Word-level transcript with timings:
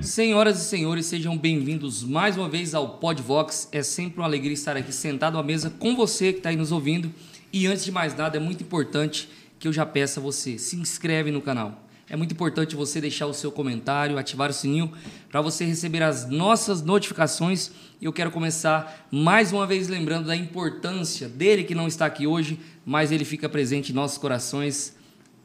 Senhoras 0.00 0.60
e 0.60 0.64
senhores, 0.64 1.06
sejam 1.06 1.36
bem-vindos 1.36 2.02
mais 2.02 2.36
uma 2.36 2.48
vez 2.48 2.74
ao 2.74 2.98
Podvox. 2.98 3.68
É 3.70 3.82
sempre 3.82 4.18
uma 4.18 4.26
alegria 4.26 4.54
estar 4.54 4.76
aqui 4.76 4.92
sentado 4.92 5.38
à 5.38 5.42
mesa 5.42 5.70
com 5.70 5.94
você 5.94 6.32
que 6.32 6.38
está 6.38 6.48
aí 6.48 6.56
nos 6.56 6.72
ouvindo. 6.72 7.12
E 7.52 7.66
antes 7.66 7.84
de 7.84 7.92
mais 7.92 8.16
nada, 8.16 8.38
é 8.38 8.40
muito 8.40 8.62
importante 8.62 9.28
que 9.58 9.68
eu 9.68 9.72
já 9.72 9.84
peça 9.84 10.18
a 10.18 10.22
você, 10.22 10.58
se 10.58 10.76
inscreve 10.76 11.30
no 11.30 11.42
canal. 11.42 11.84
É 12.08 12.16
muito 12.16 12.32
importante 12.32 12.74
você 12.74 13.00
deixar 13.00 13.26
o 13.26 13.34
seu 13.34 13.52
comentário, 13.52 14.16
ativar 14.16 14.48
o 14.48 14.52
sininho 14.52 14.90
para 15.30 15.42
você 15.42 15.64
receber 15.66 16.02
as 16.02 16.28
nossas 16.28 16.80
notificações. 16.80 17.70
E 18.00 18.06
eu 18.06 18.12
quero 18.12 18.30
começar 18.30 19.06
mais 19.10 19.52
uma 19.52 19.66
vez 19.66 19.88
lembrando 19.88 20.26
da 20.26 20.34
importância 20.34 21.28
dele 21.28 21.64
que 21.64 21.74
não 21.74 21.86
está 21.86 22.06
aqui 22.06 22.26
hoje, 22.26 22.58
mas 22.86 23.12
ele 23.12 23.26
fica 23.26 23.48
presente 23.48 23.92
em 23.92 23.94
nossos 23.94 24.16
corações. 24.16 24.96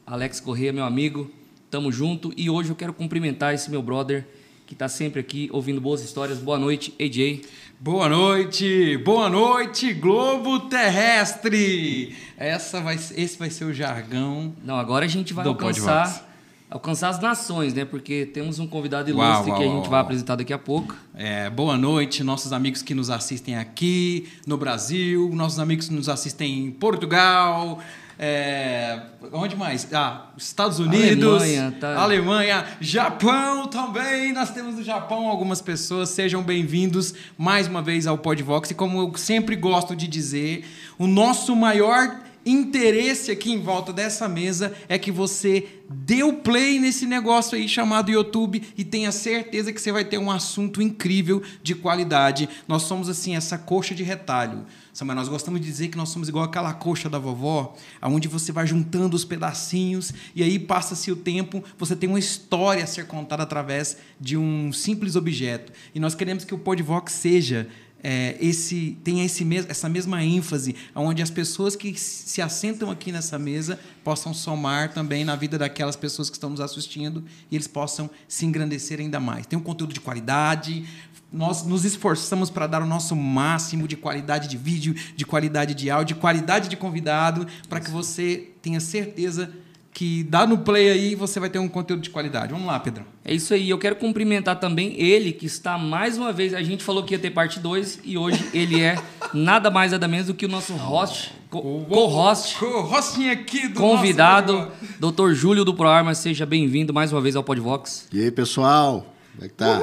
Alex 0.06 0.40
Corrêa, 0.40 0.72
meu 0.72 0.84
amigo, 0.84 1.30
tamo 1.74 1.90
junto. 1.90 2.32
E 2.36 2.48
hoje 2.48 2.70
eu 2.70 2.76
quero 2.76 2.92
cumprimentar 2.92 3.52
esse 3.52 3.68
meu 3.68 3.82
brother 3.82 4.24
que 4.64 4.74
está 4.74 4.88
sempre 4.88 5.18
aqui 5.18 5.50
ouvindo 5.52 5.80
boas 5.80 6.02
histórias. 6.02 6.38
Boa 6.38 6.56
noite, 6.56 6.94
AJ. 7.00 7.40
Boa 7.80 8.08
noite, 8.08 8.96
boa 8.98 9.28
noite, 9.28 9.92
Globo 9.92 10.60
Terrestre. 10.60 12.14
Essa 12.38 12.80
vai, 12.80 12.94
esse 12.94 13.36
vai 13.36 13.50
ser 13.50 13.64
o 13.64 13.74
jargão. 13.74 14.54
Não, 14.64 14.76
agora 14.76 15.04
a 15.04 15.08
gente 15.08 15.34
vai 15.34 15.44
alcançar, 15.44 16.32
alcançar 16.70 17.08
as 17.08 17.20
nações, 17.20 17.74
né? 17.74 17.84
Porque 17.84 18.24
temos 18.24 18.60
um 18.60 18.68
convidado 18.68 19.10
ilustre 19.10 19.28
Uau, 19.32 19.48
uau, 19.48 19.58
que 19.58 19.64
a 19.64 19.66
uau, 19.66 19.76
gente 19.76 19.90
vai 19.90 19.98
uau. 19.98 20.04
apresentar 20.04 20.36
daqui 20.36 20.52
a 20.52 20.58
pouco. 20.58 20.94
É, 21.12 21.50
boa 21.50 21.76
noite, 21.76 22.22
nossos 22.22 22.52
amigos 22.52 22.82
que 22.82 22.94
nos 22.94 23.10
assistem 23.10 23.56
aqui 23.56 24.28
no 24.46 24.56
Brasil, 24.56 25.28
nossos 25.34 25.58
amigos 25.58 25.88
que 25.88 25.94
nos 25.94 26.08
assistem 26.08 26.66
em 26.66 26.70
Portugal. 26.70 27.80
É, 28.18 29.00
onde 29.32 29.56
mais? 29.56 29.88
Ah, 29.92 30.28
Estados 30.36 30.78
Unidos, 30.78 31.42
Alemanha, 31.42 31.76
tá. 31.80 31.96
Alemanha, 31.96 32.64
Japão 32.80 33.66
também. 33.66 34.32
Nós 34.32 34.50
temos 34.50 34.76
no 34.76 34.84
Japão 34.84 35.28
algumas 35.28 35.60
pessoas. 35.60 36.10
Sejam 36.10 36.42
bem-vindos 36.42 37.14
mais 37.36 37.66
uma 37.66 37.82
vez 37.82 38.06
ao 38.06 38.16
Podvox. 38.16 38.70
E 38.70 38.74
como 38.74 39.00
eu 39.00 39.16
sempre 39.16 39.56
gosto 39.56 39.96
de 39.96 40.06
dizer, 40.06 40.64
o 40.98 41.06
nosso 41.06 41.56
maior 41.56 42.23
interesse 42.44 43.30
aqui 43.30 43.52
em 43.52 43.60
volta 43.60 43.92
dessa 43.92 44.28
mesa 44.28 44.74
é 44.88 44.98
que 44.98 45.10
você 45.10 45.66
dê 45.88 46.22
o 46.22 46.34
play 46.34 46.78
nesse 46.78 47.06
negócio 47.06 47.56
aí 47.56 47.68
chamado 47.68 48.10
YouTube 48.10 48.62
e 48.76 48.84
tenha 48.84 49.12
certeza 49.12 49.72
que 49.72 49.80
você 49.80 49.92
vai 49.92 50.04
ter 50.04 50.18
um 50.18 50.30
assunto 50.30 50.82
incrível 50.82 51.42
de 51.62 51.74
qualidade. 51.74 52.48
Nós 52.66 52.82
somos 52.82 53.08
assim 53.08 53.36
essa 53.36 53.58
coxa 53.58 53.94
de 53.94 54.02
retalho. 54.02 54.64
Samuel, 54.92 55.16
nós 55.16 55.28
gostamos 55.28 55.60
de 55.60 55.66
dizer 55.66 55.88
que 55.88 55.96
nós 55.96 56.08
somos 56.08 56.28
igual 56.28 56.44
aquela 56.44 56.72
coxa 56.72 57.10
da 57.10 57.18
vovó, 57.18 57.74
aonde 58.00 58.28
você 58.28 58.52
vai 58.52 58.66
juntando 58.66 59.16
os 59.16 59.24
pedacinhos 59.24 60.12
e 60.36 60.42
aí 60.42 60.58
passa-se 60.58 61.10
o 61.10 61.16
tempo, 61.16 61.64
você 61.76 61.96
tem 61.96 62.08
uma 62.08 62.18
história 62.18 62.84
a 62.84 62.86
ser 62.86 63.06
contada 63.06 63.42
através 63.42 63.96
de 64.20 64.36
um 64.36 64.72
simples 64.72 65.16
objeto. 65.16 65.72
E 65.94 65.98
nós 65.98 66.14
queremos 66.14 66.44
que 66.44 66.54
o 66.54 66.58
Podvox 66.58 67.12
seja 67.12 67.68
é, 68.06 68.36
esse 68.38 68.98
tenha 69.02 69.24
esse 69.24 69.46
mes 69.46 69.64
essa 69.66 69.88
mesma 69.88 70.22
ênfase, 70.22 70.76
onde 70.94 71.22
as 71.22 71.30
pessoas 71.30 71.74
que 71.74 71.98
se 71.98 72.42
assentam 72.42 72.90
aqui 72.90 73.10
nessa 73.10 73.38
mesa 73.38 73.80
possam 74.04 74.34
somar 74.34 74.92
também 74.92 75.24
na 75.24 75.34
vida 75.34 75.56
daquelas 75.56 75.96
pessoas 75.96 76.28
que 76.28 76.36
estão 76.36 76.50
nos 76.50 76.60
assistindo 76.60 77.24
e 77.50 77.56
eles 77.56 77.66
possam 77.66 78.10
se 78.28 78.44
engrandecer 78.44 79.00
ainda 79.00 79.18
mais. 79.18 79.46
Tem 79.46 79.58
um 79.58 79.62
conteúdo 79.62 79.94
de 79.94 80.00
qualidade, 80.00 80.84
nós 81.32 81.64
nos 81.64 81.86
esforçamos 81.86 82.50
para 82.50 82.66
dar 82.66 82.82
o 82.82 82.86
nosso 82.86 83.16
máximo 83.16 83.88
de 83.88 83.96
qualidade 83.96 84.48
de 84.48 84.58
vídeo, 84.58 84.94
de 85.16 85.24
qualidade 85.24 85.74
de 85.74 85.88
áudio, 85.88 86.14
de 86.14 86.20
qualidade 86.20 86.68
de 86.68 86.76
convidado, 86.76 87.46
para 87.70 87.80
que 87.80 87.90
você 87.90 88.50
tenha 88.60 88.80
certeza 88.80 89.50
que 89.94 90.24
dá 90.24 90.44
no 90.44 90.58
play 90.58 90.90
aí 90.90 91.14
você 91.14 91.38
vai 91.38 91.48
ter 91.48 91.60
um 91.60 91.68
conteúdo 91.68 92.02
de 92.02 92.10
qualidade. 92.10 92.52
Vamos 92.52 92.66
lá, 92.66 92.80
Pedrão. 92.80 93.04
É 93.24 93.32
isso 93.32 93.54
aí. 93.54 93.70
Eu 93.70 93.78
quero 93.78 93.94
cumprimentar 93.94 94.58
também 94.58 95.00
ele, 95.00 95.30
que 95.32 95.46
está 95.46 95.78
mais 95.78 96.18
uma 96.18 96.32
vez. 96.32 96.52
A 96.52 96.62
gente 96.64 96.82
falou 96.82 97.04
que 97.04 97.14
ia 97.14 97.18
ter 97.18 97.30
parte 97.30 97.60
2 97.60 98.00
e 98.04 98.18
hoje 98.18 98.44
ele 98.52 98.80
é 98.82 98.96
nada 99.32 99.70
mais 99.70 99.92
nada 99.92 100.08
menos 100.08 100.26
do 100.26 100.34
que 100.34 100.44
o 100.44 100.48
nosso 100.48 100.72
host, 100.74 101.32
co- 101.48 101.86
co-host, 101.88 102.56
Co-hosting 102.58 103.28
aqui 103.30 103.68
do 103.68 103.78
convidado, 103.80 104.68
nosso 105.00 105.12
Dr. 105.14 105.32
Júlio 105.32 105.64
do 105.64 105.72
ProArma. 105.72 106.12
Seja 106.12 106.44
bem-vindo 106.44 106.92
mais 106.92 107.12
uma 107.12 107.20
vez 107.20 107.36
ao 107.36 107.44
Podvox. 107.44 108.08
E 108.12 108.20
aí, 108.20 108.32
pessoal? 108.32 109.06
Como 109.32 109.44
é 109.44 109.48
que 109.48 109.54
tá? 109.54 109.80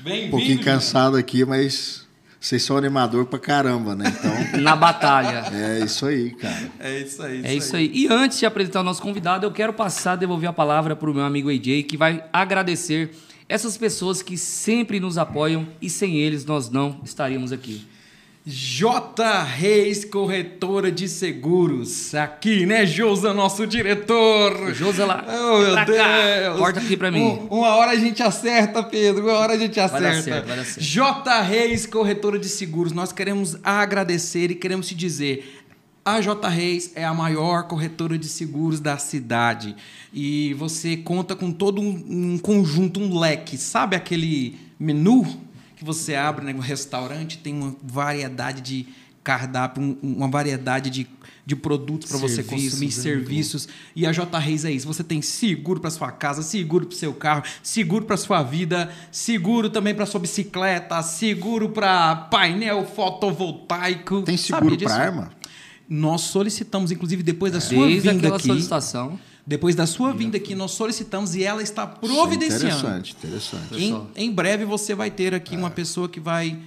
Bem-vindo. 0.00 0.26
Um 0.28 0.30
pouquinho 0.30 0.60
cansado 0.64 1.16
aqui, 1.18 1.44
mas 1.44 2.03
vocês 2.44 2.62
são 2.62 2.76
animador 2.76 3.24
pra 3.24 3.38
caramba, 3.38 3.94
né? 3.94 4.04
Então, 4.18 4.60
Na 4.60 4.76
batalha. 4.76 5.46
é 5.50 5.82
isso 5.82 6.04
aí, 6.04 6.30
cara. 6.32 6.70
É 6.78 7.00
isso 7.00 7.22
aí. 7.22 7.40
É 7.42 7.54
isso 7.54 7.74
aí. 7.74 7.90
E 7.94 8.06
antes 8.10 8.38
de 8.38 8.44
apresentar 8.44 8.80
o 8.80 8.84
nosso 8.84 9.00
convidado, 9.00 9.46
eu 9.46 9.50
quero 9.50 9.72
passar, 9.72 10.14
devolver 10.16 10.50
a 10.50 10.52
palavra 10.52 10.94
para 10.94 11.10
o 11.10 11.14
meu 11.14 11.24
amigo 11.24 11.48
AJ, 11.48 11.84
que 11.84 11.96
vai 11.96 12.22
agradecer 12.30 13.12
essas 13.48 13.78
pessoas 13.78 14.20
que 14.20 14.36
sempre 14.36 15.00
nos 15.00 15.16
apoiam 15.16 15.66
e 15.80 15.88
sem 15.88 16.16
eles 16.16 16.44
nós 16.44 16.68
não 16.68 17.00
estaríamos 17.02 17.50
aqui. 17.50 17.86
J 18.46 19.42
Reis, 19.42 20.04
corretora 20.04 20.92
de 20.92 21.08
seguros. 21.08 22.14
Aqui, 22.14 22.66
né, 22.66 22.84
Josa, 22.84 23.32
nosso 23.32 23.66
diretor? 23.66 24.74
Josa 24.74 25.06
lá. 25.06 25.24
Oh, 25.26 25.58
meu 25.60 25.72
pra 25.72 25.86
cá. 25.86 26.38
Deus. 26.40 26.58
Corta 26.58 26.80
aqui 26.80 26.94
pra 26.94 27.10
mim. 27.10 27.22
Um- 27.22 27.46
uma 27.60 27.74
hora 27.76 27.92
a 27.92 27.96
gente 27.96 28.22
acerta, 28.22 28.82
Pedro. 28.82 29.24
Uma 29.24 29.38
hora 29.38 29.54
a 29.54 29.58
gente 29.58 29.76
dar 29.76 29.86
acerta. 29.86 30.22
certo, 30.22 30.46
vai 30.46 30.56
dar 30.58 30.64
certo. 30.66 30.80
J 30.84 31.40
Reis, 31.40 31.86
corretora 31.86 32.38
de 32.38 32.48
seguros. 32.50 32.92
Nós 32.92 33.12
queremos 33.12 33.56
agradecer 33.64 34.50
e 34.50 34.54
queremos 34.54 34.86
te 34.88 34.94
dizer. 34.94 35.62
A 36.04 36.20
J 36.20 36.46
Reis 36.46 36.92
é 36.94 37.02
a 37.02 37.14
maior 37.14 37.62
corretora 37.66 38.18
de 38.18 38.26
seguros 38.28 38.78
da 38.78 38.98
cidade. 38.98 39.74
E 40.12 40.52
você 40.52 40.98
conta 40.98 41.34
com 41.34 41.50
todo 41.50 41.80
um, 41.80 42.34
um 42.34 42.38
conjunto, 42.38 43.00
um 43.00 43.18
leque. 43.18 43.56
Sabe 43.56 43.96
aquele 43.96 44.54
menu 44.78 45.24
que 45.76 45.84
você 45.84 46.14
abre 46.14 46.44
né, 46.44 46.52
no 46.52 46.60
restaurante? 46.60 47.38
Tem 47.38 47.52
uma 47.54 47.74
variedade 47.82 48.60
de 48.60 48.86
cardápio, 49.22 49.82
um- 49.82 49.96
uma 50.02 50.28
variedade 50.28 50.90
de, 50.90 51.06
de 51.46 51.56
produtos 51.56 52.10
para 52.10 52.18
você 52.18 52.42
consumir, 52.42 52.86
né? 52.86 52.90
serviços. 52.90 53.66
E 53.96 54.06
a 54.06 54.12
J 54.12 54.38
Reis 54.38 54.64
é 54.66 54.70
isso. 54.70 54.86
Você 54.86 55.02
tem 55.02 55.22
seguro 55.22 55.80
para 55.80 55.88
sua 55.90 56.12
casa, 56.12 56.42
seguro 56.42 56.86
para 56.86 56.96
seu 56.96 57.14
carro, 57.14 57.42
seguro 57.62 58.04
para 58.04 58.16
sua 58.18 58.42
vida, 58.42 58.90
seguro 59.10 59.70
também 59.70 59.94
para 59.94 60.04
sua 60.04 60.20
bicicleta, 60.20 61.00
seguro 61.02 61.70
para 61.70 62.14
painel 62.16 62.86
fotovoltaico. 62.86 64.22
Tem 64.22 64.36
seguro 64.36 64.76
pra 64.76 64.94
arma? 64.94 65.30
Nós 65.88 66.22
solicitamos, 66.22 66.90
inclusive, 66.90 67.22
depois 67.22 67.52
da 67.52 67.60
sua 67.60 67.86
Desde 67.86 68.08
vinda 68.08 68.18
aquela 68.18 68.36
aqui. 68.36 68.46
solicitação. 68.46 69.18
Depois 69.46 69.74
da 69.74 69.86
sua 69.86 70.12
vinda 70.12 70.38
aqui, 70.38 70.54
nós 70.54 70.70
solicitamos 70.70 71.34
e 71.34 71.44
ela 71.44 71.62
está 71.62 71.82
Isso 71.82 72.12
é 72.12 72.14
providenciando. 72.14 72.66
Interessante, 72.66 73.16
interessante. 73.18 73.82
Em, 73.82 74.06
em 74.16 74.32
breve 74.32 74.64
você 74.64 74.94
vai 74.94 75.10
ter 75.10 75.34
aqui 75.34 75.54
uma 75.54 75.70
pessoa 75.70 76.08
que 76.08 76.18
vai 76.18 76.58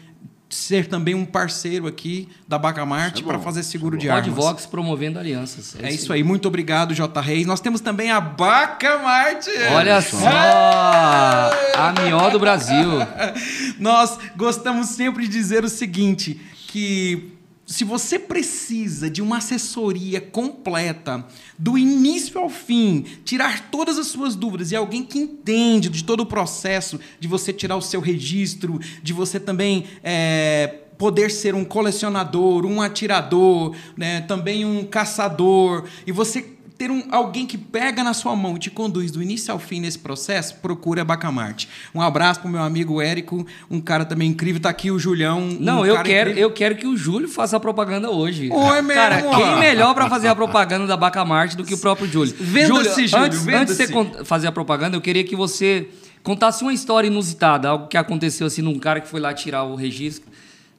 ser 0.49 0.87
também 0.87 1.13
um 1.13 1.25
parceiro 1.25 1.87
aqui 1.87 2.29
da 2.47 2.57
Bacamarte 2.57 3.21
é 3.21 3.25
para 3.25 3.39
fazer 3.39 3.61
é 3.61 3.63
seguro 3.63 3.97
bom. 3.97 4.01
de 4.01 4.09
armas. 4.09 4.27
Podvox 4.27 4.65
promovendo 4.65 5.19
alianças. 5.19 5.75
É 5.81 5.91
isso 5.91 6.13
aí, 6.13 6.23
muito 6.23 6.47
obrigado, 6.47 6.93
J. 6.93 7.19
Reis. 7.19 7.45
Nós 7.45 7.59
temos 7.59 7.81
também 7.81 8.11
a 8.11 8.21
Bacamarte. 8.21 9.49
Olha 9.73 10.01
só! 10.01 10.29
A 10.29 11.93
melhor 12.01 12.31
do 12.31 12.39
Brasil. 12.39 12.89
Nós 13.79 14.17
gostamos 14.35 14.87
sempre 14.89 15.23
de 15.23 15.29
dizer 15.29 15.63
o 15.63 15.69
seguinte, 15.69 16.39
que 16.67 17.36
se 17.67 17.83
você 17.83 18.17
precisa 18.17 19.09
de 19.09 19.21
uma 19.21 19.37
assessoria 19.37 20.21
completa, 20.21 21.25
do 21.59 21.77
início 21.77 22.39
ao 22.39 22.49
fim, 22.49 23.05
tirar 23.25 23.69
todas 23.69 23.99
as 23.99 24.07
suas 24.07 24.37
dúvidas 24.37 24.71
e 24.71 24.75
alguém 24.75 25.03
que 25.03 25.19
entende 25.19 25.89
de 25.89 26.05
todo 26.05 26.21
o 26.21 26.25
processo 26.25 26.97
de 27.19 27.27
você 27.27 27.51
tirar 27.51 27.75
o 27.75 27.81
seu 27.81 27.99
registro, 27.99 28.79
de 29.03 29.11
você 29.11 29.37
também 29.37 29.83
é, 30.01 30.75
poder 30.97 31.29
ser 31.29 31.53
um 31.55 31.65
colecionador, 31.65 32.65
um 32.65 32.81
atirador, 32.81 33.75
né, 33.97 34.21
também 34.21 34.63
um 34.63 34.85
caçador, 34.85 35.83
e 36.05 36.11
você 36.11 36.56
ter 36.77 36.91
um, 36.91 37.03
alguém 37.11 37.45
que 37.45 37.57
pega 37.57 38.03
na 38.03 38.13
sua 38.13 38.35
mão 38.35 38.55
e 38.55 38.59
te 38.59 38.69
conduz 38.69 39.11
do 39.11 39.21
início 39.21 39.51
ao 39.51 39.57
fim 39.57 39.79
nesse 39.79 39.97
processo, 39.97 40.55
procura 40.57 41.01
a 41.01 41.05
Bacamarte. 41.05 41.67
Um 41.93 42.01
abraço 42.01 42.39
pro 42.39 42.49
meu 42.49 42.61
amigo 42.61 43.01
Érico, 43.01 43.45
um 43.69 43.81
cara 43.81 44.05
também 44.05 44.29
incrível. 44.29 44.61
Tá 44.61 44.69
aqui 44.69 44.91
o 44.91 44.99
Julião. 44.99 45.39
um 45.41 45.57
Não, 45.59 45.85
eu 45.85 45.95
quero, 46.03 46.29
incrível. 46.29 46.49
eu 46.49 46.53
quero 46.53 46.75
que 46.75 46.85
o 46.85 46.95
Júlio 46.95 47.27
faça 47.27 47.57
a 47.57 47.59
propaganda 47.59 48.11
hoje. 48.11 48.49
Oi, 48.51 48.81
meu 48.81 48.95
Cara, 48.95 49.17
irmão. 49.17 49.35
quem 49.35 49.59
melhor 49.59 49.93
pra 49.95 50.07
fazer 50.07 50.27
a 50.27 50.35
propaganda 50.35 50.85
da 50.85 50.95
Bacamarte 50.95 51.57
do 51.57 51.63
que 51.63 51.73
o 51.73 51.77
próprio 51.79 52.07
Júlio? 52.07 52.35
Venda-se, 52.39 53.07
Júlio, 53.07 53.25
antes, 53.25 53.43
venda-se. 53.43 53.83
antes 53.83 53.87
de 53.87 53.93
você 53.93 54.23
fazer 54.23 54.47
a 54.47 54.51
propaganda, 54.51 54.95
eu 54.95 55.01
queria 55.01 55.23
que 55.23 55.35
você 55.35 55.87
contasse 56.21 56.61
uma 56.61 56.73
história 56.73 57.07
inusitada, 57.07 57.69
algo 57.69 57.87
que 57.87 57.97
aconteceu 57.97 58.45
assim 58.45 58.61
num 58.61 58.77
cara 58.77 59.01
que 59.01 59.07
foi 59.07 59.19
lá 59.19 59.33
tirar 59.33 59.63
o 59.63 59.75
registro. 59.75 60.29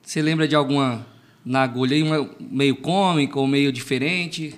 Você 0.02 0.22
lembra 0.22 0.46
de 0.46 0.54
alguma 0.54 1.04
na 1.44 1.62
agulha 1.62 1.96
meio 2.38 2.76
cômica 2.76 3.38
ou 3.40 3.46
meio 3.46 3.72
diferente? 3.72 4.54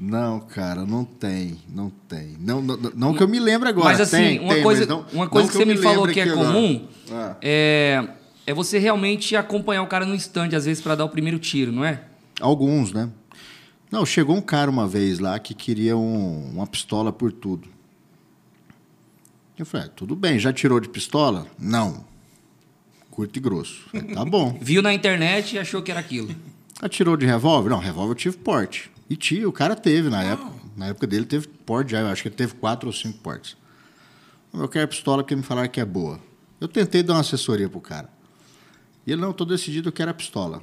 Não, 0.00 0.38
cara, 0.40 0.84
não 0.86 1.04
tem, 1.04 1.58
não 1.68 1.90
tem. 1.90 2.36
Não, 2.38 2.62
não, 2.62 2.76
não 2.94 3.14
que 3.14 3.22
eu 3.22 3.26
me 3.28 3.40
lembre 3.40 3.68
agora. 3.68 3.88
mas 3.88 4.00
assim, 4.00 4.16
tem, 4.16 4.38
uma 4.40 4.54
tem, 4.54 4.62
coisa, 4.62 4.80
mas 4.82 4.88
não- 4.88 5.06
uma 5.12 5.28
coisa 5.28 5.50
que, 5.50 5.56
eu 5.56 5.60
você 5.60 5.64
me 5.64 5.76
falou 5.76 6.04
lembre 6.04 6.14
que 6.14 6.20
é 6.20 6.22
agora. 6.24 6.46
comum 6.52 6.86
Ah. 7.10 7.36
é, 7.42 8.08
é 8.46 8.54
você 8.54 8.78
realmente 8.78 9.34
acompanhar 9.34 9.82
o 9.82 9.86
cara 9.88 10.06
no 10.06 10.14
stand, 10.14 10.50
às 10.56 10.66
vezes, 10.66 10.80
para 10.80 10.94
dar 10.94 11.04
o 11.04 11.08
primeiro 11.08 11.38
tiro, 11.38 11.72
não 11.72 11.84
é? 11.84 12.02
Alguns, 12.40 12.92
né? 12.92 13.10
Não, 13.90 14.06
chegou 14.06 14.36
um 14.36 14.40
cara 14.40 14.70
uma 14.70 14.86
vez 14.86 15.18
lá 15.18 15.36
que 15.38 15.52
queria 15.54 15.96
um- 15.96 16.50
uma 16.54 16.66
pistola 16.66 17.12
por 17.12 17.32
tudo. 17.32 17.68
Eu 19.58 19.66
falei, 19.66 19.86
ah, 19.88 19.90
tudo 19.96 20.14
bem, 20.14 20.38
já 20.38 20.52
tirou 20.52 20.78
de 20.78 20.88
pistola? 20.88 21.46
Não. 21.58 22.04
Curto 23.10 23.36
e 23.36 23.40
grosso. 23.40 23.82
Falei, 23.90 24.14
tá 24.14 24.24
bom. 24.24 24.56
Viu 24.62 24.80
na 24.80 24.94
internet 24.94 25.56
e 25.56 25.58
achou 25.58 25.82
que 25.82 25.90
era 25.90 25.98
aquilo. 25.98 26.32
Atirou 26.80 27.16
de 27.16 27.26
revólver? 27.26 27.70
Não, 27.70 27.78
revólver 27.78 28.12
eu 28.12 28.14
tive 28.16 28.36
porte. 28.36 28.88
E 29.08 29.16
tinha, 29.16 29.48
o 29.48 29.52
cara 29.52 29.74
teve 29.74 30.08
na 30.10 30.22
época. 30.22 30.52
Na 30.76 30.86
época 30.86 31.06
dele 31.06 31.24
teve 31.24 31.48
porte 31.48 31.92
já, 31.92 32.00
eu 32.00 32.06
acho 32.06 32.22
que 32.22 32.28
ele 32.28 32.36
teve 32.36 32.54
quatro 32.54 32.86
ou 32.86 32.92
cinco 32.92 33.18
portes. 33.18 33.56
Eu 34.52 34.68
quero 34.68 34.88
pistola 34.88 35.24
que 35.24 35.34
me 35.34 35.42
falaram 35.42 35.68
que 35.68 35.80
é 35.80 35.84
boa. 35.84 36.20
Eu 36.60 36.68
tentei 36.68 37.02
dar 37.02 37.14
uma 37.14 37.20
assessoria 37.20 37.68
pro 37.68 37.80
cara. 37.80 38.08
E 39.06 39.12
ele, 39.12 39.20
não, 39.20 39.30
estou 39.30 39.46
decidido, 39.46 39.88
eu 39.88 39.92
quero 39.92 40.10
a 40.10 40.14
pistola. 40.14 40.62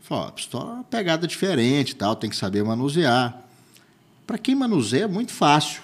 Falei, 0.00 0.24
ó, 0.24 0.28
a 0.28 0.32
pistola 0.32 0.70
é 0.70 0.74
uma 0.74 0.84
pegada 0.84 1.26
diferente 1.26 1.90
e 1.90 1.94
tal, 1.94 2.14
tem 2.14 2.30
que 2.30 2.36
saber 2.36 2.62
manusear. 2.62 3.42
Para 4.26 4.38
quem 4.38 4.54
manuseia 4.54 5.04
é 5.04 5.08
muito 5.08 5.32
fácil. 5.32 5.82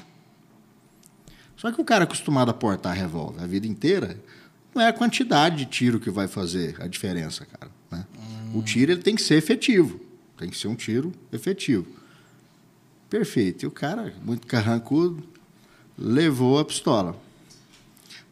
Só 1.56 1.70
que 1.70 1.80
o 1.80 1.84
cara 1.84 2.04
acostumado 2.04 2.50
a 2.50 2.54
portar 2.54 2.94
revólver 2.94 3.42
a 3.42 3.46
vida 3.46 3.66
inteira, 3.66 4.18
não 4.74 4.82
é 4.82 4.88
a 4.88 4.92
quantidade 4.92 5.56
de 5.56 5.66
tiro 5.66 6.00
que 6.00 6.10
vai 6.10 6.26
fazer 6.26 6.76
a 6.80 6.86
diferença, 6.86 7.44
cara. 7.44 7.70
Né? 7.90 8.06
O 8.54 8.62
tiro 8.62 8.92
ele 8.92 9.02
tem 9.02 9.14
que 9.14 9.22
ser 9.22 9.34
efetivo. 9.34 10.00
Tem 10.40 10.48
que 10.48 10.56
ser 10.56 10.68
um 10.68 10.74
tiro 10.74 11.12
efetivo. 11.30 11.86
Perfeito. 13.10 13.62
E 13.62 13.66
o 13.66 13.70
cara, 13.70 14.14
muito 14.24 14.46
carrancudo, 14.46 15.22
levou 15.98 16.58
a 16.58 16.64
pistola. 16.64 17.14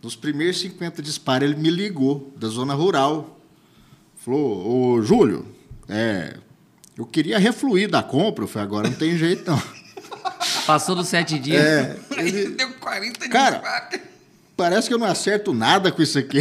Nos 0.03 0.17
primeiros 0.17 0.59
50 0.59 1.03
disparos, 1.03 1.47
ele 1.47 1.61
me 1.61 1.69
ligou 1.69 2.33
da 2.35 2.49
zona 2.49 2.73
rural. 2.73 3.39
Falou, 4.17 4.95
ô 4.95 5.03
Júlio, 5.03 5.45
é, 5.87 6.39
eu 6.97 7.05
queria 7.05 7.39
refluir 7.39 7.91
da 7.91 8.03
compra. 8.03 8.45
Eu 8.45 8.49
falei, 8.49 8.65
agora 8.67 8.89
não 8.89 8.97
tem 8.97 9.15
jeito 9.19 9.51
não. 9.51 9.63
Passou 10.65 10.97
dos 10.97 11.09
sete 11.09 11.39
dias. 11.39 11.63
É, 11.63 11.99
ele, 12.17 12.49
Deu 12.53 12.73
40 12.73 13.29
Cara, 13.29 13.57
disparos. 13.59 14.01
parece 14.57 14.89
que 14.89 14.95
eu 14.95 14.99
não 14.99 15.07
acerto 15.07 15.53
nada 15.53 15.93
com 15.93 16.01
isso 16.01 16.19
aqui. 16.19 16.39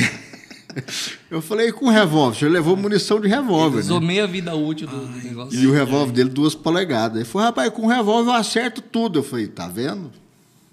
Eu 1.30 1.42
falei, 1.42 1.72
com 1.72 1.90
revólver. 1.90 2.46
Ele 2.46 2.54
levou 2.54 2.76
munição 2.76 3.20
de 3.20 3.28
revólver. 3.28 3.80
Usou 3.80 4.00
Né? 4.00 4.08
meia 4.08 4.28
vida 4.28 4.56
útil 4.56 4.88
do, 4.88 5.06
do 5.06 5.18
negócio. 5.28 5.60
E 5.60 5.68
o 5.68 5.72
revólver 5.74 6.12
dele, 6.14 6.30
duas 6.30 6.56
polegadas. 6.56 7.18
Ele 7.18 7.26
falou, 7.26 7.48
rapaz, 7.48 7.70
com 7.72 7.86
revólver 7.88 8.32
eu 8.32 8.36
acerto 8.36 8.82
tudo. 8.82 9.20
Eu 9.20 9.24
falei, 9.24 9.48
tá 9.48 9.68
vendo? 9.68 10.12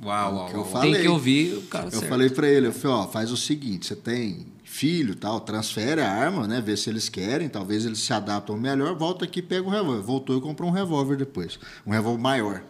Uau, 0.02 0.34
uau, 0.34 0.46
Que 0.48 0.54
eu 0.54 0.60
uau. 0.60 0.70
falei. 0.70 0.92
Tem 0.92 1.02
que 1.02 1.08
ouvir 1.08 1.54
o 1.56 1.62
cara 1.62 1.86
Eu 1.86 1.90
certo. 1.92 2.08
falei 2.08 2.28
pra 2.30 2.48
ele, 2.48 2.66
eu 2.68 2.72
falei, 2.72 2.96
ó, 2.98 3.06
faz 3.06 3.30
o 3.30 3.36
seguinte, 3.36 3.86
você 3.86 3.96
tem 3.96 4.46
filho 4.64 5.14
tal, 5.14 5.40
transfere 5.40 6.00
a 6.00 6.10
arma, 6.10 6.46
né? 6.48 6.60
Vê 6.60 6.76
se 6.76 6.90
eles 6.90 7.08
querem, 7.08 7.48
talvez 7.48 7.86
eles 7.86 8.00
se 8.00 8.12
adaptam 8.12 8.56
melhor, 8.56 8.94
volta 8.96 9.24
aqui 9.24 9.38
e 9.38 9.42
pega 9.42 9.66
o 9.66 9.70
revólver. 9.70 10.02
Voltou 10.02 10.36
e 10.36 10.40
comprou 10.40 10.68
um 10.68 10.72
revólver 10.72 11.16
depois. 11.16 11.58
Um 11.86 11.90
revólver 11.92 12.20
maior. 12.20 12.62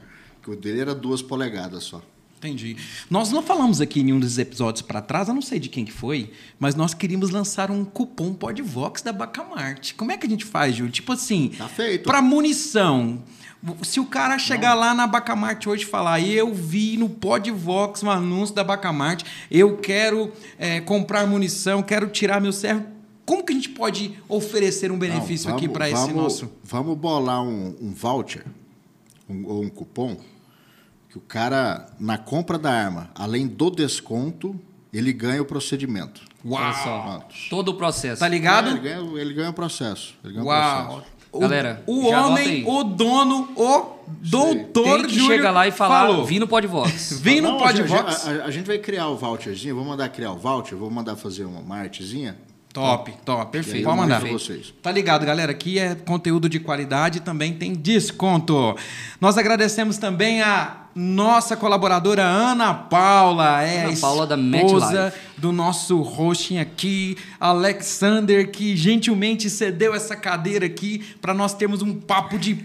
Que 0.43 0.51
o 0.51 0.57
dele 0.57 0.81
era 0.81 0.95
duas 0.95 1.23
polegadas 1.23 1.85
só. 1.85 2.03
Entendi. 2.44 2.76
Nós 3.08 3.31
não 3.31 3.43
falamos 3.43 3.81
aqui 3.81 4.00
em 4.00 4.12
um 4.12 4.20
dos 4.20 4.37
episódios 4.37 4.82
para 4.82 5.00
trás, 5.00 5.29
eu 5.29 5.35
não 5.35 5.41
sei 5.41 5.58
de 5.58 5.70
quem 5.70 5.82
que 5.82 5.93
foi, 5.93 6.31
mas 6.58 6.75
nós 6.75 6.93
queríamos 6.93 7.31
lançar 7.31 7.70
um 7.70 7.87
cupom 7.87 8.35
Podvox 8.35 9.00
da 9.00 9.14
Bacamarte. 9.14 9.94
Como 9.94 10.12
é 10.12 10.19
que 10.19 10.26
a 10.26 10.29
gente 10.29 10.44
faz, 10.44 10.76
Júlio? 10.76 10.93
Tipo 10.93 11.12
assim, 11.12 11.52
Tá 11.56 11.67
feito. 11.69 12.05
para 12.05 12.20
munição. 12.20 13.23
Se 13.82 13.99
o 13.99 14.05
cara 14.05 14.38
chegar 14.38 14.75
lá 14.75 14.93
na 14.93 15.06
Bacamarte 15.06 15.70
hoje 15.70 15.85
e 15.85 15.87
falar, 15.87 16.20
eu 16.20 16.52
vi 16.52 16.99
no 16.99 17.08
Podvox 17.08 18.02
um 18.02 18.11
anúncio 18.11 18.55
da 18.55 18.62
Bacamarte, 18.62 19.25
eu 19.50 19.79
quero 19.79 20.31
é, 20.58 20.81
comprar 20.82 21.26
munição, 21.26 21.82
quero 21.82 22.08
tirar 22.08 22.43
meu 22.43 22.52
servo, 22.52 22.85
como 23.25 23.43
que 23.43 23.55
a 23.55 23.56
gente 23.56 23.70
pode 23.70 24.19
oferecer 24.29 24.93
um 24.93 24.99
benefício 24.99 25.49
Não, 25.49 25.56
aqui 25.56 25.64
vamos- 25.67 25.79
para 25.79 25.88
esse 25.88 26.12
nosso? 26.12 26.52
Vamos 26.62 26.99
bolar 26.99 27.43
um, 27.43 27.75
um 27.81 27.90
voucher 27.94 28.44
um- 29.26 29.47
ou 29.47 29.62
um 29.64 29.70
cupom 29.70 30.14
que 31.14 31.19
o 31.19 31.20
cara, 31.20 31.87
na 32.00 32.19
compra 32.19 32.58
da 32.58 32.72
arma, 32.72 33.08
além 33.14 33.46
do 33.46 33.70
desconto, 33.70 34.58
ele 34.93 35.12
ganha 35.12 35.40
o 35.40 35.44
procedimento. 35.44 36.20
Olha 36.44 36.72
só. 36.72 36.99
Pronto. 37.02 37.34
Todo 37.49 37.69
o 37.69 37.75
processo. 37.75 38.19
Tá 38.19 38.26
ligado? 38.26 38.70
Ele 38.70 38.81
ganha, 38.81 39.20
ele 39.20 39.32
ganha 39.32 39.50
o 39.50 39.52
processo. 39.52 40.14
Ele 40.25 40.32
ganha 40.34 40.44
o 40.44 40.49
Uau! 40.49 40.87
processo. 40.87 41.14
O, 41.31 41.38
Galera, 41.40 41.82
o 41.87 42.06
homem, 42.06 42.64
o 42.66 42.82
dono, 42.84 43.49
o 43.56 44.05
doutor 44.08 44.99
Tem 44.99 45.06
que 45.06 45.14
Júlio 45.14 45.37
chegar 45.37 45.50
lá 45.52 45.66
e 45.69 45.70
falar, 45.72 46.06
falou. 46.08 46.25
vim 46.25 46.38
no 46.40 46.46
Podvox. 46.49 47.19
Vem 47.22 47.40
no 47.40 47.50
Não, 47.58 47.64
a 47.64 47.72
gente- 47.72 47.88
Podvox. 47.88 48.26
A, 48.26 48.31
a- 48.31 48.44
a 48.46 48.50
gente 48.50 48.66
vai 48.66 48.78
criar 48.78 49.08
o 49.08 49.16
voucherzinho, 49.16 49.75
vou 49.76 49.84
mandar 49.84 50.08
criar 50.11 50.32
o 50.32 50.37
voucher, 50.37 50.76
vou 50.76 50.90
mandar 50.90 51.14
fazer 51.16 51.44
uma, 51.44 51.61
uma 51.61 51.76
artezinha. 51.76 52.37
Top, 52.75 53.15
top. 53.25 53.53
Perfeito. 53.53 53.85
Pode 53.85 53.97
mandar. 53.97 54.21
vocês. 54.25 54.75
Tá 54.82 54.91
ligado, 54.91 55.25
galera? 55.25 55.53
Aqui 55.53 55.79
é 55.79 55.94
conteúdo 55.94 56.49
de 56.49 56.59
qualidade 56.59 57.19
e 57.19 57.21
também 57.21 57.55
tem 57.55 57.73
desconto. 57.73 58.76
Nós 59.21 59.38
agradecemos 59.38 59.97
também 59.97 60.43
a 60.43 60.88
nossa 60.93 61.56
colaboradora 61.56 62.25
Ana 62.25 62.75
Paula, 62.75 63.62
é 63.62 63.85
Ana 63.85 63.93
a 63.93 64.00
Paula 64.00 64.26
da 64.26 64.37
esposa 64.37 65.15
do 65.37 65.53
nosso 65.53 66.00
hosting 66.00 66.59
aqui, 66.59 67.17
Alexander, 67.38 68.50
que 68.50 68.76
gentilmente 68.76 69.49
cedeu 69.49 69.94
essa 69.94 70.17
cadeira 70.17 70.67
aqui 70.67 70.99
para 71.21 71.32
nós 71.32 71.55
termos 71.55 71.81
um 71.81 71.94
papo 71.94 72.41
de 72.41 72.56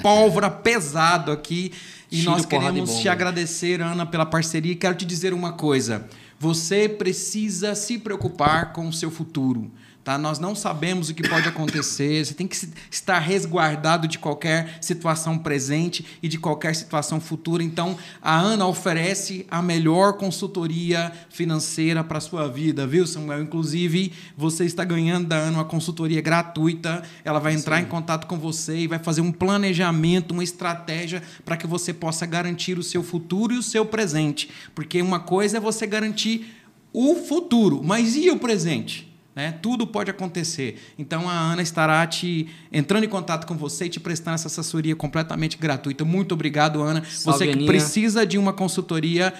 pólvora 0.00 0.48
pesado 0.62 1.32
aqui. 1.32 1.72
E 2.08 2.22
nós 2.22 2.46
queremos 2.46 2.98
te 3.00 3.08
agradecer, 3.08 3.82
Ana, 3.82 4.06
pela 4.06 4.24
parceria. 4.24 4.70
E 4.70 4.76
quero 4.76 4.94
te 4.94 5.04
dizer 5.04 5.34
uma 5.34 5.52
coisa: 5.52 6.06
você 6.38 6.88
precisa 6.88 7.74
se 7.74 7.98
preocupar 7.98 8.72
com 8.72 8.88
o 8.88 8.92
seu 8.92 9.10
futuro. 9.10 9.70
Tá? 10.06 10.16
Nós 10.16 10.38
não 10.38 10.54
sabemos 10.54 11.08
o 11.08 11.14
que 11.14 11.28
pode 11.28 11.48
acontecer. 11.48 12.24
Você 12.24 12.32
tem 12.32 12.46
que 12.46 12.56
estar 12.88 13.18
resguardado 13.18 14.06
de 14.06 14.20
qualquer 14.20 14.78
situação 14.80 15.36
presente 15.36 16.06
e 16.22 16.28
de 16.28 16.38
qualquer 16.38 16.76
situação 16.76 17.20
futura. 17.20 17.60
Então, 17.60 17.98
a 18.22 18.38
Ana 18.38 18.68
oferece 18.68 19.44
a 19.50 19.60
melhor 19.60 20.12
consultoria 20.12 21.10
financeira 21.28 22.04
para 22.04 22.18
a 22.18 22.20
sua 22.20 22.46
vida, 22.46 22.86
viu, 22.86 23.04
Samuel? 23.04 23.42
Inclusive, 23.42 24.12
você 24.36 24.64
está 24.64 24.84
ganhando 24.84 25.26
da 25.26 25.38
Ana 25.38 25.58
uma 25.58 25.64
consultoria 25.64 26.20
gratuita. 26.20 27.02
Ela 27.24 27.40
vai 27.40 27.54
entrar 27.54 27.80
em 27.80 27.86
contato 27.86 28.28
com 28.28 28.38
você 28.38 28.78
e 28.78 28.86
vai 28.86 29.00
fazer 29.00 29.22
um 29.22 29.32
planejamento, 29.32 30.30
uma 30.30 30.44
estratégia 30.44 31.20
para 31.44 31.56
que 31.56 31.66
você 31.66 31.92
possa 31.92 32.24
garantir 32.24 32.78
o 32.78 32.82
seu 32.84 33.02
futuro 33.02 33.54
e 33.54 33.58
o 33.58 33.62
seu 33.62 33.84
presente. 33.84 34.50
Porque 34.72 35.02
uma 35.02 35.18
coisa 35.18 35.56
é 35.56 35.60
você 35.60 35.84
garantir 35.84 36.54
o 36.92 37.16
futuro, 37.16 37.82
mas 37.82 38.14
e 38.14 38.30
o 38.30 38.38
presente? 38.38 39.05
Né? 39.36 39.52
Tudo 39.60 39.86
pode 39.86 40.10
acontecer. 40.10 40.80
Então 40.98 41.28
a 41.28 41.38
Ana 41.38 41.60
estará 41.60 42.06
te 42.06 42.48
entrando 42.72 43.04
em 43.04 43.08
contato 43.08 43.46
com 43.46 43.54
você 43.54 43.84
e 43.84 43.88
te 43.90 44.00
prestando 44.00 44.36
essa 44.36 44.46
assessoria 44.46 44.96
completamente 44.96 45.58
gratuita. 45.58 46.06
Muito 46.06 46.32
obrigado, 46.32 46.82
Ana. 46.82 47.04
Salve, 47.04 47.38
você 47.38 47.46
que 47.46 47.52
Aninha. 47.52 47.66
precisa 47.66 48.24
de 48.24 48.38
uma 48.38 48.54
consultoria, 48.54 49.34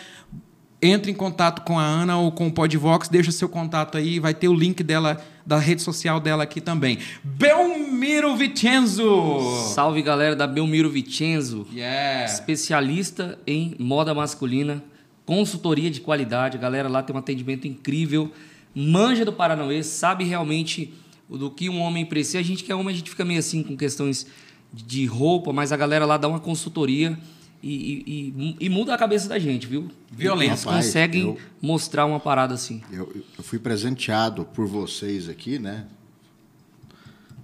entre 0.83 1.11
em 1.11 1.15
contato 1.15 1.63
com 1.63 1.79
a 1.79 1.83
Ana 1.83 2.19
ou 2.19 2.31
com 2.31 2.47
o 2.47 2.53
Podvox, 2.53 3.09
deixa 3.09 3.31
o 3.31 3.33
seu 3.33 3.49
contato 3.49 3.97
aí, 3.97 4.21
vai 4.21 4.35
ter 4.35 4.49
o 4.49 4.55
link 4.55 4.83
dela 4.83 5.19
da 5.47 5.59
rede 5.59 5.81
social 5.81 6.21
dela 6.21 6.43
aqui 6.43 6.61
também. 6.61 6.99
Belmiro 7.25 8.37
Vicenzo. 8.37 9.71
Salve, 9.75 10.03
galera 10.03 10.37
da 10.37 10.47
Belmiro 10.47 10.91
Vicenzo. 10.91 11.67
Yeah. 11.73 12.27
Especialista 12.27 13.39
em 13.47 13.75
moda 13.79 14.13
masculina, 14.13 14.85
consultoria 15.25 15.91
de 15.91 16.03
qualidade. 16.03 16.59
A 16.59 16.61
galera 16.61 16.87
lá 16.87 17.03
tem 17.03 17.17
um 17.17 17.19
atendimento 17.19 17.67
incrível. 17.67 18.31
Manja 18.79 19.25
do 19.25 19.33
Paranauê, 19.33 19.83
sabe 19.83 20.23
realmente 20.25 20.93
do 21.31 21.51
que 21.51 21.71
um 21.71 21.81
homem 21.81 22.05
precisa. 22.05 22.39
A 22.39 22.43
gente 22.43 22.63
que 22.63 22.71
é 22.71 22.75
homem, 22.75 22.95
a 22.95 22.97
gente 22.99 23.09
fica 23.09 23.25
meio 23.25 23.39
assim 23.41 23.63
com 23.63 23.75
questões 23.77 24.27
de 24.73 25.07
roupa, 25.07 25.51
mas 25.53 25.73
a 25.73 25.77
galera 25.77 26.05
lá 26.05 26.19
dá 26.19 26.29
uma 26.29 26.39
consultoria 26.39 27.19
e, 27.63 27.73
e- 27.75 28.35
e- 28.61 28.67
e 28.67 28.69
muda 28.69 28.93
a 28.95 28.99
cabeça 28.99 29.29
da 29.29 29.39
gente, 29.39 29.67
viu? 29.67 29.89
Violento. 30.13 30.51
Eles 30.53 30.65
Rapaz, 30.65 30.87
conseguem 30.87 31.23
eu- 31.23 31.39
mostrar 31.63 32.05
uma 32.05 32.21
parada 32.21 32.53
assim. 32.55 32.83
Eu, 32.93 33.11
eu 33.39 33.43
fui 33.43 33.59
presenteado 33.59 34.45
por 34.45 34.67
vocês 34.67 35.29
aqui, 35.29 35.59
né? 35.59 35.87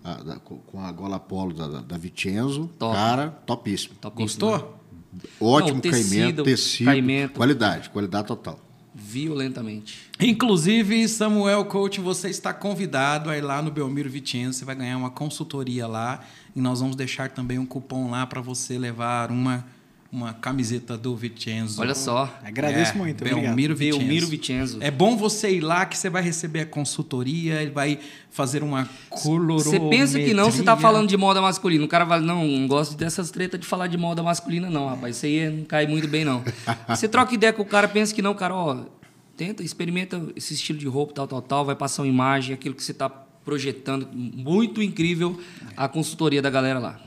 A- 0.04 0.22
da- 0.22 0.36
com 0.38 0.80
a 0.80 0.90
gola 0.92 1.18
polo 1.18 1.54
da, 1.54 1.80
da, 1.80 1.96
Vicenzo. 1.96 2.68
Top. 2.78 2.94
Cara, 2.94 3.30
topíssimo. 3.46 3.94
Topíssimo? 4.00 4.50
Gostou? 4.50 4.78
Ótimo 5.40 5.74
Não, 5.74 5.80
tecido, 5.80 6.08
caimento, 6.10 6.42
tecido, 6.42 6.86
caimento. 6.86 7.34
qualidade, 7.34 7.90
qualidade 7.90 8.26
total. 8.26 8.58
Violentamente. 8.94 10.10
Inclusive, 10.20 11.08
Samuel 11.08 11.64
Coach, 11.64 12.00
você 12.00 12.28
está 12.28 12.52
convidado 12.52 13.30
a 13.30 13.38
ir 13.38 13.40
lá 13.40 13.62
no 13.62 13.70
Belmiro 13.70 14.10
Vicenzo. 14.10 14.58
Você 14.58 14.64
vai 14.64 14.74
ganhar 14.74 14.98
uma 14.98 15.10
consultoria 15.10 15.86
lá. 15.86 16.22
E 16.54 16.60
nós 16.60 16.80
vamos 16.80 16.94
deixar 16.94 17.30
também 17.30 17.58
um 17.58 17.64
cupom 17.64 18.10
lá 18.10 18.26
para 18.26 18.42
você 18.42 18.78
levar 18.78 19.30
uma, 19.30 19.64
uma 20.12 20.34
camiseta 20.34 20.98
do 20.98 21.16
Vicenzo. 21.16 21.80
Olha 21.80 21.94
só. 21.94 22.38
Agradeço 22.44 22.92
É, 22.92 22.94
muito. 22.96 23.24
Belmiro 23.24 23.74
Vicenzo. 23.74 23.98
Belmiro 23.98 24.26
Vicenzo. 24.26 24.78
É 24.82 24.90
bom 24.90 25.16
você 25.16 25.50
ir 25.50 25.60
lá 25.60 25.86
que 25.86 25.96
você 25.96 26.10
vai 26.10 26.22
receber 26.22 26.60
a 26.60 26.66
consultoria, 26.66 27.62
ele 27.62 27.70
vai 27.70 27.98
fazer 28.30 28.62
uma 28.62 28.86
colorometria. 29.08 29.80
Você 29.80 29.88
pensa 29.88 30.20
que 30.20 30.34
não, 30.34 30.50
você 30.50 30.62
tá 30.62 30.76
falando 30.76 31.08
de 31.08 31.16
moda 31.16 31.40
masculina. 31.40 31.82
O 31.82 31.88
cara 31.88 32.04
vai, 32.04 32.20
não, 32.20 32.46
não 32.46 32.68
gosto 32.68 32.94
dessas 32.94 33.30
tretas 33.30 33.58
de 33.58 33.66
falar 33.66 33.86
de 33.86 33.96
moda 33.96 34.22
masculina, 34.22 34.68
não, 34.68 34.86
rapaz. 34.86 35.16
Isso 35.16 35.24
aí 35.24 35.48
não 35.48 35.64
cai 35.64 35.86
muito 35.86 36.06
bem, 36.06 36.26
não. 36.26 36.44
Você 36.88 37.08
troca 37.08 37.34
ideia 37.34 37.52
com 37.52 37.62
o 37.62 37.66
cara, 37.66 37.88
pensa 37.88 38.14
que 38.14 38.20
não, 38.20 38.34
cara, 38.34 38.54
ó, 38.54 38.84
tenta, 39.34 39.62
experimenta 39.62 40.22
esse 40.36 40.52
estilo 40.52 40.78
de 40.78 40.86
roupa, 40.86 41.14
tal, 41.14 41.26
tal, 41.26 41.40
tal, 41.40 41.64
vai 41.64 41.74
passar 41.74 42.02
uma 42.02 42.08
imagem, 42.08 42.52
aquilo 42.54 42.74
que 42.74 42.84
você 42.84 42.92
tá 42.92 43.08
projetando. 43.08 44.06
Muito 44.12 44.82
incrível 44.82 45.40
a 45.74 45.88
consultoria 45.88 46.42
da 46.42 46.50
galera 46.50 46.78
lá. 46.78 47.00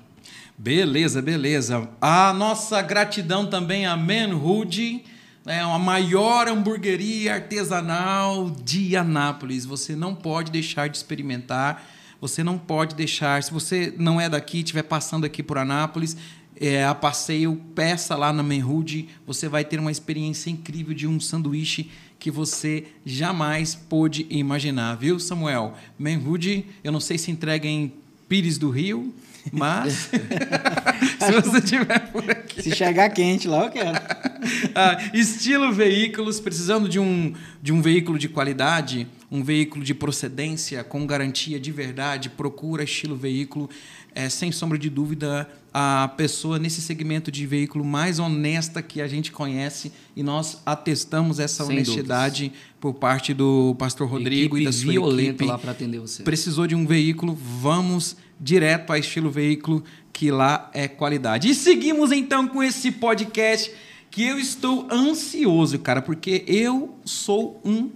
Beleza, 0.57 1.21
beleza. 1.21 1.89
A 1.99 2.31
nossa 2.31 2.81
gratidão 2.81 3.45
também 3.45 3.85
a 3.85 3.97
Manhood, 3.97 5.03
É 5.45 5.59
a 5.59 5.77
maior 5.77 6.47
hamburgueria 6.47 7.35
artesanal 7.35 8.49
de 8.49 8.95
Anápolis. 8.95 9.63
Você 9.65 9.95
não 9.95 10.15
pode 10.15 10.51
deixar 10.51 10.87
de 10.89 10.97
experimentar. 10.97 11.85
Você 12.19 12.43
não 12.43 12.57
pode 12.57 12.95
deixar. 12.95 13.43
Se 13.43 13.51
você 13.51 13.93
não 13.97 14.19
é 14.19 14.27
daqui, 14.27 14.59
estiver 14.59 14.83
passando 14.83 15.25
aqui 15.25 15.43
por 15.43 15.57
Anápolis, 15.57 16.17
é, 16.59 16.85
a 16.85 16.95
passeio, 16.95 17.61
peça 17.75 18.15
lá 18.15 18.31
na 18.31 18.41
Menrude. 18.41 19.09
Você 19.27 19.47
vai 19.47 19.63
ter 19.63 19.79
uma 19.79 19.91
experiência 19.91 20.49
incrível 20.49 20.93
de 20.95 21.05
um 21.05 21.19
sanduíche 21.19 21.91
que 22.17 22.31
você 22.31 22.85
jamais 23.05 23.75
pôde 23.75 24.25
imaginar, 24.29 24.95
viu, 24.95 25.19
Samuel? 25.19 25.75
Menrude, 25.99 26.65
eu 26.83 26.91
não 26.91 26.99
sei 26.99 27.17
se 27.17 27.29
entrega 27.29 27.67
em 27.67 27.93
Pires 28.27 28.57
do 28.57 28.71
Rio, 28.71 29.13
mas 29.51 30.09
se 31.19 31.31
você 31.41 31.61
tiver 31.61 32.11
por 32.11 32.29
aqui. 32.29 32.61
Se 32.61 32.75
chegar 32.75 33.09
quente 33.09 33.47
lá, 33.47 33.65
eu 33.65 33.71
quero. 33.71 33.97
Ah, 34.75 34.97
estilo 35.11 35.73
veículos, 35.73 36.39
precisando 36.39 36.87
de 36.87 36.99
um, 36.99 37.33
de 37.63 37.73
um 37.73 37.81
veículo 37.81 38.19
de 38.19 38.29
qualidade, 38.29 39.07
um 39.31 39.43
veículo 39.43 39.83
de 39.83 39.93
procedência, 39.95 40.83
com 40.83 41.03
garantia 41.07 41.59
de 41.59 41.71
verdade, 41.71 42.29
procura 42.29 42.83
estilo 42.83 43.15
veículo. 43.15 43.69
É, 44.13 44.29
sem 44.29 44.51
sombra 44.51 44.77
de 44.77 44.89
dúvida, 44.89 45.49
a 45.73 46.07
pessoa 46.15 46.57
nesse 46.57 46.81
segmento 46.81 47.29
de 47.29 47.45
veículo 47.45 47.83
mais 47.83 48.17
honesta 48.17 48.81
que 48.81 49.01
a 49.01 49.07
gente 49.09 49.29
conhece 49.29 49.91
e 50.15 50.23
nós 50.23 50.61
atestamos 50.65 51.37
essa 51.37 51.65
Sem 51.65 51.75
honestidade 51.75 52.53
por 52.79 52.93
parte 52.93 53.33
do 53.33 53.75
pastor 53.77 54.07
Rodrigo 54.07 54.55
Equipe 54.55 54.61
e 54.61 54.65
da 54.65 54.71
sua 54.71 54.91
violenta 54.93 55.29
equipe. 55.31 55.45
lá 55.45 55.57
para 55.57 55.71
atender 55.71 55.99
você. 55.99 56.23
Precisou 56.23 56.65
de 56.65 56.75
um 56.75 56.87
veículo, 56.87 57.35
vamos 57.35 58.15
direto 58.39 58.91
a 58.91 58.99
estilo 58.99 59.29
veículo, 59.29 59.83
que 60.11 60.31
lá 60.31 60.69
é 60.73 60.87
qualidade. 60.87 61.49
E 61.49 61.55
seguimos 61.55 62.11
então 62.11 62.47
com 62.47 62.61
esse 62.63 62.91
podcast 62.91 63.71
que 64.11 64.23
eu 64.23 64.39
estou 64.39 64.87
ansioso, 64.91 65.77
cara, 65.79 66.01
porque 66.01 66.43
eu 66.47 66.95
sou 67.03 67.59
um 67.65 67.89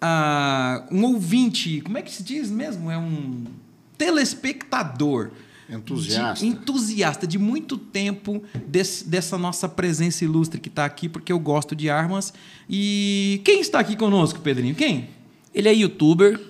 ah, 0.00 0.84
um 0.90 1.04
ouvinte, 1.04 1.80
como 1.82 1.98
é 1.98 2.02
que 2.02 2.10
se 2.10 2.22
diz 2.22 2.50
mesmo? 2.50 2.90
É 2.90 2.96
um 2.98 3.44
telespectador. 3.98 5.30
Entusiasta. 5.68 6.44
De, 6.44 6.50
entusiasta 6.50 7.26
de 7.26 7.38
muito 7.38 7.76
tempo 7.78 8.42
desse- 8.66 9.06
dessa 9.06 9.38
nossa 9.38 9.68
presença 9.68 10.24
ilustre 10.24 10.58
que 10.60 10.68
está 10.68 10.84
aqui, 10.84 11.08
porque 11.08 11.30
eu 11.32 11.38
gosto 11.38 11.76
de 11.76 11.88
armas. 11.88 12.32
E 12.68 13.40
quem 13.44 13.60
está 13.60 13.78
aqui 13.78 13.94
conosco, 13.94 14.40
Pedrinho? 14.40 14.74
Quem? 14.74 15.10
Ele 15.54 15.68
é 15.68 15.72
youtuber, 15.74 16.40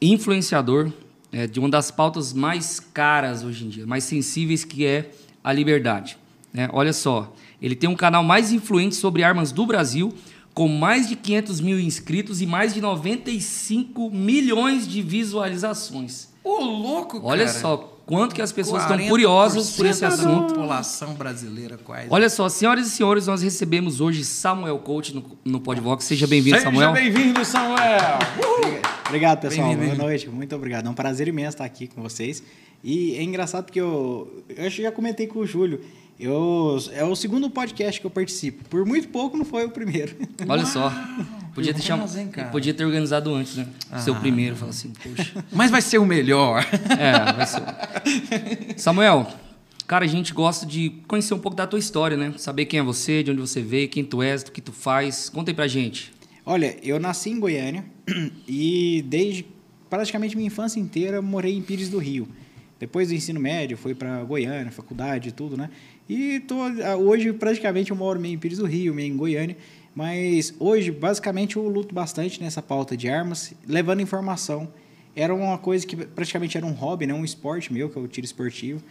influenciador 0.00 0.90
é, 1.32 1.46
de 1.46 1.58
uma 1.58 1.68
das 1.68 1.90
pautas 1.90 2.32
mais 2.32 2.78
caras 2.78 3.42
hoje 3.42 3.64
em 3.64 3.68
dia, 3.68 3.86
mais 3.86 4.04
sensíveis, 4.04 4.64
que 4.64 4.84
é 4.86 5.10
a 5.42 5.52
liberdade. 5.52 6.16
né? 6.52 6.68
Olha 6.72 6.92
só, 6.92 7.32
ele 7.60 7.74
tem 7.74 7.88
um 7.88 7.96
canal 7.96 8.22
mais 8.22 8.52
influente 8.52 8.94
sobre 8.94 9.24
armas 9.24 9.50
do 9.50 9.64
Brasil, 9.66 10.12
com 10.54 10.68
mais 10.68 11.08
de 11.08 11.16
500 11.16 11.60
mil 11.60 11.80
inscritos 11.80 12.42
e 12.42 12.46
mais 12.46 12.74
de 12.74 12.80
95 12.82 14.10
milhões 14.10 14.86
de 14.86 15.00
visualizações. 15.00 16.28
Ô, 16.44 16.60
louco, 16.60 17.16
cara. 17.20 17.26
Olha 17.32 17.48
só 17.48 17.88
quanto 18.04 18.34
que 18.34 18.42
as 18.42 18.52
pessoas 18.52 18.82
estão 18.82 18.98
40% 18.98 19.08
curiosas 19.08 19.70
por 19.76 19.86
esse 19.86 20.00
da 20.02 20.08
assunto. 20.08 20.52
população 20.54 21.14
brasileira 21.14 21.78
quase. 21.78 22.08
Olha 22.10 22.28
só, 22.28 22.48
senhoras 22.50 22.86
e 22.88 22.90
senhores, 22.90 23.26
nós 23.26 23.40
recebemos 23.42 24.00
hoje 24.00 24.24
Samuel 24.24 24.78
Coach 24.80 25.14
no, 25.14 25.24
no 25.44 25.60
Podvox. 25.60 26.04
Seja 26.04 26.26
bem-vindo, 26.26 26.56
Seja 26.56 26.68
Samuel. 26.68 26.92
bem-vindo, 26.92 27.42
Samuel. 27.44 28.18
Obrigado, 29.06 29.40
pessoal. 29.40 29.68
Bem-vindo, 29.68 29.96
Boa 29.96 30.08
noite. 30.08 30.28
Muito 30.28 30.54
obrigado. 30.56 30.86
É 30.86 30.90
um 30.90 30.94
prazer 30.94 31.28
imenso 31.28 31.50
estar 31.50 31.64
aqui 31.64 31.86
com 31.86 32.02
vocês. 32.02 32.42
E 32.82 33.14
é 33.16 33.22
engraçado 33.22 33.64
porque 33.64 33.80
eu, 33.80 34.44
eu 34.48 34.66
acho 34.66 34.76
que 34.76 34.82
já 34.82 34.90
comentei 34.92 35.26
com 35.26 35.40
o 35.40 35.46
Júlio. 35.46 35.80
Eu, 36.18 36.78
é 36.92 37.04
o 37.04 37.14
segundo 37.16 37.50
podcast 37.50 38.00
que 38.00 38.06
eu 38.06 38.10
participo. 38.10 38.64
Por 38.68 38.84
muito 38.86 39.08
pouco 39.08 39.36
não 39.36 39.44
foi 39.44 39.64
o 39.64 39.70
primeiro. 39.70 40.16
Olha 40.48 40.64
só. 40.64 40.92
Podia 41.54 41.74
ter, 41.74 41.82
Irmãos, 41.84 42.12
cham... 42.12 42.22
hein, 42.22 42.28
cara? 42.28 42.48
Podia 42.48 42.72
ter 42.72 42.84
organizado 42.84 43.34
antes, 43.34 43.56
né? 43.56 43.66
Seu 43.98 44.14
Ah. 44.14 44.20
primeiro, 44.20 44.56
fala 44.56 44.70
assim, 44.70 44.90
poxa. 45.02 45.44
Mas 45.52 45.70
vai 45.70 45.82
ser 45.82 45.98
o 45.98 46.06
melhor. 46.06 46.64
É, 46.98 47.32
vai 47.34 47.46
ser. 47.46 47.62
Samuel, 48.80 49.26
cara, 49.86 50.06
a 50.06 50.08
gente 50.08 50.32
gosta 50.32 50.64
de 50.64 50.88
conhecer 51.06 51.34
um 51.34 51.38
pouco 51.38 51.54
da 51.54 51.66
tua 51.66 51.78
história, 51.78 52.16
né? 52.16 52.32
Saber 52.38 52.64
quem 52.64 52.80
é 52.80 52.82
você, 52.82 53.22
de 53.22 53.30
onde 53.30 53.40
você 53.42 53.60
veio, 53.60 53.86
quem 53.90 54.02
tu 54.02 54.22
és, 54.22 54.40
o 54.42 54.50
que 54.50 54.62
tu 54.62 54.72
faz. 54.72 55.28
Conta 55.28 55.50
aí 55.50 55.54
pra 55.54 55.68
gente. 55.68 56.10
Olha, 56.44 56.76
eu 56.82 56.98
nasci 56.98 57.30
em 57.30 57.38
Goiânia 57.38 57.84
e 58.48 59.04
desde 59.06 59.46
praticamente 59.88 60.36
minha 60.36 60.48
infância 60.48 60.80
inteira 60.80 61.22
morei 61.22 61.56
em 61.56 61.62
Pires 61.62 61.88
do 61.88 61.98
Rio. 61.98 62.28
Depois 62.80 63.08
do 63.08 63.14
ensino 63.14 63.38
médio, 63.38 63.76
fui 63.76 63.94
para 63.94 64.24
Goiânia, 64.24 64.72
faculdade 64.72 65.28
e 65.28 65.32
tudo, 65.32 65.56
né? 65.56 65.70
E 66.08 66.40
tô, 66.40 66.56
hoje 66.98 67.32
praticamente 67.32 67.92
eu 67.92 67.96
moro 67.96 68.18
meio 68.18 68.34
em 68.34 68.38
Pires 68.38 68.58
do 68.58 68.66
Rio, 68.66 68.92
meio 68.92 69.12
em 69.12 69.16
Goiânia. 69.16 69.56
Mas 69.94 70.52
hoje, 70.58 70.90
basicamente, 70.90 71.56
eu 71.56 71.68
luto 71.68 71.94
bastante 71.94 72.42
nessa 72.42 72.60
pauta 72.60 72.96
de 72.96 73.08
armas, 73.08 73.54
levando 73.68 74.00
informação. 74.00 74.68
Era 75.14 75.32
uma 75.32 75.58
coisa 75.58 75.86
que 75.86 75.94
praticamente 75.94 76.56
era 76.56 76.66
um 76.66 76.72
hobby, 76.72 77.06
né? 77.06 77.14
um 77.14 77.24
esporte 77.24 77.72
meu, 77.72 77.88
que 77.88 77.96
é 77.96 78.02
o 78.02 78.08
tiro 78.08 78.24
esportivo. 78.24 78.82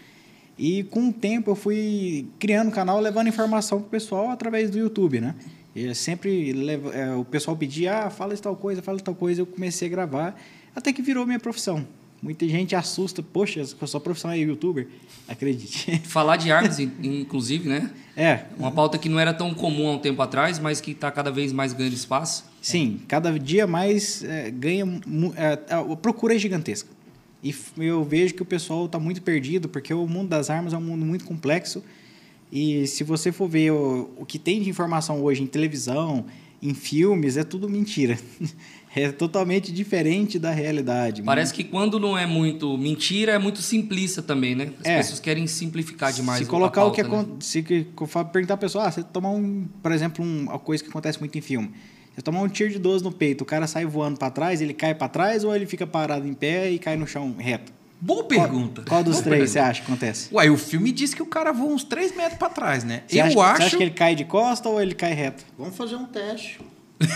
E 0.58 0.84
com 0.84 1.10
o 1.10 1.14
tempo 1.14 1.52
eu 1.52 1.56
fui 1.56 2.28
criando 2.40 2.68
um 2.68 2.72
canal, 2.72 3.00
levando 3.00 3.28
informação 3.28 3.82
pro 3.82 3.90
pessoal 3.90 4.30
através 4.30 4.70
do 4.70 4.78
YouTube, 4.78 5.20
né? 5.20 5.36
E 5.76 5.86
eu 5.86 5.96
sempre 5.96 6.52
levo, 6.54 6.92
é, 6.92 7.16
o 7.16 7.24
pessoal 7.24 7.56
pedia, 7.56 8.06
ah, 8.06 8.10
fala 8.10 8.36
tal 8.38 8.56
coisa, 8.56 8.82
fala 8.82 9.00
tal 9.00 9.16
coisa, 9.16 9.42
eu 9.42 9.46
comecei 9.46 9.88
a 9.88 9.92
gravar, 9.92 10.40
até 10.76 10.92
que 10.92 11.02
virou 11.02 11.26
minha 11.26 11.40
profissão. 11.40 11.86
Muita 12.22 12.48
gente 12.48 12.76
assusta, 12.76 13.24
poxa, 13.24 13.62
a 13.62 13.88
sua 13.88 14.00
profissão 14.00 14.30
é 14.30 14.38
youtuber? 14.38 14.88
Acredite. 15.28 15.98
Falar 16.06 16.38
de 16.38 16.52
armas, 16.52 16.78
in- 16.80 16.92
inclusive, 17.02 17.68
né? 17.68 17.90
É, 18.16 18.46
Uma 18.60 18.72
pauta 18.72 18.98
que 18.98 19.10
não 19.10 19.20
era 19.20 19.34
tão 19.34 19.54
comum 19.56 19.88
há 19.88 19.92
um 19.94 19.98
tempo 19.98 20.22
atrás, 20.22 20.60
mas 20.60 20.80
que 20.80 20.92
está 20.92 21.10
cada 21.10 21.32
vez 21.32 21.52
mais 21.52 21.74
ganhando 21.74 21.94
espaço. 21.94 22.44
sim, 22.62 23.00
cada 23.08 23.40
dia 23.40 23.66
mais 23.66 24.24
é, 24.24 24.52
ganha, 24.52 24.86
é, 25.36 25.74
a 25.74 25.96
procura 25.96 26.36
é 26.36 26.38
gigantesca. 26.38 26.90
E 27.44 27.56
eu 27.78 28.04
vejo 28.04 28.36
que 28.36 28.44
o 28.44 28.46
pessoal 28.46 28.86
está 28.86 29.00
muito 29.00 29.20
perdido, 29.24 29.68
porque 29.68 29.92
o 29.92 30.06
mundo 30.06 30.28
das 30.30 30.52
armas 30.52 30.74
é 30.74 30.78
um 30.78 30.82
mundo 30.82 31.04
muito 31.04 31.26
complexo. 31.26 31.84
E 32.52 32.86
se 32.88 33.04
você 33.04 33.32
for 33.32 33.48
ver 33.48 33.72
o, 33.72 34.10
o 34.18 34.26
que 34.26 34.38
tem 34.38 34.62
de 34.62 34.70
informação 34.70 35.22
hoje 35.24 35.42
em 35.42 35.48
televisão, 35.48 36.26
em 36.62 36.74
filmes, 36.74 37.38
é 37.38 37.44
tudo 37.44 37.70
mentira. 37.70 38.18
É 38.94 39.10
totalmente 39.10 39.72
diferente 39.72 40.38
da 40.38 40.52
realidade. 40.52 41.22
Parece 41.24 41.54
que 41.54 41.64
quando 41.64 41.98
não 41.98 42.18
é 42.18 42.26
muito 42.26 42.78
mentira, 42.78 43.32
é 43.32 43.40
muito 43.40 43.62
simplista 43.62 44.22
também, 44.22 44.54
né? 44.54 44.74
As 44.82 44.86
É. 44.86 44.98
pessoas 44.98 45.22
querem 45.22 45.48
simplificar 45.48 46.12
demais 46.12 46.40
se 46.40 46.46
colocar 46.46 46.84
o 46.84 46.92
que 46.92 47.02
pauta, 47.02 47.26
né? 47.30 47.36
se 47.40 47.62
perguntar 48.34 48.56
a 48.56 48.58
pessoa, 48.58 48.84
ah, 48.88 48.92
você 48.92 49.02
tomar 49.02 49.30
um, 49.30 49.66
por 49.82 49.94
exemplo, 49.94 50.26
um- 50.26 50.42
uma 50.44 50.60
coisa 50.60 50.84
que 50.84 50.90
acontece 50.90 51.18
muito 51.22 51.38
em 51.38 51.42
filme. 51.42 51.72
Você 52.14 52.22
tomar 52.22 52.42
um 52.42 52.50
tiro 52.50 52.70
de 52.70 52.80
12 52.80 53.02
no 53.02 53.14
peito, 53.14 53.44
o 53.44 53.46
cara 53.46 53.66
sai 53.66 53.86
voando 53.86 54.20
para 54.20 54.30
trás, 54.30 54.60
ele 54.60 54.74
cai 54.74 54.94
para 54.94 55.08
trás 55.08 55.46
ou 55.46 55.56
ele 55.56 55.66
fica 55.66 55.88
parado 55.88 56.28
em 56.28 56.34
pé 56.34 56.70
e 56.70 56.78
cai 56.78 56.98
no 56.98 57.08
chão 57.08 57.34
reto? 57.40 57.72
Boa 58.02 58.24
pergunta. 58.24 58.82
Qual, 58.82 58.88
qual 58.88 59.04
dos 59.04 59.14
Boa 59.18 59.24
três 59.24 59.52
pergunta. 59.52 59.52
você 59.52 59.60
acha 59.60 59.82
que 59.82 59.88
acontece? 59.92 60.30
Uai, 60.34 60.50
o 60.50 60.58
filme 60.58 60.92
diz 60.92 61.14
que 61.14 61.22
o 61.22 61.26
cara 61.26 61.52
voa 61.52 61.72
uns 61.74 61.84
3 61.84 62.16
metros 62.16 62.38
pra 62.40 62.50
trás, 62.50 62.84
né? 62.84 63.04
Você 63.08 63.20
eu 63.22 63.26
acha, 63.26 63.40
acho. 63.42 63.58
Você 63.58 63.64
acha 63.68 63.78
que 63.78 63.84
ele 63.84 63.92
cai 63.92 64.16
de 64.16 64.26
costa 64.26 64.68
ou 64.68 64.82
ele 64.82 64.96
cai 64.96 65.14
reto? 65.14 65.44
Vamos 65.58 65.76
fazer 65.78 65.96
um 65.96 66.06
teste. 66.06 66.60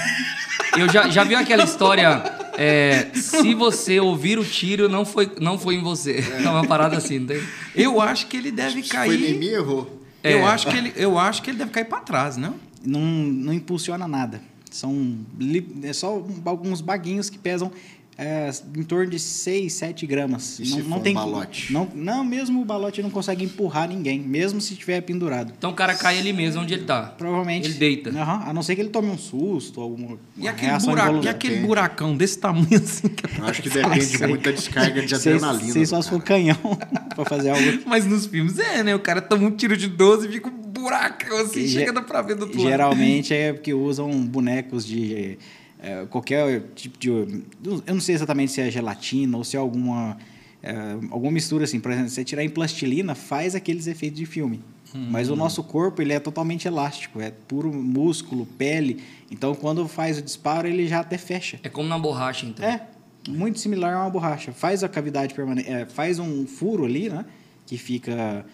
Eu 0.77 0.89
já, 0.91 1.07
já 1.09 1.23
vi 1.23 1.35
aquela 1.35 1.63
história, 1.63 2.21
é, 2.57 3.07
se 3.13 3.53
você 3.53 3.97
ouvir 3.99 4.37
o 4.37 4.43
tiro, 4.43 4.89
não 4.89 5.05
foi, 5.05 5.31
não 5.39 5.57
foi 5.57 5.75
em 5.75 5.81
você. 5.81 6.21
É 6.43 6.49
uma 6.49 6.65
parada 6.67 6.97
assim, 6.97 7.19
não 7.19 7.27
tem? 7.27 7.41
Eu 7.73 8.01
acho 8.01 8.27
que 8.27 8.35
ele 8.35 8.51
deve 8.51 8.83
Se 8.83 8.89
foi 8.89 9.15
em 9.15 9.19
cair. 9.21 9.37
mim, 9.39 9.45
errou. 9.47 10.01
Eu, 10.21 10.39
É. 10.39 10.43
acho 10.43 10.67
que 10.67 10.75
ele, 10.75 10.91
eu 10.97 11.17
acho 11.17 11.41
que 11.41 11.49
ele 11.51 11.57
deve 11.59 11.71
cair 11.71 11.85
pra 11.85 11.99
trás, 11.99 12.35
não? 12.35 12.55
Não, 12.85 12.99
não 12.99 13.53
impulsiona 13.53 14.05
nada. 14.07 14.41
São 14.69 15.17
li- 15.39 15.65
é 15.83 15.93
só 15.93 16.21
alguns 16.43 16.81
baguinhos 16.81 17.29
que 17.29 17.37
pesam 17.37 17.71
é, 18.17 18.49
em 18.75 18.83
torno 18.83 19.11
de 19.11 19.19
6, 19.19 19.73
7 19.73 20.07
gramas. 20.07 20.59
E 20.59 20.65
se 20.65 20.81
for 20.81 20.97
um 21.05 21.13
balote? 21.13 21.73
Não, 21.73 21.87
não, 21.93 22.23
mesmo 22.23 22.61
o 22.61 22.65
balote 22.65 23.01
não 23.01 23.09
consegue 23.09 23.43
empurrar 23.43 23.89
ninguém, 23.89 24.19
mesmo 24.19 24.61
se 24.61 24.73
estiver 24.73 25.01
pendurado. 25.01 25.51
Então 25.57 25.71
o 25.71 25.73
cara 25.73 25.93
cai 25.95 26.17
ali 26.17 26.31
mesmo, 26.31 26.61
onde 26.61 26.73
ele 26.73 26.85
tá. 26.85 27.03
Provavelmente. 27.17 27.67
Ele 27.67 27.73
deita. 27.73 28.09
Aham, 28.11 28.43
a 28.47 28.53
não 28.53 28.63
ser 28.63 28.75
que 28.75 28.81
ele 28.81 28.89
tome 28.89 29.09
um 29.09 29.17
susto, 29.17 29.81
alguma 29.81 30.17
E 30.37 30.47
aquele, 30.47 30.67
reação 30.71 30.89
buraco, 30.93 31.25
e 31.25 31.27
aquele 31.27 31.55
Tem. 31.57 31.65
buracão 31.65 32.15
desse 32.15 32.37
tamanho 32.39 32.67
assim. 32.75 33.09
que- 33.09 33.39
Eu 33.39 33.45
acho 33.45 33.61
que 33.61 33.69
depende 33.69 34.27
muito 34.27 34.43
da 34.43 34.51
descarga 34.51 35.01
de 35.05 35.13
adrenalina. 35.15 35.73
sei 35.73 35.85
só 35.85 36.01
se 36.01 36.09
for 36.09 36.21
canhão 36.23 36.57
pra 37.15 37.25
fazer 37.25 37.49
algo. 37.55 37.79
Mas 37.85 38.05
nos 38.05 38.25
filmes 38.25 38.57
é, 38.59 38.81
né? 38.83 38.95
O 38.95 38.99
cara 38.99 39.21
toma 39.21 39.47
um 39.47 39.51
tiro 39.51 39.75
de 39.75 39.87
12 39.87 40.27
e 40.27 40.31
fica 40.31 40.47
um 40.49 40.51
buracão 40.51 41.37
assim, 41.39 41.61
E 41.61 41.67
chega 41.67 41.87
ge- 41.87 41.91
dá 41.91 42.01
pra 42.01 42.21
ver 42.21 42.35
do 42.35 42.43
outro 42.43 42.57
lado. 42.59 42.69
Geralmente 42.69 43.33
é 43.33 43.51
porque 43.53 43.73
usam 43.73 44.09
bonecos 44.25 44.85
de 44.85 45.37
é, 45.85 46.05
qualquer 46.07 46.63
tipo 46.73 46.97
de. 46.97 47.09
Eu 47.09 47.43
não 47.87 48.01
sei 48.01 48.15
exatamente 48.15 48.51
se 48.51 48.59
é 48.59 48.71
gelatina 48.71 49.37
ou 49.37 49.43
se 49.43 49.55
é 49.55 49.59
alguma. 49.59 50.17
é, 50.63 50.73
alguma 51.11 51.31
mistura 51.31 51.65
assim. 51.65 51.79
Por 51.79 51.91
exemplo, 51.91 52.09
se 52.09 52.15
você 52.15 52.23
tirar 52.23 52.43
em 52.43 52.49
plastilina, 52.49 53.13
faz 53.13 53.53
aqueles 53.53 53.85
efeitos 53.85 54.17
de 54.17 54.25
filme. 54.25 54.61
Mas 54.97 55.29
o 55.29 55.35
nosso 55.35 55.61
corpo 55.61 56.01
ele 56.01 56.13
é 56.13 56.19
totalmente 56.21 56.69
elástico, 56.69 57.19
é 57.19 57.29
puro 57.29 57.71
músculo, 57.73 58.45
pele. 58.45 59.03
Então 59.29 59.53
quando 59.53 59.85
faz 59.89 60.17
o 60.17 60.21
disparo, 60.21 60.69
ele 60.69 60.87
já 60.87 61.01
até 61.01 61.17
fecha. 61.17 61.59
É 61.63 61.67
como 61.67 61.89
na 61.89 61.99
borracha, 61.99 62.45
então. 62.45 62.65
É, 62.65 62.81
muito 63.27 63.59
similar 63.59 63.93
a 63.93 64.03
uma 64.03 64.09
borracha. 64.09 64.53
Faz 64.53 64.85
a 64.85 64.89
cavidade 64.89 65.33
permanente, 65.33 65.69
faz 65.89 66.17
um 66.17 66.47
furo 66.47 66.85
ali, 66.85 67.09
né? 67.09 67.25
Que 67.65 67.77
fica 67.77 68.45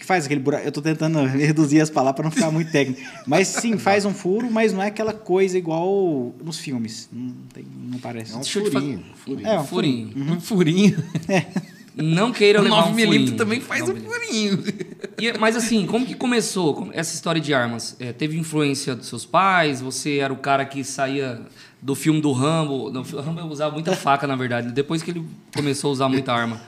que 0.00 0.06
faz 0.06 0.24
aquele 0.24 0.40
buraco. 0.40 0.66
Eu 0.66 0.72
tô 0.72 0.80
tentando 0.80 1.22
reduzir 1.28 1.80
as 1.80 1.90
palavras 1.90 2.16
para 2.16 2.24
não 2.24 2.30
ficar 2.30 2.50
muito 2.50 2.72
técnico. 2.72 3.00
Mas 3.26 3.48
sim, 3.48 3.76
faz 3.76 4.04
um 4.04 4.14
furo, 4.14 4.50
mas 4.50 4.72
não 4.72 4.82
é 4.82 4.86
aquela 4.86 5.12
coisa 5.12 5.56
igual 5.56 6.34
nos 6.42 6.58
filmes. 6.58 7.08
Não, 7.12 7.34
tem, 7.52 7.64
não 7.84 7.98
parece. 7.98 8.32
É 8.32 8.36
um 8.36 8.42
furinho. 8.42 9.04
furinho. 9.14 9.46
É, 9.46 9.60
um 9.60 9.64
furinho. 9.64 10.32
Um 10.32 10.40
furinho. 10.40 11.04
Não 11.96 12.32
queira 12.32 12.60
O 12.60 12.62
levar 12.62 12.86
um 12.86 12.94
9mm 12.94 13.04
furinho. 13.04 13.36
também 13.36 13.60
faz 13.60 13.88
um 13.88 13.94
9mm. 13.94 14.00
furinho. 14.00 14.64
E, 15.18 15.38
mas 15.38 15.54
assim, 15.54 15.84
como 15.86 16.06
que 16.06 16.14
começou 16.14 16.88
essa 16.92 17.14
história 17.14 17.40
de 17.40 17.52
armas? 17.52 17.94
É, 18.00 18.12
teve 18.12 18.38
influência 18.38 18.94
dos 18.94 19.06
seus 19.06 19.26
pais? 19.26 19.80
Você 19.82 20.18
era 20.18 20.32
o 20.32 20.36
cara 20.36 20.64
que 20.64 20.82
saía 20.82 21.42
do 21.82 21.94
filme 21.94 22.20
do 22.20 22.32
Rambo? 22.32 22.90
No, 22.90 23.00
o 23.00 23.20
Rambo 23.20 23.42
usava 23.48 23.74
muita 23.74 23.94
faca, 23.94 24.26
na 24.26 24.36
verdade. 24.36 24.72
Depois 24.72 25.02
que 25.02 25.10
ele 25.10 25.26
começou 25.54 25.90
a 25.90 25.92
usar 25.92 26.08
muita 26.08 26.32
arma. 26.32 26.60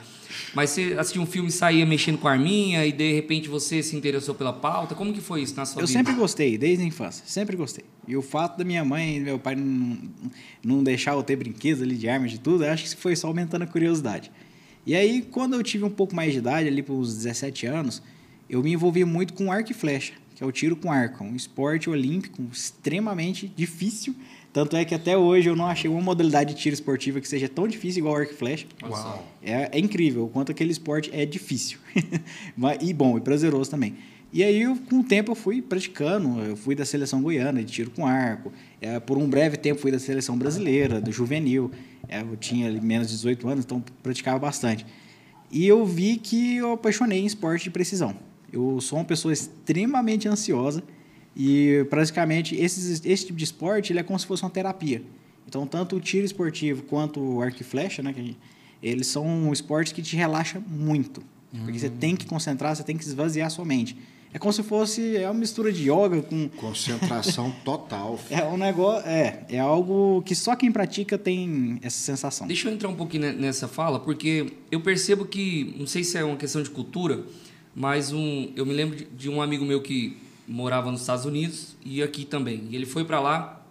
Mas 0.53 0.69
você 0.69 0.95
assistia 0.97 1.21
um 1.21 1.25
filme 1.25 1.49
e 1.49 1.51
saía 1.51 1.85
mexendo 1.85 2.17
com 2.17 2.27
arminha 2.27 2.85
e 2.85 2.91
de 2.91 3.13
repente 3.13 3.49
você 3.49 3.81
se 3.81 3.95
interessou 3.95 4.35
pela 4.35 4.53
pauta? 4.53 4.95
Como 4.95 5.13
que 5.13 5.21
foi 5.21 5.41
isso 5.41 5.55
na 5.55 5.65
sua 5.65 5.81
Eu 5.81 5.87
vida? 5.87 5.99
sempre 5.99 6.13
gostei, 6.13 6.57
desde 6.57 6.83
a 6.83 6.87
infância, 6.87 7.23
sempre 7.25 7.55
gostei. 7.55 7.85
E 8.07 8.15
o 8.15 8.21
fato 8.21 8.57
da 8.57 8.63
minha 8.63 8.83
mãe 8.83 9.17
e 9.17 9.19
meu 9.19 9.39
pai 9.39 9.55
não, 9.55 9.97
não 10.63 10.83
deixar 10.83 11.13
eu 11.13 11.23
ter 11.23 11.35
brinquedos 11.35 11.81
ali 11.81 11.95
de 11.95 12.07
armas 12.07 12.31
de 12.31 12.39
tudo, 12.39 12.63
eu 12.63 12.71
acho 12.71 12.83
que 12.83 12.95
foi 12.95 13.15
só 13.15 13.27
aumentando 13.27 13.63
a 13.63 13.67
curiosidade. 13.67 14.31
E 14.85 14.95
aí, 14.95 15.21
quando 15.21 15.53
eu 15.53 15.63
tive 15.63 15.85
um 15.85 15.89
pouco 15.89 16.13
mais 16.13 16.33
de 16.33 16.39
idade, 16.39 16.67
ali 16.67 16.83
para 16.83 16.93
os 16.93 17.15
17 17.15 17.65
anos, 17.65 18.01
eu 18.49 18.61
me 18.61 18.73
envolvi 18.73 19.05
muito 19.05 19.33
com 19.33 19.51
arco 19.51 19.71
e 19.71 19.73
flecha, 19.73 20.13
que 20.35 20.43
é 20.43 20.45
o 20.45 20.51
tiro 20.51 20.75
com 20.75 20.91
arco, 20.91 21.23
um 21.23 21.35
esporte 21.35 21.89
olímpico 21.89 22.43
extremamente 22.51 23.47
difícil. 23.55 24.13
Tanto 24.53 24.75
é 24.77 24.85
que 24.85 24.93
até 24.93 25.17
hoje 25.17 25.49
eu 25.49 25.55
não 25.55 25.65
achei 25.65 25.89
uma 25.89 25.99
modalidade 25.99 26.53
de 26.53 26.61
tiro 26.61 26.75
esportiva 26.75 27.19
que 27.19 27.27
seja 27.27 27.49
tão 27.49 27.67
difícil 27.67 28.01
igual 28.01 28.15
arco 28.15 28.33
e 28.33 28.35
flecha. 28.35 28.67
É, 29.41 29.69
é 29.73 29.79
incrível 29.79 30.25
o 30.25 30.29
quanto 30.29 30.51
aquele 30.51 30.71
esporte 30.71 31.09
é 31.11 31.25
difícil. 31.25 31.79
Mas- 32.55 32.77
e 32.81 32.93
bom, 32.93 33.17
e 33.17 33.21
prazeroso 33.21 33.71
também. 33.71 33.95
E 34.31 34.43
aí, 34.43 34.61
eu, 34.61 34.75
com 34.89 34.99
o 34.99 35.03
tempo, 35.03 35.31
eu 35.31 35.35
fui 35.35 35.61
praticando. 35.61 36.39
Eu 36.39 36.55
fui 36.55 36.73
da 36.75 36.85
seleção 36.85 37.21
goiana 37.21 37.63
de 37.63 37.71
tiro 37.71 37.91
com 37.91 38.05
arco. 38.05 38.51
É, 38.81 38.99
por 38.99 39.17
um 39.17 39.27
breve 39.27 39.57
tempo, 39.57 39.79
fui 39.79 39.91
da 39.91 39.99
seleção 39.99 40.37
brasileira, 40.37 41.01
do 41.01 41.11
juvenil. 41.11 41.71
É, 42.07 42.21
eu 42.21 42.35
tinha 42.37 42.71
menos 42.81 43.07
de 43.09 43.13
18 43.15 43.47
anos, 43.47 43.65
então 43.65 43.83
praticava 44.01 44.39
bastante. 44.39 44.85
E 45.51 45.67
eu 45.67 45.85
vi 45.85 46.17
que 46.17 46.57
eu 46.57 46.73
apaixonei 46.73 47.19
em 47.19 47.25
esporte 47.27 47.65
de 47.65 47.69
precisão. 47.69 48.15
Eu 48.51 48.81
sou 48.81 48.97
uma 48.97 49.05
pessoa 49.05 49.31
extremamente 49.31 50.27
ansiosa 50.27 50.83
e 51.35 51.85
praticamente 51.89 52.55
esses, 52.55 53.03
esse 53.05 53.25
tipo 53.25 53.37
de 53.37 53.43
esporte 53.43 53.91
ele 53.91 53.99
é 53.99 54.03
como 54.03 54.17
se 54.19 54.25
fosse 54.25 54.43
uma 54.43 54.49
terapia. 54.49 55.01
Então, 55.47 55.65
tanto 55.67 55.95
o 55.97 55.99
tiro 55.99 56.25
esportivo 56.25 56.83
quanto 56.83 57.19
o 57.19 57.41
arco 57.41 57.57
e 57.61 57.63
flecha, 57.63 58.01
né, 58.01 58.13
que 58.13 58.19
a 58.19 58.23
gente- 58.23 58.37
eles 58.81 59.07
são 59.07 59.51
esportes 59.51 59.91
que 59.93 60.01
te 60.01 60.15
relaxam 60.15 60.61
muito. 60.67 61.21
Porque 61.63 61.77
você 61.77 61.89
tem 61.89 62.15
que 62.15 62.25
concentrar, 62.25 62.75
você 62.75 62.83
tem 62.83 62.97
que 62.97 63.03
esvaziar 63.03 63.49
sua 63.51 63.63
mente. 63.63 63.95
É 64.33 64.39
como 64.39 64.51
se 64.51 64.63
fosse 64.63 65.15
é 65.15 65.27
uma 65.29 65.39
mistura 65.39 65.71
de 65.71 65.83
yoga 65.91 66.23
com 66.23 66.49
Concentração 66.57 67.53
total. 67.63 68.19
é 68.31 68.43
um 68.45 68.57
negócio, 68.57 69.07
é, 69.07 69.45
é 69.47 69.59
algo 69.59 70.23
que 70.25 70.33
só 70.33 70.55
quem 70.55 70.71
pratica 70.71 71.17
tem 71.19 71.77
essa 71.83 71.97
sensação. 71.99 72.47
Deixa 72.47 72.67
eu 72.67 72.73
entrar 72.73 72.89
um 72.89 72.95
pouquinho 72.95 73.23
ne- 73.31 73.33
nessa 73.33 73.67
fala, 73.67 73.99
porque 73.99 74.47
eu 74.71 74.81
percebo 74.81 75.23
que, 75.25 75.75
não 75.77 75.85
sei 75.85 76.03
se 76.03 76.17
é 76.17 76.23
uma 76.23 76.35
questão 76.35 76.63
de 76.63 76.71
cultura, 76.71 77.23
mas 77.75 78.11
um, 78.11 78.51
eu 78.55 78.65
me 78.65 78.73
lembro 78.73 78.95
de, 78.97 79.05
de 79.05 79.29
um 79.29 79.39
amigo 79.39 79.63
meu 79.63 79.81
que 79.83 80.17
morava 80.47 80.91
nos 80.91 81.01
Estados 81.01 81.25
Unidos 81.25 81.75
e 81.85 82.01
aqui 82.01 82.25
também. 82.25 82.67
E 82.69 82.75
ele 82.75 82.85
foi 82.85 83.05
para 83.05 83.19
lá 83.19 83.61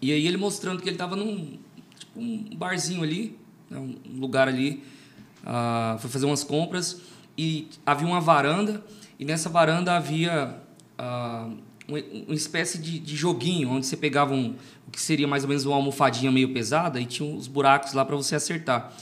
e 0.00 0.12
aí 0.12 0.26
ele 0.26 0.36
mostrando 0.36 0.82
que 0.82 0.88
ele 0.88 0.94
estava 0.94 1.16
num 1.16 1.58
tipo 1.98 2.20
um 2.20 2.56
barzinho 2.56 3.02
ali, 3.02 3.36
né, 3.68 3.78
um 3.78 4.18
lugar 4.18 4.48
ali, 4.48 4.82
ah, 5.44 5.96
foi 6.00 6.10
fazer 6.10 6.26
umas 6.26 6.44
compras 6.44 7.00
e 7.36 7.68
havia 7.84 8.06
uma 8.06 8.20
varanda 8.20 8.84
e 9.18 9.24
nessa 9.24 9.48
varanda 9.48 9.96
havia 9.96 10.60
ah, 10.98 11.50
uma, 11.88 12.34
espécie 12.34 12.78
de, 12.78 12.98
de 12.98 13.16
joguinho 13.16 13.70
onde 13.70 13.86
você 13.86 13.96
pegava 13.96 14.32
um, 14.32 14.54
o 14.86 14.90
que 14.90 15.00
seria 15.00 15.26
mais 15.26 15.42
ou 15.42 15.48
menos 15.48 15.64
uma 15.64 15.76
almofadinha 15.76 16.30
meio 16.30 16.52
pesada 16.52 17.00
e 17.00 17.06
tinha 17.06 17.28
os 17.28 17.46
buracos 17.46 17.92
lá 17.92 18.04
para 18.04 18.16
você 18.16 18.34
acertar. 18.34 18.94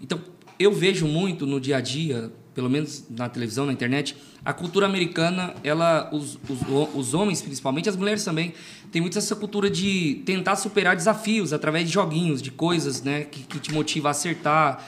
Então 0.00 0.20
eu 0.58 0.72
vejo 0.72 1.06
muito 1.06 1.46
no 1.46 1.60
dia 1.60 1.78
a 1.78 1.80
dia, 1.80 2.32
pelo 2.54 2.70
menos 2.70 3.04
na 3.10 3.28
televisão, 3.28 3.66
na 3.66 3.72
internet, 3.72 4.16
a 4.44 4.52
cultura 4.52 4.86
americana, 4.86 5.54
ela, 5.64 6.08
os, 6.12 6.38
os, 6.48 6.58
os 6.94 7.14
homens 7.14 7.42
principalmente, 7.42 7.88
as 7.88 7.96
mulheres 7.96 8.24
também, 8.24 8.54
tem 8.92 9.02
muito 9.02 9.18
essa 9.18 9.34
cultura 9.34 9.68
de 9.68 10.22
tentar 10.24 10.54
superar 10.56 10.94
desafios 10.94 11.52
através 11.52 11.86
de 11.88 11.92
joguinhos, 11.92 12.40
de 12.40 12.50
coisas 12.50 13.02
né, 13.02 13.24
que, 13.24 13.42
que 13.42 13.58
te 13.58 13.72
motiva 13.72 14.08
a 14.08 14.10
acertar. 14.12 14.86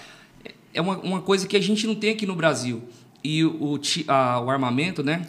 É 0.73 0.81
uma, 0.81 0.99
uma 0.99 1.21
coisa 1.23 1.47
que 1.47 1.57
a 1.57 1.61
gente 1.61 1.87
não 1.87 1.95
tem 1.95 2.11
aqui 2.11 2.25
no 2.27 2.37
Brasil. 2.37 2.83
E 3.25 3.45
o, 3.45 3.81
a- 4.07 4.41
o 4.41 4.51
armamento, 4.51 5.03
né, 5.03 5.27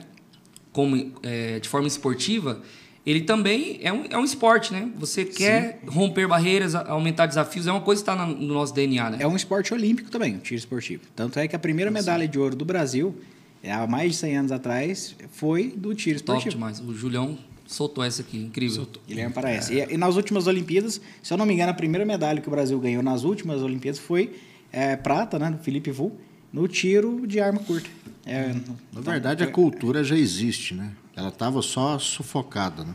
como, 0.72 1.14
é, 1.24 1.60
de 1.60 1.68
forma 1.68 1.88
esportiva, 1.88 2.62
ele 3.10 3.22
também 3.22 3.80
é 3.82 3.94
um, 3.94 4.04
é 4.10 4.18
um 4.18 4.26
esporte, 4.26 4.74
né? 4.74 4.92
Você 4.98 5.24
quer 5.24 5.80
romper 5.88 6.28
barreiras, 6.28 6.76
aumentar 6.76 7.26
desafios, 7.26 7.66
é 7.66 7.72
uma 7.72 7.80
coisa 7.80 8.04
que 8.04 8.10
está 8.10 8.26
no 8.26 8.54
nosso 8.54 8.74
DNA, 8.74 9.12
né? 9.12 9.18
É 9.22 9.28
um 9.28 9.36
esporte 9.36 9.74
olímpico 9.74 10.12
também, 10.12 10.36
o 10.36 10.40
tiro 10.40 10.60
esportivo. 10.60 11.04
Tanto 11.16 11.40
é 11.40 11.48
que 11.48 11.56
a 11.56 11.60
primeira 11.60 11.90
medalha 11.90 12.28
de 12.28 12.38
ouro 12.38 12.54
do 12.54 12.66
Brasil, 12.66 13.16
é, 13.64 13.72
há 13.72 13.88
mais 13.88 14.12
de 14.12 14.18
100 14.18 14.38
anos 14.38 14.52
atrás, 14.52 15.16
foi 15.32 15.70
do 15.76 15.96
tiro 15.96 16.20
Top 16.22 16.38
esportivo. 16.38 16.56
demais. 16.56 16.82
O 16.82 16.94
Julião 16.94 17.38
soltou 17.66 18.04
essa 18.04 18.22
aqui, 18.22 18.38
incrível. 18.38 18.86
Guilherme 19.08 19.34
Paraense. 19.34 19.74
E, 19.74 19.94
e 19.94 19.98
nas 19.98 20.18
últimas 20.18 20.46
Olimpíadas, 20.46 21.00
se 21.24 21.34
eu 21.34 21.38
não 21.38 21.46
me 21.46 21.54
engano, 21.54 21.72
a 21.72 21.74
primeira 21.74 22.06
medalha 22.06 22.42
que 22.42 22.48
o 22.50 22.52
Brasil 22.52 22.78
ganhou 22.78 23.02
nas 23.02 23.24
últimas 23.24 23.62
Olimpíadas 23.62 24.00
foi 24.00 24.34
é, 24.70 24.98
prata, 24.98 25.40
né, 25.40 25.52
do 25.52 25.60
Felipe 25.64 25.92
Vu, 25.92 26.12
no 26.52 26.68
tiro 26.68 27.26
de 27.26 27.40
arma 27.40 27.60
curta. 27.60 27.90
É, 28.26 28.54
Na 28.92 29.00
verdade, 29.00 29.44
a 29.44 29.48
cultura 29.48 30.04
já 30.04 30.18
existe, 30.18 30.74
né? 30.74 30.92
Ela 31.18 31.30
estava 31.30 31.62
só 31.64 31.98
sufocada, 31.98 32.84
né? 32.86 32.94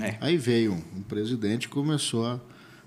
É. 0.00 0.16
Aí 0.20 0.36
veio 0.36 0.72
um 0.96 1.02
presidente 1.02 1.64
e 1.64 1.68
começou 1.68 2.24
a, 2.24 2.40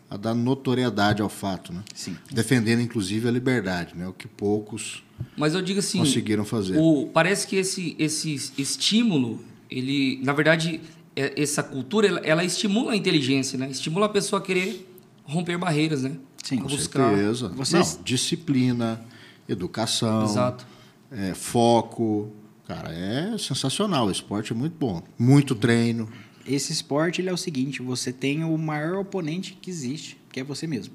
a 0.10 0.15
dar 0.17 0.34
notoriedade 0.34 1.21
ao 1.21 1.28
fato, 1.30 1.73
né? 1.73 1.84
Sim. 1.93 2.15
Defendendo, 2.32 2.80
inclusive, 2.82 3.28
a 3.28 3.32
liberdade, 3.32 3.93
né? 3.95 4.08
O 4.08 4.13
que 4.13 4.28
poucos 4.30 5.04
Mas 5.36 5.54
eu 5.54 5.62
digo 5.62 5.80
assim, 5.80 6.00
conseguiram 6.00 6.45
fazer. 6.45 6.78
o, 6.80 7.08
parece 7.13 7.45
que 7.45 7.58
esse, 7.58 7.95
esse 8.00 8.34
estímulo, 8.58 9.43
ele, 9.69 10.21
na 10.23 10.32
verdade, 10.32 10.80
é- 11.15 11.39
essa 11.39 11.62
cultura, 11.62 12.08
ela, 12.08 12.19
ela 12.21 12.43
estimula 12.45 12.93
a 12.93 12.95
inteligência, 12.95 13.60
né? 13.60 13.69
Estimula 13.69 14.06
a 14.06 14.10
pessoa 14.10 14.41
a 14.41 14.43
querer 14.43 14.89
romper 15.26 15.58
barreiras, 15.58 16.04
né? 16.04 16.13
Sim, 16.41 16.60
A 16.60 16.62
com 16.62 16.69
buscar. 16.69 17.10
certeza. 17.10 17.50
Vocês- 17.50 17.97
Não, 17.97 18.04
disciplina, 18.04 19.02
educação, 19.50 20.23
Exato. 20.23 20.65
é, 21.12 21.34
foco. 21.34 22.32
Cara, 22.67 22.93
é 22.93 23.38
sensacional. 23.38 24.08
O 24.08 24.12
esporte 24.12 24.51
é 24.51 24.56
muito 24.56 24.75
bom. 24.77 25.01
Muito 25.17 25.56
treino. 25.56 26.10
Esse 26.45 26.73
esporte 26.73 27.21
ele 27.21 27.30
é 27.30 27.34
o 27.34 27.38
seguinte: 27.38 27.82
você 27.82 28.12
tem 28.12 28.43
o 28.43 28.58
maior 28.58 28.99
oponente 28.99 29.58
que 29.62 29.69
existe, 29.69 30.17
que 30.32 30.41
é 30.41 30.43
você 30.43 30.67
mesmo. 30.67 30.93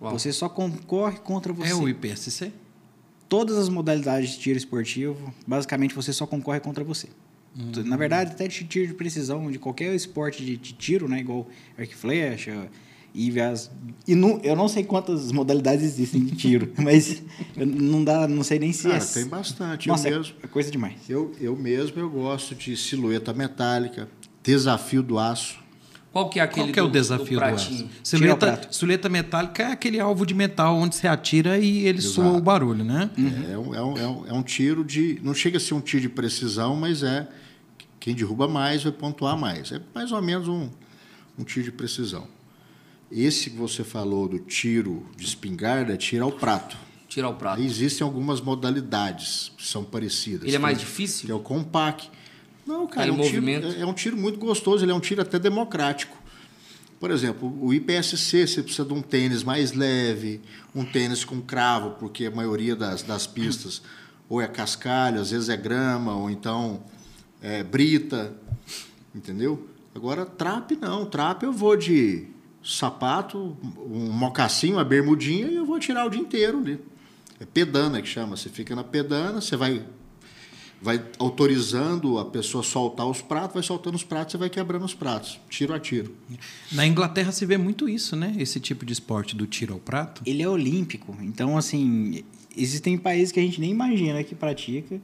Uau. 0.00 0.12
Você 0.12 0.32
só 0.32 0.48
concorre 0.48 1.18
contra 1.18 1.52
você. 1.52 1.70
É 1.70 1.74
o 1.74 1.88
IPSC? 1.88 2.52
Todas 3.26 3.56
as 3.56 3.70
modalidades 3.70 4.32
de 4.32 4.38
tiro 4.38 4.58
esportivo, 4.58 5.32
basicamente 5.46 5.94
você 5.94 6.12
só 6.12 6.26
concorre 6.26 6.60
contra 6.60 6.84
você. 6.84 7.08
Na 7.84 7.96
verdade, 7.96 8.32
até 8.32 8.48
de 8.48 8.64
tiro 8.64 8.88
de 8.88 8.94
precisão, 8.94 9.50
de 9.50 9.60
qualquer 9.60 9.94
esporte 9.94 10.44
de, 10.44 10.56
de 10.56 10.72
tiro, 10.72 11.08
né? 11.08 11.20
Igual 11.20 11.48
arco 11.78 11.92
e 11.92 11.96
flecha, 11.96 12.68
e 13.14 13.38
as... 13.40 13.70
E 14.06 14.14
não, 14.14 14.40
eu 14.42 14.56
não 14.56 14.66
sei 14.68 14.82
quantas 14.84 15.30
modalidades 15.30 15.84
existem 15.84 16.24
de 16.24 16.34
tiro, 16.34 16.72
mas 16.76 17.22
não 17.56 18.02
dá, 18.02 18.26
não 18.26 18.42
sei 18.42 18.58
nem 18.58 18.72
se 18.72 18.88
Cara, 18.88 18.96
é... 18.96 19.06
tem 19.06 19.26
bastante. 19.26 19.88
Nossa, 19.88 20.08
eu 20.08 20.16
é- 20.16 20.18
mesmo. 20.18 20.34
é 20.42 20.46
coisa 20.48 20.70
demais. 20.70 20.96
Eu, 21.08 21.32
eu 21.40 21.56
mesmo 21.56 21.98
eu 22.00 22.10
gosto 22.10 22.54
de 22.54 22.76
silhueta 22.76 23.32
metálica, 23.32 24.08
desafio 24.42 25.02
do 25.02 25.18
aço. 25.18 25.62
Qual 26.12 26.28
que 26.30 26.38
é 26.38 26.42
aquele 26.42 26.66
Qual 26.66 26.72
que 26.74 26.78
é 26.78 26.82
o 26.82 26.86
do- 26.86 26.92
desafio 26.92 27.38
do, 27.38 27.44
pratinho? 27.44 27.86
aço? 27.86 27.90
Silhueta, 28.04 28.60
silhueta 28.70 29.08
metálica 29.08 29.62
é 29.64 29.72
aquele 29.72 29.98
alvo 29.98 30.24
de 30.26 30.32
metal 30.34 30.76
onde 30.76 30.94
você 30.94 31.08
atira 31.08 31.58
e 31.58 31.86
ele 31.86 31.98
Exato. 31.98 32.14
soa 32.14 32.36
o 32.36 32.40
barulho, 32.40 32.84
né? 32.84 33.10
É, 33.50 33.58
um, 33.58 33.74
é, 33.74 33.82
um, 33.82 33.98
é, 33.98 34.06
um, 34.06 34.26
é 34.28 34.32
um 34.32 34.42
tiro 34.42 34.84
de. 34.84 35.18
Não 35.24 35.34
chega 35.34 35.56
a 35.56 35.60
ser 35.60 35.74
um 35.74 35.80
tiro 35.80 36.02
de 36.02 36.08
precisão, 36.08 36.76
mas 36.76 37.02
é. 37.02 37.26
Quem 37.98 38.14
derruba 38.14 38.46
mais 38.46 38.82
vai 38.82 38.92
pontuar 38.92 39.36
mais. 39.36 39.72
É 39.72 39.80
mais 39.94 40.12
ou 40.12 40.20
menos 40.22 40.46
um, 40.46 40.68
um 41.38 41.42
tiro 41.42 41.64
de 41.64 41.72
precisão. 41.72 42.26
Esse 43.10 43.50
que 43.50 43.56
você 43.56 43.84
falou 43.84 44.28
do 44.28 44.38
tiro 44.38 45.06
de 45.16 45.24
espingarda 45.24 45.92
é 45.92 45.96
tiro 45.96 46.24
ao 46.24 46.32
prato. 46.32 46.76
Tirar 47.08 47.28
o 47.28 47.34
prato. 47.34 47.60
Aí 47.60 47.66
existem 47.66 48.04
algumas 48.04 48.40
modalidades 48.40 49.52
que 49.56 49.64
são 49.64 49.84
parecidas. 49.84 50.48
Ele 50.48 50.56
é 50.56 50.58
mais 50.58 50.78
que- 50.78 50.84
difícil? 50.84 51.26
Que 51.26 51.32
é 51.32 51.34
o 51.34 51.38
compact. 51.38 52.10
Não, 52.66 52.86
cara, 52.86 53.08
é 53.08 53.12
um, 53.12 53.20
tiro, 53.20 53.48
é, 53.48 53.80
é 53.80 53.86
um 53.86 53.92
tiro 53.92 54.16
muito 54.16 54.38
gostoso, 54.38 54.84
ele 54.84 54.90
é 54.90 54.94
um 54.94 55.00
tiro 55.00 55.20
até 55.22 55.38
democrático. 55.38 56.16
Por 56.98 57.10
exemplo, 57.10 57.56
o 57.62 57.72
IPSC, 57.74 58.46
você 58.46 58.62
precisa 58.62 58.84
de 58.88 58.94
um 58.94 59.02
tênis 59.02 59.42
mais 59.44 59.72
leve, 59.72 60.40
um 60.74 60.84
tênis 60.84 61.24
com 61.24 61.40
cravo, 61.42 61.90
porque 62.00 62.24
a 62.26 62.30
maioria 62.30 62.74
das, 62.74 63.02
das 63.02 63.26
pistas 63.26 63.82
ou 64.28 64.40
é 64.40 64.48
cascalho, 64.48 65.20
às 65.20 65.30
vezes 65.30 65.48
é 65.50 65.56
grama, 65.56 66.16
ou 66.16 66.30
então 66.30 66.82
é 67.42 67.62
brita, 67.62 68.34
entendeu? 69.14 69.68
Agora, 69.94 70.24
trap 70.26 70.76
não. 70.80 71.04
Trap 71.06 71.42
eu 71.44 71.52
vou 71.52 71.76
de 71.76 72.26
sapato, 72.64 73.56
um 73.78 74.10
mocassinho, 74.10 74.76
uma 74.76 74.84
bermudinha 74.84 75.46
e 75.46 75.56
eu 75.56 75.66
vou 75.66 75.78
tirar 75.78 76.06
o 76.06 76.10
dia 76.10 76.20
inteiro 76.20 76.58
ali. 76.58 76.80
É 77.38 77.44
pedana 77.44 78.00
que 78.00 78.08
chama. 78.08 78.36
Você 78.36 78.48
fica 78.48 78.74
na 78.74 78.82
pedana, 78.82 79.40
você 79.40 79.56
vai 79.56 79.84
vai 80.84 81.02
autorizando 81.18 82.18
a 82.18 82.26
pessoa 82.26 82.60
a 82.60 82.64
soltar 82.64 83.06
os 83.06 83.22
pratos, 83.22 83.54
vai 83.54 83.62
soltando 83.62 83.94
os 83.94 84.04
pratos 84.04 84.34
e 84.34 84.36
vai 84.36 84.50
quebrando 84.50 84.84
os 84.84 84.92
pratos, 84.92 85.40
tiro 85.48 85.72
a 85.72 85.80
tiro. 85.80 86.14
Na 86.70 86.86
Inglaterra 86.86 87.32
se 87.32 87.46
vê 87.46 87.56
muito 87.56 87.88
isso, 87.88 88.14
né? 88.14 88.34
Esse 88.38 88.60
tipo 88.60 88.84
de 88.84 88.92
esporte 88.92 89.34
do 89.34 89.46
tiro 89.46 89.72
ao 89.72 89.80
prato. 89.80 90.20
Ele 90.26 90.42
é 90.42 90.48
olímpico, 90.48 91.16
então 91.22 91.56
assim, 91.56 92.22
existem 92.54 92.98
países 92.98 93.32
que 93.32 93.40
a 93.40 93.42
gente 93.42 93.58
nem 93.58 93.70
imagina 93.70 94.22
que 94.22 94.34
pratica, 94.34 95.00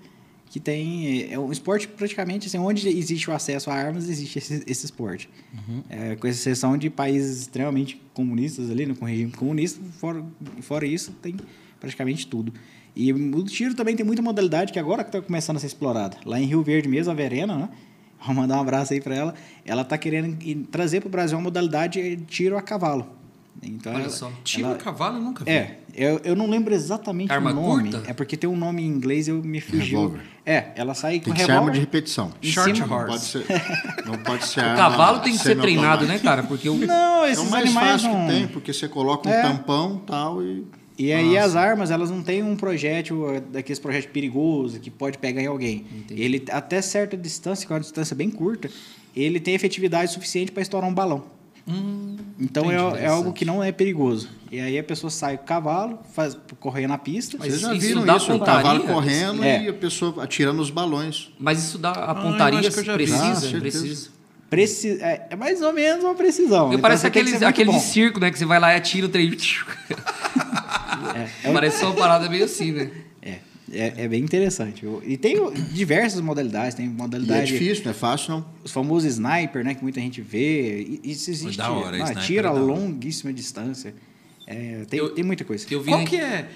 que 0.50 0.58
tem 0.58 1.32
é 1.32 1.38
um 1.38 1.52
esporte 1.52 1.86
praticamente 1.86 2.48
assim, 2.48 2.58
onde 2.58 2.88
existe 2.88 3.30
o 3.30 3.32
acesso 3.32 3.70
a 3.70 3.74
armas, 3.74 4.08
existe 4.08 4.36
esse, 4.38 4.64
esse 4.66 4.84
esporte. 4.84 5.30
Uhum. 5.54 5.82
É, 5.88 6.16
com 6.16 6.26
exceção 6.26 6.76
de 6.76 6.90
países 6.90 7.42
extremamente 7.42 8.02
comunistas 8.12 8.68
ali, 8.68 8.84
no 8.84 8.96
com 8.96 9.04
regime 9.04 9.30
comunista, 9.30 9.80
fora, 9.98 10.24
fora 10.60 10.84
isso 10.84 11.12
tem 11.22 11.36
praticamente 11.78 12.26
tudo. 12.26 12.52
E 12.96 13.12
o 13.12 13.44
tiro 13.44 13.74
também 13.74 13.94
tem 13.94 14.04
muita 14.04 14.20
modalidade 14.20 14.72
que 14.72 14.78
agora 14.78 15.04
que 15.04 15.10
está 15.10 15.22
começando 15.22 15.56
a 15.56 15.60
ser 15.60 15.68
explorada. 15.68 16.16
Lá 16.26 16.40
em 16.40 16.46
Rio 16.46 16.62
Verde 16.64 16.88
mesmo, 16.88 17.12
a 17.12 17.14
Verena, 17.14 17.56
né? 17.56 17.68
Vou 18.26 18.34
mandar 18.34 18.58
um 18.58 18.60
abraço 18.60 18.92
aí 18.92 19.00
para 19.00 19.14
ela. 19.14 19.34
Ela 19.64 19.82
está 19.82 19.96
querendo 19.96 20.66
trazer 20.66 21.00
para 21.00 21.06
o 21.06 21.10
Brasil 21.10 21.38
uma 21.38 21.44
modalidade 21.44 22.16
de 22.16 22.24
tiro 22.24 22.58
a 22.58 22.62
cavalo. 22.62 23.19
Então, 23.62 23.92
Olha 23.92 24.02
ela, 24.02 24.10
só. 24.10 24.32
Tiro 24.42 24.68
ela, 24.68 24.76
cavalo 24.76 25.18
eu 25.18 25.22
nunca 25.22 25.44
vi. 25.44 25.50
É, 25.50 25.78
eu, 25.94 26.18
eu 26.24 26.34
não 26.34 26.48
lembro 26.48 26.72
exatamente 26.72 27.30
arma 27.30 27.50
o 27.50 27.54
nome. 27.54 27.90
Curta? 27.90 28.10
É 28.10 28.14
porque 28.14 28.36
tem 28.36 28.48
um 28.48 28.56
nome 28.56 28.82
em 28.82 28.86
inglês 28.86 29.28
eu 29.28 29.42
me 29.42 29.60
fugiu. 29.60 30.00
Revolver. 30.00 30.20
É, 30.46 30.72
ela 30.74 30.94
sai 30.94 31.20
tem 31.20 31.32
com 31.32 31.32
que 31.34 31.44
ser 31.44 31.52
arma 31.52 31.70
de 31.70 31.78
repetição. 31.78 32.32
Short 32.40 32.74
cima, 32.74 32.86
Não 32.86 32.96
pode 33.06 33.12
horse. 33.12 33.26
ser, 33.26 34.06
não 34.06 34.18
pode 34.18 34.44
ser 34.46 34.60
O 34.60 34.64
arma 34.64 34.76
cavalo 34.76 35.18
tem 35.20 35.32
que 35.32 35.38
ser 35.42 35.58
treinado, 35.60 36.06
né, 36.06 36.18
cara? 36.18 36.42
Porque 36.42 36.68
o. 36.68 36.74
Não, 36.74 37.24
É 37.24 37.32
esses 37.32 37.46
o 37.46 37.50
mais 37.50 37.64
animais 37.66 38.02
fácil 38.02 38.16
não... 38.18 38.26
que 38.26 38.32
tem, 38.32 38.48
porque 38.48 38.72
você 38.72 38.88
coloca 38.88 39.28
um 39.28 39.32
É. 39.32 39.42
tampão 39.42 40.02
tal 40.06 40.42
e 40.42 40.64
E 40.98 41.12
aí 41.12 41.36
as 41.36 41.54
armas, 41.54 41.90
elas 41.90 42.10
não 42.10 42.22
têm 42.22 42.42
um 42.42 42.56
projétil, 42.56 43.34
eh, 43.34 43.40
daqueles 43.40 43.78
projétil 43.78 44.10
perigoso, 44.10 44.80
que 44.80 44.90
pode 44.90 45.18
pegar 45.18 45.42
em 45.42 45.46
alguém. 45.46 45.84
Entendi. 45.94 46.20
Ele, 46.20 46.44
até 46.50 46.80
certa 46.80 47.16
distância, 47.16 47.66
que 47.66 47.72
é 47.72 47.74
uma 47.74 47.80
distância 47.80 48.16
bem 48.16 48.30
curta, 48.30 48.70
ele 49.14 49.38
tem 49.40 49.54
efetividade 49.54 50.12
suficiente 50.12 50.50
para 50.50 50.62
estourar 50.62 50.88
um 50.88 50.94
balão. 50.94 51.24
Então 52.38 52.70
é, 52.70 53.04
é 53.04 53.06
algo 53.06 53.32
que 53.32 53.44
não 53.44 53.62
é 53.62 53.70
perigoso. 53.70 54.28
E 54.50 54.58
aí 54.58 54.78
a 54.78 54.82
pessoa 54.82 55.10
sai 55.10 55.36
com 55.36 55.44
o 55.44 55.46
cavalo, 55.46 55.98
faz 56.12 56.36
correr 56.58 56.86
na 56.86 56.98
pista. 56.98 57.36
Mas 57.38 57.48
Vocês 57.48 57.60
já 57.60 57.74
isso 57.74 57.86
viram 57.86 58.04
dá 58.04 58.16
isso? 58.16 58.32
O 58.32 58.40
cavalo 58.40 58.84
correndo 58.84 59.44
É. 59.44 59.64
e 59.64 59.68
a 59.68 59.72
pessoa 59.72 60.24
atirando 60.24 60.60
os 60.60 60.70
balões. 60.70 61.30
Mas 61.38 61.62
isso 61.62 61.78
dá 61.78 61.92
a 61.92 62.10
eu 62.10 62.14
pontaria 62.22 62.60
eu 62.60 62.84
já 62.84 62.96
vi. 62.96 63.12
Ah, 63.12 63.18
precisa, 63.18 63.60
precisa. 63.60 64.10
Preci 64.50 64.98
é, 65.00 65.28
é 65.30 65.36
mais 65.36 65.62
ou 65.62 65.72
menos 65.72 66.02
uma 66.02 66.14
precisão. 66.14 66.68
Então 66.68 66.80
parece 66.80 67.06
aquele, 67.06 67.44
aquele 67.44 67.78
circo, 67.78 68.18
né? 68.18 68.32
Que 68.32 68.38
você 68.38 68.44
vai 68.44 68.58
lá 68.58 68.72
e 68.72 68.76
atira 68.76 69.06
o 69.06 69.08
trem. 69.08 69.30
É, 71.44 71.52
Parece 71.52 71.84
uma 71.84 71.94
parada 71.94 72.28
meio 72.28 72.44
assim, 72.44 72.72
né? 72.72 72.90
é, 73.22 73.38
é, 73.72 74.04
é 74.04 74.08
bem 74.08 74.22
interessante. 74.22 74.84
E 75.04 75.16
tem 75.16 75.36
diversas 75.72 76.20
modalidades. 76.20 76.74
Tem 76.74 76.86
E 76.86 76.88
é 76.88 76.92
modalidade... 76.92 77.52
difícil, 77.52 77.84
não 77.84 77.90
é 77.90 77.94
fácil 77.94 78.30
não. 78.34 78.46
Os 78.64 78.72
famosos 78.72 79.10
sniper, 79.12 79.64
né? 79.64 79.74
Que 79.74 79.82
muita 79.82 80.00
gente 80.00 80.20
vê. 80.20 81.00
Isso 81.04 81.30
existe. 81.30 81.56
Da 81.58 81.70
hora, 81.70 81.96
ah, 81.96 82.04
sniper 82.04 82.22
tira 82.24 82.48
é 82.48 82.50
a 82.50 82.54
longuíssima 82.54 83.32
distância. 83.32 83.94
É, 84.46 84.84
tem, 84.88 84.98
Eu- 84.98 85.10
tem 85.14 85.24
muita 85.24 85.44
coisa. 85.44 85.66
Eu 85.70 85.80
vi 85.80 85.90
Qual 85.90 86.04
que 86.04 86.16
é... 86.16 86.48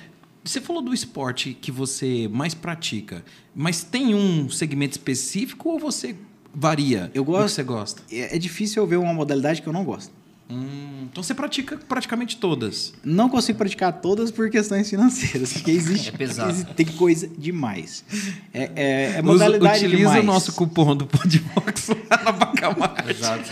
Você 0.42 0.60
falou 0.60 0.82
do 0.82 0.92
esporte 0.92 1.56
que 1.58 1.70
você 1.72 2.28
mais 2.30 2.52
pratica, 2.52 3.24
mas 3.54 3.82
tem 3.82 4.14
um 4.14 4.50
segmento 4.50 4.92
específico 4.92 5.70
ou 5.70 5.78
você 5.78 6.14
varia 6.54 7.10
Eu 7.14 7.24
gosto- 7.24 7.54
você 7.54 7.62
gosta? 7.62 8.02
É, 8.12 8.36
é 8.36 8.38
difícil 8.38 8.82
eu 8.82 8.86
ver 8.86 8.96
uma 8.96 9.14
modalidade 9.14 9.62
que 9.62 9.66
eu 9.68 9.72
não 9.72 9.84
gosto. 9.84 10.12
Hum, 10.50 11.08
então 11.10 11.22
você 11.22 11.32
pratica 11.34 11.78
praticamente 11.88 12.36
todas. 12.36 12.92
Não 13.02 13.30
consigo 13.30 13.56
praticar 13.56 13.92
todas 14.00 14.30
por 14.30 14.50
questões 14.50 14.90
financeiras, 14.90 15.52
porque 15.54 15.70
existe, 15.72 16.10
É 16.10 16.12
pesado. 16.12 16.50
existe- 16.50 16.74
tem 16.74 16.84
coisa 16.86 17.26
demais. 17.38 18.04
É, 18.52 18.70
é, 18.76 19.02
é 19.04 19.08
Usa- 19.20 19.22
modalidade 19.22 19.78
Utiliza 19.86 19.96
demais. 20.02 20.22
o 20.22 20.26
nosso 20.26 20.52
cupom 20.52 20.94
do 20.94 21.06
Podbox 21.06 21.88
lá 21.88 22.20
na 22.24 22.32
Bacamarte. 22.32 23.10
Exato. 23.10 23.50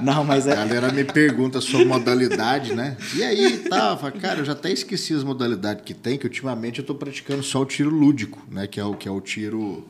Não, 0.00 0.24
mas 0.24 0.46
A 0.48 0.52
é, 0.52 0.56
galera 0.56 0.92
me 0.92 1.04
pergunta 1.04 1.60
sobre 1.60 1.84
modalidade, 1.86 2.74
né? 2.74 2.96
E 3.14 3.22
aí, 3.22 3.58
tá, 3.68 3.90
eu 3.90 3.98
falo, 3.98 4.12
cara, 4.20 4.40
eu 4.40 4.44
já 4.44 4.52
até 4.52 4.72
esqueci 4.72 5.14
as 5.14 5.22
modalidades 5.22 5.84
que 5.84 5.94
tem, 5.94 6.18
que 6.18 6.24
ultimamente 6.26 6.80
eu 6.80 6.84
tô 6.84 6.94
praticando 6.96 7.42
só 7.44 7.62
o 7.62 7.64
tiro 7.64 7.90
lúdico, 7.90 8.44
né? 8.50 8.66
Que 8.66 8.80
é 8.80 8.84
o, 8.84 8.94
que 8.94 9.06
é 9.08 9.10
o 9.10 9.20
tiro. 9.20 9.86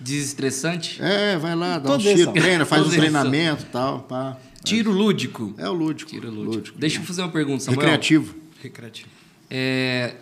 Desestressante. 0.00 1.02
É, 1.02 1.36
vai 1.38 1.54
lá, 1.56 1.78
dá 1.78 1.94
um 1.94 1.98
tiro, 1.98 2.32
treina, 2.32 2.64
faz 2.66 2.86
um 2.86 2.90
treinamento 2.90 3.62
e 3.64 3.66
tal, 3.66 4.00
pá. 4.00 4.36
Tiro 4.66 4.90
lúdico. 4.90 5.54
É 5.56 5.68
o 5.68 5.72
lúdico. 5.72 6.10
Tiro 6.10 6.28
lúdico. 6.28 6.76
Deixa 6.76 6.98
eu 6.98 7.04
fazer 7.04 7.22
uma 7.22 7.30
pergunta, 7.30 7.62
Samuel. 7.62 7.82
Recreativo. 7.82 8.34
Recreativo. 8.60 9.08
É, 9.48 10.16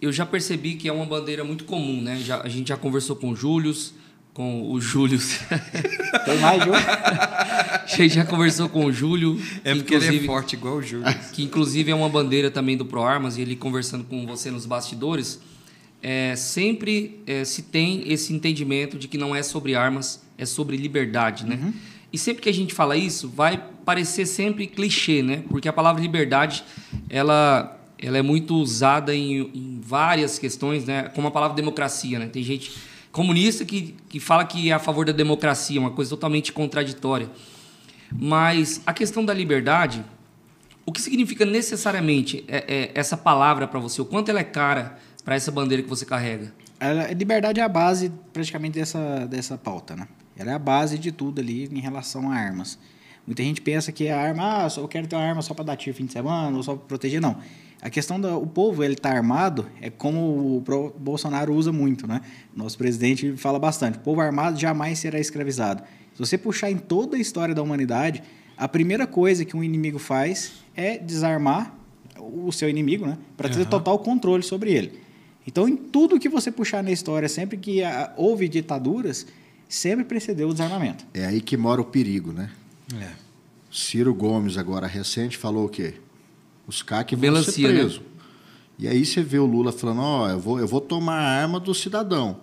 eu 0.00 0.10
já 0.10 0.24
percebi 0.24 0.76
que 0.76 0.88
é 0.88 0.92
uma 0.92 1.04
bandeira 1.04 1.44
muito 1.44 1.64
comum, 1.64 2.00
né? 2.00 2.16
Já, 2.16 2.40
a 2.40 2.48
gente 2.48 2.68
já 2.68 2.76
conversou 2.78 3.14
com 3.14 3.28
o 3.28 3.36
Július, 3.36 3.92
com 4.32 4.72
o 4.72 4.80
Július. 4.80 5.40
tem 6.24 6.38
mais 6.38 6.66
um. 6.66 6.72
a 6.72 7.84
gente 7.86 8.14
já 8.14 8.24
conversou 8.24 8.66
com 8.66 8.86
o 8.86 8.92
Júlio. 8.92 9.38
É 9.62 9.74
que 9.74 9.80
porque 9.80 9.94
ele 9.94 10.20
é 10.20 10.20
forte 10.20 10.56
igual 10.56 10.76
o 10.76 10.82
Júlio. 10.82 11.04
que 11.34 11.42
inclusive 11.42 11.90
é 11.90 11.94
uma 11.94 12.08
bandeira 12.08 12.50
também 12.50 12.78
do 12.78 12.86
ProArmas, 12.86 13.36
e 13.36 13.42
ele 13.42 13.54
conversando 13.54 14.04
com 14.04 14.26
você 14.26 14.50
nos 14.50 14.64
bastidores, 14.64 15.38
é, 16.02 16.34
sempre 16.34 17.20
é, 17.26 17.44
se 17.44 17.60
tem 17.60 18.10
esse 18.10 18.32
entendimento 18.32 18.98
de 18.98 19.06
que 19.06 19.18
não 19.18 19.36
é 19.36 19.42
sobre 19.42 19.74
armas, 19.74 20.22
é 20.38 20.46
sobre 20.46 20.78
liberdade, 20.78 21.44
né? 21.44 21.74
E 22.10 22.18
sempre 22.18 22.42
que 22.42 22.48
a 22.48 22.54
gente 22.54 22.74
fala 22.74 22.96
isso, 22.96 23.28
vai 23.28 23.71
parecer 23.84 24.26
sempre 24.26 24.66
clichê, 24.66 25.22
né? 25.22 25.42
Porque 25.48 25.68
a 25.68 25.72
palavra 25.72 26.00
liberdade, 26.00 26.64
ela, 27.08 27.78
ela 27.98 28.18
é 28.18 28.22
muito 28.22 28.54
usada 28.54 29.14
em, 29.14 29.40
em 29.54 29.80
várias 29.82 30.38
questões, 30.38 30.84
né? 30.84 31.04
Como 31.14 31.28
a 31.28 31.30
palavra 31.30 31.54
democracia, 31.56 32.18
né? 32.18 32.26
Tem 32.26 32.42
gente 32.42 32.72
comunista 33.10 33.64
que, 33.64 33.94
que 34.08 34.18
fala 34.18 34.44
que 34.44 34.70
é 34.70 34.72
a 34.72 34.78
favor 34.78 35.04
da 35.04 35.12
democracia, 35.12 35.78
uma 35.78 35.90
coisa 35.90 36.10
totalmente 36.10 36.52
contraditória. 36.52 37.28
Mas 38.10 38.80
a 38.86 38.92
questão 38.92 39.24
da 39.24 39.32
liberdade, 39.32 40.04
o 40.84 40.92
que 40.92 41.00
significa 41.00 41.44
necessariamente 41.44 42.44
é- 42.48 42.64
é 42.68 42.90
essa 42.94 43.16
palavra 43.16 43.66
para 43.66 43.80
você? 43.80 44.00
O 44.02 44.04
quanto 44.04 44.28
ela 44.30 44.40
é 44.40 44.44
cara 44.44 44.98
para 45.24 45.34
essa 45.34 45.50
bandeira 45.50 45.82
que 45.82 45.88
você 45.88 46.04
carrega? 46.04 46.52
Ela- 46.80 47.08
liberdade 47.12 47.60
é 47.60 47.62
a 47.62 47.68
base 47.68 48.12
praticamente 48.32 48.78
dessa, 48.78 49.26
dessa 49.26 49.56
pauta, 49.56 49.94
né? 49.96 50.08
Ela 50.36 50.50
é 50.52 50.54
a 50.54 50.58
base 50.58 50.98
de 50.98 51.12
tudo 51.12 51.40
ali 51.40 51.68
em 51.72 51.80
relação 51.80 52.30
a 52.30 52.34
armas. 52.34 52.78
Muita 53.26 53.42
gente 53.42 53.60
pensa 53.60 53.92
que 53.92 54.08
a 54.08 54.20
arma, 54.20 54.64
ah, 54.64 54.68
só- 54.70 54.80
eu 54.80 54.88
quero 54.88 55.06
ter 55.06 55.14
uma 55.16 55.24
arma 55.24 55.42
só 55.42 55.54
para 55.54 55.64
dar 55.64 55.76
tiro 55.76 55.96
fim 55.96 56.06
de 56.06 56.12
semana 56.12 56.56
ou 56.56 56.62
só 56.62 56.74
para 56.74 56.86
proteger, 56.86 57.20
não. 57.20 57.36
A 57.80 57.90
questão 57.90 58.20
do 58.20 58.28
o 58.38 58.46
povo 58.46 58.82
ele 58.84 58.94
tá 58.94 59.10
armado 59.10 59.66
é 59.80 59.90
como 59.90 60.56
o 60.56 60.92
Bolsonaro 60.98 61.52
usa 61.54 61.72
muito, 61.72 62.06
né? 62.06 62.20
Nosso 62.54 62.78
presidente 62.78 63.36
fala 63.36 63.58
bastante. 63.58 63.98
O 63.98 64.00
povo 64.00 64.20
armado 64.20 64.58
jamais 64.58 64.98
será 65.00 65.18
escravizado. 65.18 65.82
Se 66.14 66.18
você 66.18 66.38
puxar 66.38 66.70
em 66.70 66.76
toda 66.78 67.16
a 67.16 67.20
história 67.20 67.54
da 67.54 67.62
humanidade, 67.62 68.22
a 68.56 68.68
primeira 68.68 69.06
coisa 69.06 69.44
que 69.44 69.56
um 69.56 69.64
inimigo 69.64 69.98
faz 69.98 70.52
é 70.76 70.96
desarmar 70.98 71.74
o 72.20 72.52
seu 72.52 72.68
inimigo, 72.68 73.04
né? 73.06 73.18
Para 73.36 73.48
ter 73.48 73.60
Aham. 73.62 73.64
total 73.70 73.98
controle 73.98 74.42
sobre 74.44 74.72
ele. 74.72 75.00
Então, 75.44 75.68
em 75.68 75.74
tudo 75.76 76.20
que 76.20 76.28
você 76.28 76.52
puxar 76.52 76.84
na 76.84 76.92
história, 76.92 77.28
sempre 77.28 77.56
que 77.56 77.82
ah, 77.82 78.12
houve 78.16 78.48
ditaduras, 78.48 79.26
sempre 79.68 80.04
precedeu 80.04 80.48
o 80.48 80.52
desarmamento. 80.52 81.04
É 81.12 81.26
aí 81.26 81.40
que 81.40 81.56
mora 81.56 81.80
o 81.80 81.84
perigo, 81.84 82.32
né? 82.32 82.48
É. 83.00 83.10
Ciro 83.70 84.14
Gomes, 84.14 84.58
agora 84.58 84.86
recente, 84.86 85.36
falou 85.36 85.66
o 85.66 85.68
quê? 85.68 85.94
Os 86.66 86.82
CAC 86.82 87.14
vão 87.14 87.22
Melancia, 87.22 87.52
ser 87.52 87.62
né? 87.72 87.80
presos. 87.80 88.00
E 88.78 88.88
aí 88.88 89.04
você 89.04 89.22
vê 89.22 89.38
o 89.38 89.46
Lula 89.46 89.72
falando, 89.72 90.00
ó, 90.00 90.28
eu, 90.28 90.38
vou, 90.38 90.58
eu 90.58 90.66
vou 90.66 90.80
tomar 90.80 91.14
a 91.20 91.42
arma 91.42 91.58
do 91.60 91.74
cidadão. 91.74 92.38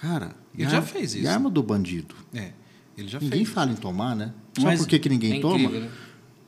Cara, 0.00 0.34
e 0.56 0.62
Ele 0.62 0.70
já 0.70 0.82
fez 0.82 1.14
E 1.14 1.20
isso. 1.20 1.28
a 1.28 1.32
arma 1.32 1.50
do 1.50 1.62
bandido? 1.62 2.14
É. 2.32 2.52
Ele 2.96 3.08
já 3.08 3.18
ninguém 3.20 3.44
fez. 3.44 3.48
fala 3.54 3.70
em 3.72 3.76
tomar, 3.76 4.14
né? 4.14 4.32
Sabe 4.54 4.66
Mas 4.66 4.80
por 4.80 4.88
que, 4.88 4.98
que 4.98 5.08
ninguém 5.08 5.38
é 5.38 5.40
toma? 5.40 5.58
incrível, 5.58 5.80
né? 5.80 5.90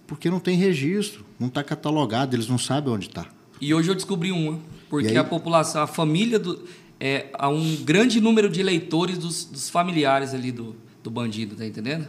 Porque 0.06 0.30
não 0.30 0.38
tem 0.38 0.56
registro, 0.56 1.24
não 1.38 1.48
está 1.48 1.62
catalogado, 1.64 2.34
eles 2.36 2.46
não 2.48 2.58
sabem 2.58 2.92
onde 2.92 3.08
está. 3.08 3.26
E 3.60 3.74
hoje 3.74 3.90
eu 3.90 3.94
descobri 3.94 4.30
uma, 4.30 4.60
porque 4.88 5.08
E 5.08 5.10
aí? 5.10 5.16
a 5.16 5.24
população, 5.24 5.82
a 5.82 5.86
família 5.86 6.38
do 6.38 6.62
é 7.00 7.26
há 7.34 7.48
um 7.48 7.76
grande 7.84 8.20
número 8.20 8.48
de 8.48 8.60
eleitores 8.60 9.18
dos, 9.18 9.44
dos 9.44 9.68
familiares 9.68 10.32
ali 10.32 10.52
do, 10.52 10.76
do 11.02 11.10
bandido, 11.10 11.56
tá 11.56 11.66
entendendo? 11.66 12.06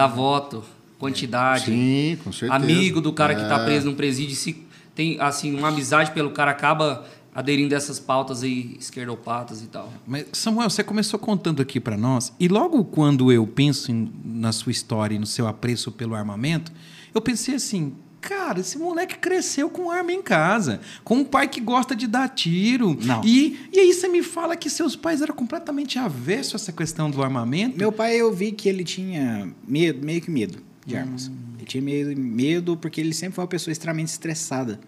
Dá 0.00 0.06
voto, 0.06 0.64
quantidade, 0.98 1.66
Sim, 1.66 2.16
com 2.24 2.32
certeza. 2.32 2.54
amigo 2.54 3.00
do 3.02 3.12
cara 3.12 3.34
que 3.34 3.42
tá 3.42 3.60
É. 3.60 3.64
preso 3.66 3.86
num 3.90 3.94
presídio, 3.94 4.34
se 4.34 4.64
tem 4.94 5.20
assim 5.20 5.54
uma 5.54 5.68
amizade 5.68 6.10
pelo 6.12 6.30
cara 6.30 6.50
acaba 6.50 7.04
aderindo 7.34 7.74
a 7.74 7.76
essas 7.76 7.98
pautas 8.00 8.42
aí 8.42 8.76
esquerdopatas 8.80 9.62
e 9.62 9.66
tal. 9.66 9.92
Mas, 10.06 10.26
Samuel, 10.32 10.68
você 10.70 10.82
começou 10.82 11.18
contando 11.18 11.60
aqui 11.62 11.78
para 11.78 11.96
nós, 11.98 12.32
e 12.40 12.48
logo 12.48 12.82
quando 12.84 13.30
eu 13.30 13.46
penso 13.46 13.92
em- 13.92 14.10
na 14.24 14.52
sua 14.52 14.72
história 14.72 15.14
e 15.14 15.18
no 15.18 15.26
seu 15.26 15.46
apreço 15.46 15.92
pelo 15.92 16.14
armamento, 16.14 16.72
eu 17.14 17.20
pensei 17.20 17.54
assim. 17.56 17.92
Cara, 18.20 18.60
esse 18.60 18.78
moleque 18.78 19.18
cresceu 19.18 19.70
com 19.70 19.90
arma 19.90 20.12
em 20.12 20.20
casa, 20.20 20.80
com 21.02 21.16
um 21.16 21.24
pai 21.24 21.48
que 21.48 21.60
gosta 21.60 21.96
de 21.96 22.06
dar 22.06 22.28
tiro. 22.28 22.96
Não. 23.02 23.24
E, 23.24 23.58
e 23.72 23.78
aí 23.80 23.92
você 23.92 24.08
me 24.08 24.22
fala 24.22 24.56
que 24.56 24.68
seus 24.68 24.94
pais 24.94 25.22
eram 25.22 25.34
completamente 25.34 25.98
avessos 25.98 26.54
a 26.54 26.56
essa 26.56 26.72
questão 26.72 27.10
do 27.10 27.22
armamento? 27.22 27.78
Meu 27.78 27.90
pai, 27.90 28.16
eu 28.16 28.32
vi 28.32 28.52
que 28.52 28.68
ele 28.68 28.84
tinha 28.84 29.50
medo, 29.66 30.04
meio 30.04 30.20
que 30.20 30.30
medo 30.30 30.58
de 30.84 30.96
armas. 30.96 31.30
Ele 31.56 31.66
tinha 31.66 31.82
medo, 31.82 32.20
medo 32.20 32.76
porque 32.76 33.00
ele 33.00 33.14
sempre 33.14 33.36
foi 33.36 33.44
uma 33.44 33.48
pessoa 33.48 33.72
extremamente 33.72 34.08
estressada. 34.08 34.78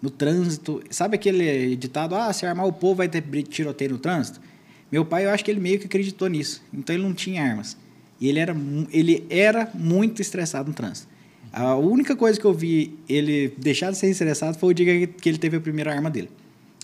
No 0.00 0.08
trânsito, 0.08 0.82
sabe 0.90 1.16
aquele 1.16 1.76
ditado, 1.76 2.14
ah, 2.14 2.32
se 2.32 2.46
armar 2.46 2.66
o 2.66 2.72
povo 2.72 2.96
vai 2.96 3.08
ter 3.08 3.22
tiroteio 3.42 3.92
no 3.92 3.98
trânsito? 3.98 4.40
Meu 4.90 5.04
pai, 5.04 5.26
eu 5.26 5.30
acho 5.30 5.44
que 5.44 5.50
ele 5.50 5.60
meio 5.60 5.78
que 5.78 5.86
acreditou 5.86 6.28
nisso. 6.28 6.62
Então 6.72 6.94
ele 6.94 7.02
não 7.02 7.12
tinha 7.12 7.42
armas. 7.42 7.76
E 8.18 8.28
ele 8.28 8.38
era, 8.38 8.56
ele 8.90 9.26
era 9.28 9.70
muito 9.74 10.22
estressado 10.22 10.68
no 10.68 10.74
trânsito. 10.74 11.08
A 11.52 11.74
única 11.76 12.14
coisa 12.14 12.38
que 12.38 12.44
eu 12.46 12.52
vi 12.54 12.94
ele 13.08 13.52
deixar 13.58 13.90
de 13.90 13.96
ser 13.98 14.08
estressado 14.10 14.56
foi 14.58 14.70
o 14.70 14.74
dia 14.74 15.06
que 15.06 15.28
ele 15.28 15.38
teve 15.38 15.56
a 15.56 15.60
primeira 15.60 15.92
arma 15.92 16.08
dele. 16.10 16.28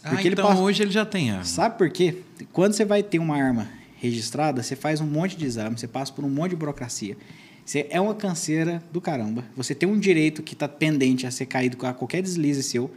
Ah, 0.02 0.11
então 0.33 0.46
passa- 0.48 0.61
hoje 0.62 0.83
ele 0.83 0.90
já 0.90 1.05
tem 1.05 1.31
arma. 1.31 1.44
Sabe 1.44 1.79
por 1.79 1.90
quê? 1.90 2.16
Quando 2.52 2.72
você 2.74 2.85
vai 2.85 3.02
ter 3.02 3.18
uma 3.18 3.37
arma 3.37 3.68
registrada, 3.96 4.62
você 4.62 4.76
faz 4.76 5.00
um 5.00 5.07
monte 5.07 5.37
de 5.37 5.44
exame, 5.46 5.79
você 5.79 5.87
passa 5.88 6.12
por 6.12 6.24
um 6.24 6.29
monte 6.29 6.50
de 6.50 6.57
burocracia. 6.57 7.16
Você 7.64 7.87
é 7.90 8.00
uma 8.00 8.14
canseira 8.14 8.81
do 8.92 9.00
caramba. 9.00 9.44
Você 9.57 9.74
tem 9.74 9.88
um 9.88 9.98
direito 9.98 10.42
que 10.42 10.52
está 10.55 10.68
pendente 10.68 11.26
a 11.26 11.31
ser 11.31 11.46
caído 11.46 11.76
com 11.76 11.92
qualquer 11.94 12.22
deslize 12.22 12.62
seu. 12.62 12.90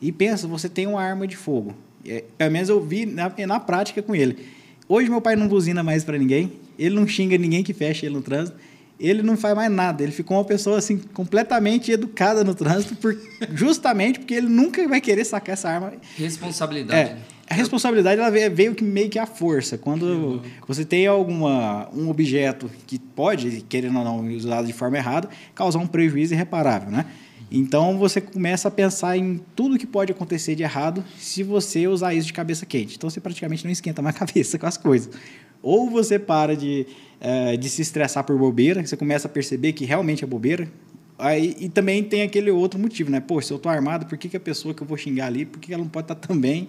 E 0.00 0.10
pensa, 0.10 0.46
você 0.48 0.68
tem 0.68 0.86
uma 0.86 1.02
arma 1.02 1.26
de 1.26 1.36
fogo. 1.36 1.74
É, 2.06 2.24
pelo 2.38 2.50
menos 2.50 2.68
eu 2.68 2.82
vi 2.84 3.04
na, 3.06 3.32
na 3.46 3.60
prática 3.60 4.02
com 4.02 4.14
ele. 4.14 4.38
Hoje 4.88 5.08
meu 5.10 5.20
pai 5.20 5.36
não 5.36 5.48
buzina 5.48 5.82
mais 5.82 6.04
para 6.04 6.16
ninguém. 6.16 6.52
Ele 6.78 6.94
não 6.94 7.06
xinga 7.06 7.36
ninguém 7.36 7.62
que 7.62 7.72
fecha 7.74 8.06
ele 8.06 8.14
no 8.14 8.22
trânsito. 8.22 8.56
Ele 8.98 9.22
não 9.22 9.36
faz 9.36 9.54
mais 9.56 9.70
nada. 9.70 10.02
Ele 10.02 10.12
ficou 10.12 10.36
uma 10.36 10.44
pessoa 10.44 10.78
assim 10.78 10.98
completamente 10.98 11.90
educada 11.90 12.44
no 12.44 12.54
trânsito, 12.54 12.94
por, 12.96 13.16
justamente 13.54 14.20
porque 14.20 14.34
ele 14.34 14.48
nunca 14.48 14.86
vai 14.88 15.00
querer 15.00 15.24
sacar 15.24 15.54
essa 15.54 15.68
arma 15.68 15.92
Responsabilidade. 16.16 17.10
é, 17.10 17.18
a 17.48 17.54
responsabilidade 17.54 18.20
ela 18.20 18.30
veio, 18.30 18.54
veio 18.54 18.74
que 18.74 18.82
meio 18.82 19.10
que 19.10 19.18
a 19.18 19.26
força. 19.26 19.76
Quando 19.76 20.42
você 20.66 20.84
tem 20.84 21.06
alguma 21.06 21.88
um 21.92 22.08
objeto 22.08 22.70
que 22.86 22.98
pode, 22.98 23.64
querendo 23.68 23.98
ou 23.98 24.04
não, 24.04 24.26
usado 24.28 24.66
de 24.66 24.72
forma 24.72 24.96
errada, 24.96 25.28
causar 25.54 25.78
um 25.78 25.86
prejuízo 25.86 26.34
irreparável, 26.34 26.90
né? 26.90 27.06
Então 27.50 27.98
você 27.98 28.20
começa 28.20 28.68
a 28.68 28.70
pensar 28.70 29.16
em 29.16 29.40
tudo 29.54 29.78
que 29.78 29.86
pode 29.86 30.10
acontecer 30.12 30.54
de 30.54 30.62
errado 30.62 31.04
se 31.18 31.42
você 31.42 31.86
usar 31.86 32.14
isso 32.14 32.26
de 32.26 32.32
cabeça 32.32 32.66
quente. 32.66 32.96
Então 32.96 33.08
você 33.08 33.20
praticamente 33.20 33.64
não 33.64 33.70
esquenta 33.70 34.02
mais 34.02 34.16
a 34.16 34.18
cabeça 34.26 34.58
com 34.58 34.66
as 34.66 34.76
coisas. 34.76 35.10
Ou 35.62 35.88
você 35.88 36.18
para 36.18 36.56
de, 36.56 36.86
eh, 37.20 37.56
de 37.56 37.68
se 37.70 37.80
estressar 37.82 38.24
por 38.24 38.36
bobeira, 38.38 38.84
você 38.84 38.96
começa 38.96 39.28
a 39.28 39.30
perceber 39.30 39.72
que 39.72 39.84
realmente 39.84 40.22
é 40.24 40.26
bobeira. 40.26 40.68
Aí, 41.18 41.56
e 41.60 41.68
também 41.68 42.02
tem 42.02 42.22
aquele 42.22 42.50
outro 42.50 42.78
motivo, 42.78 43.10
né? 43.10 43.20
Pô, 43.20 43.40
se 43.40 43.52
eu 43.52 43.58
tô 43.58 43.68
armado, 43.68 44.04
por 44.04 44.18
que, 44.18 44.28
que 44.28 44.36
a 44.36 44.40
pessoa 44.40 44.74
que 44.74 44.82
eu 44.82 44.86
vou 44.86 44.96
xingar 44.98 45.26
ali, 45.26 45.44
por 45.46 45.60
que 45.60 45.68
que 45.68 45.74
ela 45.74 45.82
não 45.82 45.88
pode 45.88 46.04
estar 46.06 46.16
também? 46.16 46.68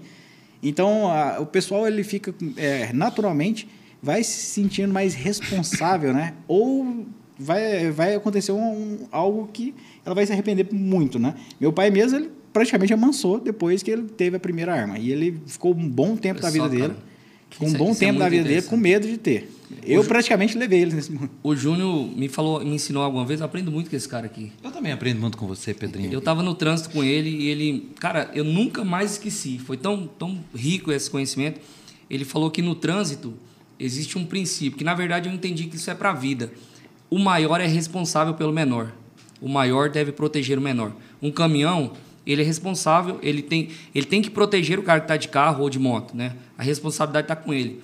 Então, 0.61 1.09
a- 1.11 1.39
o 1.41 1.45
pessoal, 1.47 1.87
ele 1.87 2.03
fica, 2.03 2.33
é, 2.55 2.93
naturalmente, 2.93 3.67
vai 4.01 4.23
se 4.23 4.45
sentindo 4.45 4.93
mais 4.93 5.13
responsável, 5.15 6.13
né? 6.13 6.35
Ou 6.47 7.05
vai, 7.39 7.89
vai 7.91 8.15
acontecer 8.15 8.51
um, 8.51 8.61
um- 8.61 9.07
algo 9.11 9.49
que 9.51 9.73
ela 10.05 10.13
vai 10.13 10.25
se 10.25 10.31
arrepender 10.31 10.67
muito, 10.71 11.17
né? 11.17 11.33
Meu 11.59 11.73
pai 11.73 11.89
mesmo, 11.89 12.17
ele 12.19 12.29
praticamente 12.53 12.93
amansou 12.93 13.39
depois 13.39 13.81
que 13.83 13.91
ele 13.91 14.03
teve 14.03 14.37
a 14.37 14.39
primeira 14.39 14.73
arma. 14.73 14.99
E 14.99 15.11
ele 15.11 15.41
ficou 15.47 15.73
um 15.73 15.89
bom 15.89 16.15
tempo 16.15 16.39
da 16.41 16.49
vida 16.49 16.69
Pessoal, 16.69 16.89
dele, 16.89 16.93
cara, 16.93 17.05
ficou 17.49 17.67
um 17.67 17.73
é- 17.73 17.77
bom 17.77 17.91
é 17.91 17.95
tempo 17.95 18.19
da 18.19 18.25
muito 18.25 18.31
vida 18.37 18.47
dele 18.47 18.61
com 18.61 18.77
medo 18.77 19.07
de 19.07 19.17
ter. 19.17 19.51
Eu 19.83 20.03
praticamente 20.03 20.57
levei 20.57 20.81
ele 20.83 20.93
nesse 20.93 21.11
momento. 21.11 21.31
O 21.41 21.55
Júnior 21.55 22.07
me 22.15 22.27
falou, 22.29 22.63
me 22.63 22.75
ensinou 22.75 23.01
alguma 23.01 23.25
vez, 23.25 23.39
eu 23.39 23.45
aprendo 23.47 23.71
muito 23.71 23.89
com 23.89 23.95
esse 23.95 24.07
cara 24.07 24.27
aqui. 24.27 24.51
Eu 24.63 24.71
também 24.71 24.91
aprendo 24.91 25.19
muito 25.19 25.37
com 25.37 25.47
você, 25.47 25.73
Pedrinho. 25.73 26.13
Eu 26.13 26.21
tava 26.21 26.43
no 26.43 26.53
trânsito 26.53 26.91
com 26.91 27.03
ele 27.03 27.29
e 27.29 27.47
ele, 27.47 27.89
cara, 27.99 28.29
eu 28.33 28.43
nunca 28.43 28.83
mais 28.85 29.13
esqueci. 29.13 29.57
Foi 29.57 29.75
tão, 29.75 30.07
tão 30.07 30.37
rico 30.55 30.91
esse 30.91 31.09
conhecimento. 31.09 31.59
Ele 32.09 32.23
falou 32.23 32.51
que 32.51 32.61
no 32.61 32.75
trânsito 32.75 33.33
existe 33.79 34.17
um 34.19 34.25
princípio, 34.25 34.77
que 34.77 34.83
na 34.83 34.93
verdade 34.93 35.27
eu 35.27 35.33
entendi 35.33 35.65
que 35.65 35.75
isso 35.77 35.89
é 35.89 35.95
para 35.95 36.11
a 36.11 36.13
vida. 36.13 36.51
O 37.09 37.17
maior 37.17 37.59
é 37.59 37.67
responsável 37.67 38.35
pelo 38.35 38.53
menor. 38.53 38.93
O 39.41 39.49
maior 39.49 39.89
deve 39.89 40.11
proteger 40.11 40.57
o 40.57 40.61
menor. 40.61 40.93
Um 41.21 41.31
caminhão, 41.31 41.91
ele 42.25 42.41
é 42.41 42.45
responsável, 42.45 43.19
ele 43.21 43.41
tem, 43.41 43.69
ele 43.93 44.05
tem 44.05 44.21
que 44.21 44.29
proteger 44.29 44.79
o 44.79 44.83
cara 44.83 44.99
que 44.99 45.05
está 45.05 45.17
de 45.17 45.27
carro 45.27 45.63
ou 45.63 45.69
de 45.69 45.79
moto, 45.79 46.15
né? 46.15 46.33
A 46.57 46.63
responsabilidade 46.63 47.25
está 47.25 47.35
com 47.35 47.53
ele. 47.53 47.81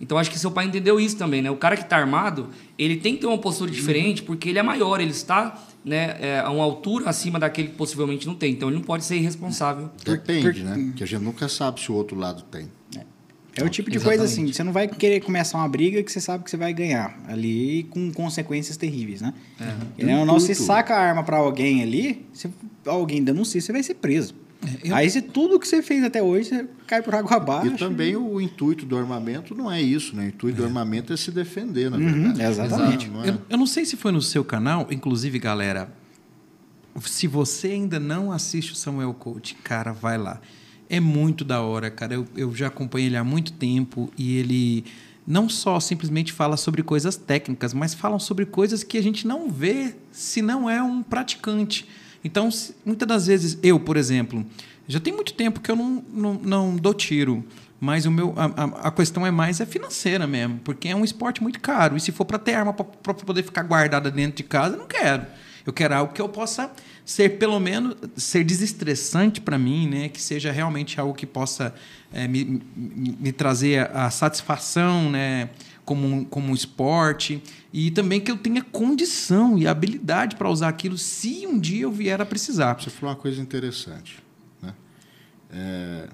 Então 0.00 0.18
acho 0.18 0.30
que 0.30 0.38
seu 0.38 0.50
pai 0.50 0.66
entendeu 0.66 0.98
isso 1.00 1.16
também, 1.16 1.40
né? 1.40 1.50
O 1.50 1.56
cara 1.56 1.76
que 1.76 1.82
está 1.82 1.96
armado, 1.96 2.48
ele 2.78 2.96
tem 2.96 3.14
que 3.14 3.20
ter 3.20 3.26
uma 3.26 3.38
postura 3.38 3.70
diferente 3.70 4.22
porque 4.22 4.48
ele 4.48 4.58
é 4.58 4.62
maior, 4.62 5.00
ele 5.00 5.12
está 5.12 5.62
né, 5.84 6.16
é, 6.20 6.40
a 6.40 6.50
uma 6.50 6.64
altura 6.64 7.10
acima 7.10 7.38
daquele 7.38 7.68
que 7.68 7.74
possivelmente 7.74 8.26
não 8.26 8.34
tem. 8.34 8.52
Então 8.52 8.68
ele 8.68 8.76
não 8.76 8.84
pode 8.84 9.04
ser 9.04 9.16
irresponsável. 9.16 9.90
Depende, 10.04 10.62
né? 10.62 10.92
Que 10.96 11.04
a 11.04 11.06
gente 11.06 11.22
nunca 11.22 11.48
sabe 11.48 11.80
se 11.80 11.92
o 11.92 11.94
outro 11.94 12.18
lado 12.18 12.42
tem. 12.42 12.68
É 13.56 13.62
o 13.62 13.68
tipo 13.68 13.88
de 13.90 13.96
Exatamente. 13.98 14.18
coisa 14.18 14.32
assim, 14.32 14.52
você 14.52 14.64
não 14.64 14.72
vai 14.72 14.88
querer 14.88 15.20
começar 15.20 15.58
uma 15.58 15.68
briga 15.68 16.02
que 16.02 16.10
você 16.10 16.20
sabe 16.20 16.42
que 16.44 16.50
você 16.50 16.56
vai 16.56 16.72
ganhar 16.72 17.16
ali 17.28 17.84
com 17.90 18.12
consequências 18.12 18.76
terríveis, 18.76 19.20
né? 19.20 19.32
É. 19.98 20.16
Ou 20.16 20.26
não, 20.26 20.40
se 20.40 20.54
Tudo. 20.54 20.66
saca 20.66 20.94
a 20.94 20.98
arma 21.00 21.22
pra 21.22 21.36
alguém 21.36 21.82
ali, 21.82 22.26
se 22.32 22.50
alguém 22.84 23.22
denuncia, 23.22 23.60
você 23.60 23.70
vai 23.72 23.82
ser 23.82 23.94
preso. 23.94 24.34
Aí 24.92 25.08
se 25.10 25.20
tudo 25.20 25.60
que 25.60 25.68
você 25.68 25.82
fez 25.82 26.02
até 26.02 26.22
hoje, 26.22 26.48
você 26.48 26.66
cai 26.86 27.02
por 27.02 27.14
água 27.14 27.36
abaixo. 27.36 27.74
E 27.74 27.76
também 27.78 28.16
o 28.16 28.40
intuito 28.40 28.86
do 28.86 28.96
armamento 28.96 29.54
não 29.54 29.70
é 29.70 29.80
isso, 29.80 30.16
né? 30.16 30.24
O 30.24 30.28
intuito 30.28 30.56
do 30.56 30.64
armamento 30.64 31.12
é 31.12 31.16
se 31.16 31.30
defender, 31.30 31.90
na 31.90 31.98
Uhum, 31.98 32.32
verdade. 32.32 32.42
exatamente. 32.42 33.08
Não 33.10 33.22
é- 33.24 33.28
Eu, 33.28 33.38
eu 33.50 33.58
não 33.58 33.66
sei 33.66 33.84
se 33.84 33.94
foi 33.96 34.10
no 34.10 34.22
seu 34.22 34.42
canal, 34.42 34.88
inclusive, 34.90 35.38
galera. 35.38 35.92
Se 37.02 37.26
você 37.26 37.68
ainda 37.68 38.00
não 38.00 38.32
assiste 38.32 38.72
o 38.72 38.74
Samuel 38.76 39.12
Coach, 39.14 39.54
cara, 39.62 39.92
vai 39.92 40.16
lá. 40.16 40.40
É 40.88 41.00
muito 41.00 41.44
da 41.44 41.60
hora, 41.62 41.90
cara. 41.90 42.14
Eu, 42.14 42.26
eu 42.36 42.54
já 42.54 42.66
acompanho 42.68 43.06
ele 43.06 43.16
há 43.16 43.24
muito 43.24 43.52
tempo 43.52 44.10
e 44.16 44.36
ele 44.36 44.84
não 45.26 45.48
só 45.48 45.80
simplesmente 45.80 46.32
fala 46.32 46.56
sobre 46.56 46.82
coisas 46.82 47.16
técnicas, 47.16 47.72
mas 47.72 47.94
falam 47.94 48.18
sobre 48.18 48.44
coisas 48.44 48.82
que 48.82 48.98
a 48.98 49.02
gente 49.02 49.26
não 49.26 49.48
vê 49.50 49.94
se 50.12 50.42
não 50.42 50.68
é 50.68 50.82
um 50.82 51.02
praticante. 51.02 51.88
Então, 52.22 52.48
muitas 52.84 53.08
das 53.08 53.26
vezes, 53.26 53.58
eu, 53.62 53.80
por 53.80 53.96
exemplo, 53.96 54.44
já 54.86 55.00
tem 55.00 55.12
muito 55.12 55.32
tempo 55.34 55.60
que 55.60 55.70
eu 55.70 55.76
não, 55.76 56.04
não, 56.12 56.34
não 56.34 56.76
dou 56.76 56.92
tiro. 56.94 57.44
Mas 57.80 58.06
o 58.06 58.10
meu, 58.10 58.32
a, 58.36 58.44
a- 58.46 58.88
a 58.88 58.90
questão 58.90 59.26
é 59.26 59.30
mais 59.30 59.60
é 59.60 59.66
financeira 59.66 60.26
mesmo, 60.26 60.58
porque 60.64 60.88
é 60.88 60.96
um 60.96 61.04
esporte 61.04 61.42
muito 61.42 61.60
caro. 61.60 61.96
E 61.96 62.00
se 62.00 62.12
for 62.12 62.24
para 62.24 62.38
ter 62.38 62.54
arma 62.54 62.72
para 62.72 63.12
poder 63.14 63.42
ficar 63.42 63.62
guardada 63.62 64.10
dentro 64.10 64.36
de 64.38 64.42
casa, 64.42 64.74
eu 64.74 64.78
não 64.78 64.86
quero. 64.86 65.26
Eu 65.66 65.72
quero 65.72 65.94
algo 65.94 66.12
que 66.12 66.20
eu 66.20 66.28
possa 66.28 66.70
ser, 67.04 67.38
pelo 67.38 67.60
menos, 67.60 67.96
ser 68.16 68.44
desestressante 68.44 69.40
para 69.40 69.58
mim, 69.58 69.88
né? 69.88 70.08
Que 70.08 70.20
seja 70.20 70.50
realmente 70.50 70.98
algo 70.98 71.12
que 71.14 71.26
possa 71.26 71.74
é, 72.12 72.26
me, 72.26 72.62
me, 72.74 73.32
trazer 73.32 73.90
a, 73.90 74.06
a 74.06 74.10
satisfação, 74.10 75.10
né? 75.10 75.50
Como 75.84 76.06
um, 76.06 76.24
como 76.24 76.48
um 76.50 76.54
esporte. 76.54 77.42
E 77.72 77.90
também 77.90 78.20
que 78.20 78.30
eu 78.30 78.38
tenha 78.38 78.62
condição 78.62 79.58
e 79.58 79.66
habilidade 79.66 80.36
para 80.36 80.48
usar 80.48 80.68
aquilo 80.68 80.96
se 80.96 81.46
um 81.46 81.58
dia 81.58 81.82
eu 81.82 81.92
vier 81.92 82.20
a 82.20 82.24
precisar. 82.24 82.80
Você 82.80 82.88
falou 82.88 83.14
uma 83.14 83.20
coisa 83.20 83.40
interessante. 83.40 84.22
Né? 84.62 84.74
É, 85.50 86.08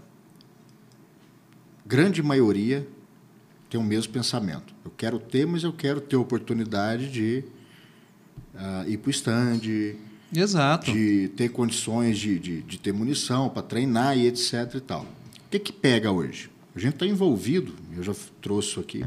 grande 1.86 2.20
maioria 2.20 2.86
tem 3.68 3.78
o 3.78 3.84
mesmo 3.84 4.12
pensamento. 4.12 4.74
Eu 4.84 4.90
quero 4.90 5.20
ter, 5.20 5.46
mas 5.46 5.62
eu 5.62 5.72
quero 5.72 6.00
ter 6.00 6.16
oportunidade 6.16 7.08
de 7.08 7.44
ah, 8.56 8.84
ir 8.88 8.98
para 8.98 9.08
o 9.08 9.10
stand, 9.10 9.60
Exato. 10.34 10.92
de 10.92 11.28
ter 11.36 11.48
condições 11.50 12.18
de, 12.18 12.38
de, 12.38 12.62
de 12.62 12.78
ter 12.78 12.92
munição 12.92 13.48
para 13.48 13.62
treinar 13.62 14.16
e 14.16 14.26
etc. 14.26 14.74
e 14.76 14.80
tal. 14.80 15.02
O 15.02 15.50
que, 15.50 15.58
que 15.58 15.72
pega 15.72 16.10
hoje? 16.12 16.50
A 16.74 16.78
gente 16.78 16.94
está 16.94 17.06
envolvido, 17.06 17.74
eu 17.96 18.02
já 18.02 18.14
trouxe 18.40 18.68
isso 18.68 18.80
aqui, 18.80 19.04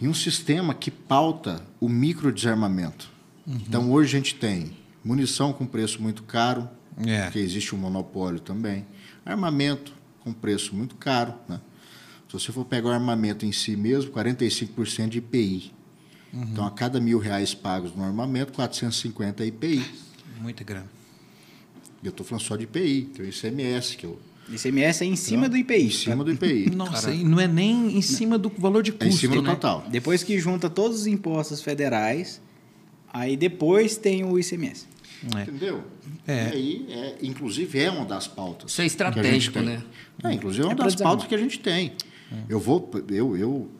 em 0.00 0.08
um 0.08 0.14
sistema 0.14 0.72
que 0.74 0.90
pauta 0.90 1.62
o 1.78 1.88
microdesarmamento. 1.88 3.10
Então, 3.46 3.90
hoje 3.92 4.16
a 4.16 4.18
gente 4.18 4.34
tem 4.36 4.72
munição 5.04 5.52
com 5.52 5.66
preço 5.66 6.00
muito 6.00 6.22
caro, 6.22 6.68
É. 7.06 7.24
porque 7.24 7.38
existe 7.40 7.74
um 7.74 7.78
monopólio 7.78 8.40
também, 8.40 8.86
armamento 9.26 9.92
com 10.20 10.32
preço 10.32 10.74
muito 10.74 10.94
caro. 10.94 11.34
Né? 11.48 11.60
Se 12.28 12.32
você 12.32 12.50
for 12.52 12.64
pegar 12.64 12.88
o 12.88 12.92
armamento 12.92 13.44
em 13.44 13.52
si 13.52 13.76
mesmo, 13.76 14.10
45% 14.12 15.08
de 15.10 15.18
IPI. 15.18 15.72
Então, 16.32 16.66
a 16.66 16.70
cada 16.70 16.98
mil 17.00 17.18
reais 17.18 17.52
pagos 17.54 17.94
no 17.94 18.02
armamento, 18.02 18.52
450 18.52 19.44
IPI. 19.44 19.84
Muita 20.40 20.64
grana. 20.64 20.90
E 22.02 22.06
eu 22.06 22.10
estou 22.10 22.24
falando 22.24 22.42
só 22.42 22.56
de 22.56 22.64
IPI, 22.64 23.02
tem 23.14 23.26
o 23.26 23.28
ICMS, 23.28 23.96
que 23.96 24.06
eu, 24.06 24.18
ICMS 24.50 25.04
é 25.04 25.06
em 25.06 25.14
cima 25.14 25.48
do 25.48 25.56
IPI. 25.56 25.82
em 25.84 25.90
cima 25.90 26.24
do 26.24 26.32
IPI. 26.32 26.70
Nossa, 26.74 27.12
e 27.12 27.22
não 27.22 27.38
é 27.38 27.46
nem 27.46 27.96
em 27.96 28.02
cima 28.02 28.36
do 28.38 28.48
valor 28.48 28.82
de 28.82 28.90
custo, 28.92 29.04
É 29.04 29.08
em 29.08 29.12
cima 29.12 29.36
do 29.36 29.42
né? 29.42 29.50
total. 29.50 29.84
Depois 29.88 30.22
que 30.24 30.38
junta 30.38 30.68
todos 30.68 31.00
os 31.02 31.06
impostos 31.06 31.62
federais, 31.62 32.40
aí 33.12 33.36
depois 33.36 33.96
tem 33.96 34.24
o 34.24 34.38
ICMS. 34.38 34.86
É. 35.36 35.42
Entendeu? 35.42 35.84
É. 36.26 36.48
E 36.48 36.52
aí, 36.52 36.86
é, 36.88 37.16
inclusive, 37.22 37.78
é 37.78 37.88
uma 37.90 38.04
das 38.04 38.26
pautas. 38.26 38.72
Isso 38.72 38.82
é 38.82 38.86
estratégico, 38.86 39.60
né? 39.60 39.80
É, 40.24 40.32
inclusive, 40.32 40.62
é 40.64 40.66
uma 40.66 40.72
É 40.72 40.76
pra 40.76 40.84
das 40.86 40.94
desarmar. 40.94 41.12
pautas 41.16 41.28
que 41.28 41.34
a 41.34 41.38
gente 41.38 41.60
tem. 41.60 41.92
Eu 42.48 42.58
vou, 42.58 42.90
eu, 43.10 43.36
eu, 43.36 43.70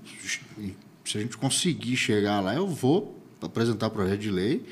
se 1.05 1.19
a 1.19 1.21
gente 1.21 1.37
conseguir 1.37 1.97
chegar 1.97 2.41
lá, 2.41 2.55
eu 2.55 2.67
vou 2.67 3.19
apresentar 3.41 3.91
projeto 3.91 4.21
de 4.21 4.31
lei 4.31 4.65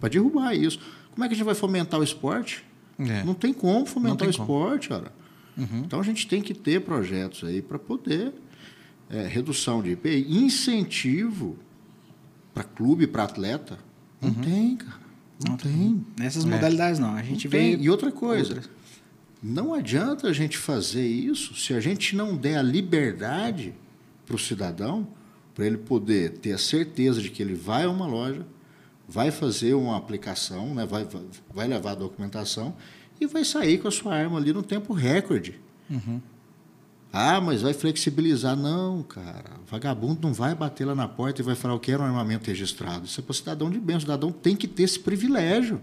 para 0.00 0.08
derrubar 0.08 0.54
isso. 0.54 0.78
Como 1.12 1.24
é 1.24 1.28
que 1.28 1.34
a 1.34 1.36
gente 1.36 1.46
vai 1.46 1.54
fomentar 1.54 2.00
o 2.00 2.04
esporte? 2.04 2.64
É. 2.98 3.22
Não 3.24 3.34
tem 3.34 3.52
como 3.52 3.84
fomentar 3.86 4.26
Não 4.26 4.28
o 4.28 4.30
tem 4.32 4.32
como. 4.46 4.58
esporte, 4.58 4.88
cara. 4.88 5.12
Então 5.56 6.00
a 6.00 6.02
gente 6.02 6.26
tem 6.26 6.42
que 6.42 6.52
ter 6.52 6.80
projetos 6.80 7.44
aí 7.48 7.62
para 7.62 7.78
poder 7.78 8.32
é, 9.08 9.26
redução 9.28 9.80
de 9.82 9.90
IPI, 9.92 10.26
incentivo 10.28 11.56
para 12.52 12.64
clube, 12.64 13.06
para 13.06 13.22
atleta. 13.24 13.78
Não 14.20 14.34
tem, 14.34 14.76
cara. 14.76 15.00
Não, 15.46 15.56
tem. 15.56 16.04
Nessas 16.18 16.44
É. 16.44 16.48
modalidades 16.48 16.98
não. 16.98 17.14
A 17.14 17.22
gente 17.22 17.44
Não 17.44 17.50
tem. 17.52 17.76
vê 17.76 17.82
E 17.84 17.88
outra 17.90 18.10
coisa, 18.10 18.54
outras. 18.54 18.70
não 19.42 19.74
adianta 19.74 20.26
a 20.28 20.32
gente 20.32 20.56
fazer 20.58 21.06
isso 21.06 21.54
se 21.54 21.72
a 21.74 21.78
gente 21.80 22.16
não 22.16 22.36
der 22.36 22.56
a 22.56 22.62
liberdade 22.62 23.74
para 24.26 24.34
o 24.34 24.38
cidadão, 24.38 25.06
para 25.54 25.66
ele 25.66 25.78
poder 25.78 26.38
ter 26.38 26.52
a 26.52 26.58
certeza 26.58 27.22
de 27.22 27.30
que 27.30 27.42
ele 27.42 27.54
vai 27.54 27.84
a 27.84 27.90
uma 27.90 28.06
loja, 28.06 28.44
vai 29.08 29.30
fazer 29.30 29.74
uma 29.74 29.96
aplicação, 29.96 30.74
né, 30.74 30.84
vai, 30.84 31.06
vai, 31.52 31.68
levar 31.68 31.92
a 31.92 31.94
documentação 31.94 32.74
e 33.20 33.26
vai 33.26 33.44
sair 33.44 33.78
com 33.78 33.88
a 33.88 33.90
sua 33.90 34.14
arma 34.14 34.38
ali 34.38 34.52
no 34.52 34.62
tempo 34.62 34.92
recorde. 34.92 35.60
Uhum. 35.88 36.20
Ah, 37.12 37.40
mas 37.40 37.62
vai 37.62 37.72
flexibilizar. 37.72 38.56
Não, 38.56 39.04
cara. 39.04 39.52
Vagabundo 39.70 40.18
não 40.20 40.34
vai 40.34 40.52
bater 40.52 40.84
lá 40.84 40.96
na 40.96 41.06
porta 41.06 41.40
e 41.40 41.44
vai 41.44 41.54
falar, 41.54 41.74
eu 41.74 41.78
quero 41.78 42.02
um 42.02 42.06
armamento 42.06 42.48
registrado. 42.48 43.06
Isso 43.06 43.20
é 43.20 43.22
para 43.22 43.30
o 43.30 43.34
cidadão 43.34 43.70
de 43.70 43.78
bem. 43.78 43.96
O 43.96 44.00
cidadão 44.00 44.32
tem 44.32 44.56
que 44.56 44.66
ter 44.66 44.82
esse 44.82 44.98
privilégio. 44.98 45.80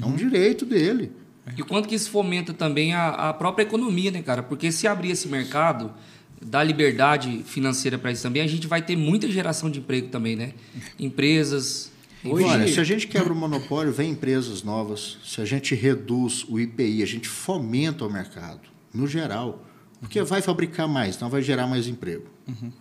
É 0.00 0.06
um 0.06 0.14
direito 0.14 0.64
dele. 0.64 1.10
E 1.56 1.64
quanto 1.64 1.88
que 1.88 1.96
isso 1.96 2.10
fomenta 2.10 2.54
também 2.54 2.94
a, 2.94 3.30
a 3.30 3.34
própria 3.34 3.64
economia, 3.64 4.12
né, 4.12 4.22
cara? 4.22 4.40
Porque 4.40 4.70
se 4.70 4.86
abrir 4.86 5.10
esse 5.10 5.26
mercado, 5.26 5.92
dar 6.40 6.64
liberdade 6.64 7.42
financeira 7.44 7.98
para 7.98 8.10
isso 8.10 8.22
também, 8.22 8.42
a 8.42 8.46
gente 8.46 8.66
vai 8.66 8.80
ter 8.80 8.96
muita 8.96 9.28
geração 9.30 9.70
de 9.70 9.78
emprego 9.80 10.08
também, 10.08 10.36
né? 10.36 10.54
Empresas. 10.98 11.92
Hoje, 12.24 12.44
Olha, 12.44 12.68
se 12.68 12.80
a 12.80 12.84
gente 12.84 13.06
quebra 13.06 13.32
o 13.32 13.36
monopólio, 13.36 13.92
vem 13.92 14.10
empresas 14.12 14.62
novas. 14.62 15.18
Se 15.24 15.40
a 15.40 15.44
gente 15.44 15.74
reduz 15.74 16.44
o 16.48 16.58
IPI, 16.58 17.02
a 17.02 17.06
gente 17.06 17.28
fomenta 17.28 18.04
o 18.04 18.10
mercado, 18.10 18.60
no 18.92 19.06
geral. 19.06 19.64
Porque 20.00 20.22
vai 20.22 20.40
fabricar 20.40 20.88
mais, 20.88 21.16
então 21.16 21.28
vai 21.28 21.42
gerar 21.42 21.66
mais 21.66 21.86
emprego. 21.86 22.26
Uhum. 22.48 22.72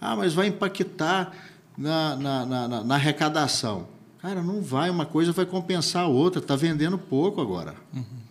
Ah, 0.00 0.16
mas 0.16 0.34
vai 0.34 0.48
impactar 0.48 1.32
na, 1.78 2.16
na, 2.16 2.46
na, 2.46 2.84
na, 2.84 2.94
arrecadação. 2.94 3.88
Cara, 4.20 4.42
não 4.42 4.60
vai, 4.60 4.90
uma 4.90 5.06
coisa 5.06 5.30
vai 5.32 5.46
compensar 5.46 6.02
a 6.02 6.08
outra, 6.08 6.40
está 6.40 6.56
vendendo 6.56 6.98
pouco 6.98 7.40
agora. 7.40 7.74
Uhum. 7.94 8.25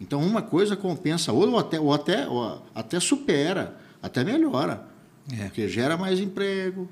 Então, 0.00 0.20
uma 0.20 0.42
coisa 0.42 0.76
compensa 0.76 1.32
ou 1.32 1.58
até, 1.58 1.78
ou 1.78 1.92
até, 1.92 2.28
ou 2.28 2.62
até 2.74 2.98
supera, 2.98 3.76
até 4.02 4.24
melhora. 4.24 4.86
É. 5.32 5.44
Porque 5.44 5.68
gera 5.68 5.96
mais 5.96 6.18
emprego, 6.18 6.88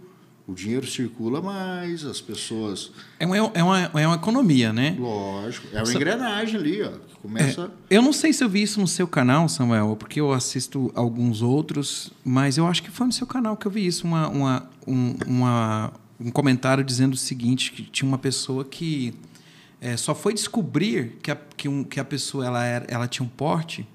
o 0.49 0.55
dinheiro 0.55 0.87
circula 0.87 1.43
mais, 1.43 2.05
as 2.05 2.23
pessoas. 2.23 2.91
É 3.21 3.27
uma, 3.27 3.37
é 3.37 3.63
uma, 3.63 3.79
é 3.83 4.07
uma 4.07 4.17
economia, 4.17 4.73
né? 4.73 4.97
Lógico. 4.99 5.69
É 5.75 5.83
uma 5.83 5.93
engrenagem 5.93 6.59
ali, 6.59 6.83
ó. 6.83 6.93
Começa. 7.21 7.71
É, 7.91 7.97
eu 7.97 8.01
não 8.01 8.13
sei 8.13 8.33
se 8.33 8.43
eu 8.43 8.49
vi 8.49 8.63
isso 8.63 8.81
no 8.81 8.87
seu 8.87 9.07
canal, 9.07 9.49
Samuel, 9.49 9.95
porque 9.99 10.21
eu 10.21 10.33
assisto 10.33 10.91
alguns 10.95 11.43
outros, 11.43 12.11
mas 12.25 12.57
eu 12.57 12.67
acho 12.67 12.83
que 12.83 12.91
foi 12.91 13.07
no 13.07 13.13
seu 13.13 13.27
canal 13.27 13.57
que 13.57 13.67
eu 13.67 13.71
vi 13.71 13.87
isso. 13.87 14.07
Uma, 14.07 14.29
uma, 14.29 14.71
um, 14.87 15.15
uma, 15.27 15.93
um 16.19 16.31
comentário 16.31 16.83
dizendo 16.83 17.13
o 17.13 17.17
seguinte: 17.17 17.73
que 17.73 17.83
tinha 17.83 18.09
uma 18.09 18.19
pessoa 18.19 18.65
que 18.65 19.13
é, 19.81 19.97
só 19.97 20.15
foi 20.15 20.35
descobrir 20.35 21.19
que 21.23 21.31
a, 21.31 21.37
que, 21.57 21.69
um, 21.69 21.85
que 21.85 22.01
a 22.01 22.05
pessoa 22.05 22.45
ela, 22.47 22.65
era, 22.65 22.85
ela 22.89 23.09
tinha 23.09 23.25
um 23.25 23.29
porte 23.29 23.87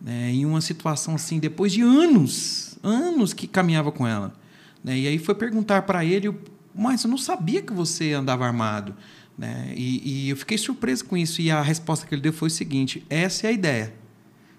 né, 0.00 0.30
em 0.30 0.46
uma 0.46 0.60
situação 0.60 1.14
assim, 1.14 1.38
depois 1.38 1.72
de 1.72 1.82
anos, 1.82 2.78
anos 2.82 3.32
que 3.32 3.46
caminhava 3.46 3.90
com 3.90 4.06
ela. 4.06 4.32
Né? 4.84 4.98
E 4.98 5.08
aí 5.08 5.18
foi 5.18 5.34
perguntar 5.34 5.82
para 5.82 6.04
ele, 6.04 6.32
mas 6.74 7.02
eu 7.02 7.10
não 7.10 7.18
sabia 7.18 7.62
que 7.62 7.72
você 7.72 8.12
andava 8.12 8.46
armado. 8.46 8.94
Né? 9.36 9.72
E, 9.74 10.26
e, 10.26 10.30
eu 10.30 10.36
fiquei 10.36 10.56
surpreso 10.56 11.04
com 11.04 11.16
isso. 11.16 11.40
E 11.40 11.50
a 11.50 11.60
resposta 11.60 12.06
que 12.06 12.14
ele 12.14 12.22
deu 12.22 12.32
foi 12.32 12.48
o 12.48 12.50
seguinte: 12.50 13.04
essa 13.10 13.46
é 13.46 13.50
a 13.50 13.52
ideia. 13.52 13.94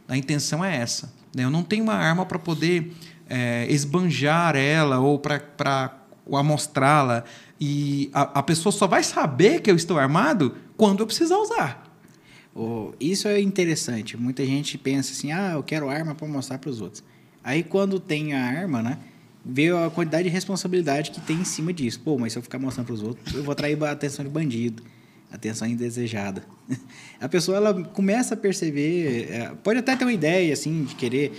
A 0.08 0.18
intenção 0.18 0.64
é 0.64 0.76
essa. 0.76 1.14
Né? 1.36 1.44
Eu 1.44 1.50
não 1.50 1.64
tenho 1.64 1.84
uma 1.84 1.96
arma 1.96 2.26
para 2.26 2.38
poder 2.38 2.94
é, 3.30 3.66
esbanjar 3.70 4.56
ela 4.56 5.00
ou 5.00 5.20
para 5.20 5.98
amostrá-la. 6.32 7.24
E 7.60 8.10
a, 8.14 8.40
a, 8.40 8.44
pessoa 8.44 8.72
só 8.72 8.86
vai 8.86 9.04
saber 9.04 9.62
que 9.62 9.72
eu 9.72 9.76
estou 9.76 9.98
armado 9.98 10.56
quando 10.76 11.00
eu 11.00 11.08
precisar 11.08 11.38
usar. 11.38 11.84
Oh, 12.54 12.92
isso 13.00 13.28
é 13.28 13.40
interessante. 13.42 14.16
Muita 14.16 14.46
gente 14.46 14.78
pensa 14.78 15.12
assim: 15.12 15.32
ah, 15.32 15.54
eu 15.54 15.64
quero 15.64 15.90
arma 15.90 16.14
para 16.14 16.28
mostrar 16.28 16.58
para 16.60 16.70
os 16.70 16.82
outros. 16.82 17.04
Aí 17.44 17.64
quando 17.64 18.00
tem 18.00 18.34
a 18.34 18.44
arma, 18.44 18.84
né? 18.84 18.98
ver 19.48 19.74
a 19.74 19.90
quantidade 19.90 20.26
de 20.26 20.30
responsabilidade 20.30 21.12
que 21.12 21.22
tem 21.22 21.38
em 21.38 21.46
cima 21.46 21.72
disso. 21.72 22.02
Pô, 22.02 22.18
mas 22.18 22.34
se 22.34 22.40
eu 22.40 22.44
ficar 22.44 22.60
mostrando 22.60 22.88
para 22.88 22.96
os 22.96 23.02
outros, 23.02 23.34
eu 23.34 23.44
vou 23.44 23.54
atrair 23.54 23.82
a 23.82 23.92
atenção 23.92 24.26
de 24.26 24.30
bandido, 24.30 24.84
atenção 25.32 25.68
indesejada. 25.68 26.44
A 27.20 27.30
pessoa 27.30 27.58
ela 27.58 27.84
começa 27.86 28.34
a 28.34 28.38
perceber, 28.38 29.30
é, 29.32 29.52
pode 29.64 29.80
até 29.80 29.96
ter 29.96 30.04
uma 30.04 30.14
ideia 30.14 30.52
assim 30.54 30.84
de 30.84 30.96
querer, 30.96 31.32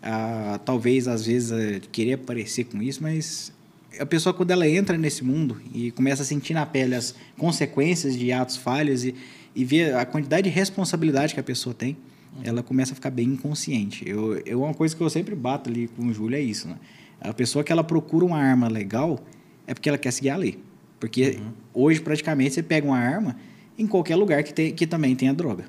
ah, 0.00 0.60
talvez 0.64 1.08
às 1.08 1.26
vezes 1.26 1.50
é, 1.50 1.80
querer 1.90 2.14
aparecer 2.14 2.64
com 2.64 2.80
isso, 2.80 3.02
mas 3.02 3.52
a 3.98 4.06
pessoa 4.06 4.32
quando 4.32 4.50
ela 4.50 4.68
entra 4.68 4.96
nesse 4.96 5.24
mundo 5.24 5.60
e 5.72 5.90
começa 5.90 6.22
a 6.22 6.24
sentir 6.24 6.54
na 6.54 6.66
pele 6.66 6.94
as 6.94 7.14
consequências 7.36 8.16
de 8.16 8.32
atos 8.32 8.56
falhos 8.56 9.04
e, 9.04 9.14
e 9.54 9.64
ver 9.64 9.94
a 9.94 10.04
quantidade 10.04 10.48
de 10.48 10.54
responsabilidade 10.54 11.34
que 11.34 11.40
a 11.40 11.42
pessoa 11.42 11.74
tem, 11.74 11.96
ela 12.42 12.62
começa 12.62 12.92
a 12.92 12.94
ficar 12.94 13.10
bem 13.10 13.28
inconsciente. 13.28 14.08
Eu, 14.08 14.38
eu 14.44 14.62
uma 14.62 14.74
coisa 14.74 14.94
que 14.94 15.02
eu 15.02 15.08
sempre 15.08 15.34
bato 15.34 15.70
ali 15.70 15.88
com 15.88 16.06
o 16.06 16.12
Júlio 16.12 16.36
é 16.36 16.40
isso, 16.40 16.68
né? 16.68 16.76
A 17.20 17.32
pessoa 17.32 17.64
que 17.64 17.72
ela 17.72 17.82
procura 17.82 18.24
uma 18.24 18.38
arma 18.38 18.68
legal 18.68 19.18
é 19.66 19.72
porque 19.72 19.88
ela 19.88 19.98
quer 19.98 20.10
seguir 20.10 20.30
a 20.30 20.36
lei. 20.36 20.58
Porque 21.00 21.38
uhum. 21.40 21.52
hoje, 21.72 22.00
praticamente, 22.00 22.54
você 22.54 22.62
pega 22.62 22.86
uma 22.86 22.98
arma 22.98 23.36
em 23.78 23.86
qualquer 23.86 24.16
lugar 24.16 24.42
que, 24.42 24.52
tem, 24.52 24.72
que 24.72 24.86
também 24.86 25.14
tenha 25.16 25.32
droga. 25.32 25.64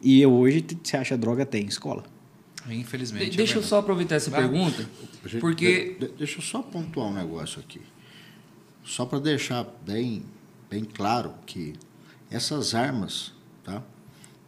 E 0.00 0.24
hoje, 0.24 0.64
você 0.82 0.96
acha 0.96 1.16
droga, 1.16 1.44
tem 1.44 1.66
escola. 1.66 2.04
Infelizmente. 2.68 3.30
De, 3.30 3.36
deixa 3.36 3.54
é 3.54 3.58
eu 3.58 3.62
só 3.62 3.78
aproveitar 3.78 4.16
essa 4.16 4.30
Vai. 4.30 4.40
pergunta, 4.40 4.88
gente, 5.26 5.40
porque... 5.40 5.96
De, 5.98 6.08
deixa 6.08 6.38
eu 6.38 6.42
só 6.42 6.62
pontuar 6.62 7.08
um 7.08 7.14
negócio 7.14 7.60
aqui. 7.60 7.80
Só 8.82 9.04
para 9.04 9.18
deixar 9.18 9.64
bem, 9.84 10.24
bem 10.70 10.84
claro 10.84 11.34
que 11.46 11.74
essas 12.30 12.74
armas, 12.74 13.32
tá? 13.62 13.82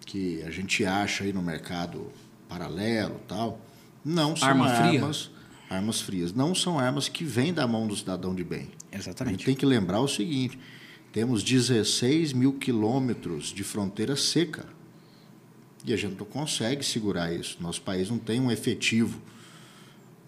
Que 0.04 0.42
a 0.42 0.50
gente 0.50 0.84
acha 0.84 1.24
aí 1.24 1.32
no 1.32 1.42
mercado 1.42 2.12
paralelo 2.48 3.20
tal, 3.26 3.60
não 4.04 4.36
são 4.36 4.48
Arma 4.48 4.68
armas... 4.68 5.22
Fria? 5.22 5.36
armas 5.68 6.00
frias. 6.00 6.32
Não 6.32 6.54
são 6.54 6.78
armas 6.78 7.08
que 7.08 7.24
vêm 7.24 7.52
da 7.52 7.66
mão 7.66 7.86
do 7.86 7.96
cidadão 7.96 8.34
de 8.34 8.44
bem. 8.44 8.70
Exatamente. 8.92 9.34
A 9.34 9.36
gente 9.36 9.44
tem 9.44 9.54
que 9.54 9.66
lembrar 9.66 10.00
o 10.00 10.08
seguinte: 10.08 10.58
temos 11.12 11.42
16 11.42 12.32
mil 12.32 12.54
quilômetros 12.54 13.46
de 13.46 13.64
fronteira 13.64 14.16
seca. 14.16 14.66
E 15.86 15.92
a 15.92 15.96
gente 15.96 16.18
não 16.18 16.26
consegue 16.26 16.84
segurar 16.84 17.32
isso. 17.32 17.56
Nosso 17.60 17.80
país 17.80 18.10
não 18.10 18.18
tem 18.18 18.40
um 18.40 18.50
efetivo 18.50 19.22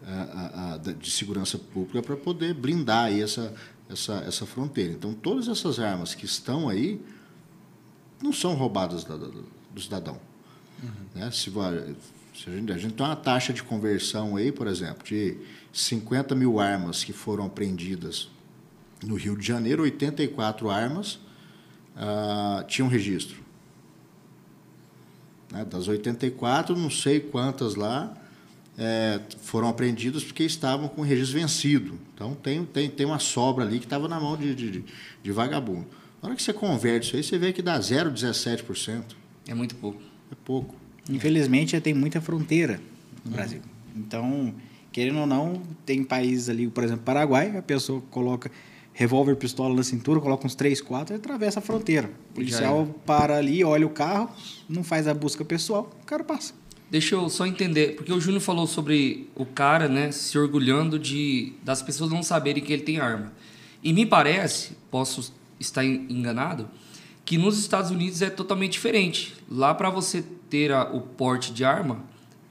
uh, 0.02 0.94
de 0.94 1.10
segurança 1.10 1.58
pública 1.58 2.00
para 2.00 2.16
poder 2.16 2.54
blindar 2.54 3.06
aí 3.06 3.20
essa, 3.20 3.52
essa, 3.90 4.14
essa 4.26 4.46
fronteira. 4.46 4.92
Então, 4.92 5.12
todas 5.12 5.48
essas 5.48 5.80
armas 5.80 6.14
que 6.14 6.24
estão 6.24 6.68
aí 6.68 7.00
não 8.22 8.32
são 8.32 8.54
roubadas 8.54 9.02
da, 9.02 9.16
da, 9.16 9.26
do 9.26 9.80
cidadão. 9.80 10.20
Uhum. 10.80 10.90
Né? 11.20 11.30
Se, 11.32 11.50
a 11.58 12.50
gente, 12.50 12.72
a 12.72 12.78
gente 12.78 12.94
tem 12.94 13.04
uma 13.04 13.16
taxa 13.16 13.52
de 13.52 13.64
conversão 13.64 14.36
aí, 14.36 14.52
por 14.52 14.68
exemplo, 14.68 15.04
de 15.04 15.36
50 15.72 16.36
mil 16.36 16.60
armas 16.60 17.02
que 17.02 17.12
foram 17.12 17.46
apreendidas 17.46 18.30
no 19.04 19.16
Rio 19.16 19.36
de 19.36 19.44
Janeiro, 19.44 19.82
84 19.82 20.70
armas 20.70 21.14
uh, 21.96 22.64
tinham 22.68 22.88
registro. 22.88 23.47
Né? 25.50 25.64
Das 25.64 25.88
84, 25.88 26.76
não 26.76 26.90
sei 26.90 27.20
quantas 27.20 27.74
lá 27.74 28.16
é, 28.78 29.20
foram 29.40 29.68
apreendidas 29.68 30.22
porque 30.22 30.44
estavam 30.44 30.88
com 30.88 31.02
registro 31.02 31.40
vencido. 31.40 31.98
Então, 32.14 32.34
tem, 32.34 32.64
tem, 32.64 32.88
tem 32.88 33.06
uma 33.06 33.18
sobra 33.18 33.64
ali 33.64 33.78
que 33.78 33.86
estava 33.86 34.06
na 34.06 34.20
mão 34.20 34.36
de, 34.36 34.54
de, 34.54 34.84
de 35.22 35.32
vagabundo. 35.32 35.86
Na 36.22 36.28
hora 36.28 36.36
que 36.36 36.42
você 36.42 36.52
converte 36.52 37.08
isso 37.08 37.16
aí, 37.16 37.22
você 37.22 37.38
vê 37.38 37.52
que 37.52 37.62
dá 37.62 37.78
0,17%. 37.78 39.02
É 39.48 39.54
muito 39.54 39.74
pouco. 39.76 40.00
É 40.30 40.34
pouco. 40.44 40.74
Infelizmente, 41.10 41.72
já 41.72 41.80
tem 41.80 41.94
muita 41.94 42.20
fronteira 42.20 42.80
no 43.24 43.30
Brasil. 43.32 43.60
Então, 43.96 44.54
querendo 44.92 45.20
ou 45.20 45.26
não, 45.26 45.62
tem 45.86 46.04
países 46.04 46.48
ali, 46.48 46.68
por 46.68 46.84
exemplo, 46.84 47.02
Paraguai, 47.04 47.56
a 47.56 47.62
pessoa 47.62 48.00
coloca 48.10 48.50
revólver, 48.98 49.36
pistola 49.36 49.72
na 49.72 49.84
cintura, 49.84 50.20
coloca 50.20 50.44
uns 50.44 50.56
três, 50.56 50.80
quatro 50.80 51.14
e 51.14 51.18
atravessa 51.18 51.60
a 51.60 51.62
fronteira. 51.62 52.10
O 52.30 52.34
policial 52.34 52.82
é. 52.82 53.06
para 53.06 53.36
ali, 53.36 53.62
olha 53.62 53.86
o 53.86 53.90
carro, 53.90 54.28
não 54.68 54.82
faz 54.82 55.06
a 55.06 55.14
busca 55.14 55.44
pessoal, 55.44 55.88
o 56.02 56.04
cara 56.04 56.24
passa. 56.24 56.52
Deixa 56.90 57.14
eu 57.14 57.28
só 57.28 57.46
entender, 57.46 57.94
porque 57.94 58.12
o 58.12 58.20
Júnior 58.20 58.40
falou 58.40 58.66
sobre 58.66 59.30
o 59.36 59.46
cara, 59.46 59.88
né, 59.88 60.10
se 60.10 60.36
orgulhando 60.36 60.98
de 60.98 61.52
das 61.62 61.80
pessoas 61.80 62.10
não 62.10 62.24
saberem 62.24 62.60
que 62.60 62.72
ele 62.72 62.82
tem 62.82 62.98
arma. 62.98 63.32
E 63.84 63.92
me 63.92 64.04
parece, 64.04 64.72
posso 64.90 65.32
estar 65.60 65.84
enganado, 65.84 66.68
que 67.24 67.38
nos 67.38 67.56
Estados 67.56 67.92
Unidos 67.92 68.20
é 68.20 68.30
totalmente 68.30 68.72
diferente. 68.72 69.32
Lá 69.48 69.72
para 69.74 69.90
você 69.90 70.24
ter 70.50 70.72
a, 70.72 70.82
o 70.82 71.02
porte 71.02 71.52
de 71.52 71.64
arma, 71.64 72.02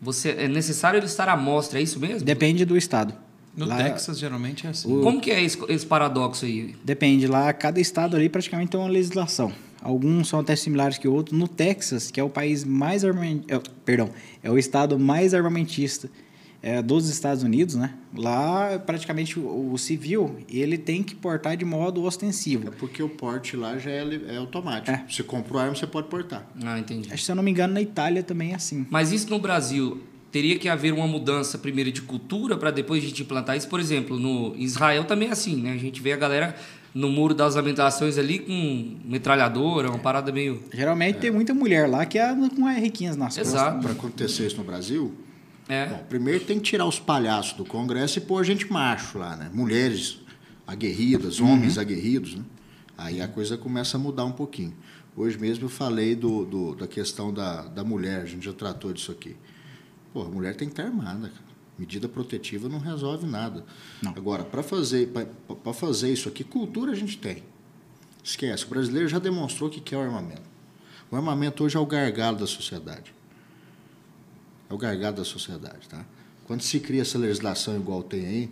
você 0.01 0.29
é 0.29 0.47
necessário 0.47 0.97
ele 0.97 1.07
estar 1.07 1.27
à 1.27 1.35
mostra, 1.35 1.77
é 1.77 1.81
isso 1.81 1.99
mesmo? 1.99 2.25
Depende 2.25 2.63
do 2.63 2.77
estado. 2.77 3.26
No 3.57 3.65
lá, 3.65 3.77
Texas 3.77 4.19
geralmente 4.19 4.67
é 4.67 4.69
assim. 4.69 4.93
O... 4.95 5.01
Como 5.01 5.19
que 5.19 5.31
é 5.31 5.43
esse, 5.43 5.57
esse, 5.67 5.85
paradoxo 5.85 6.45
aí? 6.45 6.75
Depende, 6.83 7.25
lá 7.25 7.51
cada 7.51 7.81
estado 7.81 8.15
ali 8.15 8.29
praticamente 8.29 8.69
tem 8.69 8.79
uma 8.79 8.87
legislação. 8.87 9.51
Alguns 9.81 10.27
são 10.27 10.39
até 10.39 10.55
similares 10.55 10.99
que 10.99 11.07
outros. 11.07 11.37
No 11.37 11.47
Texas, 11.47 12.11
que 12.11 12.19
é 12.19 12.23
o 12.23 12.29
país 12.29 12.63
mais 12.63 13.03
armamentista, 13.03 13.55
é, 13.55 13.61
perdão, 13.83 14.11
é 14.43 14.51
o 14.51 14.59
estado 14.59 14.99
mais 14.99 15.33
armamentista 15.33 16.07
é, 16.61 16.81
dos 16.81 17.09
Estados 17.09 17.41
Unidos, 17.43 17.75
né? 17.75 17.93
Lá, 18.15 18.77
praticamente, 18.79 19.39
o, 19.39 19.71
o, 19.73 19.77
civil, 19.77 20.37
ele 20.49 20.77
tem 20.77 21.01
que 21.01 21.15
portar 21.15 21.57
de 21.57 21.65
modo 21.65 22.03
ostensivo. 22.03 22.67
É 22.67 22.71
porque 22.71 23.01
o 23.01 23.09
porte 23.09 23.55
lá 23.55 23.77
já 23.79 23.89
é, 23.89 24.03
é 24.27 24.37
automático. 24.37 24.91
É. 24.91 25.03
Você 25.09 25.23
comprou 25.23 25.59
arma, 25.59 25.75
você 25.75 25.87
pode 25.87 26.09
portar. 26.09 26.47
Ah, 26.63 26.77
entendi. 26.77 27.07
Acho 27.07 27.17
que, 27.17 27.23
se 27.23 27.31
eu 27.31 27.35
não 27.35 27.43
me 27.43 27.51
engano, 27.51 27.73
na 27.73 27.81
Itália 27.81 28.21
também 28.21 28.51
é 28.51 28.55
assim. 28.55 28.85
Mas 28.89 29.11
isso 29.11 29.29
no 29.29 29.39
Brasil 29.39 30.01
teria 30.31 30.57
que 30.59 30.67
haver 30.69 30.93
uma 30.93 31.07
mudança 31.07 31.57
primeiro 31.57 31.91
de 31.91 32.01
cultura 32.01 32.57
para 32.57 32.69
depois 32.71 33.03
a 33.03 33.07
gente 33.07 33.21
implantar 33.23 33.55
isso. 33.57 33.67
Por 33.69 33.79
exemplo, 33.79 34.19
no 34.19 34.55
Israel 34.57 35.05
também 35.05 35.29
é 35.29 35.31
assim, 35.31 35.55
né? 35.61 35.71
A 35.73 35.77
gente 35.77 36.01
vê 36.01 36.13
a 36.13 36.17
galera 36.17 36.55
no 36.93 37.09
muro 37.09 37.33
das 37.33 37.55
lamentações 37.55 38.17
ali 38.17 38.39
com 38.39 38.97
metralhadora, 39.05 39.89
uma 39.89 39.99
parada 39.99 40.31
meio. 40.31 40.63
Geralmente 40.73 41.19
tem 41.19 41.31
muita 41.31 41.53
mulher 41.53 41.87
lá 41.89 42.05
que 42.05 42.17
anda 42.17 42.49
com 42.49 42.65
riquinhas 42.67 43.15
nas 43.15 43.37
Exato. 43.37 43.81
Para 43.81 43.91
acontecer 43.91 44.47
isso 44.47 44.57
no 44.57 44.63
Brasil, 44.63 45.13
É. 45.69 45.85
bom, 45.85 46.03
primeiro 46.09 46.43
tem 46.45 46.57
que 46.59 46.63
tirar 46.63 46.85
os 46.85 46.99
palhaços 46.99 47.53
do 47.53 47.63
Congresso 47.65 48.17
e 48.17 48.21
pôr 48.21 48.43
gente 48.43 48.71
macho 48.71 49.17
lá, 49.19 49.35
né? 49.35 49.49
Mulheres 49.53 50.19
aguerridas, 50.65 51.39
homens 51.39 51.77
aguerridos, 51.77 52.35
né? 52.35 52.43
Aí 52.97 53.21
a 53.21 53.27
coisa 53.27 53.57
começa 53.57 53.95
a 53.97 53.99
mudar 53.99 54.25
um 54.25 54.31
pouquinho. 54.31 54.73
Hoje 55.15 55.37
mesmo 55.37 55.65
eu 55.65 55.69
falei 55.69 56.15
do, 56.15 56.45
do- 56.45 56.75
da 56.75 56.87
questão 56.87 57.31
da, 57.33 57.63
da 57.63 57.83
mulher, 57.83 58.21
a 58.21 58.25
gente 58.25 58.45
já 58.45 58.53
tratou 58.53 58.91
disso 58.91 59.11
aqui. 59.11 59.35
Pô, 60.17 60.23
a 60.23 60.29
mulher 60.29 60.55
tem 60.55 60.67
que 60.67 60.73
estar 60.73 60.85
armada, 60.85 61.29
cara. 61.29 61.47
Medida 61.77 62.09
protetiva 62.09 62.67
não 62.67 62.79
resolve 62.79 63.27
nada. 63.27 63.63
Não. 64.01 64.11
Agora, 64.13 64.43
para 64.43 64.63
fazer, 64.63 65.09
pra- 65.09 65.27
pra 65.55 65.73
fazer 65.73 66.11
isso 66.11 66.27
aqui, 66.27 66.43
cultura 66.43 66.91
a 66.91 66.95
gente 66.95 67.19
tem. 67.19 67.43
Esquece, 68.23 68.65
o 68.65 68.67
brasileiro 68.67 69.07
já 69.07 69.19
demonstrou 69.19 69.69
que 69.69 69.79
quer 69.79 69.95
o 69.95 70.01
armamento. 70.01 70.41
O 71.11 71.15
armamento 71.15 71.63
hoje 71.63 71.77
é 71.77 71.79
o 71.79 71.85
gargalo 71.85 72.35
da 72.39 72.47
sociedade. 72.47 73.13
É 74.67 74.73
o 74.73 74.77
gargalo 74.77 75.17
da 75.17 75.23
sociedade, 75.23 75.87
tá? 75.87 76.03
Quando 76.45 76.61
se 76.61 76.79
cria 76.79 77.03
essa 77.03 77.19
legislação 77.19 77.75
igual 77.75 78.01
tem 78.01 78.25
aí, 78.25 78.49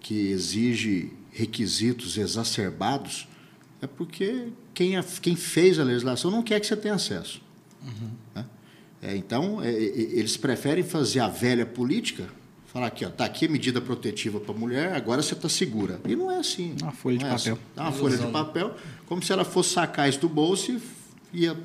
que 0.00 0.14
exige 0.28 1.12
requisitos 1.30 2.16
exacerbados, 2.16 3.28
é 3.82 3.86
porque 3.86 4.48
quem, 4.72 4.96
a- 4.96 5.02
quem 5.20 5.36
fez 5.36 5.78
a 5.78 5.84
legislação 5.84 6.30
não 6.30 6.42
quer 6.42 6.58
que 6.58 6.66
você 6.66 6.76
tenha 6.76 6.94
acesso. 6.94 7.42
né? 7.82 7.92
É, 9.02 9.16
então, 9.16 9.60
é, 9.60 9.68
é, 9.68 9.74
eles 9.74 10.36
preferem 10.36 10.84
fazer 10.84 11.18
a 11.20 11.28
velha 11.28 11.66
política, 11.66 12.28
falar 12.72 12.86
aqui, 12.86 13.04
ó, 13.04 13.10
tá 13.10 13.24
aqui 13.24 13.46
a 13.46 13.48
medida 13.48 13.80
protetiva 13.80 14.38
para 14.38 14.54
a 14.54 14.56
mulher, 14.58 14.92
agora 14.94 15.20
você 15.22 15.34
está 15.34 15.48
segura. 15.48 16.00
E 16.08 16.14
não 16.14 16.30
é 16.30 16.36
assim. 16.38 16.74
Uma 16.80 16.92
folha 16.92 17.18
de 17.18 17.24
Não 17.24 17.30
é 17.30 17.36
papel. 17.36 17.52
assim. 17.54 17.62
Dá 17.74 17.82
uma 17.82 17.92
folha 17.92 18.16
de 18.16 18.26
papel, 18.28 18.74
como 19.06 19.22
se 19.22 19.32
ela 19.32 19.44
fosse 19.44 19.70
sacar 19.74 20.08
isso 20.08 20.20
do 20.20 20.28
bolso 20.28 20.80
e, 21.32 21.42
ia, 21.44 21.56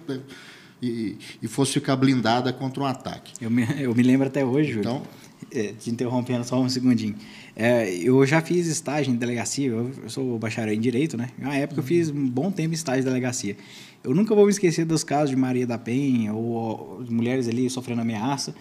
e, 0.82 1.18
e 1.42 1.48
fosse 1.48 1.74
ficar 1.74 1.96
blindada 1.96 2.52
contra 2.52 2.82
um 2.82 2.86
ataque. 2.86 3.34
Eu 3.40 3.50
me, 3.52 3.66
eu 3.80 3.94
me 3.96 4.04
lembro 4.04 4.28
até 4.28 4.44
hoje, 4.44 4.70
Júlio. 4.74 4.80
Então, 4.82 5.04
É, 5.52 5.72
te 5.80 5.90
interrompendo 5.92 6.44
só 6.44 6.60
um 6.60 6.68
segundinho. 6.68 7.16
É, 7.56 7.94
eu 7.94 8.26
já 8.26 8.42
fiz 8.42 8.66
estágio 8.68 9.14
em 9.14 9.16
delegacia, 9.16 9.68
eu, 9.68 9.92
eu 10.04 10.10
sou 10.10 10.38
bacharel 10.38 10.74
em 10.74 10.80
Direito, 10.80 11.16
né? 11.16 11.30
Na 11.38 11.56
época 11.56 11.80
eu 11.80 11.84
fiz 11.84 12.10
um 12.10 12.28
bom 12.28 12.52
tempo 12.52 12.74
estágio 12.74 13.02
em 13.02 13.06
delegacia. 13.06 13.56
Eu 14.08 14.16
nunca 14.16 14.34
vou 14.34 14.46
me 14.46 14.52
esquecer 14.52 14.86
dos 14.86 15.04
casos 15.04 15.32
de 15.32 15.36
Maria 15.36 15.68
da 15.68 15.78
Penha, 15.78 16.34
ou 16.34 17.00
as 17.02 17.10
mulheres 17.10 17.46
ali 17.50 17.70
sofrendo 17.70 18.00
ameaça, 18.02 18.56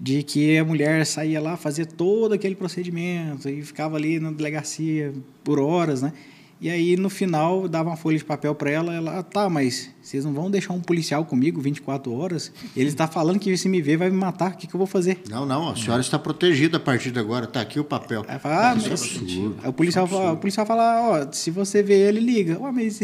de 0.00 0.24
que 0.24 0.58
a 0.58 0.64
mulher 0.64 1.06
saía 1.06 1.40
lá, 1.40 1.56
fazia 1.56 1.86
todo 1.86 2.32
aquele 2.32 2.56
procedimento 2.56 3.48
e 3.48 3.62
ficava 3.62 3.96
ali 3.96 4.18
na 4.18 4.32
delegacia 4.32 5.12
por 5.44 5.60
horas, 5.60 6.02
né? 6.02 6.12
E 6.60 6.68
aí, 6.68 6.96
no 6.96 7.08
final, 7.08 7.68
dava 7.68 7.90
uma 7.90 7.96
folha 7.96 8.18
de 8.18 8.24
papel 8.24 8.54
para 8.56 8.70
ela, 8.70 8.92
ela, 8.92 9.18
ah, 9.18 9.22
tá, 9.22 9.48
mas 9.48 9.90
vocês 10.00 10.24
não 10.24 10.32
vão 10.32 10.50
deixar 10.50 10.72
um 10.72 10.80
policial 10.80 11.24
comigo 11.24 11.60
24 11.60 12.12
horas? 12.12 12.52
Ele 12.76 12.88
está 12.88 13.06
falando 13.06 13.38
que 13.38 13.56
se 13.56 13.68
me 13.68 13.80
ver 13.80 13.96
vai 13.96 14.10
me 14.10 14.16
matar, 14.16 14.52
o 14.52 14.56
que, 14.56 14.66
que 14.66 14.74
eu 14.74 14.78
vou 14.78 14.86
fazer? 14.86 15.20
não, 15.28 15.46
não, 15.46 15.70
a 15.70 15.76
senhora 15.76 16.00
está 16.00 16.18
protegida 16.18 16.76
a 16.76 16.80
partir 16.80 17.12
de 17.12 17.20
agora, 17.20 17.44
está 17.44 17.60
aqui 17.60 17.78
o 17.78 17.84
papel. 17.84 18.24
Fala, 18.40 18.70
ah, 18.70 18.72
é 18.72 18.74
mas- 18.74 18.86
absurdo. 18.86 19.56
Aí 19.62 19.70
o 19.70 19.72
policial 19.72 20.06
fala, 20.08 20.32
o 20.32 20.36
policial 20.36 20.66
fala, 20.66 21.02
ó, 21.02 21.32
se 21.32 21.52
você 21.52 21.82
vê 21.84 21.94
ele, 22.08 22.18
liga. 22.18 22.60
Ué, 22.60 22.72
mas 22.72 23.00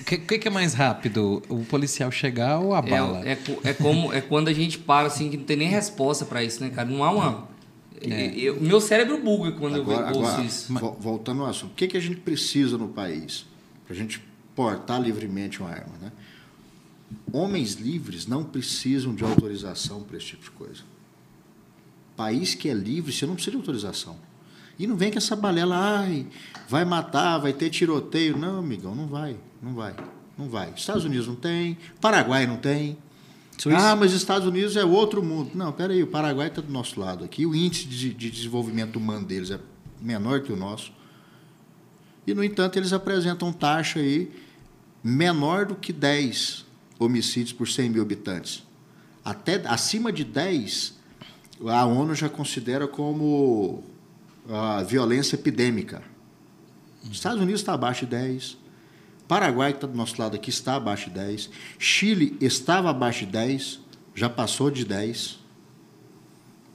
O 0.00 0.04
que, 0.04 0.18
que 0.18 0.38
que 0.38 0.48
é 0.48 0.50
mais 0.50 0.74
rápido? 0.74 1.42
O 1.48 1.64
policial 1.64 2.10
chegar 2.10 2.58
ou 2.58 2.74
a 2.74 2.82
bala? 2.82 3.22
É, 3.26 3.32
é, 3.32 3.36
co- 3.36 3.60
é 3.62 3.72
como 3.72 4.12
é 4.12 4.20
quando 4.20 4.48
a 4.48 4.52
gente 4.52 4.78
para 4.78 5.06
assim 5.06 5.30
que 5.30 5.36
não 5.36 5.44
tem 5.44 5.56
nem 5.56 5.68
resposta 5.68 6.24
para 6.24 6.42
isso, 6.42 6.62
né, 6.62 6.70
cara? 6.70 6.88
Não 6.88 7.02
há 7.04 7.10
uma. 7.10 7.48
Eu- 8.02 8.60
meu 8.60 8.80
cérebro 8.80 9.18
buga 9.22 9.52
quando 9.52 9.76
Agora, 9.76 10.10
eu 10.10 10.16
ouço 10.16 10.28
agora 10.30 10.44
isso. 10.44 10.72
vo- 10.74 10.96
voltando 11.00 11.42
ao 11.42 11.48
assunto, 11.48 11.72
o 11.72 11.74
que, 11.74 11.86
que 11.88 11.96
a 11.96 12.00
gente 12.00 12.20
precisa 12.20 12.76
no 12.76 12.88
país 12.88 13.46
para 13.86 13.94
a 13.94 13.96
gente 13.98 14.22
portar 14.54 15.00
livremente 15.00 15.60
uma 15.60 15.70
arma? 15.70 15.94
Né? 16.02 16.12
Homens 17.32 17.74
livres 17.74 18.26
não 18.26 18.42
precisam 18.44 19.14
de 19.14 19.22
autorização 19.24 20.02
para 20.02 20.16
esse 20.16 20.26
tipo 20.26 20.42
de 20.44 20.50
coisa. 20.50 20.82
País 22.16 22.54
que 22.54 22.68
é 22.68 22.74
livre, 22.74 23.12
você 23.12 23.24
não 23.26 23.34
precisa 23.34 23.52
de 23.52 23.56
autorização. 23.58 24.16
E 24.78 24.86
não 24.86 24.96
vem 24.96 25.10
com 25.10 25.18
essa 25.18 25.34
balela, 25.34 25.76
ai, 25.76 26.26
vai 26.68 26.84
matar, 26.84 27.38
vai 27.38 27.52
ter 27.52 27.70
tiroteio. 27.70 28.36
Não, 28.36 28.58
amigão, 28.58 28.94
não 28.94 29.06
vai, 29.06 29.36
não 29.62 29.74
vai, 29.74 29.94
não 30.36 30.48
vai. 30.48 30.72
Estados 30.76 31.04
Unidos 31.04 31.26
não 31.26 31.36
tem, 31.36 31.78
Paraguai 32.00 32.46
não 32.46 32.56
tem. 32.56 32.98
Suíça. 33.58 33.92
Ah, 33.92 33.96
mas 33.96 34.12
Estados 34.12 34.46
Unidos 34.46 34.76
é 34.76 34.84
outro 34.84 35.22
mundo. 35.22 35.52
Não, 35.54 35.72
peraí, 35.72 36.02
o 36.02 36.06
Paraguai 36.06 36.48
está 36.48 36.60
do 36.60 36.70
nosso 36.70 37.00
lado 37.00 37.24
aqui. 37.24 37.46
O 37.46 37.54
índice 37.54 37.86
de, 37.86 38.12
de 38.12 38.30
desenvolvimento 38.30 38.96
humano 38.96 39.24
deles 39.24 39.50
é 39.50 39.58
menor 40.00 40.42
que 40.42 40.52
o 40.52 40.56
nosso. 40.56 40.92
E, 42.26 42.34
no 42.34 42.44
entanto, 42.44 42.76
eles 42.76 42.92
apresentam 42.92 43.52
taxa 43.52 44.00
aí 44.00 44.30
menor 45.02 45.66
do 45.66 45.74
que 45.74 45.92
10 45.92 46.66
homicídios 46.98 47.52
por 47.52 47.68
100 47.68 47.90
mil 47.90 48.02
habitantes. 48.02 48.62
Até 49.24 49.62
acima 49.66 50.12
de 50.12 50.24
10, 50.24 50.94
a 51.66 51.84
ONU 51.86 52.14
já 52.14 52.28
considera 52.28 52.86
como 52.86 53.84
a 54.48 54.82
violência 54.82 55.36
epidêmica. 55.36 56.02
Os 57.04 57.12
Estados 57.12 57.40
Unidos 57.40 57.60
está 57.60 57.74
abaixo 57.74 58.04
de 58.04 58.12
10. 58.12 58.58
Paraguai, 59.28 59.72
que 59.72 59.78
está 59.78 59.86
do 59.86 59.96
nosso 59.96 60.20
lado 60.20 60.36
aqui, 60.36 60.50
está 60.50 60.76
abaixo 60.76 61.08
de 61.10 61.16
10. 61.16 61.50
Chile 61.78 62.36
estava 62.40 62.90
abaixo 62.90 63.26
de 63.26 63.32
10, 63.32 63.80
já 64.14 64.28
passou 64.28 64.70
de 64.70 64.84
10. 64.84 65.38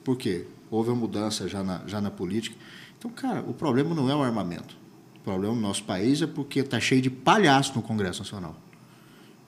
Por 0.04 0.18
quê? 0.18 0.48
Houve 0.70 0.90
uma 0.90 0.98
mudança 0.98 1.48
já 1.48 1.64
na, 1.64 1.82
já 1.88 2.02
na 2.02 2.12
política. 2.12 2.56
Então, 2.98 3.12
cara, 3.12 3.42
o 3.42 3.54
problema 3.54 3.96
não 3.96 4.10
é 4.10 4.16
o 4.16 4.22
armamento. 4.22 4.76
O 5.18 5.20
problema 5.20 5.54
no 5.54 5.62
nosso 5.62 5.84
país 5.84 6.22
é 6.22 6.28
porque 6.28 6.60
está 6.60 6.80
cheio 6.80 7.02
de 7.02 7.10
palhaço 7.10 7.74
no 7.76 7.82
Congresso 7.82 8.20
Nacional. 8.20 8.56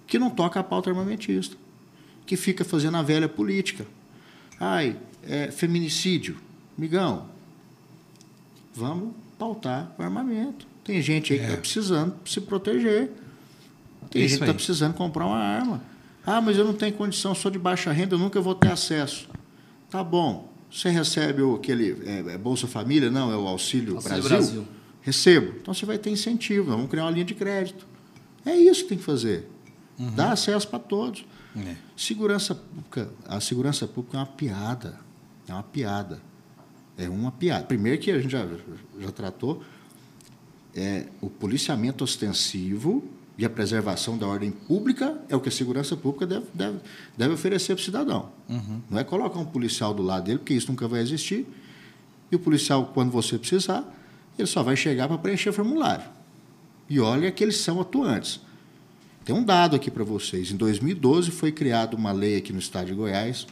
Que 0.05 0.19
não 0.19 0.29
toca 0.29 0.59
a 0.59 0.63
pauta 0.63 0.89
armamentista. 0.89 1.57
Que 2.25 2.37
fica 2.37 2.63
fazendo 2.63 2.97
a 2.97 3.01
velha 3.01 3.27
política. 3.27 3.85
Ai, 4.59 4.97
é 5.23 5.51
feminicídio. 5.51 6.37
Migão, 6.77 7.29
vamos 8.73 9.13
pautar 9.37 9.93
o 9.97 10.01
armamento. 10.01 10.67
Tem 10.83 11.01
gente 11.01 11.33
aí 11.33 11.39
que 11.39 11.45
está 11.45 11.57
precisando 11.57 12.15
se 12.25 12.41
proteger. 12.41 13.11
Tem 14.09 14.21
Isso 14.21 14.31
gente 14.31 14.39
que 14.39 14.43
está 14.43 14.53
precisando 14.53 14.93
comprar 14.93 15.25
uma 15.25 15.37
arma. 15.37 15.81
Ah, 16.25 16.41
mas 16.41 16.57
eu 16.57 16.65
não 16.65 16.73
tenho 16.73 16.93
condição, 16.93 17.33
sou 17.35 17.51
de 17.51 17.59
baixa 17.59 17.91
renda, 17.91 18.15
eu 18.15 18.19
nunca 18.19 18.39
vou 18.39 18.55
ter 18.55 18.71
acesso. 18.71 19.29
Tá 19.89 20.03
bom. 20.03 20.51
Você 20.71 20.89
recebe 20.89 21.41
o, 21.41 21.55
aquele 21.55 22.01
é, 22.05 22.33
é 22.33 22.37
Bolsa 22.37 22.67
Família? 22.67 23.11
Não, 23.11 23.31
é 23.31 23.37
o 23.37 23.47
Auxílio, 23.47 23.95
Auxílio 23.95 24.23
Brasil? 24.23 24.39
Brasil. 24.39 24.67
Recebo. 25.01 25.53
Então 25.61 25.73
você 25.73 25.85
vai 25.85 25.97
ter 25.97 26.09
incentivo, 26.09 26.67
nós 26.67 26.75
vamos 26.75 26.89
criar 26.89 27.03
uma 27.03 27.11
linha 27.11 27.25
de 27.25 27.35
crédito. 27.35 27.85
É 28.45 28.55
isso 28.55 28.83
que 28.83 28.89
tem 28.89 28.97
que 28.97 29.03
fazer. 29.03 29.47
Dar 30.15 30.31
acesso 30.31 30.67
para 30.67 30.79
todos. 30.79 31.25
É. 31.55 31.75
Segurança 31.95 32.55
pública, 32.55 33.09
a 33.27 33.39
segurança 33.39 33.87
pública 33.87 34.17
é 34.17 34.19
uma 34.21 34.25
piada. 34.25 34.99
É 35.47 35.53
uma 35.53 35.63
piada. 35.63 36.21
É 36.97 37.09
uma 37.09 37.31
piada. 37.31 37.65
Primeiro 37.65 37.99
que 37.99 38.11
a 38.11 38.19
gente 38.19 38.31
já, 38.31 38.47
já 38.99 39.11
tratou, 39.11 39.63
é 40.75 41.07
o 41.21 41.29
policiamento 41.29 42.03
ostensivo 42.03 43.03
e 43.37 43.45
a 43.45 43.49
preservação 43.49 44.17
da 44.17 44.27
ordem 44.27 44.51
pública 44.51 45.19
é 45.27 45.35
o 45.35 45.39
que 45.39 45.49
a 45.49 45.51
segurança 45.51 45.97
pública 45.97 46.25
deve, 46.25 46.45
deve, 46.53 46.79
deve 47.17 47.33
oferecer 47.33 47.73
para 47.75 47.81
o 47.81 47.83
cidadão. 47.85 48.29
Não 48.89 48.99
é 48.99 49.03
colocar 49.03 49.39
um 49.39 49.45
policial 49.45 49.93
do 49.93 50.03
lado 50.03 50.25
dele, 50.25 50.37
porque 50.37 50.53
isso 50.53 50.69
nunca 50.69 50.87
vai 50.87 51.01
existir. 51.01 51.47
E 52.31 52.35
o 52.35 52.39
policial, 52.39 52.91
quando 52.93 53.11
você 53.11 53.37
precisar, 53.37 53.83
ele 54.37 54.47
só 54.47 54.61
vai 54.61 54.75
chegar 54.75 55.07
para 55.07 55.17
preencher 55.17 55.51
formulário. 55.51 56.05
E 56.89 56.99
olha 56.99 57.31
que 57.31 57.43
eles 57.43 57.57
são 57.57 57.81
atuantes. 57.81 58.39
Tem 59.25 59.33
um 59.33 59.43
dado 59.43 59.75
aqui 59.75 59.89
para 59.89 60.03
vocês. 60.03 60.51
Em 60.51 60.57
2012 60.57 61.31
foi 61.31 61.51
criada 61.51 61.95
uma 61.95 62.11
lei 62.11 62.37
aqui 62.37 62.51
no 62.51 62.59
estado 62.59 62.87
de 62.87 62.93
Goiás, 62.93 63.47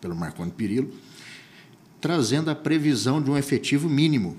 pelo 0.00 0.16
Marconi 0.16 0.50
Perillo, 0.50 0.90
trazendo 2.02 2.50
a 2.50 2.54
previsão 2.54 3.22
de 3.22 3.30
um 3.30 3.38
efetivo 3.38 3.88
mínimo. 3.88 4.36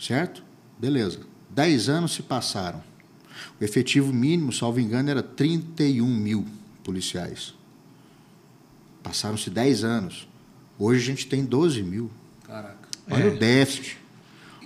Certo? 0.00 0.42
Beleza. 0.78 1.20
Dez 1.50 1.88
anos 1.90 2.14
se 2.14 2.22
passaram. 2.22 2.82
O 3.60 3.64
efetivo 3.64 4.12
mínimo, 4.12 4.50
salvo 4.52 4.80
engano, 4.80 5.10
era 5.10 5.22
31 5.22 6.06
mil 6.06 6.46
policiais. 6.82 7.54
Passaram-se 9.02 9.50
10 9.50 9.84
anos. 9.84 10.26
Hoje 10.78 11.02
a 11.02 11.06
gente 11.14 11.26
tem 11.28 11.44
12 11.44 11.82
mil. 11.82 12.10
Caraca. 12.44 12.88
Olha 13.10 13.24
É. 13.24 13.28
o 13.28 13.38
déficit. 13.38 13.98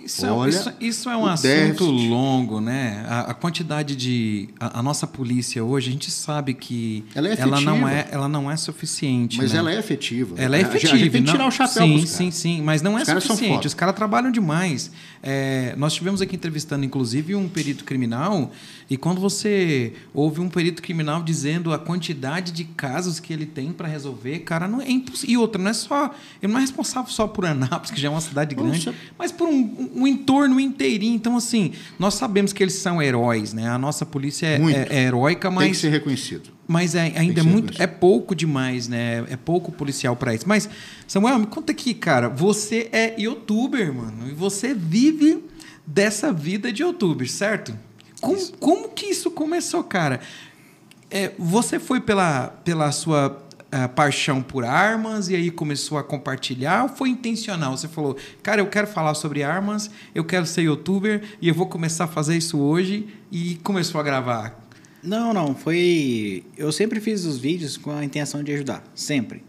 Isso, 0.03 0.25
é, 0.25 0.31
Olha 0.31 0.49
isso, 0.49 0.73
isso 0.79 1.09
é 1.09 1.17
um 1.17 1.25
assunto 1.25 1.47
déficit. 1.47 2.07
longo, 2.09 2.59
né? 2.59 3.05
A, 3.07 3.19
a 3.31 3.33
quantidade 3.33 3.95
de. 3.95 4.49
A, 4.59 4.79
a 4.79 4.83
nossa 4.83 5.05
polícia 5.05 5.63
hoje, 5.63 5.89
a 5.89 5.91
gente 5.91 6.11
sabe 6.11 6.53
que 6.53 7.05
Ela 7.13 7.29
é 7.29 7.35
ela 7.39 7.61
não 7.61 7.87
é, 7.87 8.07
ela 8.11 8.27
não 8.27 8.51
é 8.51 8.57
suficiente. 8.57 9.37
Mas 9.37 9.53
né? 9.53 9.59
ela 9.59 9.71
é 9.71 9.79
efetiva. 9.79 10.35
Ela 10.37 10.57
é 10.57 10.61
efetiva. 10.61 10.93
A 10.93 10.97
gente 10.97 11.11
tem 11.11 11.23
que 11.23 11.31
tirar 11.31 11.47
o 11.47 11.51
chapéu 11.51 11.85
Sim, 11.85 12.05
sim, 12.05 12.31
sim. 12.31 12.61
Mas 12.61 12.81
não 12.81 12.97
é 12.97 13.03
Os 13.03 13.23
suficiente. 13.23 13.67
Os 13.67 13.73
caras 13.73 13.95
trabalham 13.95 14.31
demais. 14.31 14.91
É, 15.21 15.75
nós 15.77 15.93
tivemos 15.93 16.21
aqui 16.21 16.35
entrevistando, 16.35 16.85
inclusive, 16.85 17.35
um 17.35 17.47
perito 17.47 17.83
criminal. 17.83 18.51
E 18.89 18.97
quando 18.97 19.21
você 19.21 19.93
ouve 20.13 20.41
um 20.41 20.49
perito 20.49 20.81
criminal 20.81 21.21
dizendo 21.21 21.71
a 21.71 21.77
quantidade 21.79 22.51
de 22.51 22.63
casos 22.63 23.19
que 23.19 23.31
ele 23.31 23.45
tem 23.45 23.71
para 23.71 23.87
resolver, 23.87 24.39
cara, 24.39 24.67
não 24.67 24.81
é 24.81 24.89
impossível. 24.89 25.33
E 25.33 25.37
outra, 25.37 25.61
não 25.61 25.69
é 25.69 25.73
só. 25.73 26.13
Ele 26.41 26.51
não 26.51 26.59
é 26.59 26.61
responsável 26.61 27.11
só 27.11 27.27
por 27.27 27.45
Anápolis, 27.45 27.91
que 27.91 27.99
já 27.99 28.07
é 28.07 28.11
uma 28.11 28.21
cidade 28.21 28.55
grande, 28.55 28.85
Nossa. 28.85 28.97
mas 29.17 29.31
por 29.31 29.47
um, 29.47 29.51
um 29.51 29.88
entorno 30.07 30.59
inteirinho. 30.59 31.15
Então, 31.15 31.37
assim, 31.37 31.73
nós 31.97 32.13
sabemos 32.15 32.51
que 32.53 32.61
eles 32.63 32.75
são 32.75 33.01
heróis, 33.01 33.53
né? 33.53 33.67
A 33.69 33.77
nossa 33.77 34.05
polícia 34.05 34.45
é, 34.47 34.55
é- 34.55 34.87
é 34.97 35.03
heróica, 35.03 35.49
mas. 35.49 35.63
Tem 35.65 35.71
que 35.71 35.77
ser 35.77 35.89
reconhecido. 35.89 36.49
Mas 36.67 36.93
é- 36.95 37.13
ainda 37.15 37.39
é 37.39 37.43
muito, 37.43 37.81
é 37.81 37.87
pouco 37.87 38.35
demais, 38.35 38.87
né? 38.87 39.25
É 39.29 39.35
pouco 39.35 39.71
policial 39.71 40.15
pra 40.15 40.35
isso. 40.35 40.47
Mas 40.47 40.69
Samuel, 41.07 41.39
me 41.39 41.47
conta 41.47 41.71
aqui, 41.71 41.93
cara. 41.93 42.29
Você 42.29 42.89
é 42.91 43.15
youtuber, 43.19 43.91
mano, 43.93 44.29
e 44.29 44.33
você 44.33 44.73
vive 44.73 45.43
dessa 45.85 46.31
vida 46.31 46.71
de 46.71 46.83
youtuber, 46.83 47.29
certo? 47.29 47.75
Como, 48.21 48.37
como 48.59 48.89
que 48.89 49.07
isso 49.07 49.31
começou, 49.31 49.83
cara? 49.83 50.19
É, 51.09 51.31
você 51.39 51.79
foi 51.79 51.99
pela, 51.99 52.49
pela 52.63 52.91
sua 52.91 53.41
ah, 53.71 53.87
paixão 53.87 54.41
por 54.41 54.65
armas 54.65 55.29
e 55.29 55.35
aí 55.35 55.51
começou 55.51 55.97
a 55.97 56.03
compartilhar 56.03 56.83
ou 56.83 56.89
foi 56.89 57.09
intencional? 57.09 57.77
Você 57.77 57.87
falou, 57.87 58.17
cara, 58.41 58.61
eu 58.61 58.67
quero 58.67 58.87
falar 58.87 59.13
sobre 59.13 59.43
armas, 59.43 59.91
eu 60.13 60.23
quero 60.23 60.45
ser 60.45 60.63
youtuber 60.63 61.23
e 61.41 61.47
eu 61.47 61.53
vou 61.53 61.67
começar 61.67 62.05
a 62.05 62.07
fazer 62.07 62.35
isso 62.35 62.59
hoje 62.59 63.07
e 63.31 63.55
começou 63.63 64.01
a 64.01 64.03
gravar. 64.03 64.59
Não, 65.01 65.33
não, 65.33 65.55
foi. 65.55 66.43
Eu 66.57 66.71
sempre 66.71 66.99
fiz 66.99 67.25
os 67.25 67.37
vídeos 67.37 67.77
com 67.77 67.91
a 67.91 68.03
intenção 68.03 68.43
de 68.43 68.51
ajudar, 68.53 68.83
sempre. 68.93 69.43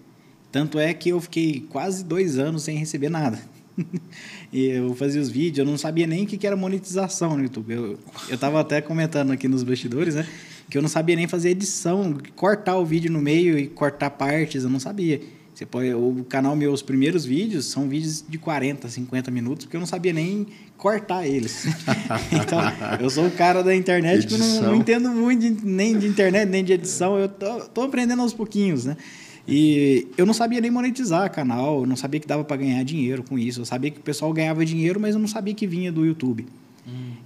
Tanto 0.52 0.78
é 0.78 0.92
que 0.92 1.10
eu 1.10 1.20
fiquei 1.20 1.66
quase 1.68 2.04
dois 2.04 2.38
anos 2.38 2.62
sem 2.62 2.76
receber 2.76 3.08
nada. 3.08 3.40
e 4.52 4.66
eu 4.66 4.94
fazia 4.94 5.20
os 5.20 5.28
vídeos, 5.28 5.58
eu 5.58 5.64
não 5.64 5.78
sabia 5.78 6.06
nem 6.06 6.24
o 6.24 6.26
que 6.26 6.46
era 6.46 6.56
monetização 6.56 7.36
no 7.36 7.42
YouTube. 7.42 7.72
Eu, 7.72 7.98
eu 8.28 8.38
tava 8.38 8.60
até 8.60 8.80
comentando 8.80 9.32
aqui 9.32 9.48
nos 9.48 9.62
bastidores, 9.62 10.14
né? 10.14 10.26
Que 10.70 10.78
eu 10.78 10.82
não 10.82 10.88
sabia 10.88 11.16
nem 11.16 11.26
fazer 11.26 11.50
edição, 11.50 12.16
cortar 12.36 12.76
o 12.78 12.84
vídeo 12.86 13.10
no 13.10 13.20
meio 13.20 13.58
e 13.58 13.66
cortar 13.66 14.10
partes, 14.10 14.62
eu 14.64 14.70
não 14.70 14.78
sabia. 14.80 15.20
Você 15.52 15.66
pode, 15.66 15.92
o 15.92 16.24
canal 16.28 16.56
meu, 16.56 16.72
os 16.72 16.80
primeiros 16.80 17.24
vídeos 17.26 17.66
são 17.66 17.88
vídeos 17.88 18.24
de 18.26 18.38
40, 18.38 18.88
50 18.88 19.30
minutos, 19.30 19.66
porque 19.66 19.76
eu 19.76 19.80
não 19.80 19.86
sabia 19.86 20.12
nem 20.12 20.46
cortar 20.78 21.26
eles. 21.26 21.66
então, 22.32 22.60
eu 22.98 23.10
sou 23.10 23.26
o 23.26 23.30
cara 23.30 23.62
da 23.62 23.74
internet 23.74 24.26
que 24.26 24.32
eu 24.34 24.38
não, 24.38 24.62
não 24.62 24.74
entendo 24.76 25.10
muito 25.10 25.40
de- 25.40 25.66
nem 25.66 25.98
de 25.98 26.06
internet, 26.06 26.48
nem 26.48 26.64
de 26.64 26.72
edição. 26.72 27.18
Eu 27.18 27.28
tô, 27.28 27.60
tô 27.66 27.82
aprendendo 27.82 28.22
aos 28.22 28.32
pouquinhos, 28.32 28.86
né? 28.86 28.96
E 29.46 30.06
eu 30.16 30.24
não 30.24 30.32
sabia 30.32 30.60
nem 30.60 30.70
monetizar 30.70 31.30
canal, 31.32 31.80
eu 31.80 31.86
não 31.86 31.96
sabia 31.96 32.20
que 32.20 32.26
dava 32.26 32.44
para 32.44 32.56
ganhar 32.56 32.82
dinheiro 32.84 33.22
com 33.22 33.38
isso. 33.38 33.60
Eu 33.60 33.64
sabia 33.64 33.90
que 33.90 33.98
o 33.98 34.02
pessoal 34.02 34.32
ganhava 34.32 34.64
dinheiro, 34.64 35.00
mas 35.00 35.14
eu 35.14 35.20
não 35.20 35.28
sabia 35.28 35.52
que 35.52 35.66
vinha 35.66 35.90
do 35.90 36.06
YouTube. 36.06 36.46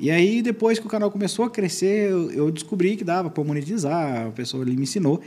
E 0.04 0.10
aí, 0.10 0.42
depois 0.42 0.78
que 0.78 0.86
o 0.86 0.90
canal 0.90 1.10
começou 1.10 1.46
a 1.46 1.50
crescer, 1.50 2.10
eu, 2.10 2.30
eu 2.30 2.50
descobri 2.50 2.94
que 2.94 3.02
dava 3.02 3.30
para 3.30 3.42
monetizar, 3.42 4.26
a 4.26 4.30
pessoa 4.32 4.62
ali 4.62 4.76
me 4.76 4.82
ensinou. 4.82 5.22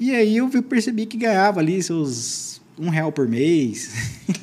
E 0.00 0.14
aí 0.14 0.38
eu 0.38 0.48
percebi 0.62 1.04
que 1.04 1.18
ganhava 1.18 1.60
ali 1.60 1.82
seus 1.82 2.58
um 2.78 2.88
real 2.88 3.12
por 3.12 3.28
mês. 3.28 3.92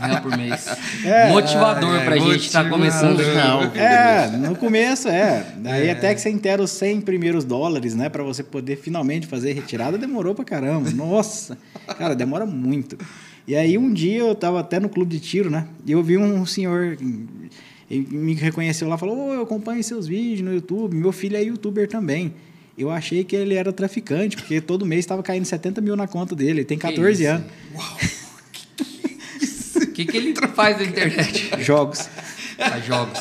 Um 0.00 0.06
real 0.06 0.22
por 0.22 0.36
mês. 0.36 0.66
É, 1.04 1.28
Motivador 1.30 1.96
é, 1.96 2.04
pra 2.04 2.16
gente 2.16 2.46
estar 2.46 2.62
motivador. 2.64 2.70
começando. 2.70 3.18
Real. 3.18 3.64
É, 3.74 4.30
no 4.36 4.56
começo 4.56 5.08
é. 5.08 5.54
Daí 5.58 5.90
até 5.90 6.14
que 6.14 6.20
você 6.20 6.30
inteira 6.30 6.62
os 6.62 6.70
100 6.70 7.02
primeiros 7.02 7.44
dólares, 7.44 7.94
né? 7.94 8.08
Pra 8.08 8.22
você 8.22 8.42
poder 8.42 8.76
finalmente 8.76 9.26
fazer 9.26 9.52
retirada, 9.52 9.98
demorou 9.98 10.34
pra 10.34 10.44
caramba. 10.44 10.90
Nossa, 10.90 11.58
cara, 11.98 12.14
demora 12.14 12.46
muito. 12.46 12.96
E 13.46 13.54
aí 13.56 13.76
um 13.76 13.92
dia 13.92 14.20
eu 14.20 14.34
tava 14.34 14.60
até 14.60 14.78
no 14.80 14.88
clube 14.88 15.10
de 15.10 15.20
tiro, 15.20 15.50
né? 15.50 15.66
E 15.84 15.92
eu 15.92 16.02
vi 16.02 16.16
um 16.16 16.46
senhor. 16.46 16.96
Ele 17.90 18.06
me 18.10 18.34
reconheceu 18.34 18.88
lá 18.88 18.94
e 18.94 18.98
falou: 18.98 19.30
Ô, 19.30 19.34
eu 19.34 19.42
acompanho 19.42 19.82
seus 19.82 20.06
vídeos 20.06 20.42
no 20.42 20.54
YouTube. 20.54 20.94
Meu 20.94 21.10
filho 21.10 21.36
é 21.36 21.42
youtuber 21.42 21.88
também. 21.88 22.32
Eu 22.78 22.90
achei 22.90 23.24
que 23.24 23.34
ele 23.34 23.54
era 23.54 23.72
traficante, 23.72 24.36
porque 24.36 24.60
todo 24.60 24.86
mês 24.86 25.00
estava 25.00 25.22
caindo 25.22 25.44
70 25.44 25.80
mil 25.80 25.96
na 25.96 26.06
conta 26.06 26.34
dele. 26.34 26.60
Ele 26.60 26.64
tem 26.64 26.78
14 26.78 27.22
isso? 27.22 27.30
anos. 27.30 27.46
O 29.76 29.86
que, 29.92 30.06
que 30.06 30.16
ele 30.16 30.34
faz 30.54 30.78
na 30.78 30.84
internet? 30.84 31.50
Jogos. 31.58 32.08
Faz 32.56 32.86
jogos. 32.86 33.18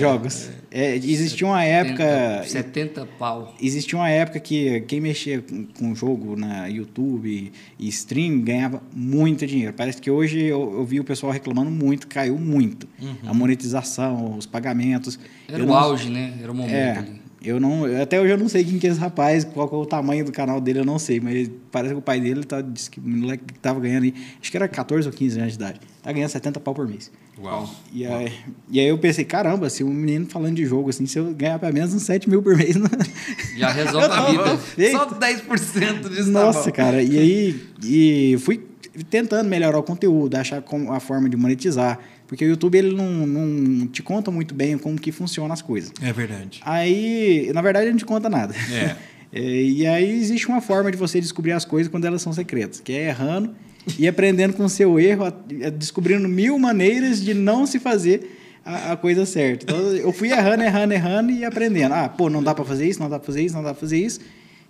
Jogos. 0.00 0.48
É, 0.70 0.94
existia 0.96 1.46
uma 1.46 1.64
época. 1.64 2.42
70, 2.44 2.44
70 2.48 3.06
pau. 3.18 3.54
Existia 3.60 3.98
uma 3.98 4.10
época 4.10 4.38
que 4.38 4.80
quem 4.82 5.00
mexia 5.00 5.40
com, 5.42 5.64
com 5.66 5.94
jogo 5.94 6.36
na 6.36 6.66
YouTube 6.66 7.50
e 7.78 7.88
stream 7.88 8.40
ganhava 8.40 8.82
muito 8.94 9.46
dinheiro. 9.46 9.72
Parece 9.72 10.00
que 10.00 10.10
hoje 10.10 10.40
eu, 10.40 10.74
eu 10.74 10.84
vi 10.84 11.00
o 11.00 11.04
pessoal 11.04 11.32
reclamando 11.32 11.70
muito, 11.70 12.06
caiu 12.06 12.38
muito. 12.38 12.86
A 13.26 13.32
monetização, 13.32 14.36
os 14.36 14.44
pagamentos. 14.46 15.18
Era 15.48 15.58
Eu 15.58 15.64
o 15.64 15.68
não- 15.68 15.74
auge, 15.76 16.10
né? 16.10 16.34
Era 16.42 16.52
o 16.52 16.54
momento 16.54 16.74
É, 16.74 16.98
ali. 16.98 17.22
Eu 17.42 17.60
não, 17.60 17.84
até 18.00 18.20
hoje 18.20 18.32
eu 18.32 18.38
não 18.38 18.48
sei 18.48 18.64
quem 18.64 18.78
que 18.78 18.86
é 18.86 18.90
esse 18.90 18.98
rapaz, 18.98 19.44
qual 19.44 19.68
que 19.68 19.74
é 19.74 19.78
o 19.78 19.86
tamanho 19.86 20.24
do 20.24 20.32
canal 20.32 20.60
dele, 20.60 20.80
eu 20.80 20.84
não 20.84 20.98
sei, 20.98 21.20
mas 21.20 21.48
parece 21.70 21.94
que 21.94 21.98
o 21.98 22.02
pai 22.02 22.20
dele 22.20 22.42
tá, 22.44 22.60
disse 22.60 22.90
que 22.90 22.98
o 22.98 23.02
moleque 23.02 23.44
que 23.44 23.58
tava 23.58 23.78
ganhando 23.78 24.04
aí, 24.04 24.14
acho 24.40 24.50
que 24.50 24.56
era 24.56 24.66
14 24.66 25.06
ou 25.06 25.14
15 25.14 25.38
anos 25.38 25.52
de 25.52 25.58
idade, 25.58 25.80
tá 26.02 26.12
ganhando 26.12 26.30
70 26.30 26.58
pau 26.60 26.74
por 26.74 26.88
mês. 26.88 27.10
Uau. 27.40 27.70
E 27.92 28.04
aí, 28.04 28.32
e 28.68 28.80
aí 28.80 28.88
eu 28.88 28.98
pensei, 28.98 29.24
caramba, 29.24 29.70
se 29.70 29.84
um 29.84 29.92
menino 29.92 30.26
falando 30.26 30.56
de 30.56 30.66
jogo 30.66 30.90
assim, 30.90 31.06
se 31.06 31.18
eu 31.18 31.32
ganhar 31.32 31.58
pelo 31.58 31.72
menos 31.72 31.94
uns 31.94 32.02
7 32.02 32.28
mil 32.28 32.42
por 32.42 32.56
mês, 32.56 32.74
não... 32.76 32.88
Já 33.56 33.70
resolve 33.70 34.06
a 34.06 34.30
vida. 34.30 34.90
Só 34.90 35.06
10% 35.06 36.08
disso 36.08 36.32
tá 36.32 36.44
Nossa, 36.44 36.70
bom. 36.70 36.76
cara. 36.76 37.00
E 37.00 37.16
aí, 37.16 37.60
e 37.84 38.36
fui 38.40 38.66
tentando 39.08 39.48
melhorar 39.48 39.78
o 39.78 39.82
conteúdo, 39.84 40.34
achar 40.34 40.62
a 40.90 41.00
forma 41.00 41.28
de 41.28 41.36
monetizar. 41.36 42.00
Porque 42.28 42.44
o 42.44 42.48
YouTube 42.48 42.76
ele 42.78 42.94
não, 42.94 43.26
não 43.26 43.86
te 43.88 44.02
conta 44.02 44.30
muito 44.30 44.54
bem 44.54 44.78
como 44.78 45.00
que 45.00 45.10
funcionam 45.10 45.52
as 45.52 45.62
coisas. 45.62 45.90
É 46.00 46.12
verdade. 46.12 46.60
Aí, 46.64 47.50
na 47.52 47.60
verdade, 47.62 47.86
ele 47.86 47.92
não 47.92 47.98
te 47.98 48.04
conta 48.04 48.28
nada. 48.30 48.54
É. 48.72 48.94
É, 49.30 49.42
e 49.42 49.86
aí 49.86 50.10
existe 50.10 50.48
uma 50.48 50.62
forma 50.62 50.90
de 50.90 50.96
você 50.96 51.20
descobrir 51.20 51.52
as 51.52 51.62
coisas 51.62 51.90
quando 51.90 52.06
elas 52.06 52.22
são 52.22 52.32
secretas, 52.32 52.80
que 52.80 52.94
é 52.94 53.08
errando 53.08 53.54
e 53.98 54.08
aprendendo 54.08 54.54
com 54.54 54.64
o 54.64 54.70
seu 54.70 54.98
erro, 54.98 55.26
a- 55.26 55.68
descobrindo 55.68 56.26
mil 56.26 56.58
maneiras 56.58 57.22
de 57.22 57.34
não 57.34 57.66
se 57.66 57.78
fazer 57.78 58.38
a, 58.64 58.92
a 58.92 58.96
coisa 58.96 59.26
certa. 59.26 59.66
Então, 59.66 59.78
eu 59.96 60.14
fui 60.14 60.30
errando, 60.30 60.62
errando, 60.62 60.94
errando 60.94 61.30
e 61.30 61.44
aprendendo. 61.44 61.92
Ah, 61.92 62.08
pô, 62.08 62.30
não 62.30 62.42
dá 62.42 62.54
para 62.54 62.64
fazer 62.64 62.88
isso, 62.88 63.00
não 63.00 63.10
dá 63.10 63.18
para 63.18 63.26
fazer 63.26 63.42
isso, 63.44 63.54
não 63.54 63.62
dá 63.62 63.74
para 63.74 63.80
fazer 63.80 63.98
isso. 63.98 64.18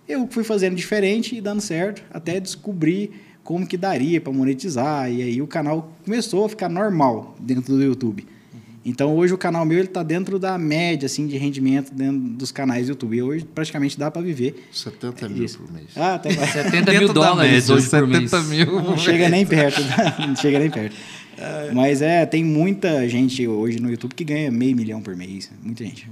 Eu 0.05 0.27
fui 0.29 0.43
fazendo 0.43 0.75
diferente 0.75 1.37
e 1.37 1.39
dando 1.39 1.61
certo, 1.61 2.03
até 2.13 2.37
descobrir 2.37 3.11
como 3.49 3.65
que 3.65 3.77
daria 3.77 4.21
para 4.21 4.31
monetizar. 4.31 5.11
E 5.11 5.23
aí 5.23 5.41
o 5.41 5.47
canal 5.47 5.91
começou 6.05 6.45
a 6.45 6.49
ficar 6.49 6.69
normal 6.69 7.35
dentro 7.39 7.75
do 7.75 7.81
YouTube. 7.81 8.23
Então 8.85 9.17
hoje 9.17 9.33
o 9.33 9.39
canal 9.39 9.65
meu 9.65 9.79
ele 9.79 9.87
tá 9.87 10.03
dentro 10.03 10.37
da 10.37 10.55
média 10.55 11.07
assim 11.07 11.25
de 11.25 11.35
rendimento 11.35 11.91
dentro 11.91 12.19
dos 12.19 12.51
canais 12.51 12.85
do 12.85 12.89
YouTube. 12.91 13.17
E 13.17 13.23
hoje 13.23 13.45
praticamente 13.45 13.97
dá 13.97 14.11
para 14.11 14.21
viver. 14.21 14.67
70 14.71 15.29
mil 15.29 15.43
Isso. 15.43 15.57
por 15.57 15.73
mês. 15.73 15.87
Ah, 15.95 16.13
até 16.13 16.31
vai. 16.31 16.45
70 16.45 16.91
mil 16.91 16.99
Dentro 16.99 17.07
da 17.07 17.27
dólares 17.27 17.51
média, 17.51 17.73
hoje 17.73 17.89
por 17.89 18.07
mês. 18.07 18.29
70 18.29 18.49
mil. 18.49 18.65
Não 18.85 18.97
chega 18.99 19.29
nem 19.29 19.43
perto. 19.47 19.81
Não 20.27 20.35
chega 20.35 20.59
nem 20.59 20.69
perto. 20.69 20.95
Mas 21.73 22.03
é, 22.03 22.27
tem 22.27 22.43
muita 22.43 23.09
gente 23.09 23.47
hoje 23.47 23.79
no 23.79 23.89
YouTube 23.89 24.13
que 24.13 24.23
ganha 24.23 24.51
meio 24.51 24.75
milhão 24.75 25.01
por 25.01 25.15
mês. 25.15 25.51
Muita 25.63 25.83
gente. 25.83 26.07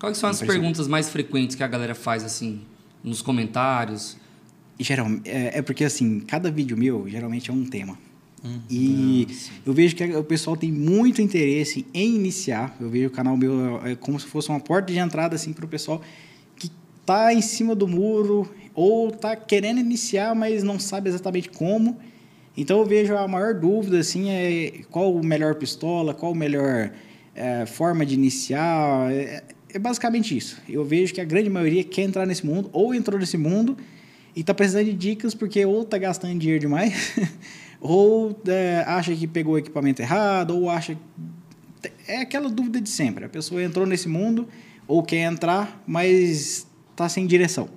Quais 0.00 0.18
são 0.18 0.28
as 0.28 0.42
perguntas 0.42 0.88
mais 0.88 1.08
frequentes 1.08 1.54
que 1.54 1.62
a 1.62 1.68
galera 1.68 1.94
faz, 1.94 2.24
assim, 2.24 2.62
nos 3.04 3.22
comentários? 3.22 4.16
Geral, 4.82 5.08
é, 5.26 5.58
é 5.58 5.62
porque 5.62 5.84
assim, 5.84 6.20
cada 6.20 6.50
vídeo 6.50 6.74
meu 6.74 7.06
geralmente 7.06 7.50
é 7.50 7.52
um 7.52 7.64
tema. 7.66 7.98
e 8.70 9.28
eu 9.66 9.74
vejo 9.74 9.94
que 9.94 10.02
o 10.16 10.24
pessoal 10.24 10.56
tem 10.56 10.72
muito 10.72 11.20
interesse 11.20 11.86
em 11.92 12.14
iniciar. 12.14 12.74
Eu 12.80 12.88
vejo 12.88 13.08
o 13.08 13.10
canal 13.10 13.36
meu 13.36 13.78
é 13.84 13.94
como 13.94 14.18
se 14.18 14.26
fosse 14.26 14.48
uma 14.48 14.58
porta 14.58 14.90
de 14.90 14.98
entrada 14.98 15.36
assim 15.36 15.52
para 15.52 15.66
o 15.66 15.68
pessoal 15.68 16.00
que 16.56 16.70
tá 17.04 17.34
em 17.34 17.42
cima 17.42 17.74
do 17.74 17.86
muro 17.86 18.50
ou 18.74 19.10
tá 19.10 19.36
querendo 19.36 19.78
iniciar, 19.80 20.34
mas 20.34 20.62
não 20.62 20.78
sabe 20.78 21.10
exatamente 21.10 21.50
como. 21.50 21.98
Então 22.56 22.78
eu 22.78 22.86
vejo 22.86 23.14
a 23.14 23.28
maior 23.28 23.52
dúvida 23.52 23.98
assim 23.98 24.30
é 24.30 24.80
qual 24.90 25.14
o 25.14 25.22
melhor 25.22 25.56
pistola, 25.56 26.14
qual 26.14 26.32
o 26.32 26.34
melhor 26.34 26.90
é, 27.34 27.66
forma 27.66 28.06
de 28.06 28.14
iniciar. 28.14 29.12
É, 29.12 29.44
é 29.74 29.78
basicamente 29.78 30.34
isso. 30.34 30.56
Eu 30.66 30.86
vejo 30.86 31.12
que 31.12 31.20
a 31.20 31.24
grande 31.24 31.50
maioria 31.50 31.84
quer 31.84 32.02
entrar 32.02 32.24
nesse 32.24 32.46
mundo 32.46 32.70
ou 32.72 32.94
entrou 32.94 33.20
nesse 33.20 33.36
mundo 33.36 33.76
e 34.34 34.42
tá 34.44 34.54
precisando 34.54 34.86
de 34.86 34.92
dicas 34.94 35.34
porque 35.34 35.64
ou 35.64 35.84
tá 35.84 35.98
gastando 35.98 36.38
dinheiro 36.38 36.60
demais 36.60 37.12
ou 37.80 38.38
é, 38.46 38.84
acha 38.86 39.14
que 39.14 39.26
pegou 39.26 39.54
o 39.54 39.58
equipamento 39.58 40.00
errado 40.02 40.56
ou 40.56 40.70
acha 40.70 40.96
é 42.06 42.20
aquela 42.20 42.48
dúvida 42.48 42.80
de 42.80 42.88
sempre. 42.88 43.24
A 43.24 43.28
pessoa 43.28 43.62
entrou 43.62 43.86
nesse 43.86 44.08
mundo 44.08 44.46
ou 44.86 45.02
quer 45.02 45.22
entrar, 45.30 45.82
mas 45.86 46.66
está 46.90 47.08
sem 47.08 47.26
direção. 47.26 47.68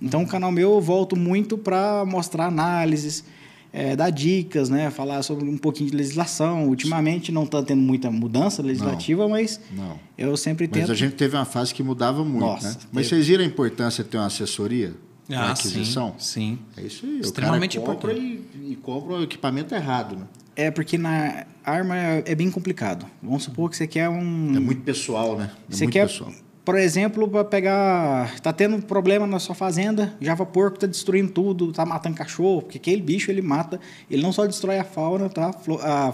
Então, 0.00 0.22
o 0.22 0.26
canal 0.26 0.50
meu 0.50 0.72
eu 0.72 0.80
volto 0.80 1.14
muito 1.14 1.56
para 1.56 2.04
mostrar 2.04 2.46
análises, 2.46 3.24
é, 3.72 3.94
dar 3.94 4.10
dicas, 4.10 4.68
né? 4.68 4.90
Falar 4.90 5.22
sobre 5.22 5.48
um 5.48 5.56
pouquinho 5.56 5.90
de 5.90 5.96
legislação. 5.96 6.66
Ultimamente 6.66 7.30
não 7.30 7.44
está 7.44 7.62
tendo 7.62 7.80
muita 7.80 8.10
mudança 8.10 8.62
legislativa, 8.62 9.28
mas 9.28 9.60
Não. 9.70 9.98
eu 10.18 10.36
sempre 10.36 10.68
Mas 10.70 10.80
tento. 10.80 10.92
a 10.92 10.94
gente 10.94 11.14
teve 11.14 11.36
uma 11.36 11.44
fase 11.44 11.72
que 11.72 11.82
mudava 11.82 12.24
muito, 12.24 12.40
Nossa, 12.40 12.68
né? 12.68 12.74
Mas 12.92 13.08
teve. 13.08 13.22
vocês 13.22 13.26
viram 13.28 13.44
a 13.44 13.46
importância 13.46 14.02
de 14.02 14.10
ter 14.10 14.16
uma 14.16 14.26
assessoria 14.26 14.94
Ah, 15.36 15.52
aquisição? 15.52 16.14
sim, 16.18 16.58
sim. 16.76 16.82
É 16.82 16.86
isso 16.86 17.06
aí. 17.06 17.20
Extremamente 17.20 17.78
o 17.78 17.82
cara 17.82 17.94
compra 17.94 18.12
importante. 18.12 18.48
e, 18.56 18.72
e 18.72 18.76
compra 18.76 19.14
o 19.14 19.22
equipamento 19.22 19.74
errado, 19.74 20.16
né? 20.16 20.26
É 20.54 20.70
porque 20.70 20.98
na 20.98 21.46
arma 21.64 21.96
é 21.96 22.22
é 22.26 22.34
bem 22.34 22.50
complicado. 22.50 23.06
Vamos 23.22 23.44
supor 23.44 23.70
que 23.70 23.76
você 23.76 23.86
quer 23.86 24.08
um. 24.08 24.54
É 24.56 24.60
muito 24.60 24.82
pessoal, 24.82 25.36
né? 25.38 25.50
É 25.70 25.74
Você 25.74 25.84
muito 25.84 25.92
quer, 25.94 26.06
pessoal. 26.06 26.30
por 26.64 26.76
exemplo, 26.76 27.26
para 27.28 27.42
pegar. 27.44 28.38
Tá 28.40 28.52
tendo 28.52 28.78
problema 28.82 29.26
na 29.26 29.38
sua 29.38 29.54
fazenda, 29.54 30.14
Java 30.20 30.44
Porco 30.44 30.78
tá 30.78 30.86
destruindo 30.86 31.32
tudo, 31.32 31.72
tá 31.72 31.86
matando 31.86 32.16
cachorro, 32.16 32.62
porque 32.62 32.76
aquele 32.76 33.00
bicho 33.00 33.30
ele 33.30 33.40
mata. 33.40 33.80
Ele 34.10 34.22
não 34.22 34.30
só 34.32 34.44
destrói 34.46 34.78
a 34.78 34.84
fauna, 34.84 35.30
tá? 35.30 35.50
A 35.82 36.12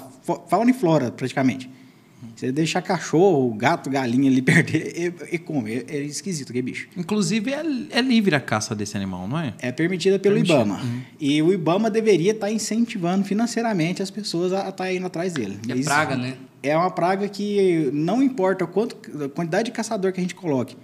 fauna 0.48 0.70
e 0.70 0.74
flora, 0.74 1.10
praticamente. 1.10 1.68
Você 2.34 2.52
deixar 2.52 2.82
cachorro, 2.82 3.52
gato, 3.54 3.88
galinha 3.90 4.30
ali 4.30 4.42
perder, 4.42 5.14
e, 5.30 5.34
e 5.34 5.38
come. 5.38 5.72
É, 5.72 5.84
é 5.88 6.02
esquisito 6.02 6.50
aquele 6.50 6.62
bicho. 6.62 6.88
Inclusive, 6.96 7.52
é, 7.52 7.62
é 7.90 8.00
livre 8.00 8.34
a 8.34 8.40
caça 8.40 8.74
desse 8.74 8.96
animal, 8.96 9.26
não 9.26 9.38
é? 9.38 9.54
É 9.58 9.72
permitida 9.72 10.18
pelo 10.18 10.34
Permitida, 10.34 10.60
IBAMA. 10.60 10.80
E 11.20 11.42
o 11.42 11.52
IBAMA 11.52 11.90
deveria 11.90 12.32
estar 12.32 12.50
incentivando 12.50 13.24
financeiramente 13.24 14.02
as 14.02 14.10
pessoas 14.10 14.52
a 14.52 14.68
estar 14.68 14.92
indo 14.92 15.06
atrás 15.06 15.32
dele. 15.32 15.58
É 15.68 15.74
Mas 15.74 15.84
praga, 15.84 16.16
né? 16.16 16.36
É 16.62 16.76
uma 16.76 16.90
praga 16.90 17.28
que 17.28 17.90
não 17.92 18.22
importa 18.22 18.66
quanto, 18.66 18.96
a 19.24 19.28
quantidade 19.28 19.66
de 19.66 19.70
caçador 19.72 20.12
que 20.12 20.18
a 20.18 20.22
gente 20.22 20.34
coloque, 20.34 20.76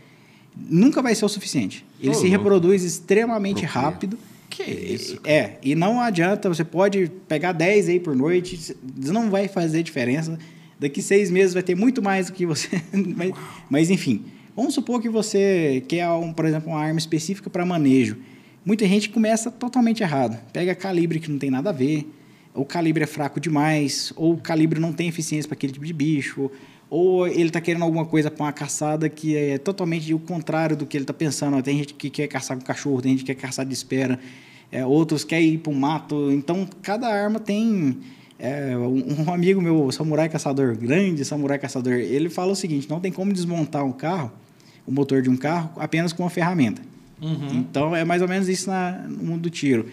nunca 0.57 1.03
vai 1.03 1.15
ser 1.15 1.25
o 1.25 1.29
suficiente. 1.29 1.85
Ele 2.01 2.15
se 2.15 2.21
louco. 2.21 2.37
reproduz 2.37 2.85
extremamente 2.85 3.63
Procria. 3.63 3.81
rápido. 3.83 4.19
Que 4.49 4.63
isso? 4.63 5.19
É, 5.25 5.55
e 5.63 5.75
não 5.75 6.01
adianta, 6.01 6.49
você 6.49 6.63
pode 6.63 7.11
pegar 7.27 7.51
10 7.51 7.89
aí 7.89 7.99
por 7.99 8.15
noite, 8.15 8.77
não 8.97 9.29
vai 9.29 9.49
fazer 9.49 9.83
diferença. 9.83 10.39
Daqui 10.79 11.01
seis 11.01 11.31
meses 11.31 11.55
vai 11.55 11.63
ter 11.63 11.75
muito 11.75 12.03
mais 12.03 12.27
do 12.27 12.33
que 12.33 12.45
você. 12.47 12.83
mas, 13.17 13.33
mas, 13.71 13.91
enfim, 13.91 14.25
vamos 14.57 14.75
supor 14.75 15.01
que 15.01 15.09
você 15.09 15.83
quer, 15.89 16.09
um, 16.11 16.33
por 16.33 16.45
exemplo, 16.45 16.71
uma 16.71 16.81
arma 16.81 16.99
específica 16.99 17.49
para 17.49 17.65
manejo. 17.65 18.17
Muita 18.65 18.87
gente 18.87 19.11
começa 19.11 19.51
totalmente 19.51 20.03
errado. 20.03 20.39
Pega 20.53 20.75
calibre 20.75 21.21
que 21.21 21.31
não 21.31 21.39
tem 21.39 21.51
nada 21.51 21.71
a 21.71 21.73
ver, 21.73 22.09
ou 22.55 22.63
o 22.63 22.67
calibre 22.67 23.03
é 23.03 23.07
fraco 23.07 23.39
demais, 23.39 24.13
ou 24.17 24.35
o 24.35 24.39
calibre 24.39 24.81
não 24.81 24.93
tem 24.93 25.09
eficiência 25.09 25.49
para 25.49 25.57
aquele 25.57 25.73
tipo 25.73 25.85
de 25.85 25.93
bicho, 25.93 26.51
ou 26.89 27.27
ele 27.27 27.49
está 27.49 27.61
querendo 27.61 27.83
alguma 27.83 28.07
coisa 28.07 28.31
para 28.31 28.45
uma 28.45 28.53
caçada 28.53 29.09
que 29.09 29.37
é 29.37 29.59
totalmente 29.59 30.15
o 30.15 30.19
contrário 30.19 30.77
do 30.77 30.87
que 30.87 30.97
ele 30.97 31.05
está 31.05 31.13
pensando. 31.13 31.61
Tem 31.63 31.79
gente 31.79 31.95
que 31.95 32.09
quer 32.09 32.29
caçar 32.29 32.57
com 32.57 32.65
cachorro, 32.65 33.03
tem 33.03 33.13
gente 33.13 33.25
que 33.25 33.35
quer 33.35 33.41
caçar 33.41 33.67
de 33.67 33.75
espera, 33.75 34.19
é, 34.71 34.87
outros 34.87 35.25
querem 35.25 35.55
ir 35.55 35.59
para 35.59 35.73
o 35.73 35.75
mato. 35.75 36.31
Então, 36.31 36.69
cada 36.83 37.09
arma 37.09 37.41
tem. 37.41 37.99
É, 38.47 38.77
um, 38.77 39.33
amigo 39.33 39.61
meu, 39.63 39.91
samurai 39.91 40.29
caçador, 40.29 40.77
grande 40.77 41.25
samurai 41.25 41.59
caçador, 41.59 41.95
ele 41.95 42.29
fala 42.29 42.53
o 42.53 42.57
seguinte: 42.57 42.89
não 42.89 43.01
tem 43.01 43.11
como 43.11 43.33
desmontar 43.33 43.85
um 43.85 43.93
carro, 43.93 44.31
o 44.87 44.93
motor 44.93 45.23
de 45.23 45.31
um 45.31 45.37
carro, 45.37 45.71
apenas 45.77 46.13
com 46.13 46.23
uma 46.23 46.31
ferramenta. 46.31 46.83
Então, 47.53 47.97
é 47.97 48.05
mais 48.05 48.21
ou 48.21 48.29
menos 48.29 48.49
isso 48.49 48.69
na, 48.69 48.93
no 49.09 49.25
mundo 49.25 49.43
do 49.43 49.51
tiro. 49.51 49.87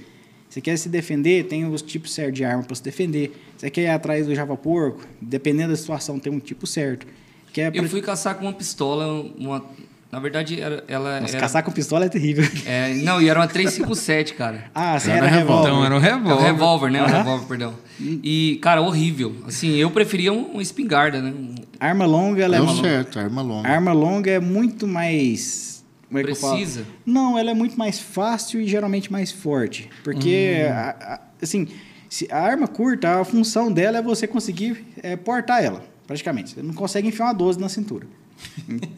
Você 0.50 0.60
quer 0.60 0.76
se 0.76 0.90
defender, 0.90 1.46
tem 1.46 1.66
os 1.66 1.82
tipos 1.82 2.14
certos 2.14 2.34
de 2.36 2.44
arma 2.44 2.62
para 2.64 2.76
se 2.76 2.84
defender. 2.84 3.32
Você 3.58 3.70
quer 3.70 3.84
ir 3.84 3.88
atrás 3.88 4.26
do 4.28 4.36
Java 4.36 4.58
Porco, 4.58 5.02
dependendo 5.22 5.70
da 5.70 5.78
situação, 5.78 6.20
tem 6.20 6.30
um 6.34 6.40
tipo 6.40 6.68
certo. 6.68 7.08
Quer 7.54 7.68
Eu 7.68 7.84
pra- 7.84 7.90
fui 7.90 8.02
caçar 8.02 8.36
com 8.36 8.44
uma 8.46 8.52
pistola, 8.54 9.24
uma... 9.38 9.64
Na 10.12 10.20
verdade, 10.20 10.60
era, 10.60 10.84
ela 10.90 11.22
Nossa, 11.22 11.34
era... 11.34 11.40
caçar 11.42 11.64
com 11.64 11.72
pistola 11.72 12.06
é 12.06 12.10
terrível. 12.10 12.44
É, 12.66 12.94
não, 12.96 13.22
e 13.22 13.30
era 13.30 13.40
uma 13.40 13.48
357, 13.48 14.34
cara. 14.34 14.66
Ah, 14.76 15.00
você 15.00 15.10
Era 15.10 15.28
era 15.28 15.28
revólver. 15.38 15.70
revólver. 15.70 15.70
Então 15.70 15.86
era 15.86 15.94
um 15.94 15.98
É 15.98 16.00
um 16.00 16.02
revólver. 16.20 16.44
revólver, 16.46 16.92
né? 16.92 17.02
Um 17.02 17.06
Aham. 17.06 17.18
revólver, 17.18 17.46
perdão. 17.48 17.74
E, 18.00 18.60
cara, 18.62 18.82
horrível. 18.82 19.36
Assim, 19.48 19.76
eu 19.78 19.90
preferia 19.90 20.34
um- 20.34 20.52
uma 20.54 20.62
espingarda, 20.62 21.22
né? 21.22 21.34
Arma 21.80 22.06
longa, 22.06 22.44
ela 22.44 22.58
é 22.58 22.60
Deu 22.60 22.68
uma- 22.70 22.82
certo, 22.84 23.20
arma 23.20 23.42
longa. 23.42 23.70
Arma 23.70 23.94
longa 23.94 24.30
é 24.30 24.40
muito 24.40 24.86
mais. 24.86 25.84
Como 26.08 26.20
é 26.20 26.24
que 26.26 26.32
eu 26.32 26.36
falo? 26.36 26.56
Precisa? 26.58 26.86
Não, 27.06 27.38
ela 27.38 27.52
é 27.52 27.54
muito 27.54 27.78
mais 27.80 27.98
fácil 28.00 28.60
e 28.60 28.68
geralmente 28.68 29.10
mais 29.10 29.32
forte. 29.32 29.90
Porque, 30.04 30.66
a- 30.70 30.96
a- 31.14 31.20
assim, 31.42 31.70
se 32.10 32.28
a 32.30 32.38
arma 32.38 32.68
curta, 32.68 33.22
a 33.22 33.24
função 33.24 33.72
dela 33.72 34.00
é 34.00 34.02
você 34.02 34.28
conseguir 34.28 34.86
é, 35.02 35.16
portar 35.16 35.64
ela, 35.64 35.82
praticamente. 36.06 36.56
Você 36.56 36.62
não 36.62 36.74
consegue 36.74 37.08
enfiar 37.08 37.28
uma 37.28 37.34
12 37.34 37.58
na 37.58 37.70
cintura. 37.70 38.06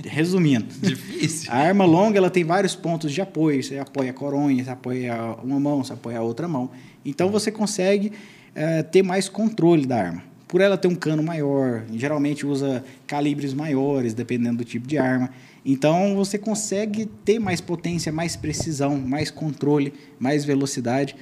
Resumindo. 0.05 0.65
Difícil. 0.81 1.51
A 1.51 1.57
arma 1.57 1.85
longa 1.85 2.17
ela 2.17 2.29
tem 2.29 2.43
vários 2.43 2.75
pontos 2.75 3.11
de 3.11 3.21
apoio. 3.21 3.63
Você 3.63 3.77
apoia 3.77 4.11
a 4.11 4.13
coronha, 4.13 4.63
você 4.63 4.69
apoia 4.69 5.35
uma 5.43 5.59
mão, 5.59 5.83
você 5.83 5.93
apoia 5.93 6.19
a 6.19 6.21
outra 6.21 6.47
mão. 6.47 6.69
Então 7.05 7.29
você 7.29 7.51
consegue 7.51 8.11
eh, 8.55 8.83
ter 8.83 9.03
mais 9.03 9.29
controle 9.29 9.85
da 9.85 9.97
arma. 9.97 10.23
Por 10.47 10.61
ela 10.61 10.77
ter 10.77 10.87
um 10.87 10.95
cano 10.95 11.23
maior, 11.23 11.83
geralmente 11.93 12.45
usa 12.45 12.83
calibres 13.07 13.53
maiores, 13.53 14.13
dependendo 14.13 14.57
do 14.57 14.65
tipo 14.65 14.87
de 14.87 14.97
arma. 14.97 15.31
Então 15.65 16.15
você 16.15 16.37
consegue 16.37 17.05
ter 17.25 17.39
mais 17.39 17.59
potência, 17.59 18.11
mais 18.11 18.35
precisão, 18.35 18.97
mais 18.97 19.31
controle, 19.31 19.93
mais 20.19 20.45
velocidade. 20.45 21.15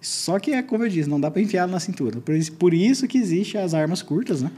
Só 0.00 0.38
que 0.38 0.52
é 0.52 0.62
como 0.62 0.84
eu 0.84 0.88
disse, 0.88 1.08
não 1.08 1.20
dá 1.20 1.30
para 1.30 1.42
enfiar 1.42 1.66
na 1.66 1.80
cintura. 1.80 2.20
Por 2.20 2.34
isso, 2.34 2.52
por 2.52 2.72
isso 2.72 3.08
que 3.08 3.18
existe 3.18 3.58
as 3.58 3.74
armas 3.74 4.00
curtas, 4.00 4.42
né? 4.42 4.50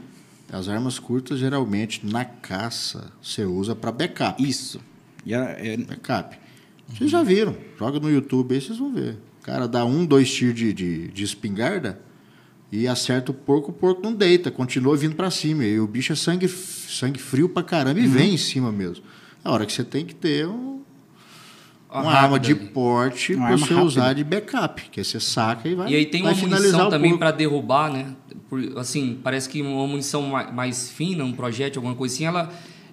As 0.51 0.67
armas 0.67 0.99
curtas, 0.99 1.39
geralmente, 1.39 2.05
na 2.05 2.25
caça, 2.25 3.11
você 3.21 3.45
usa 3.45 3.73
para 3.75 3.91
backup. 3.91 4.43
Isso. 4.43 4.81
É- 5.25 5.77
Backup. 5.77 6.37
Vocês 6.89 7.09
já 7.09 7.23
viram. 7.23 7.55
Joga 7.79 7.99
no 7.99 8.09
YouTube 8.11 8.53
aí, 8.53 8.59
vocês 8.61 8.77
vão 8.77 8.91
ver. 8.93 9.17
O 9.39 9.43
cara 9.45 9.67
dá 9.67 9.85
um, 9.85 10.05
dois 10.05 10.31
tiros 10.31 10.55
de, 10.55 10.73
de, 10.73 11.07
de 11.07 11.23
espingarda 11.23 11.99
e 12.71 12.87
acerta 12.87 13.31
o 13.31 13.33
porco, 13.33 13.71
o 13.71 13.73
porco 13.73 14.01
não 14.03 14.13
deita, 14.13 14.51
continua 14.51 14.95
vindo 14.97 15.15
para 15.15 15.31
cima. 15.31 15.63
E 15.63 15.79
o 15.79 15.87
bicho 15.87 16.11
é 16.11 16.15
sangue, 16.15 16.47
sangue 16.49 17.19
frio 17.19 17.47
pra 17.47 17.63
caramba 17.63 17.99
e 17.99 18.07
vem 18.07 18.33
em 18.33 18.37
cima 18.37 18.71
mesmo. 18.71 19.05
É 19.43 19.47
a 19.47 19.51
hora 19.51 19.65
que 19.65 19.71
você 19.71 19.83
tem 19.85 20.05
que 20.05 20.13
ter 20.13 20.47
um- 20.47 20.81
Uma 21.89 22.01
uma, 22.03 22.11
arma 22.13 22.39
de 22.39 22.53
porte 22.55 23.35
para 23.35 23.51
você 23.57 23.63
rápida. 23.73 23.83
usar 23.83 24.13
de 24.13 24.23
backup, 24.23 24.89
que 24.89 24.99
aí 24.99 25.05
você 25.05 25.19
saca 25.19 25.67
e 25.67 25.75
vai 25.75 25.91
E 25.91 25.95
aí 25.95 26.05
tem 26.05 26.21
uma 26.21 26.33
munição 26.33 26.89
também 26.89 27.17
para 27.17 27.31
derrubar, 27.31 27.91
né? 27.91 28.15
Por- 28.51 28.77
assim, 28.77 29.17
parece 29.23 29.47
que 29.47 29.61
uma 29.61 29.87
munição 29.87 30.23
ma- 30.23 30.51
mais 30.51 30.91
fina, 30.91 31.23
um 31.23 31.31
projétil, 31.31 31.79
alguma 31.79 31.95
coisa 31.95 32.13
assim, 32.13 32.25
ela, 32.25 32.51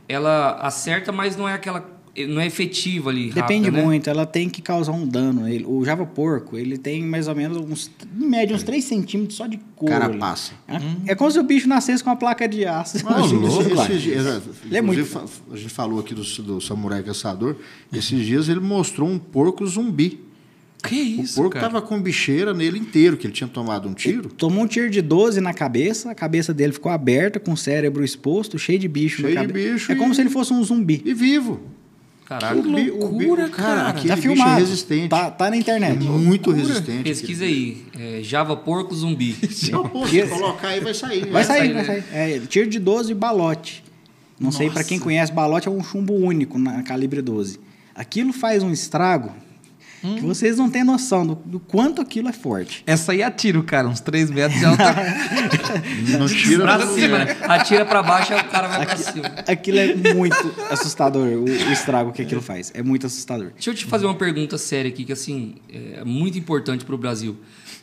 ela 0.09 0.53
acerta, 0.61 1.11
mas 1.11 1.37
não 1.37 1.49
é 1.49 1.53
aquela. 1.55 1.99
Não 2.29 2.41
é 2.41 2.47
efetiva 2.47 3.11
ali. 3.11 3.31
Depende 3.31 3.67
rápida, 3.67 3.77
né? 3.79 3.85
muito, 3.85 4.09
ela 4.11 4.25
tem 4.27 4.49
que 4.49 4.61
causar 4.63 4.91
um 4.93 5.07
dano. 5.07 5.49
Ele- 5.49 5.65
o 5.67 5.85
Java 5.85 6.05
Porco, 6.07 6.57
ele 6.57 6.77
tem 6.79 7.03
mais 7.05 7.27
ou 7.29 7.35
menos 7.35 7.57
uns, 7.59 7.91
em 8.21 8.27
média, 8.27 8.55
uns 8.57 8.63
3 8.65 8.83
centímetros 8.85 9.37
só 9.37 9.47
de 9.49 9.59
couro. 9.77 9.93
Carapaça. 9.93 10.53
É, 10.67 11.13
é 11.13 11.15
como 11.17 11.31
se 11.31 11.39
o 11.41 11.43
bicho 11.45 11.69
nascesse 11.69 12.03
com 12.05 12.11
uma 12.11 12.17
placa 12.17 12.49
de 12.49 12.65
aço. 12.65 12.99
Ah, 13.07 13.17
Assim, 13.21 13.45
esse- 13.45 13.73
lá. 13.75 13.85
esses 13.85 14.03
dias- 14.03 14.27
Ele 14.65 14.77
é 14.77 14.81
muito- 14.83 15.29
a 15.53 15.57
gente 15.57 15.69
falou 15.73 16.01
aqui 16.01 16.15
do, 16.15 16.23
do 16.43 16.61
samurai 16.61 17.03
caçador. 17.03 17.57
Esses 17.93 18.25
dias 18.25 18.49
ele 18.49 18.61
mostrou 18.61 19.09
um 19.09 19.19
porco 19.19 19.65
zumbi. 19.67 20.21
Que 20.83 21.17
O 21.19 21.23
isso, 21.23 21.35
porco 21.35 21.51
cara? 21.55 21.67
tava 21.67 21.83
com 21.83 22.01
bicheira 22.01 22.55
nele 22.55 22.79
inteiro, 22.79 23.17
que 23.17 23.27
ele 23.27 23.35
tinha 23.35 23.49
tomado 23.49 23.89
um 23.89 23.95
tiro. 23.95 24.29
Tomou 24.29 24.63
um 24.63 24.67
tiro 24.67 24.89
de 24.89 25.03
12 25.03 25.41
na 25.41 25.53
cabeça, 25.53 26.11
a 26.11 26.15
cabeça 26.15 26.55
dele 26.55 26.73
ficou 26.73 26.91
aberta, 26.93 27.41
com 27.41 27.53
o 27.53 27.57
cérebro 27.57 28.05
exposto, 28.05 28.59
cheio 28.59 28.79
de 28.79 28.87
bicho 28.87 29.23
Cheio 29.23 29.35
na 29.35 29.41
de 29.43 29.47
cabeça. 29.49 29.73
bicho 29.75 29.93
É 29.93 29.95
como 29.97 30.13
e- 30.13 30.15
se 30.15 30.21
ele 30.21 30.31
fosse 30.31 30.53
um 30.53 30.63
zumbi. 30.63 31.03
E 31.05 31.13
vivo. 31.13 31.61
Caraca. 32.27 32.57
O 32.57 32.63
bi- 32.63 32.69
o 32.69 33.09
bi- 33.09 33.25
loucura, 33.27 33.49
cara, 33.49 33.75
cara. 33.77 33.93
Tá 33.95 34.01
bicho 34.03 34.13
é 34.13 34.17
filmado. 34.19 34.61
resistente. 34.61 35.09
Tá, 35.09 35.31
tá 35.31 35.51
na 35.51 35.57
internet. 35.57 35.99
Muito 36.05 36.51
resistente. 36.53 37.03
Pesquisa 37.03 37.45
aí. 37.45 37.83
é, 37.99 38.21
Java 38.23 38.55
Porco 38.55 38.95
Zumbi. 38.95 39.35
Não, 39.73 39.83
pô, 39.89 40.07
se 40.07 40.23
colocar 40.29 40.69
aí 40.69 40.81
vai 40.81 40.93
sair. 40.95 41.21
Vai 41.27 41.43
né? 41.43 41.45
sair, 41.45 41.59
sair, 41.59 41.73
vai 41.73 41.83
né? 41.83 41.85
sair. 41.87 42.05
É, 42.13 42.39
tiro 42.47 42.69
de 42.69 42.79
12 42.79 43.13
e 43.13 43.15
balote. 43.15 43.83
Não 44.39 44.53
sei 44.53 44.71
pra 44.71 44.85
quem 44.85 44.99
Nossa. 44.99 45.05
conhece, 45.05 45.33
balote 45.33 45.67
é 45.67 45.71
um 45.71 45.83
chumbo 45.83 46.15
único 46.15 46.59
na 46.59 46.83
calibre 46.85 47.21
12. 47.21 47.59
Aquilo 47.95 48.33
faz 48.33 48.63
um 48.63 48.71
estrago 48.71 49.33
Hum. 50.03 50.15
que 50.17 50.23
vocês 50.23 50.57
não 50.57 50.71
têm 50.71 50.85
noção 50.85 51.27
do, 51.27 51.35
do 51.35 51.59
quanto 51.59 52.01
aquilo 52.01 52.29
é 52.29 52.33
forte. 52.33 52.85
Essa 52.87 53.13
aí 53.13 53.23
atira 53.23 53.59
o 53.59 53.65
cara, 53.65 53.89
uns 53.89 54.01
3 54.01 54.31
metros 54.31 54.59
de 54.59 54.65
altura. 54.65 54.95
Não 56.19 56.27
tira 56.29 56.63
Pra 56.65 56.87
cima, 56.87 57.19
né? 57.19 57.37
Atira 57.43 57.85
pra 57.85 58.03
baixo, 58.03 58.33
aí 58.33 58.41
o 58.41 58.45
cara 58.45 58.69
vai 58.69 58.87
pra 58.87 58.97
cima. 58.97 59.27
Aquilo 59.47 59.79
é 59.79 59.95
muito 60.15 60.55
assustador, 60.71 61.27
o, 61.29 61.45
o 61.45 61.73
estrago 61.73 62.13
que 62.13 62.23
aquilo 62.23 62.41
faz. 62.41 62.71
É 62.75 62.83
muito 62.83 63.07
assustador. 63.07 63.51
Deixa 63.55 63.71
eu 63.71 63.75
te 63.75 63.85
fazer 63.85 64.07
uma 64.07 64.15
pergunta 64.15 64.57
séria 64.57 64.89
aqui, 64.89 65.05
que 65.05 65.13
assim, 65.13 65.57
é 65.69 66.05
muito 66.05 66.39
importante 66.39 66.85
pro 66.85 66.97
Brasil. 66.97 67.37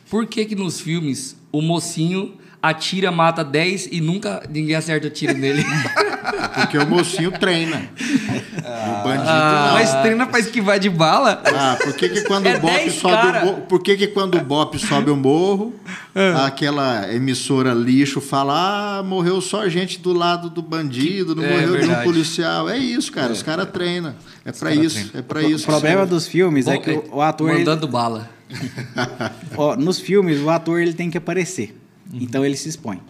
Por 0.08 0.26
que 0.26 0.44
que 0.44 0.54
nos 0.54 0.80
filmes 0.80 1.36
o 1.52 1.60
mocinho 1.60 2.34
atira, 2.62 3.10
mata 3.12 3.44
10 3.44 3.88
e 3.92 4.00
nunca 4.00 4.42
ninguém 4.48 4.74
acerta 4.74 5.06
o 5.06 5.10
tiro 5.10 5.36
nele? 5.36 5.64
Porque 6.54 6.78
o 6.78 6.86
mocinho 6.86 7.30
treina. 7.32 7.76
o 7.98 9.04
bandido 9.04 9.28
Ah, 9.28 9.64
não. 9.68 9.72
mas 9.74 9.94
treina 10.02 10.26
pra 10.26 10.40
esquivar 10.40 10.78
de 10.78 10.88
bala? 10.90 11.42
Ah, 11.46 11.76
por 11.82 11.94
que, 11.94 12.08
que 12.08 12.22
quando 12.22 12.46
É 12.46 12.56
o 12.56 12.60
Bop 12.60 12.74
10 12.74 12.92
sobe 12.94 13.14
cara. 13.14 13.42
o 13.42 13.46
morro, 13.46 13.60
por 13.62 13.82
que, 13.82 13.96
que 13.96 14.06
quando 14.08 14.36
o 14.36 14.40
Bop 14.40 14.78
sobe 14.78 15.10
o 15.10 15.16
morro, 15.16 15.74
Ah. 16.14 16.46
aquela 16.46 17.12
emissora 17.14 17.72
lixo 17.74 18.20
fala: 18.20 18.98
"Ah, 18.98 19.02
morreu 19.02 19.40
só 19.40 19.68
gente 19.68 19.98
do 20.00 20.12
lado 20.12 20.48
do 20.50 20.62
bandido, 20.62 21.34
não 21.34 21.44
É, 21.44 21.48
morreu 21.50 21.66
nenhum 21.72 21.78
verdade. 21.80 22.04
policial". 22.04 22.68
É 22.68 22.78
isso, 22.78 23.12
cara, 23.12 23.32
os 23.32 23.42
caras 23.42 23.68
treinam. 23.70 24.14
É 24.44 24.52
pra 24.52 24.74
isso, 24.74 25.10
é 25.14 25.22
para 25.22 25.42
isso. 25.42 25.64
o 25.64 25.66
problema 25.66 26.06
dos 26.06 26.26
filmes 26.26 26.66
é 26.66 26.78
que 26.78 26.90
o, 26.90 27.16
o 27.16 27.22
ator 27.22 27.50
ele, 27.50 27.58
Mandando 27.60 27.86
bala. 27.88 28.30
Ó, 29.56 29.76
nos 29.76 29.98
filmes, 29.98 30.40
o 30.40 30.48
ator 30.50 30.80
ele 30.80 30.92
tem 30.92 31.10
que 31.10 31.18
aparecer. 31.18 31.76
Uhum. 32.12 32.18
Então 32.22 32.44
ele 32.44 32.56
se 32.56 32.68
expõe. 32.68 33.00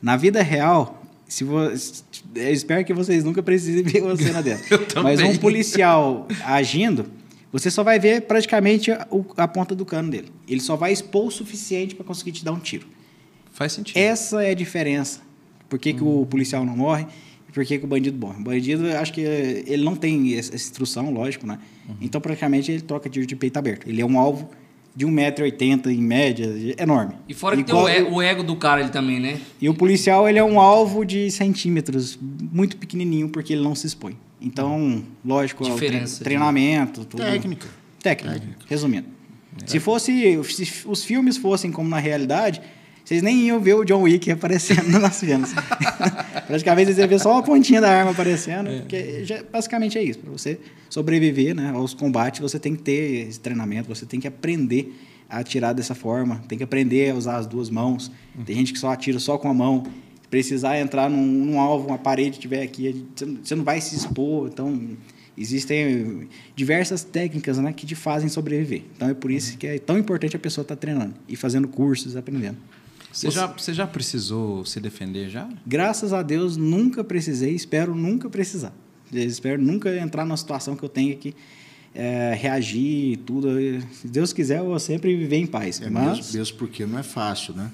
Na 0.00 0.16
vida 0.16 0.42
real, 0.42 0.95
se 1.28 1.44
vo... 1.44 1.58
eu 1.60 2.52
espero 2.52 2.84
que 2.84 2.94
vocês 2.94 3.24
nunca 3.24 3.42
precisem 3.42 3.82
ver 3.82 4.02
uma 4.02 4.16
cena 4.16 4.40
dessa. 4.42 4.64
Mas 5.02 5.20
um 5.20 5.36
policial 5.36 6.26
agindo, 6.44 7.06
você 7.52 7.70
só 7.70 7.82
vai 7.82 7.98
ver 7.98 8.22
praticamente 8.22 8.90
a, 8.92 9.06
a 9.36 9.48
ponta 9.48 9.74
do 9.74 9.84
cano 9.84 10.10
dele. 10.10 10.30
Ele 10.48 10.60
só 10.60 10.76
vai 10.76 10.92
expor 10.92 11.26
o 11.26 11.30
suficiente 11.30 11.94
para 11.94 12.04
conseguir 12.04 12.32
te 12.32 12.44
dar 12.44 12.52
um 12.52 12.58
tiro. 12.58 12.86
Faz 13.52 13.72
sentido. 13.72 13.96
Essa 13.96 14.42
é 14.42 14.50
a 14.50 14.54
diferença. 14.54 15.20
Por 15.68 15.78
que, 15.78 15.92
que 15.92 16.02
Uhum. 16.02 16.22
o 16.22 16.26
policial 16.26 16.64
não 16.64 16.76
morre 16.76 17.06
e 17.48 17.52
por 17.52 17.64
que, 17.64 17.78
que 17.78 17.84
o 17.84 17.88
bandido 17.88 18.18
morre? 18.18 18.38
O 18.40 18.44
bandido, 18.44 18.86
acho 18.96 19.12
que 19.12 19.20
ele 19.20 19.82
não 19.82 19.96
tem 19.96 20.34
essa 20.36 20.54
essa 20.54 20.64
instrução, 20.66 21.10
lógico, 21.10 21.46
né? 21.46 21.58
Uhum. 21.88 21.96
Então, 22.00 22.20
praticamente, 22.20 22.70
ele 22.70 22.82
troca 22.82 23.08
tiro 23.08 23.26
de 23.26 23.34
peito 23.34 23.58
aberto. 23.58 23.88
Ele 23.88 24.00
é 24.00 24.06
um 24.06 24.18
alvo 24.18 24.48
de 24.96 25.06
1,80m 25.06 25.88
em 25.90 26.00
média, 26.02 26.46
enorme. 26.78 27.14
E 27.28 27.34
fora 27.34 27.54
que 27.56 27.62
tem 27.64 27.74
Igual- 27.74 28.12
o, 28.14 28.22
ego 28.22 28.42
do 28.42 28.56
cara 28.56 28.80
ali 28.80 28.90
também, 28.90 29.20
né? 29.20 29.38
E 29.60 29.68
o 29.68 29.74
policial, 29.74 30.26
ele 30.26 30.38
é 30.38 30.44
um 30.44 30.58
alvo 30.58 31.04
de 31.04 31.30
centímetros, 31.30 32.18
muito 32.50 32.78
pequenininho, 32.78 33.28
porque 33.28 33.52
ele 33.52 33.62
não 33.62 33.74
se 33.74 33.86
expõe. 33.86 34.16
Então, 34.40 35.04
lógico, 35.24 35.64
é 35.64 35.66
tre- 35.66 35.74
Diferença 35.74 36.24
treinamento, 36.24 37.04
tudo. 37.04 37.22
Técnica. 37.22 37.68
Técnica, 38.02 38.40
resumindo. 38.68 39.06
Se 39.66 39.78
fosse, 39.80 40.38
se 40.44 40.86
os 40.86 41.04
filmes 41.04 41.36
fossem 41.36 41.70
como 41.72 41.88
na 41.88 41.98
realidade, 41.98 42.60
vocês 43.06 43.22
nem 43.22 43.46
iam 43.46 43.60
ver 43.60 43.74
o 43.74 43.84
John 43.84 44.02
Wick 44.02 44.30
aparecendo 44.30 44.98
nas 44.98 45.14
cenas. 45.16 45.54
Praticamente 46.46 46.86
vocês 46.88 46.98
iam 46.98 47.08
ver 47.08 47.20
só 47.20 47.32
uma 47.32 47.42
pontinha 47.42 47.80
da 47.80 47.88
arma 47.90 48.10
aparecendo, 48.10 48.68
porque 48.80 49.24
já- 49.24 49.42
basicamente 49.50 49.96
é 49.96 50.02
isso. 50.02 50.18
Para 50.18 50.30
você 50.32 50.58
sobreviver 50.90 51.54
né, 51.54 51.70
aos 51.74 51.94
combates, 51.94 52.40
você 52.40 52.58
tem 52.58 52.74
que 52.74 52.82
ter 52.82 53.28
esse 53.28 53.38
treinamento, 53.40 53.88
você 53.88 54.04
tem 54.04 54.18
que 54.20 54.26
aprender 54.26 54.92
a 55.28 55.38
atirar 55.38 55.72
dessa 55.72 55.94
forma, 55.94 56.42
tem 56.48 56.58
que 56.58 56.64
aprender 56.64 57.10
a 57.10 57.14
usar 57.14 57.36
as 57.36 57.46
duas 57.46 57.70
mãos. 57.70 58.10
Tem 58.44 58.56
gente 58.56 58.72
que 58.72 58.78
só 58.78 58.90
atira 58.90 59.18
só 59.18 59.38
com 59.38 59.48
a 59.48 59.54
mão. 59.54 59.84
Se 60.22 60.28
precisar 60.28 60.78
entrar 60.78 61.08
num, 61.08 61.24
num 61.24 61.60
alvo, 61.60 61.86
uma 61.86 61.98
parede 61.98 62.38
tiver 62.40 62.62
aqui, 62.62 63.06
você 63.42 63.54
não- 63.54 63.62
vai 63.64 63.80
se 63.80 63.94
expor. 63.94 64.48
Então, 64.52 64.80
existem 65.38 66.28
diversas 66.54 67.04
técnicas 67.04 67.58
né, 67.58 67.72
que 67.72 67.86
te 67.86 67.94
fazem 67.94 68.28
sobreviver. 68.28 68.82
Então, 68.96 69.08
é 69.08 69.14
por 69.14 69.30
isso 69.30 69.56
que 69.58 69.66
é 69.66 69.78
tão 69.78 69.98
importante 69.98 70.34
a 70.34 70.38
pessoa 70.38 70.62
estar 70.62 70.76
treinando 70.76 71.14
e 71.28 71.36
fazendo 71.36 71.68
cursos, 71.68 72.16
aprendendo. 72.16 72.56
Você, 73.16 73.30
já, 73.30 73.46
você 73.46 73.74
já 73.74 73.86
precisou 73.86 74.64
se 74.64 74.78
defender 74.78 75.30
já? 75.30 75.48
Graças 75.66 76.12
a 76.12 76.22
Deus, 76.22 76.56
nunca 76.56 77.02
precisei, 77.02 77.54
espero 77.54 77.94
nunca 77.94 78.28
precisar. 78.28 78.74
Espero 79.12 79.62
nunca 79.62 79.96
entrar 79.96 80.24
numa 80.24 80.36
situação 80.36 80.76
que 80.76 80.82
eu 80.82 80.88
tenha 80.88 81.14
que 81.16 81.34
eh, 81.94 82.34
reagir 82.38 83.12
e 83.12 83.16
tudo. 83.16 83.48
Se 83.92 84.06
Deus 84.06 84.32
quiser, 84.32 84.58
eu 84.58 84.66
vou 84.66 84.78
sempre 84.78 85.16
viver 85.16 85.36
em 85.36 85.46
paz. 85.46 85.80
É 85.80 85.88
Mas, 85.88 86.18
mesmo, 86.18 86.38
mesmo 86.38 86.58
porque 86.58 86.84
não 86.84 86.98
é 86.98 87.02
fácil, 87.02 87.54
né? 87.54 87.70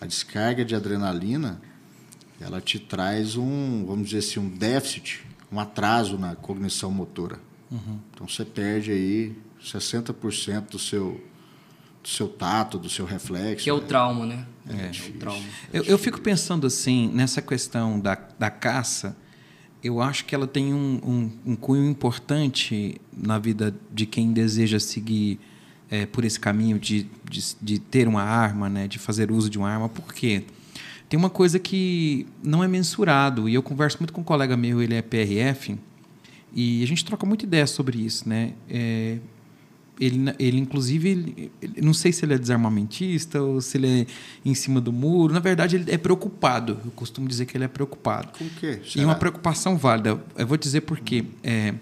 A 0.00 0.06
descarga 0.06 0.64
de 0.64 0.74
adrenalina, 0.74 1.62
ela 2.40 2.60
te 2.60 2.78
traz 2.78 3.36
um, 3.36 3.86
vamos 3.86 4.10
dizer 4.10 4.18
assim, 4.18 4.40
um 4.40 4.48
déficit, 4.48 5.24
um 5.50 5.58
atraso 5.58 6.18
na 6.18 6.34
cognição 6.34 6.90
motora. 6.90 7.38
Então 8.12 8.28
você 8.28 8.44
perde 8.44 8.92
aí 8.92 9.36
60% 9.62 10.70
do 10.70 10.78
seu, 10.78 11.20
do 12.04 12.08
seu 12.08 12.28
tato, 12.28 12.78
do 12.78 12.90
seu 12.90 13.06
reflexo. 13.06 13.64
Que 13.64 13.70
é 13.70 13.72
o 13.72 13.80
né? 13.80 13.86
trauma, 13.88 14.26
né? 14.26 14.46
É, 14.68 15.08
o 15.08 15.12
trauma. 15.14 15.42
Eu, 15.72 15.82
eu 15.84 15.98
fico 15.98 16.20
pensando 16.20 16.66
assim, 16.66 17.10
nessa 17.12 17.40
questão 17.40 17.98
da, 17.98 18.14
da 18.38 18.50
caça, 18.50 19.16
eu 19.82 20.02
acho 20.02 20.26
que 20.26 20.34
ela 20.34 20.46
tem 20.46 20.74
um, 20.74 21.00
um, 21.02 21.52
um 21.52 21.56
cunho 21.56 21.88
importante 21.88 23.00
na 23.10 23.38
vida 23.38 23.74
de 23.90 24.04
quem 24.04 24.34
deseja 24.34 24.78
seguir 24.78 25.40
eh, 25.90 26.04
por 26.04 26.24
esse 26.24 26.38
caminho 26.38 26.78
de, 26.78 27.06
de, 27.24 27.56
de 27.60 27.78
ter 27.78 28.06
uma 28.06 28.22
arma, 28.22 28.68
né, 28.68 28.86
de 28.86 28.98
fazer 28.98 29.30
uso 29.30 29.48
de 29.48 29.56
uma 29.56 29.70
arma. 29.70 29.88
Por 29.88 30.12
quê? 30.12 30.44
Tem 31.08 31.18
uma 31.18 31.30
coisa 31.30 31.58
que 31.58 32.26
não 32.42 32.62
é 32.62 32.68
mensurado, 32.68 33.48
e 33.48 33.54
eu 33.54 33.62
converso 33.62 33.98
muito 33.98 34.12
com 34.12 34.20
um 34.20 34.24
colega 34.24 34.56
meu, 34.58 34.82
ele 34.82 34.94
é 34.94 35.00
PRF, 35.00 35.78
e 36.52 36.82
a 36.82 36.86
gente 36.86 37.04
troca 37.04 37.24
muita 37.24 37.44
ideia 37.44 37.66
sobre 37.66 37.98
isso, 37.98 38.28
né? 38.28 38.52
É, 38.68 39.18
ele, 40.00 40.34
ele 40.38 40.58
inclusive, 40.58 41.08
ele, 41.08 41.52
ele- 41.62 41.80
não 41.80 41.94
sei 41.94 42.12
se 42.12 42.24
ele 42.24 42.34
é 42.34 42.38
desarmamentista 42.38 43.40
ou 43.42 43.60
se 43.60 43.76
ele 43.78 44.00
é 44.02 44.06
em 44.44 44.54
cima 44.54 44.80
do 44.80 44.92
muro. 44.92 45.32
Na 45.32 45.40
verdade, 45.40 45.76
ele 45.76 45.90
é 45.90 45.96
preocupado. 45.98 46.78
Eu 46.84 46.90
costumo 46.92 47.28
dizer 47.28 47.46
que 47.46 47.56
ele 47.56 47.64
é 47.64 47.68
preocupado. 47.68 48.28
Com 48.36 48.44
o 48.44 48.50
quê? 48.50 48.80
E 48.96 49.04
uma 49.04 49.14
preocupação 49.14 49.76
válida. 49.76 50.20
Eu 50.36 50.46
vou 50.46 50.56
dizer 50.56 50.80
por 50.82 50.98
quê. 51.00 51.24
É, 51.42 51.74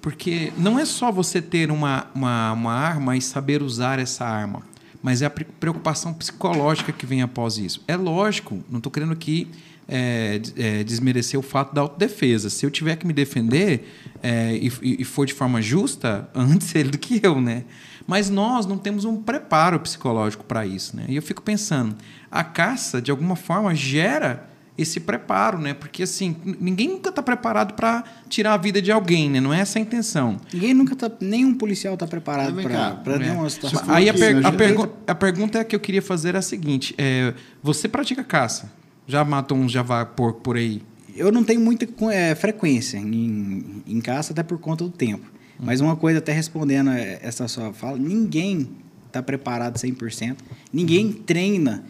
porque 0.00 0.52
não 0.56 0.78
é 0.78 0.84
só 0.84 1.10
você 1.10 1.42
ter 1.42 1.70
uma, 1.70 2.06
uma, 2.14 2.52
uma 2.52 2.72
arma 2.72 3.16
e 3.16 3.20
saber 3.20 3.62
usar 3.62 3.98
essa 3.98 4.24
arma, 4.24 4.62
mas 5.06 5.22
é 5.22 5.26
a 5.26 5.30
pre- 5.30 5.44
preocupação 5.60 6.12
psicológica 6.12 6.90
que 6.90 7.06
vem 7.06 7.22
após 7.22 7.58
isso. 7.58 7.80
É 7.86 7.94
lógico, 7.96 8.58
não 8.68 8.78
estou 8.78 8.90
querendo 8.90 9.12
aqui 9.12 9.46
é, 9.88 10.40
é, 10.56 10.82
desmerecer 10.82 11.38
o 11.38 11.42
fato 11.44 11.72
da 11.72 11.80
autodefesa. 11.80 12.50
Se 12.50 12.66
eu 12.66 12.72
tiver 12.72 12.96
que 12.96 13.06
me 13.06 13.12
defender 13.12 13.88
é, 14.20 14.52
e- 14.56 14.72
e 14.82 15.04
for 15.04 15.24
de 15.24 15.32
forma 15.32 15.62
justa, 15.62 16.28
antes 16.34 16.74
ele 16.74 16.90
do 16.90 16.98
que 16.98 17.20
eu, 17.22 17.40
né? 17.40 17.62
Mas 18.04 18.28
nós 18.28 18.66
não 18.66 18.76
temos 18.76 19.04
um 19.04 19.22
preparo 19.22 19.78
psicológico 19.78 20.42
para 20.44 20.66
isso, 20.66 20.96
né? 20.96 21.04
E 21.08 21.14
eu 21.14 21.22
fico 21.22 21.40
pensando, 21.40 21.94
a 22.28 22.42
caça, 22.42 23.00
de 23.00 23.12
alguma 23.12 23.36
forma, 23.36 23.72
gera 23.76 24.50
esse 24.78 25.00
preparo, 25.00 25.58
né? 25.58 25.72
Porque 25.74 26.02
assim, 26.02 26.36
ninguém 26.60 26.88
nunca 26.88 27.08
está 27.10 27.22
preparado 27.22 27.74
para 27.74 28.04
tirar 28.28 28.54
a 28.54 28.56
vida 28.56 28.80
de 28.82 28.92
alguém, 28.92 29.30
né? 29.30 29.40
Não 29.40 29.52
é 29.54 29.60
essa 29.60 29.78
a 29.78 29.82
intenção. 29.82 30.36
ninguém 30.52 30.74
nunca 30.74 30.94
tá, 30.94 31.10
nenhum 31.20 31.54
policial 31.54 31.94
está 31.94 32.06
preparado 32.06 32.54
para 33.02 33.14
É. 33.14 33.18
nenhuma 33.18 33.48
situação. 33.48 33.82
Aí 33.88 34.08
a, 34.08 34.14
per- 34.14 34.36
né, 34.36 34.42
a 34.46 34.52
pergu- 34.52 34.92
a 35.06 35.14
pergunta 35.14 35.64
que 35.64 35.74
eu 35.74 35.80
queria 35.80 36.02
fazer 36.02 36.34
é 36.34 36.38
a 36.38 36.42
seguinte: 36.42 36.94
é, 36.98 37.32
você 37.62 37.88
pratica 37.88 38.22
caça? 38.22 38.70
Já 39.06 39.24
matou 39.24 39.56
um 39.56 39.68
javá 39.68 40.04
porco 40.04 40.40
por 40.40 40.56
aí? 40.56 40.82
Eu 41.14 41.32
não 41.32 41.42
tenho 41.44 41.60
muita 41.60 41.88
eh, 42.12 42.34
frequência 42.34 42.98
em, 42.98 43.82
em 43.86 44.00
caça, 44.02 44.32
até 44.34 44.42
por 44.42 44.58
conta 44.58 44.84
do 44.84 44.90
tempo. 44.90 45.24
Mas 45.58 45.80
uma 45.80 45.96
coisa, 45.96 46.18
até 46.18 46.32
respondendo 46.32 46.90
eh, 46.90 47.18
essa 47.22 47.48
sua 47.48 47.72
fala, 47.72 47.96
ninguém 47.96 48.68
está 49.06 49.22
preparado 49.22 49.78
100%. 49.78 50.36
Ninguém 50.70 51.10
treina 51.12 51.84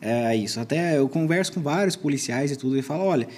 eh, 0.00 0.36
isso. 0.36 0.60
Até 0.60 0.98
eu 0.98 1.08
converso 1.08 1.52
com 1.52 1.60
vários 1.60 1.96
policiais 1.96 2.50
e 2.52 2.56
tudo, 2.56 2.76
e 2.78 2.82
falo, 2.82 3.04
olha, 3.04 3.28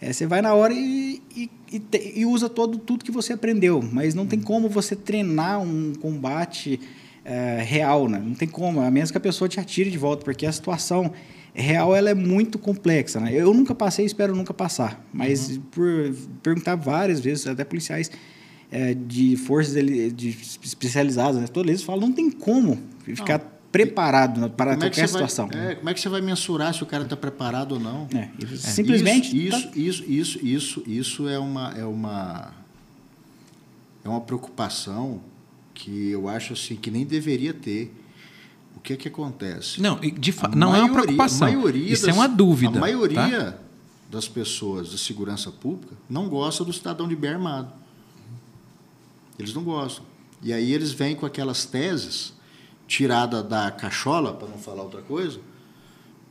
eh, 0.00 0.12
você 0.12 0.26
vai 0.26 0.40
na 0.42 0.54
hora 0.54 0.72
e, 0.74 1.20
e, 1.36 1.50
e 1.72 1.78
te- 1.78 2.12
e 2.16 2.24
usa 2.26 2.48
todo, 2.48 2.78
tudo 2.78 3.04
que 3.04 3.10
você 3.12 3.32
aprendeu. 3.32 3.82
Mas 3.82 4.14
não 4.14 4.26
tem 4.26 4.40
como 4.40 4.68
você 4.68 4.94
treinar 4.96 5.60
um 5.60 5.92
combate 6.00 6.80
eh, 7.24 7.62
real, 7.66 8.08
né? 8.08 8.18
Não 8.24 8.34
tem 8.34 8.48
como, 8.48 8.80
a 8.80 8.90
menos 8.90 9.10
que 9.10 9.16
a 9.16 9.20
pessoa 9.20 9.48
te 9.48 9.60
atire 9.60 9.90
de 9.90 9.98
volta, 9.98 10.24
porque 10.24 10.46
a 10.46 10.52
situação 10.52 11.12
real 11.52 11.94
ela 11.96 12.08
é 12.10 12.14
muito 12.14 12.58
complexa, 12.58 13.18
né? 13.20 13.32
Eu 13.34 13.52
nunca 13.52 13.74
passei, 13.74 14.06
espero 14.06 14.34
nunca 14.36 14.54
passar, 14.54 15.04
mas 15.12 15.58
por 15.72 16.14
perguntar 16.42 16.76
várias 16.76 17.18
vezes, 17.20 17.46
até 17.46 17.64
policiais 17.64 18.10
eh, 18.72 18.94
de 18.94 19.36
forças 19.36 19.74
ele- 19.74 20.10
de 20.12 20.28
especializadas, 20.62 21.40
né? 21.40 21.46
todos 21.48 21.68
eles 21.68 21.82
falam, 21.82 22.02
não 22.08 22.12
tem 22.12 22.30
como 22.30 22.78
ficar 23.02 23.59
preparado 23.72 24.40
né, 24.40 24.48
para 24.48 24.72
Como 24.72 24.84
é 24.84 24.90
que 24.90 24.96
qualquer 24.96 25.12
vai- 25.12 25.28
situação. 25.28 25.48
é, 25.52 25.74
como 25.76 25.88
é 25.90 25.94
que 25.94 26.00
você 26.00 26.08
vai 26.08 26.20
mensurar 26.20 26.74
se 26.74 26.82
o 26.82 26.86
cara 26.86 27.04
está 27.04 27.16
preparado 27.16 27.72
ou 27.72 27.80
não? 27.80 28.08
É, 28.14 28.28
e 28.42 28.56
simplesmente 28.56 29.36
isso, 29.46 29.62
tá- 29.68 29.72
isso, 29.76 30.04
isso, 30.04 30.38
isso, 30.46 30.82
isso, 30.86 31.28
é 31.28 31.38
uma 31.38 31.72
é 31.76 31.84
uma 31.84 32.52
é 34.04 34.08
uma 34.08 34.20
preocupação 34.20 35.20
que 35.74 36.10
eu 36.10 36.28
acho 36.28 36.52
assim 36.54 36.74
que 36.76 36.90
nem 36.90 37.04
deveria 37.04 37.54
ter. 37.54 37.94
O 38.76 38.80
que 38.80 38.94
é 38.94 38.96
que 38.96 39.08
acontece? 39.08 39.80
Não, 39.80 40.00
de 40.00 40.32
fa- 40.32 40.48
não 40.48 40.68
é 40.74 40.78
uma 40.78 40.88
maioria- 40.88 41.02
preocupação. 41.02 41.40
maioria 41.48 41.92
Isso 41.92 42.04
é 42.04 42.08
das- 42.08 42.16
uma 42.16 42.26
dúvida. 42.28 42.78
A 42.78 42.80
maioria 42.80 43.52
tá? 43.52 43.58
das 44.10 44.26
pessoas 44.26 44.90
da 44.92 44.96
segurança 44.98 45.50
pública 45.52 45.94
não 46.08 46.28
gosta 46.28 46.64
do 46.64 46.72
cidadão 46.72 47.06
de 47.06 47.14
bem 47.14 47.30
armado. 47.32 47.70
Eles 49.38 49.52
não 49.54 49.62
gostam. 49.62 50.04
E 50.42 50.52
aí 50.52 50.72
eles 50.72 50.92
vêm 50.92 51.14
com 51.14 51.26
aquelas 51.26 51.64
teses 51.66 52.32
tirada 52.94 53.40
da 53.40 53.70
cachola, 53.70 54.32
para 54.34 54.48
não 54.48 54.58
falar 54.58 54.82
outra 54.82 55.00
coisa, 55.00 55.38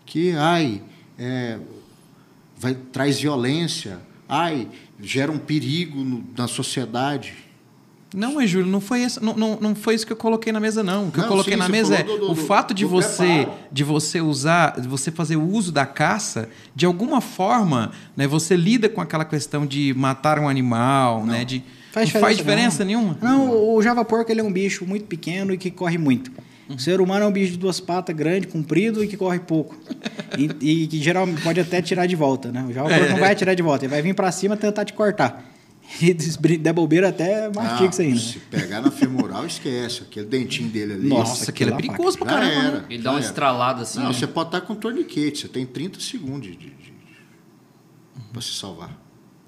que 0.06 0.34
ai, 0.34 0.82
é, 1.18 1.58
vai, 2.58 2.74
traz 2.76 3.18
violência, 3.18 3.98
ai, 4.28 4.68
gera 5.02 5.32
um 5.32 5.38
perigo 5.38 6.04
no- 6.04 6.22
na 6.38 6.50
sociedade. 6.50 7.34
Não, 8.14 8.34
mas 8.36 8.50
Júlio, 8.50 8.68
não 8.70 8.82
foi, 8.82 9.04
isso, 9.04 9.24
não, 9.24 9.36
não, 9.38 9.58
não 9.62 9.74
foi 9.76 9.94
isso 9.96 10.06
que 10.06 10.12
eu 10.12 10.18
coloquei 10.18 10.52
na 10.52 10.60
mesa, 10.60 10.84
não. 10.84 11.08
O 11.08 11.12
que 11.12 11.20
eu 11.20 11.22
Não, 11.22 11.30
coloquei 11.30 11.54
sim, 11.54 11.60
na 11.60 11.70
mesa 11.70 11.96
é 11.96 12.04
do- 12.04 12.18
do- 12.18 12.32
o 12.32 12.36
fato 12.36 12.74
de 12.74 12.84
você, 12.84 13.46
preparo. 13.46 13.58
de 13.72 13.84
você 13.86 14.20
usar, 14.20 14.82
de 14.82 14.88
você 14.88 15.12
fazer 15.12 15.38
o 15.38 15.48
uso 15.48 15.72
da 15.72 15.86
caça, 15.86 16.50
de 16.76 16.86
alguma 16.86 17.22
forma, 17.22 17.92
né, 18.18 18.28
você 18.28 18.58
lida 18.58 18.90
com 18.90 19.00
aquela 19.00 19.24
questão 19.24 19.66
de 19.66 19.94
matar 19.94 20.40
um 20.40 20.50
animal, 20.50 21.26
né? 21.26 21.46
De, 21.46 21.64
Faz 21.92 22.14
não 22.14 22.22
faz 22.22 22.38
diferença, 22.38 22.84
diferença 22.84 22.86
nenhuma? 22.86 23.18
Não, 23.22 23.74
o 23.76 23.82
Java 23.82 24.04
Porco 24.06 24.32
ele 24.32 24.42
é 24.42 24.44
um 24.44 24.52
bicho 24.54 24.86
muito 24.86 25.06
pequeno 25.08 25.52
e 25.54 25.58
que 25.58 25.72
corre 25.72 25.98
muito. 25.98 26.32
O 26.70 26.78
ser 26.78 27.02
humano 27.02 27.26
é 27.26 27.28
um 27.28 27.32
bicho 27.32 27.54
de 27.54 27.58
duas 27.58 27.80
patas, 27.80 28.16
grande, 28.16 28.48
comprido 28.48 29.04
e 29.04 29.08
que 29.08 29.18
corre 29.18 29.40
pouco. 29.40 29.76
e, 30.38 30.84
e 30.84 30.88
que 30.88 31.02
geralmente 31.02 31.42
pode 31.42 31.60
até 31.60 31.82
tirar 31.82 32.06
de 32.06 32.16
volta, 32.16 32.52
né? 32.52 32.64
O 32.64 32.72
Java 32.72 32.90
Porco 32.90 33.10
não 33.10 33.18
vai 33.18 33.32
atirar 33.32 33.56
de 33.56 33.64
volta, 33.64 33.86
ele 33.86 33.92
vai 33.92 34.02
vir 34.02 34.14
para 34.14 34.32
cima 34.32 34.56
e 34.56 34.58
tentar 34.58 34.86
te 34.86 34.94
cortar. 34.94 35.50
E 36.00 36.14
der 36.14 36.72
bobeira 36.72 37.10
até 37.10 37.50
mastiga 37.50 37.86
Ah, 37.86 37.90
isso 37.90 38.02
aí, 38.02 38.12
né? 38.12 38.20
Se 38.20 38.40
pegar 38.40 38.80
na 38.80 38.92
femoral, 38.92 39.46
esquece. 39.48 40.04
Aquele 40.04 40.28
dentinho 40.28 40.70
dele 40.70 40.94
ali. 40.94 41.10
Nossa, 41.10 41.50
aquele 41.50 41.72
é 41.72 41.74
aquilo 41.74 41.92
é 41.92 41.96
perigoso 41.96 42.18
pra 42.20 42.28
caramba. 42.28 42.54
né? 42.54 42.68
era. 42.68 42.86
Ele 42.90 43.02
dá 43.02 43.10
uma 43.12 43.18
era. 43.18 43.26
estralada 43.26 43.82
assim. 43.82 44.00
Não, 44.00 44.10
né? 44.10 44.14
você 44.14 44.28
pode 44.28 44.50
estar 44.50 44.62
com 44.62 44.76
torniquete. 44.76 45.42
Você 45.42 45.48
tem 45.48 45.66
30 45.66 46.00
segundos 46.00 46.44
de, 46.44 46.56
de, 46.56 46.68
de, 46.70 46.94
pra 48.32 48.40
se 48.40 48.54
salvar. 48.54 48.96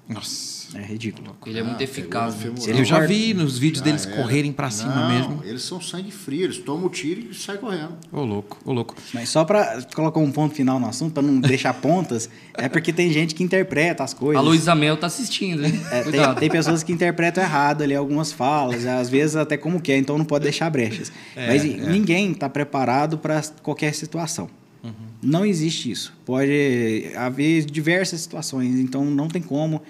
Nossa. 0.08 0.62
É 0.74 0.80
ridículo. 0.82 1.36
Ele 1.44 1.58
é 1.58 1.60
Ah, 1.60 1.64
muito 1.64 1.76
pegou 1.78 1.92
eficaz. 1.92 2.34
né? 2.36 2.50
Eu 2.66 2.82
já 2.84 2.96
corta- 2.96 3.12
vi 3.12 3.34
nos 3.34 3.58
vídeos 3.58 3.80
Já 3.80 3.84
deles 3.84 4.06
era. 4.06 4.16
correrem 4.16 4.52
pra 4.52 4.70
cima 4.70 4.94
Não, 4.94 5.08
mesmo. 5.10 5.42
Eles 5.44 5.62
são 5.62 5.78
sangue 5.82 6.10
frio, 6.10 6.44
eles 6.44 6.56
tomam 6.58 6.86
o 6.86 6.88
tiro 6.88 7.20
e 7.30 7.34
saem 7.34 7.58
correndo. 7.58 7.92
Ô, 8.10 8.22
louco, 8.22 8.58
ô, 8.64 8.72
louco. 8.72 8.94
Mas 9.12 9.28
só 9.28 9.44
para 9.44 9.82
colocar 9.94 10.18
um 10.18 10.32
ponto 10.32 10.54
final 10.54 10.80
no 10.80 10.86
assunto, 10.88 11.12
para 11.12 11.22
não 11.22 11.38
deixar 11.40 11.74
pontas, 11.74 12.30
é 12.54 12.70
porque 12.70 12.90
tem 12.90 13.12
gente 13.12 13.34
que 13.34 13.44
interpreta 13.44 14.02
as 14.02 14.14
A 14.14 14.16
coisas. 14.16 14.42
Luísa 14.42 14.74
Mel 14.74 14.96
tá 14.96 15.06
assistindo, 15.08 15.62
hein? 15.64 15.78
É, 15.90 16.02
tem, 16.04 16.34
tem 16.36 16.48
pessoas 16.50 16.82
que 16.82 16.90
interpretam 16.90 17.44
errado 17.44 17.82
ali 17.82 17.94
algumas 17.94 18.32
falas, 18.32 18.86
às 18.86 19.10
vezes 19.10 19.36
até 19.36 19.58
como 19.58 19.78
quer, 19.78 19.98
então 19.98 20.16
não 20.16 20.24
pode 20.24 20.44
deixar 20.44 20.70
brechas. 20.70 21.12
É, 21.36 21.48
Mas 21.48 21.64
é. 21.66 21.68
ninguém 21.68 22.32
está 22.32 22.48
preparado 22.48 23.18
para 23.18 23.42
qualquer 23.62 23.94
situação. 23.94 24.48
Não 25.22 25.44
existe 25.46 25.90
isso. 25.90 26.12
Pode 26.26 27.12
haver 27.16 27.64
diversas 27.64 28.20
situações, 28.20 28.78
então 28.80 29.04
não 29.04 29.28
tem 29.28 29.40
como. 29.42 29.82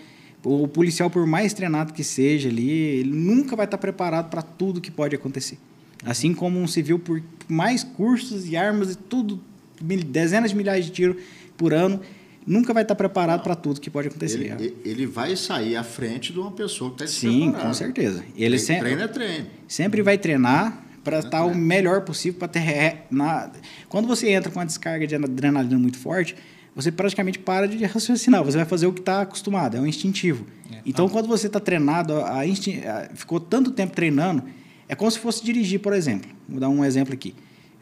O 0.45 0.67
policial, 0.69 1.09
por 1.09 1.27
mais 1.27 1.53
treinado 1.55 1.93
que 1.93 2.03
seja 2.05 2.49
ali, 2.49 2.69
ele 2.71 3.11
nunca 3.11 3.55
vai 3.57 3.65
estar 3.65 3.79
preparado 3.79 4.29
para 4.29 4.43
tudo 4.43 4.81
que 4.81 4.91
pode 4.91 5.15
acontecer. 5.15 5.57
Assim 6.05 6.35
como 6.35 6.59
um 6.61 6.67
civil, 6.67 6.99
por 6.99 7.23
mais 7.49 7.85
cursos 7.85 8.47
e 8.49 8.57
armas 8.57 8.91
e 8.93 8.97
tudo, 8.97 9.41
dezenas 9.81 10.51
de 10.51 10.57
milhares 10.57 10.85
de 10.87 10.91
tiros 10.91 11.17
por 11.57 11.73
ano, 11.73 12.01
nunca 12.45 12.75
vai 12.75 12.83
estar 12.83 12.97
preparado 12.97 13.43
para 13.45 13.55
tudo 13.55 13.81
que 13.81 13.89
pode 13.89 14.09
acontecer. 14.09 14.53
Ele, 14.59 14.75
ele- 14.85 15.07
vai 15.07 15.37
sair 15.37 15.77
à 15.77 15.85
frente 15.85 16.33
de 16.33 16.41
uma 16.41 16.51
pessoa 16.51 16.91
que 16.93 17.05
está 17.05 17.21
Sim, 17.21 17.53
com 17.53 17.73
certeza. 17.73 18.25
Ele 18.37 18.57
Tre- 18.57 18.67
sempre, 18.67 18.93
é 18.95 19.09
treino. 19.09 19.47
sempre 19.69 20.03
vai 20.03 20.19
treinar 20.19 20.85
para 21.05 21.19
estar 21.21 21.43
o 21.45 21.51
treino. 21.51 21.67
melhor 21.67 22.03
possível 22.03 22.39
para 22.39 22.49
ter 22.49 23.07
na 23.11 23.51
quando 23.89 24.07
você 24.07 24.31
entra 24.31 24.51
com 24.51 24.59
uma 24.59 24.67
descarga 24.67 25.07
de 25.07 25.15
adrenalina 25.15 25.79
muito 25.79 25.99
forte 25.99 26.35
você 26.75 26.91
praticamente 26.91 27.39
para 27.39 27.69
de 27.69 27.85
raciocinar 27.85 28.43
você 28.43 28.57
vai 28.57 28.67
fazer 28.67 28.87
o 28.87 28.93
que 28.93 29.01
está 29.01 29.23
acostumado 29.23 29.77
é 29.77 29.81
um 29.81 29.87
instintivo. 29.87 30.47
Então 30.87 31.09
quando 31.09 31.29
você 31.29 31.47
está 31.47 31.61
treinado 31.61 32.25
a 32.25 32.47
instin- 32.47 32.81
ficou 33.15 33.39
tanto 33.39 33.71
tempo 33.71 33.95
treinando 33.95 34.43
é 34.89 34.95
como 34.95 35.11
se 35.11 35.19
fosse 35.19 35.45
dirigir 35.45 35.81
por 35.81 35.93
exemplo. 35.93 36.31
Vou 36.49 36.59
dar 36.61 36.69
um 36.69 36.85
exemplo 36.85 37.13
aqui. 37.15 37.35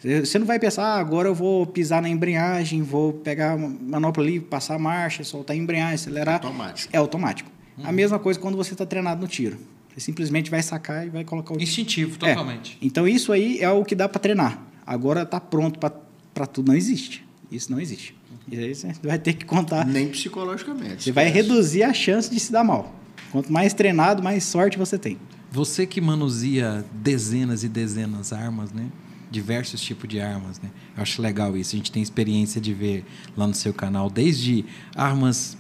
Você 0.03 0.39
não 0.39 0.47
vai 0.47 0.59
pensar 0.59 0.83
ah, 0.85 0.99
agora 0.99 1.29
eu 1.29 1.35
vou 1.35 1.67
pisar 1.67 2.01
na 2.01 2.09
embreagem 2.09 2.83
vou 2.83 3.13
pegar 3.13 3.53
a 3.53 3.57
manopla 3.57 4.25
ali 4.25 4.41
passar 4.41 4.75
a 4.77 4.79
marcha 4.79 5.23
soltar 5.25 5.55
a 5.55 5.59
embreagem 5.59 5.95
acelerar. 5.95 6.37
Automático. 6.37 6.91
é 6.93 6.99
automático. 6.99 7.51
A 7.85 7.93
mesma 7.93 8.19
coisa 8.19 8.41
quando 8.41 8.57
você 8.57 8.73
está 8.73 8.85
treinado 8.87 9.21
no 9.21 9.29
tiro 9.29 9.59
você 9.95 10.01
simplesmente 10.01 10.51
vai 10.51 10.63
sacar 10.63 11.07
e 11.07 11.11
vai 11.11 11.25
colocar 11.25 11.55
o. 11.55 11.61
Instintivo, 11.61 12.15
É. 12.17 12.29
totalmente. 12.35 12.79
Então 12.81 13.07
isso 13.07 13.33
aí 13.33 13.59
é 13.61 13.71
o 13.71 13.85
que 13.85 13.95
dá 13.95 14.09
para 14.09 14.21
treinar. 14.21 14.63
Agora 14.87 15.25
tá 15.27 15.41
pronto 15.41 15.79
para 15.79 16.47
tudo 16.47 16.69
não 16.69 16.77
existe. 16.77 17.25
Isso 17.51 17.71
não 17.71 17.81
existe. 17.81 18.15
E 18.51 18.57
aí 18.59 18.75
você 18.75 18.93
vai 19.03 19.19
ter 19.19 19.35
que 19.35 19.45
contar. 19.45 19.85
Nem 19.87 20.09
psicologicamente. 20.09 21.05
Você 21.05 21.13
vai 21.13 21.29
reduzir 21.29 21.83
a 21.83 21.93
chance 21.93 22.31
de 22.31 22.39
se 22.41 22.51
dar 22.51 22.65
mal. 22.65 22.95
Quanto 23.31 23.53
mais 23.53 23.73
treinado, 23.75 24.23
mais 24.23 24.45
sorte 24.45 24.77
você 24.79 24.99
tem. 24.99 25.19
Você 25.53 25.87
que 25.87 26.01
manuseia 26.01 26.85
dezenas 26.93 27.63
e 27.65 27.69
dezenas 27.69 28.29
de 28.29 28.35
armas, 28.35 28.73
né? 28.73 28.87
Diversos 29.31 29.81
tipos 29.81 30.09
de 30.09 30.21
armas, 30.21 30.61
né? 30.61 30.71
Eu 30.97 31.03
acho 31.03 31.21
legal 31.23 31.57
isso. 31.57 31.75
A 31.75 31.79
gente 31.79 31.93
tem 31.93 32.03
experiência 32.03 32.61
de 32.61 32.73
ver 32.75 33.05
lá 33.37 33.47
no 33.47 33.55
seu 33.55 33.73
canal, 33.73 34.11
desde 34.11 34.65
armas 34.97 35.57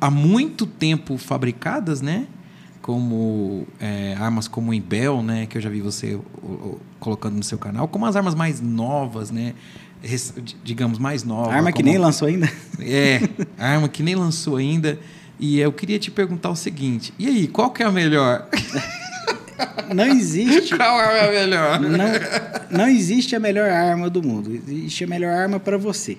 há 0.00 0.10
muito 0.10 0.66
tempo 0.66 1.18
fabricadas, 1.18 2.00
né? 2.00 2.26
Como 2.86 3.66
é, 3.80 4.14
armas 4.16 4.46
como 4.46 4.70
o 4.70 4.74
Imbel, 4.74 5.20
né? 5.20 5.44
Que 5.46 5.58
eu 5.58 5.60
já 5.60 5.68
vi 5.68 5.80
você 5.80 6.14
o- 6.14 6.18
o- 6.46 6.80
colocando 7.00 7.34
no 7.34 7.42
seu 7.42 7.58
canal, 7.58 7.88
como 7.88 8.06
as 8.06 8.14
armas 8.14 8.32
mais 8.36 8.60
novas, 8.60 9.32
né? 9.32 9.54
Digamos, 10.62 10.96
mais 10.96 11.24
novas. 11.24 11.52
Arma 11.52 11.72
que 11.72 11.82
como- 11.82 11.88
nem 11.90 11.98
lançou 11.98 12.28
ainda. 12.28 12.48
é, 12.78 13.20
arma 13.58 13.88
que 13.88 14.04
nem 14.04 14.14
lançou 14.14 14.54
ainda. 14.56 15.00
E 15.38 15.58
eu 15.58 15.72
queria 15.72 15.98
te 15.98 16.12
perguntar 16.12 16.48
o 16.50 16.54
seguinte: 16.56 17.12
e 17.18 17.26
aí, 17.26 17.48
qual 17.48 17.70
que 17.70 17.82
é 17.82 17.86
a 17.86 17.90
melhor? 17.90 18.48
Não 19.92 20.06
existe. 20.06 20.76
qual 20.78 20.96
arma 20.96 21.12
é 21.12 21.28
a 21.28 21.40
melhor? 21.40 21.80
Não, 21.80 22.78
não 22.78 22.88
existe 22.88 23.34
a 23.34 23.40
melhor 23.40 23.68
arma 23.68 24.08
do 24.08 24.22
mundo. 24.22 24.52
Existe 24.54 25.02
a 25.02 25.06
melhor 25.08 25.32
arma 25.34 25.58
para 25.58 25.76
você. 25.76 26.18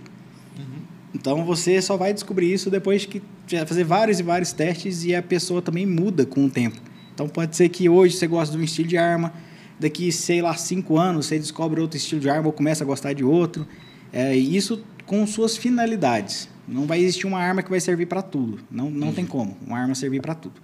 Então 1.14 1.45
você 1.45 1.82
só 1.82 1.95
vai 1.97 2.14
descobrir 2.14 2.53
isso 2.53 2.70
depois 2.70 3.05
que 3.05 3.22
já 3.47 3.66
fazer 3.66 3.84
vários 3.84 4.20
e 4.20 4.24
vários 4.24 4.51
testes 4.51 5.03
e 5.03 5.16
a 5.16 5.22
pessoa 5.22 5.62
também 5.62 5.86
muda 5.86 6.26
com 6.26 6.45
o 6.45 6.49
tempo. 6.49 6.78
Então 7.14 7.28
pode 7.28 7.55
ser 7.55 7.70
que 7.70 7.89
hoje 7.89 8.16
você 8.16 8.28
gosta 8.28 8.55
de 8.55 8.62
um 8.62 8.64
estilo 8.64 8.88
de 8.88 8.97
arma, 8.97 9.34
daqui, 9.80 10.12
sei 10.12 10.41
lá, 10.41 10.53
cinco 10.55 10.97
anos 10.97 11.26
você 11.26 11.39
descobre 11.39 11.80
outro 11.82 11.97
estilo 11.97 12.22
de 12.22 12.30
arma 12.30 12.47
ou 12.47 12.53
começa 12.53 12.84
a 12.84 12.88
gostar 12.88 13.14
de 13.14 13.24
outro. 13.24 13.66
É, 14.14 14.36
isso 14.36 14.84
com 15.05 15.26
suas 15.26 15.55
finalidades. 15.58 16.49
Não 16.68 16.86
vai 16.86 16.99
existir 16.99 17.26
uma 17.26 17.39
arma 17.39 17.64
que 17.64 17.70
vai 17.70 17.80
servir 17.80 18.05
para 18.08 18.22
tudo. 18.22 18.60
Não, 18.70 18.89
não 18.89 19.14
tem 19.14 19.26
como 19.26 19.58
uma 19.66 19.80
arma 19.80 19.95
servir 19.95 20.22
para 20.22 20.36
tudo. 20.36 20.62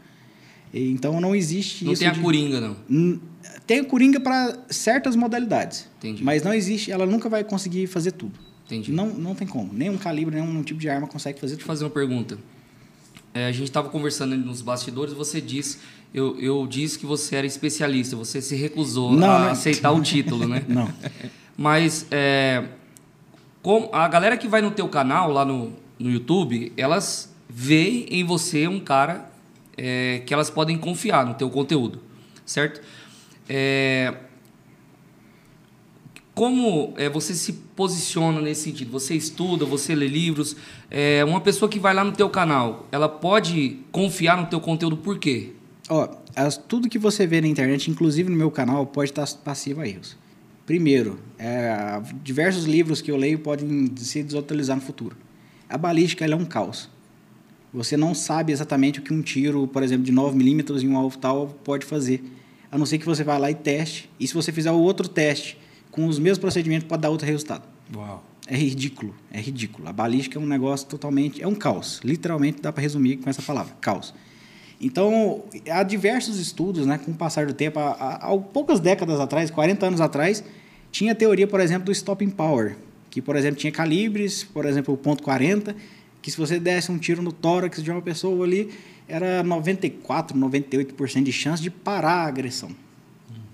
Então 0.73 1.21
não 1.21 1.35
existe 1.35 1.85
Não 1.85 1.93
isso. 1.93 2.01
tem 2.01 2.09
a 2.09 2.13
de- 2.13 2.19
coringa, 2.19 2.59
não. 2.89 3.19
Tem 3.65 3.79
a 3.79 3.85
coringa 3.85 4.19
para 4.19 4.57
certas 4.69 5.15
modalidades. 5.15 5.87
Entendi. 5.99 6.23
Mas 6.23 6.43
não 6.43 6.53
existe, 6.53 6.91
ela 6.91 7.05
nunca 7.05 7.29
vai 7.29 7.43
conseguir 7.43 7.87
fazer 7.87 8.11
tudo. 8.11 8.37
Entendi. 8.65 8.91
Não, 8.91 9.07
não 9.07 9.35
tem 9.35 9.47
como. 9.47 9.73
Nenhum 9.73 9.97
calibre, 9.97 10.35
nenhum 10.39 10.63
tipo 10.63 10.79
de 10.79 10.89
arma 10.89 11.07
consegue 11.07 11.39
fazer 11.39 11.55
Deixa 11.55 11.63
eu 11.63 11.67
fazer 11.67 11.83
uma 11.83 11.91
pergunta. 11.91 12.37
É, 13.33 13.47
a 13.47 13.51
gente 13.51 13.63
estava 13.63 13.89
conversando 13.89 14.37
nos 14.37 14.61
bastidores, 14.61 15.13
você 15.13 15.41
disse, 15.41 15.79
eu, 16.13 16.39
eu 16.39 16.67
disse 16.67 16.99
que 16.99 17.05
você 17.05 17.35
era 17.35 17.47
especialista, 17.47 18.15
você 18.15 18.41
se 18.41 18.55
recusou 18.55 19.11
Não, 19.13 19.29
a 19.29 19.39
não. 19.39 19.47
aceitar 19.49 19.91
o 19.91 20.01
título, 20.01 20.47
né? 20.47 20.63
Não. 20.69 20.87
Mas 21.57 22.05
é, 22.11 22.63
com, 23.61 23.89
a 23.91 24.07
galera 24.07 24.37
que 24.37 24.47
vai 24.47 24.61
no 24.61 24.71
teu 24.71 24.87
canal 24.87 25.31
lá 25.31 25.43
no, 25.43 25.73
no 25.97 26.11
YouTube, 26.11 26.71
elas 26.77 27.33
veem 27.49 28.05
em 28.09 28.23
você 28.23 28.67
um 28.67 28.79
cara 28.79 29.31
é, 29.77 30.21
que 30.25 30.33
elas 30.33 30.49
podem 30.49 30.77
confiar 30.77 31.25
no 31.25 31.33
teu 31.33 31.49
conteúdo, 31.49 31.99
certo? 32.45 32.81
É, 33.49 34.13
como 36.35 36.93
é, 36.97 37.07
você 37.09 37.33
se 37.35 37.53
posiciona 37.75 38.41
nesse 38.41 38.61
sentido? 38.63 38.91
Você 38.91 39.13
estuda, 39.15 39.65
você 39.65 39.93
lê 39.93 40.07
livros. 40.07 40.55
É, 40.89 41.23
uma 41.25 41.39
pessoa 41.39 41.69
que 41.69 41.79
vai 41.79 41.93
lá 41.93 42.03
no 42.03 42.11
teu 42.11 42.29
canal, 42.29 42.87
ela 42.91 43.07
pode 43.07 43.77
confiar 43.91 44.37
no 44.37 44.47
teu 44.47 44.59
conteúdo 44.59 44.97
por 44.97 45.19
quê? 45.19 45.51
Ó, 45.89 46.09
as- 46.35 46.57
tudo 46.57 46.89
que 46.89 46.97
você 46.97 47.27
vê 47.27 47.39
na 47.39 47.47
internet, 47.47 47.91
inclusive 47.91 48.29
no 48.29 48.35
meu 48.35 48.49
canal, 48.49 48.85
pode 48.87 49.11
estar 49.11 49.27
passivo 49.43 49.81
a 49.81 49.87
erros. 49.87 50.17
Primeiro, 50.65 51.19
é, 51.37 52.01
diversos 52.23 52.63
livros 52.65 53.01
que 53.01 53.11
eu 53.11 53.17
leio 53.17 53.37
podem 53.39 53.91
se 53.97 54.23
desatualizar 54.23 54.75
no 54.77 54.81
futuro. 54.81 55.15
A 55.69 55.77
balística 55.77 56.25
é 56.25 56.35
um 56.35 56.45
caos. 56.45 56.89
Você 57.73 57.97
não 57.97 58.13
sabe 58.15 58.51
exatamente 58.53 58.99
o 58.99 59.01
que 59.01 59.13
um 59.13 59.21
tiro, 59.21 59.67
por 59.67 59.83
exemplo, 59.83 60.03
de 60.05 60.11
9mm 60.13 60.81
em 60.83 60.87
um 60.87 60.95
alvo 60.97 61.17
tal 61.17 61.47
pode 61.63 61.85
fazer. 61.85 62.23
A 62.71 62.77
não 62.77 62.85
ser 62.85 62.97
que 62.97 63.05
você 63.05 63.23
vá 63.23 63.37
lá 63.37 63.51
e 63.51 63.55
teste. 63.55 64.09
E 64.19 64.27
se 64.27 64.33
você 64.33 64.51
fizer 64.51 64.71
o 64.71 64.77
outro 64.79 65.07
teste 65.07 65.57
com 65.93 66.07
os 66.07 66.17
mesmos 66.17 66.39
procedimentos, 66.39 66.87
pode 66.87 67.01
dar 67.03 67.09
outro 67.09 67.25
resultado. 67.27 67.63
Uau. 67.95 68.23
É 68.47 68.57
ridículo, 68.57 69.15
é 69.31 69.39
ridículo. 69.39 69.87
A 69.87 69.93
balística 69.93 70.37
é 70.37 70.41
um 70.41 70.45
negócio 70.45 70.85
totalmente. 70.87 71.41
É 71.41 71.47
um 71.47 71.55
caos. 71.55 72.01
Literalmente 72.03 72.61
dá 72.61 72.73
para 72.73 72.81
resumir 72.81 73.17
com 73.17 73.29
essa 73.29 73.41
palavra: 73.41 73.73
caos. 73.79 74.13
Então, 74.81 75.43
há 75.69 75.81
diversos 75.83 76.37
estudos, 76.39 76.85
né, 76.85 76.97
com 76.97 77.11
o 77.11 77.13
passar 77.13 77.45
do 77.45 77.53
tempo. 77.53 77.79
Há, 77.79 77.91
há- 77.91 78.15
há 78.33 78.37
poucas 78.37 78.79
décadas 78.81 79.19
atrás, 79.19 79.49
40 79.49 79.85
anos 79.85 80.01
atrás, 80.01 80.43
tinha 80.91 81.13
a 81.13 81.15
teoria, 81.15 81.47
por 81.47 81.61
exemplo, 81.61 81.85
do 81.85 81.91
stopping 81.91 82.29
power, 82.29 82.75
que, 83.09 83.21
por 83.21 83.35
exemplo, 83.37 83.57
tinha 83.59 83.71
calibres, 83.71 84.43
por 84.43 84.65
exemplo, 84.65 84.93
o 84.93 84.97
ponto 84.97 85.23
.40, 85.23 85.73
que 86.21 86.29
se 86.31 86.37
você 86.37 86.59
desse 86.59 86.91
um 86.91 86.97
tiro 86.97 87.21
no 87.21 87.31
tórax 87.31 87.81
de 87.81 87.91
uma 87.91 88.01
pessoa 88.01 88.43
ali, 88.45 88.71
era 89.07 89.41
94, 89.43 90.37
98% 90.37 91.23
de 91.23 91.31
chance 91.31 91.61
de 91.63 91.69
parar 91.69 92.23
a 92.23 92.27
agressão. 92.27 92.71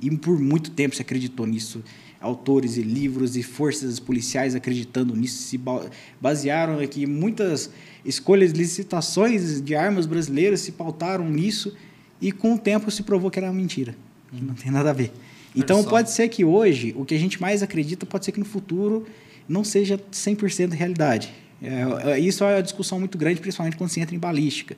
E 0.01 0.09
por 0.17 0.39
muito 0.39 0.71
tempo 0.71 0.95
se 0.95 1.01
acreditou 1.01 1.45
nisso. 1.45 1.83
Autores 2.22 2.76
e 2.76 2.82
livros 2.82 3.38
e 3.38 3.43
forças 3.43 3.99
policiais 3.99 4.53
acreditando 4.55 5.15
nisso 5.15 5.43
se 5.43 5.57
ba- 5.57 5.86
basearam 6.20 6.80
aqui 6.80 7.05
muitas 7.05 7.70
escolhas, 8.03 8.51
licitações 8.51 9.61
de 9.61 9.74
armas 9.76 10.05
brasileiras 10.05 10.59
se 10.61 10.74
pautaram 10.74 11.30
nisso 11.30 11.76
e 12.22 12.32
com 12.32 12.55
o 12.55 12.57
tempo 12.57 12.91
se 12.91 13.03
provou 13.03 13.32
que 13.32 13.39
era 13.39 13.51
mentira, 13.53 13.95
que 14.30 14.43
não 14.43 14.53
tem 14.53 14.72
nada 14.72 14.89
a 14.89 14.93
ver. 14.93 15.11
Então 15.55 15.84
pode 15.84 16.11
ser 16.11 16.28
que 16.28 16.43
hoje 16.43 16.93
o 16.97 17.05
que 17.05 17.15
a 17.15 17.17
gente 17.17 17.41
mais 17.41 17.63
acredita 17.63 18.05
pode 18.05 18.26
ser 18.26 18.32
que 18.34 18.39
no 18.39 18.45
futuro 18.45 19.05
não 19.47 19.63
seja 19.63 19.97
100% 20.11 20.72
realidade. 20.74 21.32
É, 21.61 22.11
é, 22.11 22.20
isso 22.20 22.43
é 22.43 22.55
uma 22.55 22.63
discussão 22.63 22.99
muito 22.99 23.17
grande, 23.17 23.39
principalmente 23.41 23.78
quando 23.78 23.89
se 23.89 23.99
entra 23.99 24.15
em 24.15 24.20
balística. 24.20 24.78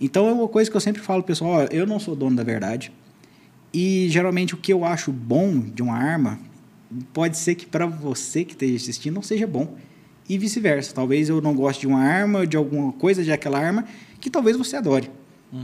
Então 0.00 0.28
é 0.28 0.32
uma 0.32 0.48
coisa 0.48 0.70
que 0.70 0.76
eu 0.76 0.80
sempre 0.80 1.00
falo, 1.02 1.22
pessoal, 1.22 1.50
ó, 1.52 1.62
eu 1.70 1.86
não 1.86 1.98
sou 1.98 2.14
dono 2.14 2.36
da 2.36 2.42
verdade. 2.44 2.92
E 3.72 4.06
geralmente 4.10 4.54
o 4.54 4.56
que 4.58 4.72
eu 4.72 4.84
acho 4.84 5.10
bom 5.10 5.58
de 5.60 5.82
uma 5.82 5.96
arma 5.96 6.38
pode 7.12 7.36
ser 7.36 7.54
que 7.54 7.66
para 7.66 7.86
você 7.86 8.44
que 8.44 8.52
esteja 8.52 8.76
assistindo 8.76 9.14
não 9.14 9.22
seja 9.22 9.46
bom. 9.46 9.76
E 10.28 10.38
vice-versa. 10.38 10.94
Talvez 10.94 11.28
eu 11.28 11.40
não 11.40 11.54
goste 11.54 11.82
de 11.82 11.86
uma 11.86 12.00
arma, 12.00 12.46
de 12.46 12.56
alguma 12.56 12.92
coisa 12.92 13.24
de 13.24 13.32
aquela 13.32 13.58
arma, 13.58 13.84
que 14.20 14.30
talvez 14.30 14.56
você 14.56 14.76
adore. 14.76 15.10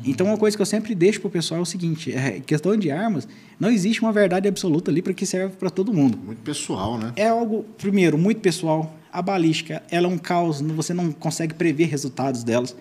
Então, 0.04 0.26
uma 0.26 0.36
coisa 0.36 0.54
que 0.54 0.60
eu 0.60 0.66
sempre 0.66 0.94
deixo 0.94 1.18
pro 1.18 1.30
pessoal 1.30 1.60
é 1.60 1.62
o 1.62 1.66
seguinte: 1.66 2.12
é, 2.12 2.40
questão 2.40 2.76
de 2.76 2.90
armas, 2.90 3.26
não 3.58 3.70
existe 3.70 4.02
uma 4.02 4.12
verdade 4.12 4.46
absoluta 4.46 4.90
ali 4.90 5.00
para 5.00 5.14
que 5.14 5.24
serve 5.24 5.56
para 5.56 5.70
todo 5.70 5.94
mundo. 5.94 6.18
Muito 6.18 6.42
pessoal, 6.42 6.98
né? 6.98 7.12
É 7.16 7.28
algo, 7.28 7.64
primeiro, 7.78 8.18
muito 8.18 8.40
pessoal. 8.42 8.94
A 9.10 9.22
balística, 9.22 9.82
ela 9.90 10.06
é 10.06 10.10
um 10.10 10.18
caos, 10.18 10.60
você 10.60 10.92
não 10.92 11.10
consegue 11.10 11.54
prever 11.54 11.86
resultados 11.86 12.44
delas. 12.44 12.76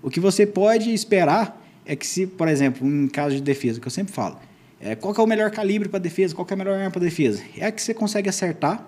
O 0.00 0.08
que 0.08 0.20
você 0.20 0.46
pode 0.46 0.94
esperar 0.94 1.60
é 1.84 1.96
que 1.96 2.06
se, 2.06 2.24
por 2.24 2.46
exemplo, 2.46 2.86
em 2.86 3.08
caso 3.08 3.34
de 3.34 3.42
defesa, 3.42 3.80
que 3.80 3.88
eu 3.88 3.90
sempre 3.90 4.12
falo, 4.12 4.38
é, 4.84 4.94
qual 4.94 5.14
que 5.14 5.20
é 5.20 5.24
o 5.24 5.26
melhor 5.26 5.50
calibre 5.50 5.88
para 5.88 5.98
defesa, 5.98 6.34
qual 6.34 6.44
que 6.46 6.52
é 6.52 6.54
a 6.54 6.58
melhor 6.58 6.76
arma 6.78 6.90
para 6.90 7.00
defesa? 7.00 7.42
É 7.56 7.66
a 7.66 7.72
que 7.72 7.80
você 7.82 7.94
consegue 7.94 8.28
acertar 8.28 8.86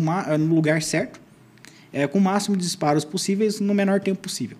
ma- 0.00 0.36
no 0.38 0.54
lugar 0.54 0.82
certo, 0.82 1.20
é, 1.92 2.06
com 2.06 2.18
o 2.18 2.20
máximo 2.20 2.56
de 2.56 2.62
disparos 2.62 3.04
possíveis 3.04 3.60
no 3.60 3.74
menor 3.74 4.00
tempo 4.00 4.20
possível. 4.22 4.56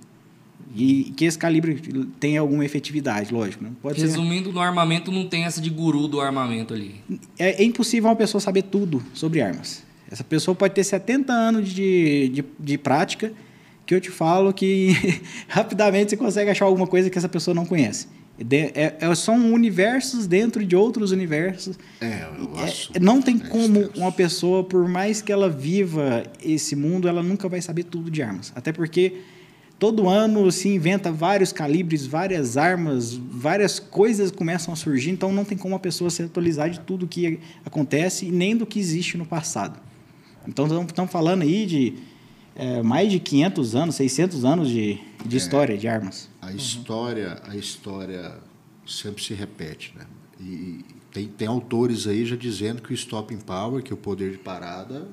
E 0.77 1.13
que 1.17 1.25
esse 1.25 1.39
calibre 1.39 1.81
tenha 2.19 2.41
alguma 2.41 2.65
efetividade, 2.65 3.33
lógico. 3.33 3.63
Não 3.65 3.75
pode 3.75 4.01
ser 4.01 4.07
Resumindo, 4.07 4.53
no 4.53 4.61
armamento 4.61 5.11
não 5.13 5.29
tem 5.29 5.45
essa 5.45 5.61
de 5.61 5.71
guru 5.71 6.07
do 6.09 6.21
armamento 6.21 6.75
ali. 6.75 6.97
é, 7.39 7.63
é 7.63 7.65
impossível 7.65 8.09
uma 8.11 8.17
pessoa 8.17 8.41
saber 8.41 8.63
tudo 8.63 9.03
sobre 9.15 9.41
armas. 9.41 9.83
Essa 10.11 10.23
pessoa 10.25 10.55
pode 10.55 10.75
ter 10.75 10.85
70 10.85 11.33
anos 11.33 11.69
de, 11.71 12.29
de, 12.29 12.45
de 12.59 12.79
prática, 12.79 13.33
que 13.87 13.95
eu 13.95 14.01
te 14.01 14.11
falo 14.11 14.53
que 14.53 14.93
rapidamente 15.49 16.11
você 16.11 16.17
consegue 16.17 16.51
achar 16.51 16.65
alguma 16.67 16.87
coisa 16.87 17.09
que 17.09 17.17
essa 17.19 17.29
pessoa 17.29 17.55
não 17.55 17.65
conhece. 17.67 18.09
É, 18.51 18.95
é- 19.01 19.15
são 19.15 19.53
universos 19.53 20.27
dentro 20.27 20.65
de 20.67 20.75
outros 20.75 21.13
universos. 21.13 21.79
É, 22.01 22.27
eu 22.39 22.59
É, 22.59 22.65
acho. 22.65 22.91
não 23.01 23.23
tem 23.23 23.39
como 23.39 23.89
uma 23.97 24.11
pessoa, 24.11 24.65
por 24.65 24.89
mais 24.89 25.23
que 25.23 25.31
ela 25.33 25.49
viva 25.49 26.25
esse 26.43 26.75
mundo, 26.75 27.07
ela 27.09 27.23
nunca 27.23 27.49
vai 27.49 27.63
saber 27.63 27.85
tudo 27.85 28.11
de 28.11 28.23
armas. 28.23 28.53
Até 28.57 28.73
porque 28.73 29.21
todo 29.79 30.09
ano 30.09 30.51
se 30.51 30.69
inventa 30.69 31.13
vários 31.13 31.53
calibres, 31.53 32.07
várias 32.07 32.57
armas, 32.57 33.15
várias 33.15 33.79
coisas 33.79 34.33
começam 34.33 34.73
a 34.75 34.77
surgir, 34.77 35.11
então 35.11 35.33
não 35.33 35.45
tem 35.45 35.57
como 35.57 35.75
uma 35.75 35.81
pessoa 35.81 36.11
se 36.11 36.23
atualizar 36.25 36.69
de 36.71 36.81
tudo 36.81 37.07
que 37.07 37.39
acontece 37.65 38.27
e 38.27 38.33
nem 38.33 38.57
do 38.57 38.67
que 38.67 38.81
existe 38.81 39.17
no 39.17 39.25
passado. 39.27 39.79
Então 40.47 40.67
estamos 40.83 41.11
falando 41.13 41.43
aí 41.43 41.67
de 41.67 41.95
é, 42.57 42.83
mais 42.83 43.11
de 43.11 43.19
500 43.19 43.75
anos, 43.75 43.95
600 43.97 44.45
anos 44.45 44.69
de, 44.69 45.01
de 45.25 45.37
história 45.37 45.77
de 45.77 45.89
armas. 45.89 46.29
A 46.41 46.53
história, 46.53 47.41
a 47.47 47.57
história 47.57 48.39
sempre 48.87 49.23
se 49.23 49.35
repete, 49.35 49.95
né? 49.97 50.07
E 50.41 50.85
tem, 51.13 51.29
tem 51.29 51.49
autores 51.49 52.07
aí 52.07 52.25
já 52.25 52.37
dizendo 52.37 52.83
que 52.83 52.93
o 52.93 52.95
stopping 52.95 53.39
power, 53.39 53.83
que 53.83 53.95
o 53.95 53.97
poder 53.97 54.33
de 54.33 54.39
parada 54.39 55.09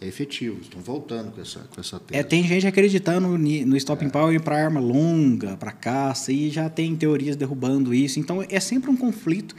é 0.00 0.06
efetivo. 0.06 0.60
Estão 0.60 0.80
voltando 0.80 1.32
com 1.32 1.40
essa, 1.40 1.60
com 1.60 1.80
essa 1.80 1.98
tese. 1.98 2.20
É, 2.20 2.22
tem 2.22 2.44
gente 2.44 2.66
acreditando 2.66 3.36
no 3.38 3.76
stopping 3.76 4.08
power 4.08 4.40
para 4.40 4.56
arma 4.56 4.80
longa, 4.80 5.56
para 5.56 5.72
caça, 5.72 6.32
e 6.32 6.50
já 6.50 6.68
tem 6.68 6.94
teorias 6.96 7.36
derrubando 7.36 7.94
isso. 7.94 8.20
Então 8.20 8.44
é 8.48 8.60
sempre 8.60 8.90
um 8.90 8.96
conflito, 8.96 9.54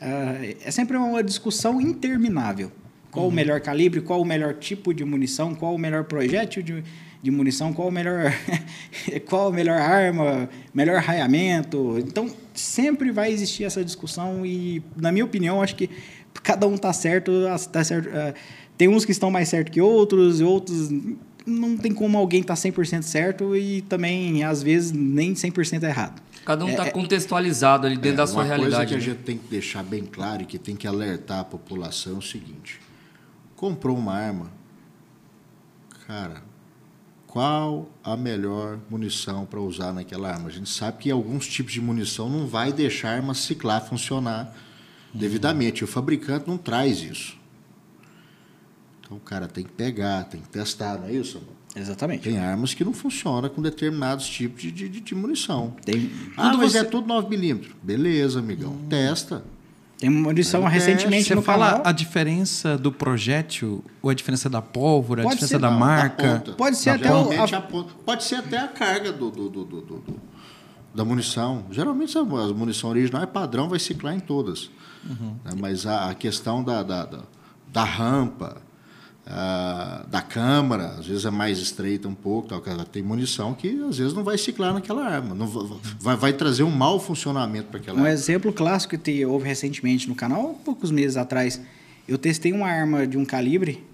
ah, 0.00 0.36
é 0.62 0.70
sempre 0.70 0.96
uma 0.96 1.22
discussão 1.22 1.80
interminável. 1.80 2.70
Qual 3.10 3.26
o 3.28 3.32
melhor 3.32 3.60
calibre, 3.60 4.00
qual 4.00 4.20
o 4.20 4.24
melhor 4.24 4.54
tipo 4.54 4.94
de 4.94 5.04
munição, 5.04 5.54
qual 5.54 5.74
o 5.74 5.78
melhor 5.78 6.04
projétil 6.04 6.62
de, 6.62 6.84
de 7.22 7.30
munição, 7.30 7.72
qual 7.72 7.88
o 7.88 7.90
melhor, 7.90 8.32
qual 9.28 9.48
a 9.48 9.52
melhor 9.52 9.80
arma, 9.80 10.48
melhor 10.72 11.00
raiamento. 11.02 11.96
Então 11.98 12.32
sempre 12.54 13.10
vai 13.10 13.32
existir 13.32 13.64
essa 13.64 13.84
discussão 13.84 14.44
e, 14.46 14.82
na 14.96 15.10
minha 15.10 15.24
opinião, 15.24 15.60
acho 15.62 15.74
que 15.74 15.90
cada 16.42 16.66
um 16.66 16.76
tá 16.76 16.92
certo, 16.92 17.32
tá 17.72 17.82
certo. 17.82 18.08
ah, 18.14 18.32
tem 18.78 18.88
uns 18.88 19.04
que 19.04 19.12
estão 19.12 19.30
mais 19.30 19.48
certo 19.48 19.70
que 19.72 19.80
outros, 19.80 20.40
e 20.40 20.44
outros 20.44 20.88
não 21.46 21.76
tem 21.76 21.92
como 21.92 22.16
alguém 22.16 22.40
estar 22.42 22.54
tá 22.54 22.60
100% 22.60 23.02
certo 23.02 23.56
e 23.56 23.82
também, 23.82 24.44
às 24.44 24.62
vezes, 24.62 24.92
nem 24.92 25.34
100% 25.34 25.82
errado. 25.82 26.22
Cada 26.44 26.64
um 26.64 26.68
É, 26.68 26.72
está 26.72 26.86
é- 26.86 26.90
contextualizado 26.90 27.86
ali 27.86 27.96
dentro 27.96 28.10
É, 28.10 28.16
da 28.16 28.26
sua 28.26 28.36
uma 28.42 28.44
realidade. 28.44 28.72
coisa 28.74 28.86
que 28.86 28.94
a 28.94 28.96
né? 28.98 29.02
gente 29.04 29.24
tem 29.24 29.36
que 29.36 29.48
deixar 29.48 29.82
bem 29.82 30.04
claro 30.04 30.42
e 30.42 30.46
que 30.46 30.58
tem 30.58 30.74
que 30.76 30.86
alertar 30.86 31.40
a 31.40 31.44
população 31.44 32.14
é 32.14 32.18
o 32.18 32.22
seguinte: 32.22 32.80
comprou 33.60 33.94
uma 33.94 34.14
arma, 34.14 34.50
cara, 36.06 36.42
qual 37.26 37.90
a 38.02 38.16
melhor 38.16 38.78
munição 38.88 39.44
para 39.44 39.60
usar 39.60 39.92
naquela 39.92 40.32
arma? 40.32 40.48
A 40.48 40.50
gente 40.50 40.70
sabe 40.70 40.96
que 40.96 41.10
alguns 41.10 41.46
tipos 41.46 41.70
de 41.74 41.80
munição 41.80 42.30
não 42.30 42.46
vai 42.46 42.72
deixar 42.72 43.10
a 43.10 43.14
arma 43.16 43.34
ciclar, 43.34 43.84
funcionar 43.84 44.50
devidamente. 45.12 45.84
O 45.84 45.86
fabricante 45.86 46.48
não 46.48 46.56
traz 46.56 47.02
isso. 47.02 47.36
Então 49.00 49.18
o 49.18 49.20
cara 49.20 49.46
tem 49.46 49.62
que 49.62 49.72
pegar, 49.72 50.24
tem 50.24 50.40
que 50.40 50.48
testar, 50.48 50.98
não 50.98 51.06
é 51.08 51.12
isso? 51.12 51.36
amor? 51.36 51.50
Exatamente. 51.76 52.22
Tem 52.22 52.38
armas 52.38 52.72
que 52.74 52.82
não 52.84 52.92
funcionam 52.94 53.48
com 53.50 53.60
determinados 53.60 54.26
tipos 54.28 54.62
de, 54.62 54.72
de, 54.72 54.88
de- 54.88 55.14
munição. 55.14 55.76
Tem, 55.84 56.10
Ah, 56.32 56.42
Quando 56.50 56.58
mas 56.58 56.72
você- 56.72 56.78
é 56.78 56.84
tudo 56.84 57.06
9mm. 57.06 57.72
Beleza, 57.82 58.38
amigão. 58.40 58.76
Testa. 58.88 59.44
Tem 60.00 60.08
munição 60.10 60.66
Aí 60.66 60.72
recentemente 60.72 61.28
Você 61.28 61.34
no 61.34 61.42
fala 61.42 61.70
canal. 61.72 61.82
a 61.86 61.92
diferença 61.92 62.78
do 62.78 62.90
projétil, 62.90 63.84
ou 64.00 64.08
a 64.10 64.14
diferença 64.14 64.48
da 64.48 64.62
pólvora, 64.62 65.20
a 65.22 65.24
Pode 65.24 65.36
diferença 65.36 65.54
ser, 65.56 65.60
da 65.60 65.70
Não, 65.70 65.78
marca? 65.78 66.26
ponta. 66.40 66.52
Pode 66.52 66.76
ser 66.78 66.90
até 66.90 67.12
o- 67.12 67.30
a- 67.40 67.44
a 67.58 67.60
ponta. 67.60 67.92
Pode 68.04 68.24
ser 68.24 68.36
até 68.36 68.58
a 68.58 68.66
carga 68.68 69.12
do, 69.12 69.30
do- 69.30 69.48
do- 69.50 69.64
do- 69.64 69.80
do- 69.82 69.98
do- 69.98 70.20
da 70.94 71.04
munição. 71.04 71.64
Geralmente 71.70 72.16
a 72.16 72.22
a 72.22 72.24
munição 72.24 72.90
original 72.90 73.22
é 73.22 73.26
padrão, 73.26 73.68
vai 73.68 73.78
ciclar 73.78 74.14
em 74.14 74.20
todas. 74.20 74.70
Uhum. 75.08 75.36
Né, 75.44 75.52
Mas 75.58 75.86
a, 75.86 76.10
a 76.10 76.14
questão 76.14 76.64
da, 76.64 76.82
da, 76.82 77.04
da, 77.04 77.20
da 77.68 77.84
rampa, 77.84 78.56
ah, 79.26 80.04
da 80.10 80.20
câmara, 80.22 80.96
às 80.98 81.06
vezes 81.06 81.24
é 81.24 81.30
mais 81.30 81.58
estreita 81.58 82.08
um 82.08 82.14
pouco. 82.14 82.48
Tal, 82.48 82.62
ela 82.66 82.84
tem 82.84 83.02
munição 83.02 83.54
que 83.54 83.80
às 83.88 83.98
vezes 83.98 84.12
não 84.14 84.24
vai 84.24 84.36
ciclar 84.38 84.72
naquela 84.74 85.04
arma. 85.04 85.34
Não 85.34 85.46
va- 85.46 85.76
vai, 86.00 86.16
vai 86.16 86.32
trazer 86.32 86.62
um 86.62 86.70
mau 86.70 86.98
funcionamento 86.98 87.68
para 87.68 87.78
aquela 87.80 87.96
Um 87.96 88.00
arma. 88.00 88.10
exemplo 88.12 88.52
clássico 88.52 88.90
que 88.96 88.98
te- 88.98 89.24
houve 89.24 89.46
recentemente 89.46 90.08
no 90.08 90.14
canal, 90.14 90.58
poucos 90.64 90.90
meses 90.90 91.16
atrás, 91.16 91.60
eu 92.08 92.18
testei 92.18 92.52
uma 92.52 92.66
arma 92.66 93.06
de 93.06 93.16
um 93.16 93.24
calibre, 93.24 93.84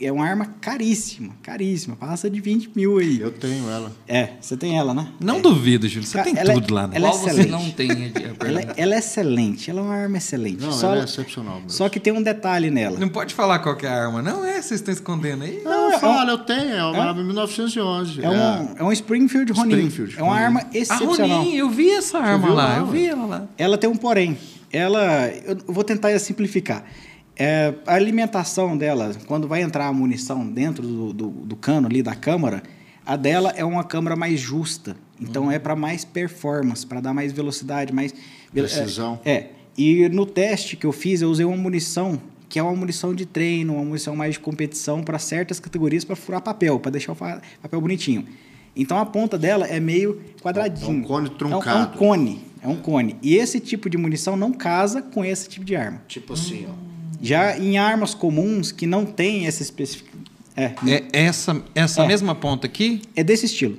é 0.00 0.12
uma 0.12 0.24
arma 0.26 0.46
caríssima, 0.60 1.34
caríssima, 1.42 1.96
passa 1.96 2.30
de 2.30 2.40
20 2.40 2.70
mil 2.74 2.98
aí. 2.98 3.20
Eu 3.20 3.30
tenho 3.32 3.68
ela. 3.68 3.90
É, 4.06 4.30
você 4.40 4.56
tem 4.56 4.78
ela, 4.78 4.94
né? 4.94 5.08
Não 5.20 5.40
duvido, 5.40 5.88
Júlio. 5.88 6.06
Você 6.06 6.22
tem 6.22 6.36
ela 6.36 6.52
é- 6.52 6.54
tudo 6.54 6.72
lá, 6.74 6.86
né? 6.86 6.96
ela 6.96 7.08
é 7.08 7.10
Qual 7.10 7.18
você 7.20 7.30
excelente. 7.30 7.50
não 7.50 7.70
tem? 7.70 7.90
é 7.90 7.94
a 7.94 8.20
Ela, 8.22 8.34
pergunta. 8.34 8.74
ela 8.76 8.94
é 8.94 8.98
excelente, 8.98 9.70
ela 9.70 9.80
é 9.80 9.82
uma 9.82 9.94
arma 9.94 10.16
excelente. 10.18 10.62
Não, 10.62 10.72
só, 10.72 10.92
ela 10.92 11.00
é 11.00 11.04
excepcional. 11.04 11.54
mesmo. 11.56 11.70
só 11.70 11.88
que 11.88 11.98
tem 11.98 12.12
um 12.12 12.22
detalhe 12.22 12.70
nela. 12.70 12.98
Não 12.98 13.08
pode 13.08 13.34
falar 13.34 13.58
qual 13.58 13.76
que 13.76 13.86
é 13.86 13.88
a 13.88 14.04
arma, 14.04 14.22
não 14.22 14.44
é? 14.44 14.52
Vocês 14.62 14.80
estão 14.80 14.92
escondendo 14.94 15.42
aí? 15.44 15.60
Não, 15.64 15.92
é 15.92 15.96
um- 15.96 16.00
falo, 16.00 16.30
eu 16.30 16.38
tenho, 16.38 16.70
é 16.74 16.84
uma 16.84 17.04
arma 17.04 17.22
1911. 17.24 18.22
É 18.22 18.28
um, 18.30 18.76
é 18.78 18.84
um 18.84 18.92
Springfield 18.92 19.52
Ronin. 19.52 19.74
Springfield 19.74 20.14
é 20.18 20.22
uma 20.22 20.32
Ronin. 20.32 20.44
arma 20.44 20.60
A 20.72 20.78
excepcional. 20.78 21.38
Ronin, 21.42 21.54
eu 21.56 21.68
vi 21.70 21.90
essa 21.90 22.18
arma 22.18 22.46
viu 22.46 22.54
lá, 22.54 22.68
lá, 22.68 22.76
eu 22.78 22.86
vi 22.86 23.06
ela 23.06 23.26
lá. 23.26 23.48
Ela 23.58 23.76
tem 23.78 23.90
um 23.90 23.96
porém. 23.96 24.38
Ela, 24.70 25.28
eu 25.46 25.56
vou 25.66 25.82
tentar 25.82 26.16
simplificar. 26.18 26.84
É, 27.38 27.72
a 27.86 27.94
alimentação 27.94 28.76
dela, 28.76 29.14
quando 29.26 29.46
vai 29.46 29.62
entrar 29.62 29.86
a 29.86 29.92
munição 29.92 30.46
dentro 30.46 30.82
do, 30.82 31.12
do, 31.12 31.28
do 31.30 31.56
cano 31.56 31.86
ali 31.86 32.02
da 32.02 32.14
câmara, 32.14 32.62
a 33.06 33.16
dela 33.16 33.52
é 33.56 33.64
uma 33.64 33.84
câmara 33.84 34.16
mais 34.16 34.40
justa. 34.40 34.96
Então 35.20 35.50
é 35.50 35.58
para 35.58 35.76
mais 35.76 36.04
performance, 36.04 36.84
para 36.86 37.00
dar 37.00 37.14
mais 37.14 37.32
velocidade, 37.32 37.92
mais 37.92 38.12
Precisão. 38.52 39.20
É, 39.24 39.32
é. 39.32 39.50
E 39.76 40.08
no 40.08 40.26
teste 40.26 40.76
que 40.76 40.84
eu 40.86 40.92
fiz, 40.92 41.20
eu 41.22 41.30
usei 41.30 41.44
uma 41.46 41.56
munição 41.56 42.20
que 42.48 42.58
é 42.58 42.62
uma 42.62 42.74
munição 42.74 43.14
de 43.14 43.26
treino, 43.26 43.74
uma 43.74 43.84
munição 43.84 44.16
mais 44.16 44.32
de 44.32 44.40
competição 44.40 45.02
para 45.02 45.18
certas 45.18 45.60
categorias 45.60 46.02
para 46.02 46.16
furar 46.16 46.40
papel, 46.40 46.80
para 46.80 46.90
deixar 46.90 47.12
o 47.12 47.16
papel 47.16 47.80
bonitinho. 47.80 48.24
Então 48.74 48.96
a 48.98 49.04
ponta 49.04 49.36
dela 49.36 49.66
é 49.66 49.78
meio 49.78 50.20
quadradinho. 50.42 50.90
É 50.90 50.94
um 50.94 51.02
cone 51.02 51.28
É 51.28 51.30
um- 51.30 51.32
É 51.32 51.34
um, 51.34 51.36
truncado. 51.36 51.98
cone, 51.98 52.40
é 52.62 52.68
um 52.68 52.76
cone. 52.76 53.16
E 53.22 53.36
esse 53.36 53.60
tipo 53.60 53.90
de 53.90 53.98
munição 53.98 54.34
não 54.36 54.50
casa 54.52 55.02
com 55.02 55.24
esse 55.24 55.48
tipo 55.48 55.64
de 55.64 55.76
arma. 55.76 56.00
Tipo 56.08 56.32
assim, 56.32 56.66
ó. 56.68 56.87
Já 57.20 57.58
em 57.58 57.76
armas 57.78 58.14
comuns 58.14 58.70
que 58.72 58.86
não 58.86 59.04
tem 59.04 59.46
essa 59.46 59.62
especificação. 59.62 60.20
É, 60.56 60.72
É 61.12 61.24
essa 61.24 61.62
essa 61.74 62.02
É. 62.02 62.06
mesma 62.06 62.34
ponta 62.34 62.66
aqui, 62.66 63.02
é 63.14 63.22
desse 63.24 63.46
estilo. 63.46 63.78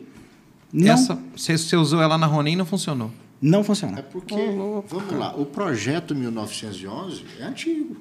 Não, 0.71 0.93
essa, 0.93 1.17
você, 1.35 1.57
você 1.57 1.75
usou 1.75 2.01
ela 2.01 2.17
na 2.17 2.25
Ronin 2.27 2.51
e 2.53 2.55
não 2.55 2.65
funcionou. 2.65 3.11
não 3.41 3.61
É 3.61 3.63
funciona. 3.63 4.03
porque, 4.03 4.35
vamos 4.87 5.11
lá, 5.13 5.35
o 5.35 5.45
projeto 5.45 6.13
1911 6.15 7.23
é 7.39 7.43
antigo. 7.43 7.97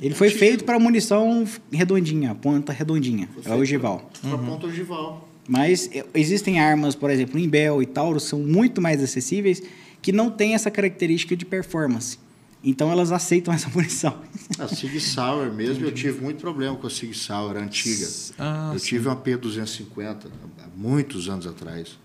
Ele 0.00 0.14
foi 0.14 0.28
feito 0.30 0.64
para 0.64 0.78
munição 0.78 1.44
redondinha, 1.72 2.34
ponta 2.34 2.72
redondinha. 2.72 3.28
Foi 3.32 3.40
É 3.40 3.44
feito 3.44 3.60
ogival. 3.60 4.10
Para 4.22 4.38
ponta 4.38 4.66
ogival. 4.66 5.28
Mas 5.48 5.88
é, 5.92 6.04
existem 6.14 6.58
armas, 6.58 6.94
por 6.94 7.10
exemplo, 7.10 7.38
em 7.38 7.48
Bell 7.48 7.82
e 7.82 7.86
Taurus, 7.86 8.24
são 8.24 8.38
muito 8.40 8.80
mais 8.80 9.02
acessíveis, 9.02 9.62
que 10.02 10.10
não 10.12 10.30
têm 10.30 10.54
essa 10.54 10.70
característica 10.70 11.36
de 11.36 11.44
performance. 11.44 12.18
Então 12.64 12.90
elas 12.90 13.12
aceitam 13.12 13.52
essa 13.52 13.68
munição. 13.68 14.18
A 14.58 14.66
Sig 14.66 14.98
Sauer 14.98 15.52
mesmo, 15.52 15.84
eu 15.84 15.92
tive 15.92 16.20
muito 16.20 16.40
problema 16.40 16.74
com 16.76 16.86
a 16.86 16.90
Sig 16.90 17.14
Sauer 17.14 17.58
antiga. 17.58 18.08
Ah, 18.38 18.70
eu 18.72 18.78
sim. 18.78 18.86
tive 18.86 19.08
uma 19.08 19.16
P250 19.16 20.26
há 20.58 20.66
muitos 20.74 21.28
anos 21.28 21.46
atrás, 21.46 21.98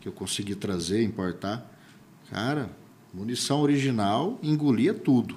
que 0.00 0.06
eu 0.06 0.12
consegui 0.12 0.54
trazer, 0.54 1.02
importar. 1.02 1.66
Cara, 2.30 2.70
munição 3.12 3.62
original 3.62 4.38
engolia 4.42 4.92
tudo. 4.92 5.36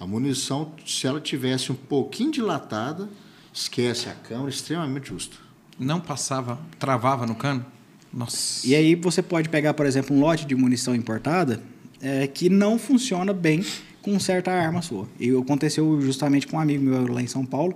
A 0.00 0.06
munição, 0.06 0.72
se 0.86 1.06
ela 1.06 1.20
tivesse 1.20 1.70
um 1.70 1.74
pouquinho 1.74 2.30
dilatada, 2.30 3.08
esquece 3.52 4.08
a 4.08 4.14
câmera, 4.14 4.48
extremamente 4.48 5.08
justa. 5.08 5.36
Não 5.78 6.00
passava, 6.00 6.58
travava 6.78 7.26
no 7.26 7.34
cano? 7.34 7.64
Nossa. 8.12 8.66
E 8.66 8.74
aí 8.74 8.94
você 8.94 9.22
pode 9.22 9.50
pegar, 9.50 9.74
por 9.74 9.84
exemplo, 9.84 10.16
um 10.16 10.20
lote 10.20 10.46
de 10.46 10.54
munição 10.54 10.94
importada 10.94 11.62
é, 12.00 12.26
que 12.26 12.48
não 12.48 12.78
funciona 12.78 13.32
bem 13.32 13.64
com 14.02 14.18
certa 14.20 14.52
arma 14.52 14.82
sua. 14.82 15.08
E 15.18 15.30
aconteceu 15.30 16.00
justamente 16.00 16.46
com 16.46 16.56
um 16.56 16.60
amigo 16.60 16.84
meu 16.84 17.12
lá 17.12 17.20
em 17.20 17.26
São 17.26 17.44
Paulo, 17.44 17.74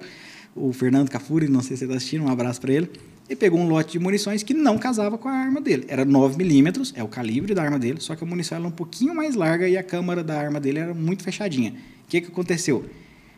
o 0.55 0.73
Fernando 0.73 1.11
Cafuri, 1.11 1.49
não 1.49 1.61
sei 1.61 1.77
se 1.77 1.81
você 1.81 1.85
está 1.85 1.97
assistindo, 1.97 2.25
um 2.25 2.29
abraço 2.29 2.61
para 2.61 2.73
ele. 2.73 2.91
Ele 3.29 3.37
pegou 3.37 3.61
um 3.61 3.68
lote 3.68 3.93
de 3.93 3.99
munições 4.01 4.43
que 4.43 4.53
não 4.53 4.77
casava 4.77 5.16
com 5.16 5.29
a 5.29 5.33
arma 5.33 5.61
dele. 5.61 5.85
Era 5.89 6.05
9mm, 6.05 6.95
é 6.97 7.03
o 7.03 7.09
calibre 7.09 7.55
da 7.55 7.62
arma 7.62 7.79
dele, 7.79 8.01
só 8.01 8.16
que 8.16 8.25
a 8.25 8.27
munição 8.27 8.59
era 8.59 8.66
um 8.66 8.73
pouquinho 8.73 9.14
mais 9.14 9.37
larga 9.37 9.68
e 9.68 9.77
a 9.77 9.83
câmara 9.83 10.25
da 10.25 10.37
arma 10.39 10.59
dele 10.59 10.81
era 10.81 10.93
muito 10.93 11.23
fechadinha. 11.23 11.71
O 12.05 12.09
que, 12.09 12.21
que 12.21 12.29
aconteceu? 12.29 12.85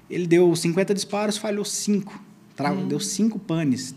Ele 0.09 0.27
deu 0.27 0.55
50 0.55 0.95
disparos, 0.95 1.37
falhou 1.37 1.65
5. 1.65 2.23
Hum. 2.61 2.89
Deu 2.89 3.01
5 3.01 3.39
panes. 3.39 3.95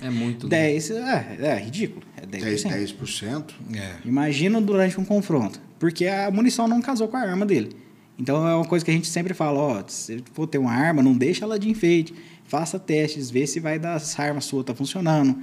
É 0.00 0.10
muito. 0.10 0.48
10, 0.48 0.90
é, 0.90 1.38
é 1.40 1.58
ridículo. 1.58 2.02
É 2.16 2.26
10%. 2.26 2.64
10%. 2.64 2.96
10%. 2.98 3.44
É. 3.74 3.96
Imagina 4.04 4.60
durante 4.60 5.00
um 5.00 5.04
confronto. 5.04 5.60
Porque 5.78 6.06
a 6.06 6.30
munição 6.30 6.66
não 6.68 6.80
casou 6.80 7.08
com 7.08 7.16
a 7.16 7.20
arma 7.20 7.46
dele. 7.46 7.70
Então 8.18 8.46
é 8.48 8.54
uma 8.54 8.64
coisa 8.64 8.84
que 8.84 8.90
a 8.90 8.94
gente 8.94 9.06
sempre 9.06 9.32
fala, 9.32 9.58
ó, 9.60 9.82
se 9.86 10.22
for 10.32 10.46
ter 10.46 10.58
uma 10.58 10.72
arma, 10.72 11.02
não 11.02 11.12
deixa 11.16 11.44
ela 11.44 11.58
de 11.58 11.68
enfeite. 11.70 12.14
Faça 12.44 12.78
testes, 12.78 13.30
vê 13.30 13.46
se 13.46 13.60
vai 13.60 13.78
dar 13.78 13.98
se 14.00 14.20
a 14.20 14.24
arma 14.24 14.40
sua 14.40 14.64
tá 14.64 14.74
funcionando, 14.74 15.36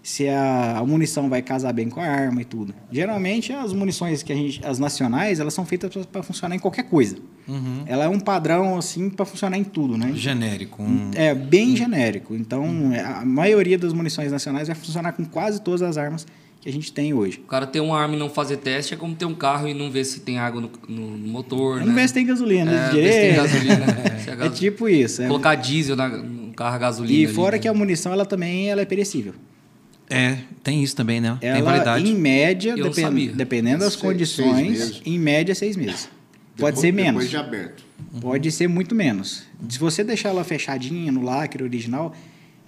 se 0.00 0.28
a, 0.28 0.78
a 0.78 0.86
munição 0.86 1.28
vai 1.28 1.42
casar 1.42 1.72
bem 1.72 1.88
com 1.90 2.00
a 2.00 2.04
arma 2.06 2.40
e 2.40 2.44
tudo. 2.44 2.72
Geralmente 2.90 3.52
as 3.52 3.72
munições 3.72 4.22
que 4.22 4.32
a 4.32 4.36
gente, 4.36 4.64
as 4.64 4.78
nacionais, 4.78 5.40
elas 5.40 5.52
são 5.52 5.66
feitas 5.66 6.06
para 6.06 6.22
funcionar 6.22 6.54
em 6.54 6.60
qualquer 6.60 6.84
coisa. 6.84 7.16
Ela 7.84 8.04
é 8.04 8.08
um 8.08 8.20
padrão 8.20 8.78
assim 8.78 9.10
para 9.10 9.26
funcionar 9.26 9.58
em 9.58 9.64
tudo, 9.64 9.98
né? 9.98 10.12
Genérico. 10.14 10.82
um- 10.82 11.10
É 11.14 11.34
bem 11.34 11.74
genérico. 11.76 12.34
Então, 12.36 12.64
a 13.18 13.24
maioria 13.24 13.76
das 13.76 13.92
munições 13.92 14.30
nacionais 14.30 14.68
vai 14.68 14.76
funcionar 14.76 15.12
com 15.12 15.24
quase 15.24 15.60
todas 15.60 15.82
as 15.82 15.98
armas 15.98 16.24
que 16.62 16.68
a 16.68 16.72
gente 16.72 16.92
tem 16.92 17.12
hoje. 17.12 17.38
O 17.44 17.46
cara 17.48 17.66
ter 17.66 17.80
uma 17.80 17.98
arma 18.00 18.14
e 18.14 18.18
não 18.18 18.30
fazer 18.30 18.56
teste 18.58 18.94
é 18.94 18.96
como 18.96 19.14
ter 19.16 19.24
um 19.26 19.34
carro 19.34 19.66
e 19.68 19.74
não 19.74 19.90
ver 19.90 20.04
se 20.04 20.20
tem 20.20 20.38
água 20.38 20.60
no, 20.60 20.70
no- 20.88 21.18
motor, 21.28 21.80
Vamos 21.80 21.92
né? 21.94 22.00
ver 22.02 22.08
se 22.08 22.14
tem 22.14 22.24
gasolina 22.24 22.70
É, 22.72 22.90
ver 22.92 23.12
se 23.12 23.20
tem 23.20 23.34
gasolina. 23.34 23.84
A 24.28 24.30
É 24.32 24.36
gas- 24.36 24.58
tipo 24.58 24.88
isso. 24.88 25.20
é. 25.22 25.26
Colocar 25.26 25.56
diesel 25.56 25.96
na- 25.96 26.08
no 26.08 26.54
carro 26.54 26.76
a 26.76 26.78
gasolina. 26.78 27.12
E 27.18 27.24
ali, 27.26 27.34
fora 27.34 27.56
né? 27.56 27.58
que 27.62 27.66
a 27.68 27.74
munição 27.74 28.12
ela 28.12 28.24
também 28.24 28.70
ela 28.70 28.80
é 28.80 28.84
perecível. 28.84 29.34
É, 30.08 30.38
tem 30.62 30.82
isso 30.82 30.94
também, 30.94 31.20
né? 31.20 31.36
tem 31.40 31.50
Ela, 31.50 31.62
validade. 31.62 32.08
em 32.08 32.14
média, 32.14 32.74
Eu 32.76 32.84
depen- 32.84 33.04
sabia. 33.04 33.32
dependendo 33.32 33.78
das 33.80 33.94
Seis- 33.94 34.02
condições, 34.02 34.78
seis 34.78 35.02
em 35.04 35.18
média, 35.18 35.54
seis 35.54 35.76
meses. 35.76 36.08
Pode 36.56 36.76
Depois- 36.76 36.78
ser 36.80 36.92
menos. 36.92 37.12
Depois 37.24 37.30
de 37.30 37.36
aberto. 37.36 37.84
Pode 38.20 38.52
ser 38.52 38.68
muito 38.68 38.94
menos. 38.94 39.44
Se 39.68 39.78
você 39.78 40.04
deixar 40.04 40.28
ela 40.28 40.44
fechadinha 40.44 41.10
no 41.10 41.22
lacre 41.22 41.62
original, 41.64 42.14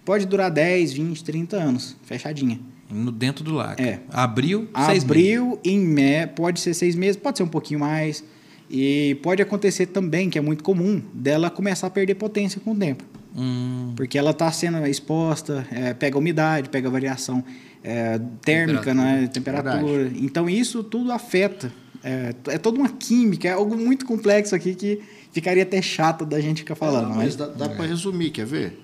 pode 0.05 0.27
durar 0.27 0.51
10, 0.51 0.93
20, 0.95 1.23
30 1.23 1.57
anos, 1.59 1.95
fechadinha. 2.05 2.59
No, 2.91 3.11
dentro 3.11 3.43
do 3.43 3.55
lacre. 3.55 3.85
É. 3.87 4.01
Abril, 4.11 4.69
seis 4.75 4.89
meses. 4.89 5.05
Abril, 5.05 5.61
em 5.65 5.79
mé, 5.81 6.27
pode 6.27 6.61
ser 6.61 6.75
seis 6.75 6.95
meses, 6.95 7.17
pode 7.17 7.39
ser 7.39 7.45
um 7.45 7.49
pouquinho 7.49 7.81
mais. 7.81 8.23
E 8.71 9.19
pode 9.23 9.43
acontecer 9.43 9.87
também, 9.87 10.31
que 10.31 10.39
é 10.39 10.41
muito 10.41 10.65
comum, 10.65 11.03
dela 11.13 11.51
começar 11.51 11.87
a 11.87 11.91
perder 11.91 12.15
potência 12.15 12.61
com 12.61 12.73
o 12.73 12.75
tempo. 12.77 13.05
Hum, 13.37 13.93
Porque 13.97 14.17
ela 14.17 14.31
está 14.31 14.51
sendo 14.53 14.85
exposta, 14.87 15.67
é, 15.71 15.93
pega 15.93 16.17
umidade, 16.19 16.69
pega 16.69 16.89
variação 16.89 17.45
é, 17.83 18.19
térmica, 18.43 18.81
Temperatura. 18.85 18.95
né, 18.95 19.27
temperatura. 19.27 20.13
Então 20.17 20.49
isso 20.49 20.83
tudo 20.85 21.13
afeta. 21.13 21.73
É, 22.03 22.35
é 22.49 22.59
toda 22.59 22.79
uma 22.79 22.89
química, 22.91 23.49
é 23.49 23.53
algo 23.53 23.77
muito 23.77 24.05
complexo 24.05 24.55
aqui 24.55 24.75
que 24.75 25.01
ficaria 25.33 25.63
até 25.63 25.81
chato 25.83 26.25
da 26.25 26.39
gente 26.41 26.59
ficar 26.59 26.75
falando. 26.75 27.09
Mas 27.09 27.17
mas 27.17 27.37
dá, 27.37 27.47
dá 27.47 27.69
para 27.69 27.87
resumir, 27.87 28.31
quer 28.31 28.47
ver? 28.47 28.79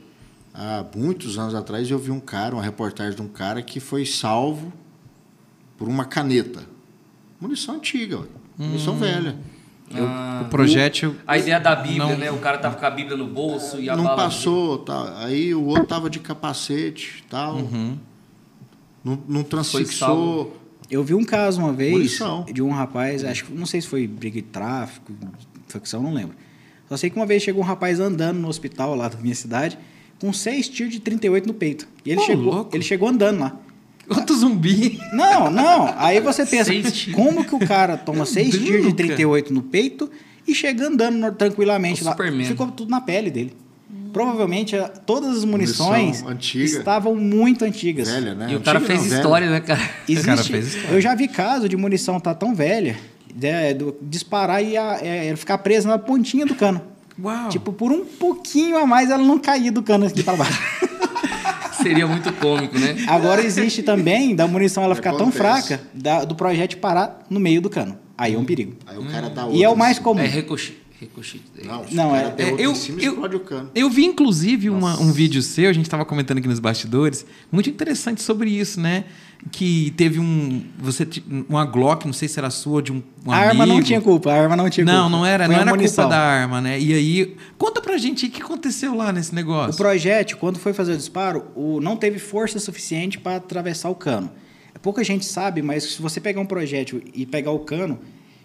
Há 0.52 0.84
muitos 0.96 1.38
anos 1.38 1.54
atrás 1.54 1.90
eu 1.90 1.98
vi 1.98 2.10
um 2.10 2.20
cara, 2.20 2.54
uma 2.54 2.62
reportagem 2.62 3.14
de 3.14 3.22
um 3.22 3.28
cara 3.28 3.62
que 3.62 3.78
foi 3.80 4.04
salvo 4.04 4.72
por 5.78 5.88
uma 5.88 6.04
caneta. 6.04 6.64
Munição 7.40 7.76
antiga, 7.76 8.18
ué. 8.18 8.26
munição 8.58 8.96
velha. 8.96 9.36
Ah, 9.92 10.42
o 10.46 10.48
projétil. 10.50 11.16
A 11.26 11.36
ideia 11.38 11.58
da 11.58 11.74
Bíblia, 11.74 12.04
Não. 12.06 12.16
né? 12.16 12.30
O 12.30 12.38
cara 12.38 12.58
tava 12.58 12.76
com 12.76 12.86
a 12.86 12.90
Bíblia 12.90 13.16
no 13.16 13.26
bolso 13.26 13.80
e 13.80 13.88
a 13.90 13.96
Não 13.96 14.04
bala... 14.04 14.16
passou, 14.16 14.78
tá. 14.78 15.24
aí 15.24 15.52
o 15.54 15.64
outro 15.64 15.86
tava 15.86 16.08
de 16.08 16.20
capacete 16.20 17.24
tal. 17.28 17.56
Uhum. 17.56 17.98
Não, 19.02 19.18
não 19.26 19.42
transfixou. 19.42 20.56
eu 20.90 21.02
vi 21.02 21.14
um 21.14 21.24
caso 21.24 21.60
uma 21.60 21.72
vez 21.72 21.92
Munição. 21.92 22.44
de 22.52 22.62
um 22.62 22.70
rapaz, 22.70 23.24
acho 23.24 23.46
que 23.46 23.52
não 23.52 23.66
sei 23.66 23.80
se 23.80 23.88
foi 23.88 24.06
briga 24.06 24.36
de 24.36 24.46
tráfico, 24.46 25.12
facção, 25.66 26.02
não 26.02 26.12
lembro. 26.12 26.36
Só 26.88 26.96
sei 26.96 27.08
que 27.08 27.16
uma 27.16 27.26
vez 27.26 27.42
chegou 27.42 27.62
um 27.62 27.66
rapaz 27.66 27.98
andando 27.98 28.38
no 28.38 28.48
hospital 28.48 28.94
lá 28.94 29.08
da 29.08 29.16
minha 29.18 29.34
cidade 29.34 29.78
com 30.20 30.32
seis 30.32 30.68
tiros 30.68 30.92
de 30.92 31.00
38 31.00 31.46
no 31.46 31.54
peito. 31.54 31.88
E 32.04 32.10
ele, 32.10 32.20
Ô, 32.20 32.24
chegou, 32.24 32.54
louco. 32.54 32.76
ele 32.76 32.84
chegou 32.84 33.08
andando 33.08 33.40
lá. 33.40 33.56
Outro 34.08 34.36
zumbi. 34.36 34.98
Não, 35.12 35.50
não. 35.50 35.94
Aí 35.96 36.20
você 36.20 36.44
pensa, 36.44 36.72
como 37.12 37.44
que 37.44 37.54
o 37.54 37.60
cara 37.60 37.96
toma 37.96 38.26
seis 38.26 38.50
tiros 38.50 38.66
de 38.82 38.88
Nunca. 38.88 38.96
38 38.96 39.52
no 39.54 39.62
peito 39.62 40.10
e 40.48 40.54
chega 40.54 40.88
andando 40.88 41.32
tranquilamente 41.36 42.02
O 42.02 42.04
lá? 42.06 42.10
Superman. 42.12 42.46
Ficou 42.46 42.66
tudo 42.68 42.90
na 42.90 43.00
pele 43.00 43.30
dele. 43.30 43.52
Provavelmente 44.12 44.76
todas 45.06 45.36
as 45.38 45.44
munições 45.44 46.24
estavam 46.54 47.14
muito 47.14 47.64
antigas. 47.64 48.08
Velha, 48.10 48.34
né? 48.34 48.48
E 48.50 48.56
o 48.56 48.60
cara 48.60 48.80
fez 48.80 49.00
não, 49.02 49.08
velha. 49.08 49.20
história, 49.20 49.50
né, 49.50 49.60
cara? 49.60 49.80
Existe, 50.08 50.26
cara 50.26 50.42
fez 50.42 50.66
história. 50.74 50.96
eu 50.96 51.00
já 51.00 51.14
vi 51.14 51.28
caso 51.28 51.68
de 51.68 51.76
munição 51.76 52.16
estar 52.16 52.34
tão 52.34 52.52
velha, 52.52 52.96
de, 53.32 53.74
do- 53.74 53.96
disparar 54.02 54.64
e 54.64 54.76
a- 54.76 54.98
é, 55.00 55.34
ficar 55.36 55.58
presa 55.58 55.88
na 55.88 55.98
pontinha 55.98 56.44
do 56.44 56.56
cano. 56.56 56.80
Uau. 57.22 57.48
Tipo, 57.48 57.72
por 57.72 57.92
um 57.92 58.04
pouquinho 58.04 58.76
a 58.78 58.86
mais 58.86 59.10
ela 59.10 59.22
não 59.22 59.38
caía 59.38 59.70
do 59.72 59.82
cano 59.82 60.06
aqui 60.06 60.22
para 60.22 60.36
baixo. 60.36 60.60
Seria 61.82 62.06
muito 62.06 62.30
cômico, 62.34 62.78
né? 62.78 62.96
Agora 63.06 63.42
existe 63.42 63.82
também 63.82 64.34
da 64.34 64.46
munição 64.46 64.82
ela 64.84 64.94
ficar 64.94 65.14
tão 65.14 65.32
fraca 65.32 65.80
da- 65.94 66.24
do 66.24 66.34
projétil 66.34 66.78
parar 66.78 67.24
no 67.30 67.40
meio 67.40 67.60
do 67.62 67.70
cano. 67.70 67.98
Aí 68.18 68.34
é 68.34 68.38
um 68.38 68.44
perigo. 68.44 68.74
Aí 68.86 68.98
o 68.98 69.04
cara 69.06 69.30
dá 69.30 69.48
E 69.48 69.64
é 69.64 69.68
o 69.68 69.76
mais 69.76 69.98
comum. 69.98 70.20
É 70.20 70.26
ricochete. 70.26 70.78
Não, 71.64 71.84
Não, 71.90 72.08
o 72.10 72.12
cara 72.12 72.34
é- 72.36 72.42
é, 72.42 72.54
eu- 72.66 72.72
em 72.72 72.74
cima, 72.74 73.00
eu- 73.00 73.12
explode 73.14 73.36
o 73.36 73.40
cano. 73.40 73.70
Eu 73.74 73.88
vi, 73.88 74.04
inclusive, 74.04 74.68
uma- 74.68 75.00
um 75.00 75.10
vídeo 75.10 75.40
seu, 75.40 75.70
a 75.70 75.72
gente 75.72 75.86
estava 75.86 76.04
comentando 76.04 76.36
aqui 76.36 76.46
nos 76.48 76.58
bastidores, 76.58 77.24
muito 77.50 77.70
interessante 77.70 78.20
sobre 78.22 78.50
isso, 78.50 78.78
né? 78.78 79.04
Que 79.50 79.90
teve 79.96 80.20
um. 80.20 80.62
Você 80.80 81.08
uma 81.48 81.64
Glock, 81.64 82.04
não 82.04 82.12
sei 82.12 82.28
se 82.28 82.38
era 82.38 82.50
sua, 82.50 82.82
de 82.82 82.92
um, 82.92 83.02
um 83.26 83.32
a 83.32 83.36
arma 83.36 83.64
não 83.64 83.76
amigo. 83.76 83.86
tinha 83.86 84.00
culpa, 84.00 84.30
a 84.30 84.34
arma 84.42 84.54
não 84.54 84.68
tinha 84.68 84.84
Não, 84.84 85.04
culpa. 85.04 85.16
não 85.16 85.24
era, 85.24 85.46
Foi 85.46 85.54
não 85.54 85.62
era 85.62 85.70
munição. 85.70 86.04
culpa 86.04 86.16
da 86.16 86.22
arma, 86.22 86.60
né? 86.60 86.78
E 86.78 86.92
aí, 86.92 87.36
conta 87.56 87.80
pra 87.80 87.96
gente 87.96 88.26
o 88.26 88.30
que 88.30 88.42
aconteceu 88.42 88.94
lá 88.94 89.10
nesse 89.12 89.32
O 89.32 89.34
negócio. 89.34 89.76
projétil, 89.78 90.36
quando 90.36 90.58
foi 90.58 90.74
fazer 90.74 90.92
o 90.92 90.96
disparo, 90.96 91.46
o, 91.54 91.80
não 91.80 91.96
teve 91.96 92.18
força 92.18 92.58
suficiente 92.58 93.18
para 93.18 93.36
atravessar 93.36 93.88
o 93.88 93.94
cano. 93.94 94.30
Pouca 94.82 95.02
gente 95.02 95.24
sabe, 95.24 95.62
mas 95.62 95.84
se 95.84 96.02
você 96.02 96.20
pegar 96.20 96.40
um 96.40 96.46
projétil 96.46 97.02
e 97.14 97.24
pegar 97.24 97.50
o 97.50 97.60
cano, 97.60 97.98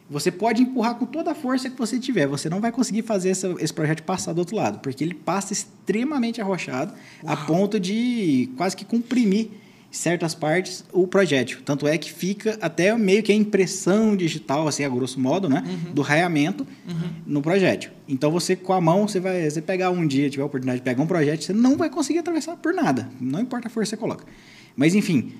você 0.09 0.31
pode 0.31 0.61
empurrar 0.61 0.95
com 0.95 1.05
toda 1.05 1.31
a 1.31 1.35
força 1.35 1.69
que 1.69 1.77
você 1.77 1.99
tiver. 1.99 2.25
Você 2.27 2.49
não 2.49 2.61
vai 2.61 2.71
conseguir 2.71 3.01
fazer 3.01 3.29
essa, 3.29 3.53
esse 3.59 3.73
projétil 3.73 4.05
passar 4.05 4.31
do 4.33 4.39
outro 4.39 4.55
lado, 4.55 4.79
porque 4.79 5.03
ele 5.03 5.13
passa 5.13 5.51
extremamente 5.51 6.39
arrochado, 6.41 6.93
a 7.25 7.35
ponto 7.35 7.79
de 7.79 8.49
quase 8.55 8.75
que 8.77 8.85
comprimir 8.85 9.49
certas 9.97 10.35
partes 10.35 10.83
o 10.91 11.07
projétil. 11.07 11.59
Tanto 11.63 11.87
é 11.87 11.97
que 11.97 12.11
fica 12.11 12.57
até 12.61 12.95
meio 12.97 13.23
que 13.23 13.31
a 13.31 13.35
impressão 13.35 14.15
digital, 14.15 14.67
assim, 14.67 14.83
a 14.83 14.89
grosso 14.89 15.19
modo, 15.19 15.47
né? 15.49 15.63
Do 15.93 16.01
raiamento 16.01 16.65
no 17.25 17.41
projétil. 17.41 17.91
Então 18.07 18.29
você 18.31 18.55
com 18.55 18.73
a 18.73 18.81
mão, 18.81 19.07
você 19.07 19.19
vai 19.19 19.49
você 19.49 19.61
pegar 19.61 19.89
um 19.91 20.05
dia, 20.05 20.29
tiver 20.29 20.43
a 20.43 20.45
oportunidade 20.45 20.79
de 20.79 20.83
pegar 20.83 21.01
um 21.01 21.07
projétil, 21.07 21.45
você 21.45 21.53
não 21.53 21.77
vai 21.77 21.89
conseguir 21.89 22.19
atravessar 22.19 22.55
por 22.57 22.73
nada. 22.73 23.09
Não 23.19 23.39
importa 23.39 23.67
a 23.67 23.71
força 23.71 23.95
que 23.95 23.99
você 23.99 24.01
coloca. 24.01 24.25
Mas 24.75 24.93
enfim, 24.95 25.31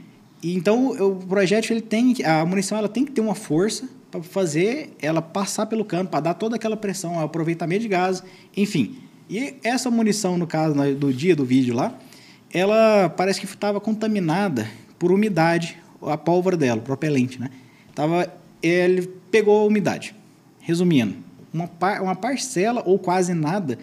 então 0.43 0.89
o 0.91 1.15
projétil 1.27 1.73
ele 1.75 1.81
tem 1.81 2.13
que- 2.13 2.23
a 2.23 2.45
munição 2.45 2.77
ela 2.77 2.89
tem 2.89 3.03
que 3.05 3.11
ter 3.11 3.21
uma 3.21 3.35
força 3.35 3.87
para 4.11 4.21
fazer 4.23 4.91
ela 5.01 5.21
passar 5.21 5.65
pelo 5.65 5.83
cano, 5.83 6.07
para 6.07 6.19
dar 6.21 6.33
toda 6.35 6.55
aquela 6.55 6.77
pressão, 6.77 7.19
aproveitamento 7.19 7.81
de 7.81 7.87
gás, 7.89 8.23
enfim. 8.55 8.95
E 9.29 9.55
essa 9.63 9.89
munição 9.91 10.37
no 10.37 10.45
caso 10.47 10.75
né, 10.75 10.93
do 10.93 11.11
dia 11.11 11.35
do 11.35 11.43
vídeo 11.43 11.75
lá, 11.75 11.97
ela 12.53 13.09
parece 13.09 13.39
que 13.39 13.45
estava 13.45 13.79
contaminada 13.79 14.67
por 14.97 15.11
umidade, 15.11 15.77
a 16.01 16.17
pólvora 16.17 16.55
dela, 16.55 16.79
o 16.79 16.83
propelente, 16.83 17.39
né? 17.39 17.49
Tava, 17.93 18.31
ele 18.61 19.07
pegou 19.31 19.61
a 19.61 19.65
umidade. 19.65 20.15
Resumindo, 20.59 21.15
uma, 21.53 21.67
par, 21.67 22.01
uma 22.01 22.15
parcela 22.15 22.81
ou 22.85 22.97
quase 22.97 23.33
nada 23.33 23.77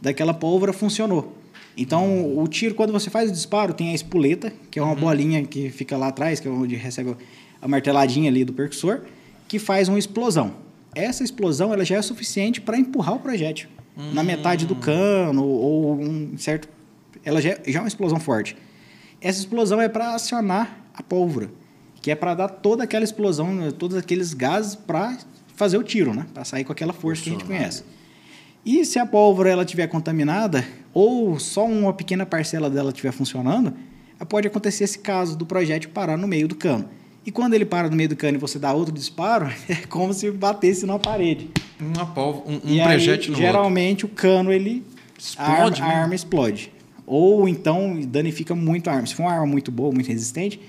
daquela 0.00 0.34
pólvora 0.34 0.72
funcionou. 0.72 1.36
Então, 1.76 2.38
o 2.38 2.46
tiro, 2.48 2.74
quando 2.74 2.92
você 2.92 3.10
faz 3.10 3.30
o 3.30 3.32
disparo, 3.32 3.74
tem 3.74 3.90
a 3.90 3.94
espoleta, 3.94 4.52
que 4.70 4.78
é 4.78 4.82
uma 4.82 4.94
bolinha 4.94 5.44
que 5.44 5.68
fica 5.70 5.96
lá 5.96 6.08
atrás, 6.08 6.40
que 6.40 6.48
é 6.48 6.50
onde 6.50 6.74
recebe 6.74 7.16
a 7.60 7.68
marteladinha 7.68 8.30
ali 8.30 8.44
do 8.44 8.52
percussor, 8.52 9.02
que 9.46 9.58
faz 9.58 9.88
uma 9.88 9.98
explosão. 9.98 10.54
Essa 10.94 11.22
explosão 11.22 11.72
ela 11.74 11.84
já 11.84 11.96
é 11.96 12.02
suficiente 12.02 12.60
para 12.60 12.78
empurrar 12.78 13.14
o 13.14 13.18
projétil 13.18 13.68
na 14.12 14.22
metade 14.22 14.66
do 14.66 14.76
cano 14.76 15.44
ou 15.44 15.98
um 16.00 16.36
certo 16.36 16.68
ela 17.26 17.42
já, 17.42 17.58
já 17.66 17.80
é 17.80 17.82
uma 17.82 17.88
explosão 17.88 18.20
forte. 18.20 18.56
Essa 19.20 19.40
explosão 19.40 19.82
é 19.82 19.88
para 19.88 20.14
acionar 20.14 20.78
a 20.94 21.02
pólvora, 21.02 21.50
que 22.00 22.10
é 22.10 22.14
para 22.14 22.34
dar 22.34 22.48
toda 22.48 22.84
aquela 22.84 23.04
explosão, 23.04 23.52
né, 23.52 23.72
todos 23.72 23.96
aqueles 23.96 24.32
gases 24.32 24.76
para 24.76 25.18
fazer 25.56 25.76
o 25.76 25.82
tiro, 25.82 26.14
né? 26.14 26.24
Para 26.32 26.44
sair 26.44 26.62
com 26.62 26.72
aquela 26.72 26.92
força 26.92 27.24
que 27.24 27.30
a 27.30 27.32
gente 27.32 27.44
conhece. 27.44 27.82
E 28.64 28.84
se 28.84 28.98
a 28.98 29.04
pólvora 29.04 29.50
ela 29.50 29.64
estiver 29.64 29.88
contaminada 29.88 30.64
ou 30.94 31.38
só 31.38 31.66
uma 31.66 31.92
pequena 31.92 32.24
parcela 32.24 32.70
dela 32.70 32.90
estiver 32.90 33.12
funcionando, 33.12 33.74
pode 34.28 34.46
acontecer 34.46 34.84
esse 34.84 34.98
caso 34.98 35.36
do 35.36 35.44
projétil 35.44 35.90
parar 35.90 36.16
no 36.16 36.28
meio 36.28 36.46
do 36.46 36.54
cano. 36.54 36.88
E 37.24 37.32
quando 37.32 37.54
ele 37.54 37.64
para 37.64 37.90
no 37.90 37.96
meio 37.96 38.08
do 38.08 38.16
cano 38.16 38.38
e 38.38 38.40
você 38.40 38.56
dá 38.56 38.72
outro 38.72 38.94
disparo, 38.94 39.50
é 39.68 39.74
como 39.88 40.14
se 40.14 40.30
batesse 40.30 40.86
numa 40.86 40.98
parede. 40.98 41.50
Uma 41.80 42.06
pólvora, 42.06 42.48
um, 42.48 42.54
um 42.54 42.82
projétil 42.84 43.34
aí, 43.34 43.40
no 43.40 43.46
geralmente 43.46 44.04
o 44.04 44.08
cano 44.08 44.52
ele 44.52 44.84
Explode 45.18 45.80
a 45.80 45.84
arma, 45.84 45.94
a 45.94 46.02
arma 46.02 46.14
explode. 46.14 46.72
Ou 47.06 47.48
então 47.48 48.00
danifica 48.02 48.54
muito 48.54 48.88
a 48.90 48.94
arma. 48.94 49.06
Se 49.06 49.14
for 49.14 49.22
uma 49.24 49.32
arma 49.32 49.46
muito 49.46 49.70
boa, 49.70 49.92
muito 49.92 50.08
resistente, 50.08 50.60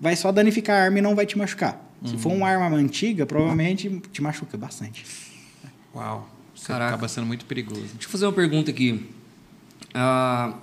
vai 0.00 0.16
só 0.16 0.32
danificar 0.32 0.76
a 0.80 0.84
arma 0.84 0.98
e 0.98 1.02
não 1.02 1.14
vai 1.14 1.26
te 1.26 1.36
machucar. 1.36 1.90
Se 2.04 2.16
for 2.16 2.30
Uhum. 2.30 2.38
uma 2.38 2.48
arma 2.48 2.76
antiga, 2.76 3.24
provavelmente 3.26 4.00
te 4.10 4.20
machuca 4.22 4.56
bastante. 4.56 5.04
Uau. 5.94 6.28
Isso 6.54 6.66
Caraca. 6.66 6.88
acaba 6.94 7.06
sendo 7.08 7.26
muito 7.26 7.44
perigoso. 7.44 7.80
Deixa 7.82 8.06
eu 8.06 8.10
fazer 8.10 8.26
uma 8.26 8.32
pergunta 8.32 8.70
aqui. 8.70 9.08
Ah, 9.94 10.54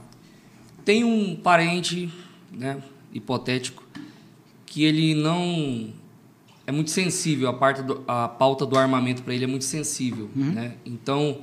tem 0.84 1.04
um 1.04 1.36
parente, 1.36 2.12
né, 2.52 2.82
hipotético, 3.14 3.84
que 4.66 4.84
ele 4.84 5.14
não 5.16 5.90
é 6.66 6.72
muito 6.72 6.90
sensível, 6.92 7.48
a, 7.50 7.54
parte 7.54 7.82
do- 7.82 8.04
a 8.08 8.28
pauta 8.28 8.66
do 8.66 8.78
armamento 8.78 9.24
para 9.24 9.34
ele 9.34 9.44
é 9.44 9.48
muito 9.48 9.66
sensível. 9.66 10.30
Né? 10.36 10.74
Então, 10.86 11.40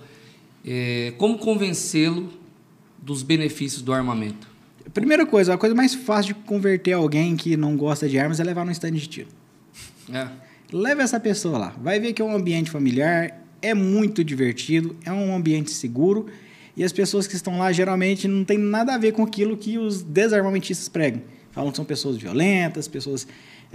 é, 0.64 1.12
como 1.18 1.38
convencê-lo 1.38 2.28
dos 3.02 3.22
benefícios 3.22 3.82
do 3.82 3.92
armamento? 3.92 4.48
Primeira 4.92 5.26
coisa, 5.26 5.54
a 5.54 5.58
coisa 5.58 5.74
mais 5.74 5.94
fácil 5.94 6.34
de 6.34 6.40
converter 6.40 6.92
alguém 6.92 7.36
que 7.36 7.56
não 7.56 7.76
gosta 7.76 8.08
de 8.08 8.18
armas 8.18 8.40
é 8.40 8.44
levar 8.44 8.64
no 8.64 8.72
stand 8.72 8.92
de 8.92 9.06
tiro. 9.06 9.28
É. 10.12 10.28
Leve 10.72 11.02
essa 11.02 11.20
pessoa 11.20 11.58
lá. 11.58 11.76
Vai 11.82 12.00
ver 12.00 12.12
que 12.12 12.22
é 12.22 12.24
um 12.24 12.34
ambiente 12.34 12.70
familiar, 12.70 13.42
é 13.60 13.74
muito 13.74 14.24
divertido, 14.24 14.96
é 15.04 15.12
um 15.12 15.34
ambiente 15.34 15.70
seguro. 15.70 16.26
E 16.76 16.84
as 16.84 16.92
pessoas 16.92 17.26
que 17.26 17.34
estão 17.34 17.58
lá 17.58 17.72
geralmente 17.72 18.28
não 18.28 18.44
tem 18.44 18.58
nada 18.58 18.94
a 18.94 18.98
ver 18.98 19.12
com 19.12 19.22
aquilo 19.22 19.56
que 19.56 19.78
os 19.78 20.02
desarmamentistas 20.02 20.88
pregam. 20.88 21.22
Falam 21.50 21.70
que 21.70 21.76
são 21.76 21.84
pessoas 21.84 22.16
violentas, 22.16 22.86
pessoas. 22.86 23.26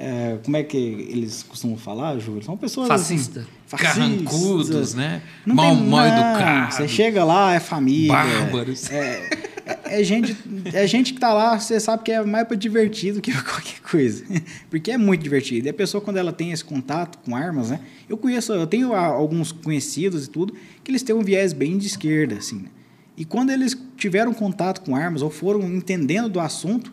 É, 0.03 0.38
como 0.44 0.57
é 0.57 0.64
que 0.64 0.78
eles 0.78 1.44
costumam 1.44 1.78
falar, 1.78 2.18
Júlio? 2.19 2.44
São 2.44 2.57
pessoas. 2.57 2.88
Fascista. 2.88 3.45
fascistas. 3.68 3.94
Carrancudos, 3.95 4.94
né? 4.95 5.22
Não 5.45 5.56
mal, 5.56 5.76
tem- 5.76 5.86
mal 5.88 6.06
educados. 6.07 6.76
Você 6.78 6.88
chega 6.88 7.23
lá, 7.23 7.53
é 7.53 7.60
família. 7.60 8.11
Bárbaros. 8.11 8.90
É, 8.91 9.30
é- 9.65 9.99
é 10.02 10.03
gente, 10.03 10.36
é 10.73 10.88
gente 10.88 11.14
que 11.14 11.19
tá 11.19 11.32
lá, 11.34 11.60
você 11.60 11.80
sabe 11.80 12.03
que 12.03 12.11
é 12.11 12.23
mais 12.23 12.48
para 12.48 12.57
divertido 12.57 13.22
que 13.22 13.32
qualquer 13.44 13.80
coisa. 13.82 14.26
Porque 14.69 14.90
é 14.91 14.98
muito 14.98 15.22
divertido. 15.22 15.68
E 15.68 15.69
a 15.69 15.73
pessoa, 15.73 16.02
quando 16.02 16.18
ela 16.18 16.34
tem 16.34 16.52
esse 16.52 16.65
contato 16.65 17.19
com 17.19 17.36
armas, 17.36 17.69
né? 17.69 17.80
Eu 18.10 18.18
conheço, 18.18 18.52
eu 18.53 18.65
tenho 18.68 18.94
alguns 18.94 19.52
conhecidos 19.52 20.26
e 20.26 20.30
tudo, 20.30 20.53
que 20.84 20.90
eles 20.91 21.03
têm 21.03 21.15
um 21.15 21.22
viés 21.22 21.53
bem 21.53 21.78
de 21.78 21.88
esquerda, 21.88 22.36
assim. 22.36 22.57
né? 22.64 22.69
E 23.15 23.23
quando 23.23 23.52
eles 23.52 23.78
tiveram 23.98 24.34
contato 24.34 24.82
com 24.82 24.95
armas 24.95 25.22
ou 25.22 25.30
foram 25.30 25.61
entendendo 25.72 26.28
do 26.28 26.40
assunto, 26.40 26.91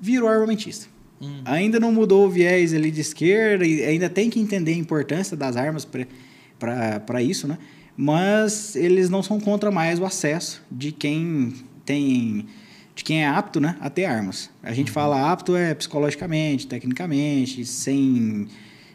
virou 0.00 0.28
armamentista. 0.28 0.86
Ainda 1.44 1.80
não 1.80 1.92
mudou 1.92 2.26
o 2.26 2.30
viés 2.30 2.72
ali 2.72 2.90
de 2.90 3.00
esquerda 3.00 3.66
e 3.66 3.82
ainda 3.82 4.08
tem 4.08 4.30
que 4.30 4.38
entender 4.38 4.72
a 4.72 4.76
importância 4.76 5.36
das 5.36 5.56
armas 5.56 5.86
para 7.04 7.22
isso, 7.22 7.48
né? 7.48 7.58
Mas 7.96 8.76
eles 8.76 9.10
não 9.10 9.22
são 9.22 9.40
contra 9.40 9.70
mais 9.70 9.98
o 9.98 10.04
acesso 10.04 10.62
de 10.70 10.92
quem 10.92 11.52
tem 11.84 12.46
de 12.94 13.04
quem 13.04 13.22
é 13.22 13.28
apto, 13.28 13.60
né, 13.60 13.76
a 13.80 13.88
ter 13.88 14.06
armas. 14.06 14.50
A 14.60 14.72
gente 14.72 14.90
fala 14.90 15.30
apto 15.30 15.54
é 15.54 15.72
psicologicamente, 15.72 16.66
tecnicamente, 16.66 17.64
sem 17.64 18.48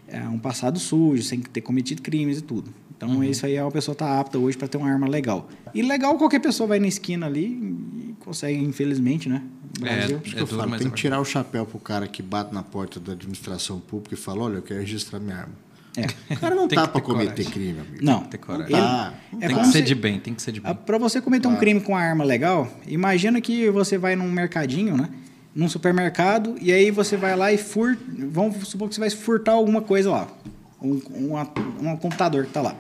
é, 0.07 0.19
um 0.27 0.37
passado 0.39 0.79
sujo, 0.79 1.23
sem 1.23 1.39
ter 1.39 1.61
cometido 1.61 2.01
crimes 2.01 2.39
e 2.39 2.41
tudo. 2.41 2.73
Então 2.95 3.23
isso 3.23 3.45
aí 3.45 3.55
é 3.55 3.61
uma 3.63 3.71
pessoa 3.71 3.93
tá 3.93 4.19
apta 4.19 4.37
hoje 4.39 4.57
para 4.57 4.67
ter 4.67 4.77
uma 4.77 4.89
arma 4.89 5.07
legal. 5.07 5.49
E 5.73 5.81
legal 5.81 6.17
qualquer 6.17 6.39
pessoa 6.39 6.67
vai 6.67 6.79
na 6.79 6.87
esquina 6.87 7.25
ali 7.25 7.45
e 7.47 8.15
consegue, 8.19 8.57
infelizmente, 8.59 9.27
né? 9.27 9.41
É, 9.81 9.97
Brasil. 9.97 10.21
É 10.25 10.35
duro, 10.35 10.47
falo, 10.47 10.69
mas 10.69 10.79
tem 10.81 10.87
é 10.87 10.91
que 10.91 10.95
tirar 10.95 11.19
o 11.19 11.25
chapéu 11.25 11.65
pro 11.65 11.79
cara 11.79 12.07
que 12.07 12.21
bate 12.21 12.53
na 12.53 12.61
porta 12.63 12.99
da 12.99 13.11
administração 13.13 13.79
pública 13.79 14.13
e 14.13 14.17
fala, 14.17 14.43
olha, 14.43 14.55
eu 14.57 14.61
quero 14.61 14.79
registrar 14.79 15.19
minha 15.19 15.35
arma. 15.37 15.53
É. 15.97 16.05
O 16.33 16.39
cara 16.39 16.55
não 16.55 16.67
Tem 16.67 16.77
tá 16.77 16.87
ter 16.87 17.01
cometer 17.01 17.29
coragem. 17.43 17.51
crime, 17.51 17.79
amigo. 17.79 17.97
Não. 18.05 18.21
Ter 18.23 18.37
coragem. 18.37 18.71
Tá. 18.71 19.13
É 19.33 19.37
tem 19.39 19.49
que 19.49 19.53
como 19.55 19.65
ser 19.65 19.71
se- 19.79 19.83
de 19.83 19.95
bem, 19.95 20.19
tem 20.19 20.33
que 20.33 20.41
ser 20.41 20.51
de 20.51 20.59
bem. 20.61 20.73
Para 20.73 20.97
você 20.97 21.19
cometer 21.21 21.47
um 21.47 21.55
crime 21.55 21.81
com 21.81 21.91
uma 21.91 22.01
arma 22.01 22.23
legal, 22.23 22.71
imagina 22.87 23.39
que 23.41 23.69
você 23.69 23.97
vai 23.97 24.15
num 24.15 24.31
mercadinho, 24.31 24.95
né? 24.97 25.09
Num 25.55 25.69
supermercado, 25.69 26.55
e 26.59 26.71
aí 26.73 26.89
você 26.89 27.15
vai 27.15 27.35
lá 27.35 27.51
e 27.53 27.57
furta. 27.57 28.01
Vamos 28.29 28.67
supor 28.67 28.89
que 28.89 28.95
você 28.95 28.99
vai 29.01 29.09
furtar 29.09 29.51
alguma 29.51 29.81
coisa 29.81 30.09
lá. 30.09 30.27
Um, 30.81 30.99
uma- 31.11 31.49
um 31.81 31.95
computador 31.97 32.43
que 32.43 32.49
está 32.49 32.61
lá. 32.61 32.75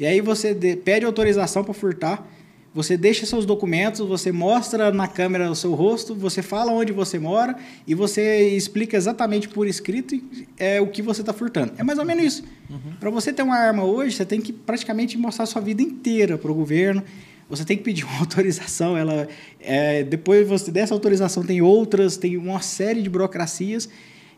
E 0.00 0.06
aí 0.06 0.20
você 0.20 0.54
de- 0.54 0.74
pede 0.76 1.04
autorização 1.04 1.62
para 1.62 1.74
furtar, 1.74 2.26
você 2.74 2.96
deixa 2.96 3.24
seus 3.26 3.46
documentos, 3.46 4.00
você 4.00 4.32
mostra 4.32 4.90
na 4.90 5.06
câmera 5.06 5.48
o 5.48 5.54
seu 5.54 5.72
rosto, 5.74 6.14
você 6.14 6.42
fala 6.42 6.72
onde 6.72 6.92
você 6.92 7.18
mora 7.18 7.54
e 7.86 7.94
você 7.94 8.48
explica 8.48 8.96
exatamente 8.96 9.48
por 9.48 9.68
escrito 9.68 10.18
é, 10.58 10.80
o 10.80 10.88
que 10.88 11.00
você 11.02 11.20
está 11.20 11.32
furtando. 11.32 11.72
É 11.78 11.84
mais 11.84 11.98
ou 12.00 12.04
menos 12.04 12.24
isso. 12.24 12.44
Para 12.98 13.10
você 13.10 13.32
ter 13.32 13.42
uma 13.42 13.54
arma 13.56 13.84
hoje, 13.84 14.16
você 14.16 14.24
tem 14.24 14.40
que 14.40 14.52
praticamente 14.52 15.16
mostrar 15.16 15.46
sua 15.46 15.60
vida 15.62 15.82
inteira 15.82 16.36
para 16.36 16.50
o 16.50 16.54
governo. 16.54 17.02
Você 17.48 17.64
tem 17.64 17.76
que 17.76 17.82
pedir 17.82 18.04
uma 18.04 18.18
autorização. 18.20 18.96
Ela, 18.96 19.28
é, 19.60 20.02
depois 20.02 20.46
você 20.48 20.70
dessa 20.70 20.94
autorização 20.94 21.44
tem 21.44 21.60
outras, 21.60 22.16
tem 22.16 22.36
uma 22.36 22.60
série 22.60 23.02
de 23.02 23.08
burocracias. 23.10 23.88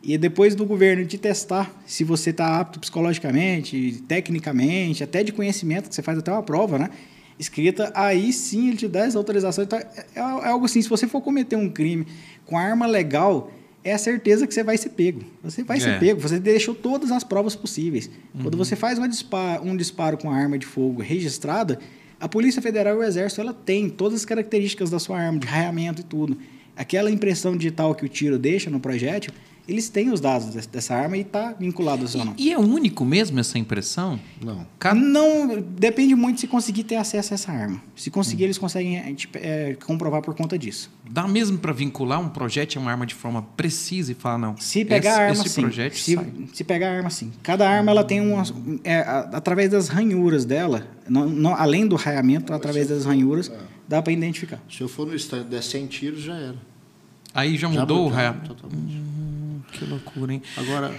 E 0.02 0.16
depois 0.16 0.54
do 0.54 0.64
governo 0.64 1.04
te 1.04 1.18
testar 1.18 1.74
se 1.84 2.04
você 2.04 2.30
está 2.30 2.60
apto 2.60 2.78
psicologicamente, 2.78 4.02
tecnicamente, 4.06 5.02
até 5.02 5.24
de 5.24 5.32
conhecimento, 5.32 5.88
que 5.88 5.94
você 5.94 6.02
faz 6.02 6.18
até 6.18 6.30
uma 6.30 6.42
prova, 6.42 6.78
né? 6.78 6.90
Escrita, 7.38 7.90
aí 7.94 8.32
sim 8.32 8.68
ele 8.68 8.76
te 8.76 8.88
dá 8.88 9.00
essa 9.00 9.18
autorização. 9.18 9.64
Então, 9.64 9.78
é, 9.78 9.86
é 10.14 10.20
algo 10.20 10.64
assim, 10.64 10.80
se 10.80 10.88
você 10.88 11.06
for 11.08 11.20
cometer 11.20 11.56
um 11.56 11.68
crime 11.68 12.06
com 12.44 12.56
arma 12.56 12.86
legal, 12.86 13.50
é 13.84 13.92
a 13.92 13.98
certeza 13.98 14.46
que 14.46 14.54
você 14.54 14.62
vai 14.62 14.76
ser 14.78 14.90
pego. 14.90 15.22
Você 15.42 15.62
vai 15.62 15.76
É. 15.76 15.80
ser 15.80 15.98
pego, 15.98 16.20
você 16.20 16.38
deixou 16.38 16.74
todas 16.74 17.10
as 17.10 17.24
provas 17.24 17.54
possíveis. 17.56 18.08
Quando 18.40 18.56
você 18.56 18.74
faz 18.76 18.98
disparo, 19.08 19.64
um 19.64 19.76
disparo 19.76 20.16
com 20.16 20.30
arma 20.30 20.56
de 20.58 20.66
fogo 20.66 21.02
registrada, 21.02 21.78
a 22.18 22.28
Polícia 22.28 22.62
Federal 22.62 22.97
e 22.97 22.98
o 22.98 23.02
Exército 23.02 23.40
ela 23.40 23.52
tem 23.52 23.88
todas 23.88 24.20
as 24.20 24.24
características 24.24 24.90
da 24.90 24.98
sua 24.98 25.18
arma, 25.20 25.38
de 25.38 25.47
raiamento 25.47 26.01
e 26.01 26.05
tudo. 26.05 26.38
Aquela 26.74 27.10
impressão 27.10 27.56
digital 27.56 27.94
que 27.94 28.05
o 28.05 28.09
tiro 28.09 28.38
deixa 28.38 28.70
no 28.70 28.80
projétil, 28.80 29.32
eles 29.68 29.88
têm 29.88 30.10
os 30.12 30.20
dados 30.20 30.48
des- 30.55 30.66
dessa 30.66 30.94
arma 30.94 31.16
e 31.16 31.22
está 31.22 31.52
vinculado 31.59 32.02
ao 32.02 32.09
seu 32.09 32.24
nome. 32.24 32.34
E 32.38 32.52
é 32.52 32.59
único 32.59 33.05
mesmo 33.05 33.38
essa 33.40 33.59
impressão? 33.59 34.18
Não. 34.43 34.66
Cada... 34.78 34.98
Não, 34.98 35.60
depende 35.60 36.14
muito 36.14 36.40
se 36.40 36.47
conseguir 36.47 36.84
ter 36.84 36.97
acesso 36.97 37.32
a 37.32 37.34
essa 37.34 37.51
arma. 37.52 37.82
Se 37.97 38.10
conseguir, 38.10 38.44
eles 38.44 38.59
conseguem 38.59 38.97
é, 38.98 39.12
tipo, 39.14 39.38
é, 39.40 39.74
comprovar 39.86 40.22
por 40.22 40.34
conta 40.34 40.59
disso. 40.59 40.90
Dá 41.10 41.26
mesmo 41.26 41.59
para 41.59 41.72
vincular 41.72 42.20
um 42.20 42.28
projétil 42.28 42.80
a 42.80 42.84
uma 42.84 42.90
arma 42.90 43.06
de 43.06 43.14
forma 43.14 43.43
precisa 43.56 44.12
e 44.12 44.14
falar, 44.14 44.38
não, 44.38 44.56
Se 44.56 44.84
pegar 44.84 45.10
esse, 45.10 45.20
a 45.20 45.22
arma, 45.28 45.43
esse 45.44 45.48
sim. 45.48 45.60
projétil 45.62 45.98
Se, 45.98 46.14
sai. 46.14 46.32
se 46.52 46.64
pegar 46.64 46.88
a 46.90 46.97
arma, 46.97 47.10
sim. 47.10 47.32
Cada 47.43 47.68
arma 47.68 47.90
ela 47.90 48.05
tem 48.05 48.20
umas. 48.20 48.52
é, 48.84 49.01
através 49.32 49.70
das 49.70 49.88
ranhuras 49.88 50.44
dela, 50.44 50.86
não, 51.09 51.28
não- 51.28 51.55
além 51.55 51.86
do 51.86 51.97
raiamento, 51.97 52.52
através 52.52 52.88
das 52.88 53.05
ranhuras, 53.05 53.51
dá 53.88 54.01
para 54.02 54.12
identificar. 54.12 54.60
Se 54.70 54.80
eu 54.80 54.88
for 54.88 55.06
no 55.06 55.14
estádio 55.14 55.47
der 55.47 55.62
100 55.62 55.86
tiros, 55.86 56.22
já 56.22 56.34
era. 56.36 56.56
Aí 57.34 57.56
já 57.56 57.70
Já 57.70 57.80
mudou 57.80 58.06
o 58.06 58.10
já- 58.10 58.16
raio. 58.16 58.40
Totalmente. 58.47 58.97
Que 59.78 59.84
loucura, 59.84 60.32
hein? 60.32 60.42
Agora, 60.56 60.94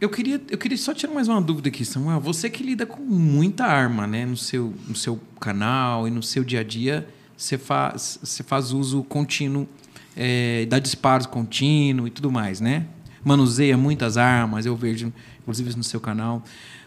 Eu 0.00 0.08
queria, 0.08 0.40
eu 0.48 0.56
queria 0.56 0.78
só 0.78 0.94
tirar 0.94 1.12
mais 1.12 1.28
uma 1.28 1.42
dúvida 1.42 1.68
aqui, 1.68 1.84
Samuel. 1.84 2.20
Você 2.20 2.48
que 2.48 2.62
lida 2.62 2.86
com 2.86 3.02
muita 3.02 3.66
arma, 3.66 4.06
né? 4.06 4.24
No 4.24 4.36
seu, 4.36 4.72
no 4.88 4.96
seu 4.96 5.20
canal 5.38 6.08
e 6.08 6.10
no 6.10 6.22
seu 6.22 6.42
dia 6.42 6.60
a 6.60 6.64
dia, 6.64 7.06
você 7.36 7.58
faz, 7.58 8.18
você 8.22 8.42
faz 8.42 8.72
uso 8.72 9.02
contínuo, 9.04 9.68
é, 10.16 10.64
dá 10.66 10.78
disparos 10.78 11.26
contínuo 11.26 12.06
e 12.06 12.10
tudo 12.10 12.32
mais, 12.32 12.60
né? 12.62 12.86
Manuseia 13.22 13.76
muitas 13.76 14.16
armas, 14.16 14.64
eu 14.64 14.74
vejo, 14.74 15.12
inclusive 15.42 15.76
no 15.76 15.84
seu 15.84 16.00
canal. 16.00 16.42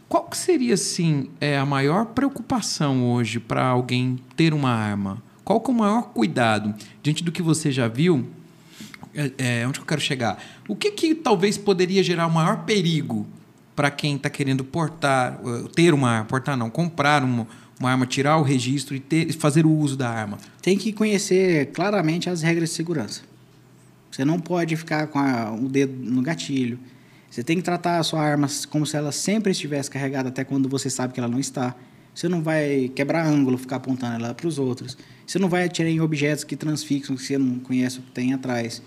Qual 0.10 0.24
que 0.24 0.36
seria, 0.36 0.74
assim, 0.74 1.30
é, 1.40 1.58
a 1.58 1.66
maior 1.66 2.06
preocupação 2.08 3.12
hoje 3.12 3.40
para 3.40 3.64
alguém 3.64 4.20
ter 4.36 4.56
uma 4.56 4.72
arma? 4.72 5.22
Qual 5.44 5.62
que 5.62 5.70
é 5.70 5.74
o 5.74 5.78
maior 5.78 6.02
cuidado? 6.14 6.74
Diante 7.04 7.24
do 7.24 7.32
que 7.32 7.44
você 7.44 7.72
já 7.72 7.88
viu, 7.88 8.28
é, 9.16 9.62
é, 9.62 9.68
onde 9.68 9.80
eu 9.80 9.86
quero 9.86 10.02
chegar? 10.02 10.42
O 10.68 10.76
que, 10.76 10.92
que 10.92 11.14
talvez 11.16 11.58
poderia 11.58 12.04
gerar 12.04 12.28
o 12.28 12.32
maior 12.32 12.64
perigo 12.66 13.28
para 13.76 13.90
quem 13.90 14.16
está 14.16 14.30
querendo 14.30 14.64
portar, 14.64 15.40
uh, 15.46 15.68
ter 15.70 15.94
uma 15.94 16.10
arma, 16.10 16.26
portar 16.26 16.56
não, 16.58 16.70
comprar 16.70 17.24
uma, 17.24 17.48
uma 17.80 17.92
arma, 17.92 18.06
tirar 18.06 18.38
o 18.38 18.44
registro 18.44 18.96
e 18.96 19.00
ter, 19.00 19.32
fazer 19.34 19.66
o 19.66 19.72
uso 19.72 19.96
da 19.98 20.10
arma? 20.10 20.38
Tem 20.62 20.78
que 20.78 20.94
conhecer 20.94 21.72
claramente 21.72 22.30
as 22.30 22.42
regras 22.42 22.70
de 22.70 22.76
segurança. 22.76 23.22
Você 24.12 24.24
não 24.24 24.40
pode 24.40 24.76
ficar 24.76 25.08
com 25.08 25.18
a- 25.20 25.52
o 25.52 25.68
dedo 25.68 25.94
no 25.94 26.22
gatilho. 26.22 26.80
Você 27.30 27.44
tem 27.44 27.58
que 27.58 27.64
tratar 27.64 27.98
a 27.98 28.04
sua 28.04 28.22
arma 28.22 28.48
como 28.70 28.86
se 28.86 28.96
ela 28.96 29.12
sempre 29.12 29.52
estivesse 29.52 29.90
carregada 29.90 30.30
até 30.30 30.44
quando 30.44 30.70
você 30.70 30.88
sabe 30.88 31.14
que 31.14 31.20
ela 31.20 31.30
não 31.30 31.40
está. 31.40 31.76
Você 32.14 32.30
não 32.30 32.44
vai 32.44 32.92
quebrar 32.96 33.26
ângulo, 33.26 33.58
ficar 33.58 33.78
apontando 33.78 34.24
ela 34.24 34.36
para 34.36 34.48
os 34.48 34.60
outros. 34.60 34.96
Você 35.26 35.40
não 35.40 35.50
vai 35.50 35.64
atirar 35.64 35.90
em 35.90 36.00
objetos 36.00 36.44
que 36.44 36.56
transfixam, 36.56 37.16
que 37.16 37.24
você 37.24 37.40
não 37.40 37.58
conhece 37.58 37.98
o 37.98 38.02
que 38.04 38.12
tem 38.12 38.34
atrás. 38.34 38.84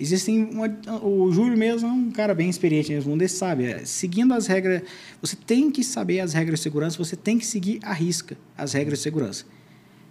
Existem. 0.00 0.44
uma- 0.44 0.68
o 1.02 1.30
Júlio 1.32 1.56
mesmo 1.56 1.88
é 1.88 1.92
um 1.92 2.10
cara 2.10 2.34
bem 2.34 2.48
experiente 2.50 2.92
nesse 2.92 3.06
mundo, 3.08 3.22
ele 3.22 3.28
sabe. 3.28 3.64
é, 3.66 3.84
seguindo 3.84 4.32
as 4.34 4.46
regras. 4.46 4.82
Você 5.20 5.36
tem 5.36 5.70
que 5.70 5.84
saber 5.84 6.20
as 6.20 6.32
regras 6.32 6.58
de 6.58 6.62
segurança, 6.64 6.96
você 6.98 7.14
tem 7.16 7.38
que 7.38 7.46
seguir 7.46 7.78
à 7.82 7.92
risca 7.92 8.36
as 8.56 8.72
regras 8.72 8.98
de 8.98 9.02
segurança. 9.04 9.44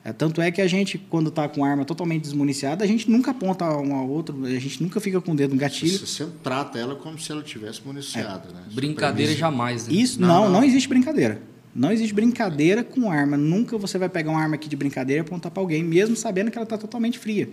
É, 0.04 0.12
tanto 0.12 0.42
é 0.42 0.50
que 0.50 0.62
a 0.62 0.68
gente, 0.68 0.98
quando 0.98 1.30
está 1.30 1.48
com 1.48 1.64
arma 1.64 1.86
totalmente 1.86 2.24
desmuniciada, 2.24 2.84
a 2.84 2.88
gente 2.88 3.10
nunca 3.10 3.30
aponta 3.32 3.66
um 3.78 3.94
ao 3.94 4.10
outro, 4.10 4.46
a 4.46 4.50
gente 4.60 4.82
nunca 4.82 5.00
fica 5.00 5.22
com 5.22 5.32
o 5.34 5.36
dedo 5.36 5.54
no 5.54 5.60
gatilho. 5.60 5.96
Você 6.00 6.08
sempre 6.08 6.34
trata 6.42 6.80
ela 6.80 6.96
como 6.96 7.20
se 7.20 7.32
ela 7.32 7.44
tivesse 7.44 7.82
municiada, 7.86 8.50
né? 8.52 8.62
Brincadeira 8.74 9.32
jamais, 9.36 9.88
né? 9.88 9.94
Isso, 9.94 10.20
não, 10.20 10.50
não, 10.50 10.64
existe 10.64 10.90
brincadeira. 10.90 11.42
Não 11.74 11.92
existe 11.92 12.14
brincadeira 12.16 12.84
com 12.84 13.12
arma. 13.12 13.38
Nunca 13.38 13.78
você 13.78 13.98
vai 14.00 14.10
pegar 14.10 14.32
uma 14.32 14.42
arma 14.42 14.56
aqui 14.56 14.68
de 14.68 14.76
brincadeira 14.76 15.22
e 15.22 15.26
apontar 15.26 15.52
para 15.52 15.62
alguém, 15.62 15.84
mesmo 15.84 16.16
sabendo 16.16 16.50
que 16.50 16.58
ela 16.58 16.64
está 16.66 16.78
totalmente 16.80 17.20
fria. 17.20 17.48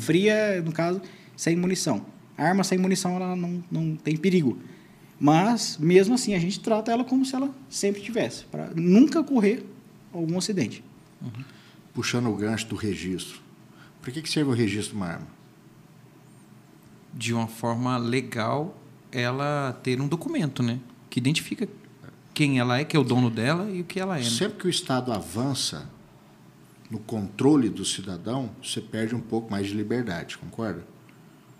Fria, 0.00 0.60
no 0.64 0.72
caso, 0.72 1.00
sem 1.38 1.54
munição. 1.54 2.04
A 2.36 2.42
arma 2.42 2.64
sem 2.64 2.76
munição 2.76 3.14
ela 3.14 3.36
não, 3.36 3.62
não 3.70 3.94
tem 3.94 4.16
perigo. 4.16 4.58
Mas, 5.20 5.78
mesmo 5.78 6.16
assim, 6.16 6.34
a 6.34 6.38
gente 6.38 6.58
trata 6.58 6.90
ela 6.90 7.04
como 7.04 7.24
se 7.24 7.34
ela 7.34 7.54
sempre 7.70 8.02
tivesse, 8.02 8.44
para 8.46 8.72
nunca 8.74 9.20
ocorrer 9.20 9.64
algum 10.12 10.36
acidente. 10.36 10.82
Uhum. 11.22 11.44
Puxando 11.94 12.28
o 12.28 12.34
gancho 12.34 12.66
do 12.66 12.74
registro. 12.74 13.40
Para 14.02 14.10
que, 14.10 14.20
que 14.20 14.28
serve 14.28 14.50
o 14.50 14.54
registro 14.54 14.90
de 14.90 14.96
uma 14.96 15.06
arma? 15.06 15.26
De 17.14 17.32
uma 17.32 17.46
forma 17.46 17.96
legal, 17.96 18.76
ela 19.12 19.78
ter 19.84 20.00
um 20.00 20.08
documento, 20.08 20.60
né? 20.60 20.80
Que 21.08 21.20
identifica 21.20 21.68
quem 22.34 22.58
ela 22.58 22.80
é, 22.80 22.84
que 22.84 22.96
é 22.96 23.00
o 23.00 23.04
dono 23.04 23.30
dela 23.30 23.70
e 23.70 23.80
o 23.80 23.84
que 23.84 24.00
ela 24.00 24.16
é. 24.16 24.22
Né? 24.22 24.28
Sempre 24.28 24.58
que 24.58 24.66
o 24.66 24.70
Estado 24.70 25.12
avança 25.12 25.88
no 26.90 26.98
controle 26.98 27.68
do 27.68 27.84
cidadão, 27.84 28.50
você 28.60 28.80
perde 28.80 29.14
um 29.14 29.20
pouco 29.20 29.50
mais 29.50 29.68
de 29.68 29.74
liberdade, 29.74 30.36
concorda? 30.36 30.97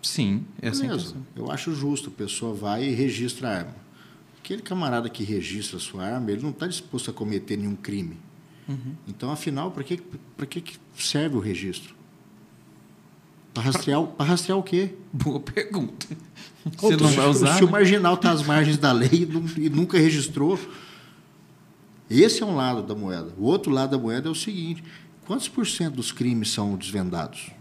Sim, 0.01 0.45
é 0.61 0.69
assim. 0.69 0.87
Eu 1.35 1.51
acho 1.51 1.73
justo, 1.73 2.09
a 2.09 2.11
pessoa 2.11 2.53
vai 2.53 2.85
e 2.85 2.93
registra 2.93 3.49
a 3.49 3.57
arma. 3.57 3.75
Aquele 4.39 4.61
camarada 4.61 5.09
que 5.09 5.23
registra 5.23 5.77
a 5.77 5.79
sua 5.79 6.05
arma, 6.05 6.31
ele 6.31 6.41
não 6.41 6.51
está 6.51 6.67
disposto 6.67 7.11
a 7.11 7.13
cometer 7.13 7.57
nenhum 7.57 7.75
crime. 7.75 8.17
Uhum. 8.67 8.95
Então, 9.07 9.31
afinal, 9.31 9.71
para 9.71 9.83
que, 9.83 9.97
que 10.61 10.77
serve 10.95 11.35
o 11.35 11.39
registro? 11.39 11.93
Para 13.53 13.63
rastrear, 13.63 14.03
pra... 14.03 14.25
rastrear 14.25 14.57
o 14.57 14.63
quê? 14.63 14.93
Boa 15.11 15.39
pergunta. 15.39 16.07
Você 16.77 16.95
não 16.95 17.09
vai 17.09 17.27
usar? 17.27 17.55
Se 17.55 17.61
né? 17.61 17.67
o 17.67 17.71
marginal 17.71 18.13
está 18.13 18.31
às 18.31 18.43
margens 18.43 18.77
da 18.77 18.91
lei 18.91 19.27
e 19.57 19.69
nunca 19.69 19.97
registrou, 19.97 20.59
esse 22.09 22.41
é 22.41 22.45
um 22.45 22.55
lado 22.55 22.83
da 22.83 22.95
moeda. 22.95 23.33
O 23.37 23.43
outro 23.45 23.71
lado 23.71 23.91
da 23.91 23.97
moeda 23.97 24.27
é 24.27 24.31
o 24.31 24.35
seguinte: 24.35 24.83
quantos 25.25 25.47
por 25.47 25.65
cento 25.67 25.95
dos 25.95 26.11
crimes 26.11 26.51
são 26.51 26.75
desvendados? 26.75 27.51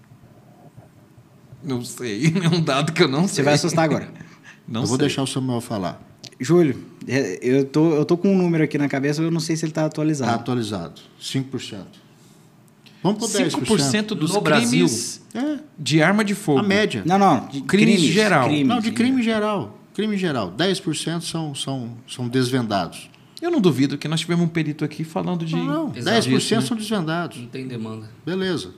Não 1.62 1.84
sei, 1.84 2.32
é 2.42 2.48
um 2.48 2.62
dado 2.62 2.92
que 2.92 3.02
eu 3.02 3.08
não 3.08 3.26
sei. 3.26 3.36
Você 3.36 3.42
vai 3.42 3.54
assustar 3.54 3.84
agora. 3.84 4.08
Não 4.68 4.82
eu 4.82 4.86
vou 4.86 4.98
deixar 4.98 5.22
o 5.22 5.26
Samuel 5.26 5.62
falar. 5.62 5.98
Júlio, 6.38 6.84
é, 7.06 7.38
eu 7.40 7.64
tô, 7.64 7.94
eu 7.94 8.04
tô 8.04 8.18
com 8.18 8.34
um 8.34 8.36
número 8.36 8.62
aqui 8.62 8.76
na 8.76 8.86
cabeça, 8.86 9.22
eu 9.22 9.30
não 9.30 9.40
sei 9.40 9.56
se 9.56 9.64
ele 9.64 9.70
está 9.70 9.86
atualizado. 9.86 10.30
Está 10.30 10.42
atualizado, 10.42 11.00
5%. 11.18 11.86
Vamos 13.02 13.18
por 13.18 13.28
10%. 13.28 13.64
5% 13.64 14.06
dos 14.08 14.34
no 14.34 14.42
crimes 14.42 15.22
Brasil. 15.32 15.60
de 15.78 16.02
arma 16.02 16.24
de 16.24 16.34
fogo. 16.34 16.58
A 16.58 16.62
média. 16.62 17.02
Não, 17.06 17.18
não. 17.18 17.46
De 17.46 17.62
crimes, 17.62 17.96
crimes 17.96 18.12
geral. 18.12 18.44
Crimes, 18.46 18.66
não, 18.66 18.80
de 18.80 18.92
crime 18.92 19.22
geral. 19.22 19.78
Crime 19.94 20.16
geral. 20.16 20.52
10% 20.56 21.22
são, 21.22 21.54
são, 21.54 21.96
são 22.06 22.28
desvendados. 22.28 23.08
Eu 23.40 23.50
não 23.50 23.60
duvido 23.60 23.96
que 23.96 24.08
nós 24.08 24.20
tivemos 24.20 24.44
um 24.44 24.48
perito 24.48 24.84
aqui 24.84 25.04
falando 25.04 25.44
de. 25.44 25.54
Não, 25.54 25.88
não. 25.88 25.92
10% 25.92 26.28
disso, 26.28 26.54
né? 26.54 26.60
são 26.60 26.76
desvendados. 26.76 27.38
Não 27.38 27.46
tem 27.46 27.66
demanda. 27.66 28.10
Beleza. 28.26 28.70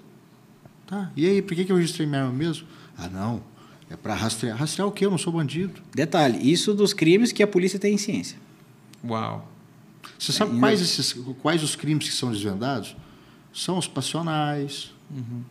Tá. 0.91 1.13
E 1.17 1.25
aí, 1.25 1.41
por 1.41 1.55
que, 1.55 1.65
que 1.65 1.71
eu 1.71 1.77
registrei 1.77 2.05
minha 2.05 2.23
arma 2.23 2.33
mesmo? 2.33 2.67
Ah, 2.99 3.09
não. 3.09 3.41
É 3.89 3.97
para 3.97 4.13
rastrear. 4.13 4.57
Rastrear 4.57 4.89
o 4.89 4.93
quê? 4.93 5.07
Eu 5.07 5.11
não 5.11 5.19
sou 5.19 5.33
bandido. 5.33 5.81
Detalhe, 5.95 6.51
isso 6.51 6.75
dos 6.75 6.93
crimes 6.93 7.31
que 7.31 7.43
a 7.43 7.47
polícia 7.47 7.79
tem 7.79 7.97
ciência. 7.97 8.37
Uau. 9.05 9.49
Você 10.19 10.33
sabe 10.33 10.57
é, 10.57 10.59
quais, 10.59 10.81
esses, 10.81 11.13
quais 11.41 11.63
os 11.63 11.77
crimes 11.77 12.09
que 12.09 12.15
são 12.15 12.33
desvendados? 12.33 12.97
São 13.55 13.79
os 13.79 13.87
passionais. 13.87 14.93
Uhum. 15.11 15.43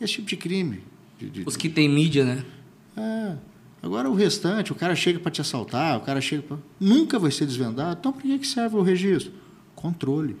Esse 0.00 0.14
tipo 0.14 0.28
de 0.28 0.36
crime. 0.36 0.82
De, 1.18 1.30
de, 1.30 1.42
os 1.46 1.56
que 1.56 1.68
tem 1.68 1.88
mídia, 1.88 2.24
né? 2.24 2.44
É. 2.96 3.36
Agora 3.82 4.08
o 4.08 4.14
restante, 4.14 4.72
o 4.72 4.74
cara 4.74 4.96
chega 4.96 5.18
para 5.18 5.30
te 5.30 5.40
assaltar, 5.40 5.98
o 5.98 6.00
cara 6.00 6.20
chega 6.20 6.42
para. 6.42 6.56
Nunca 6.80 7.18
vai 7.18 7.30
ser 7.30 7.46
desvendado. 7.46 7.98
Então, 8.00 8.12
por 8.12 8.22
que, 8.22 8.38
que 8.38 8.46
serve 8.46 8.76
o 8.76 8.82
registro? 8.82 9.32
Controle. 9.74 10.36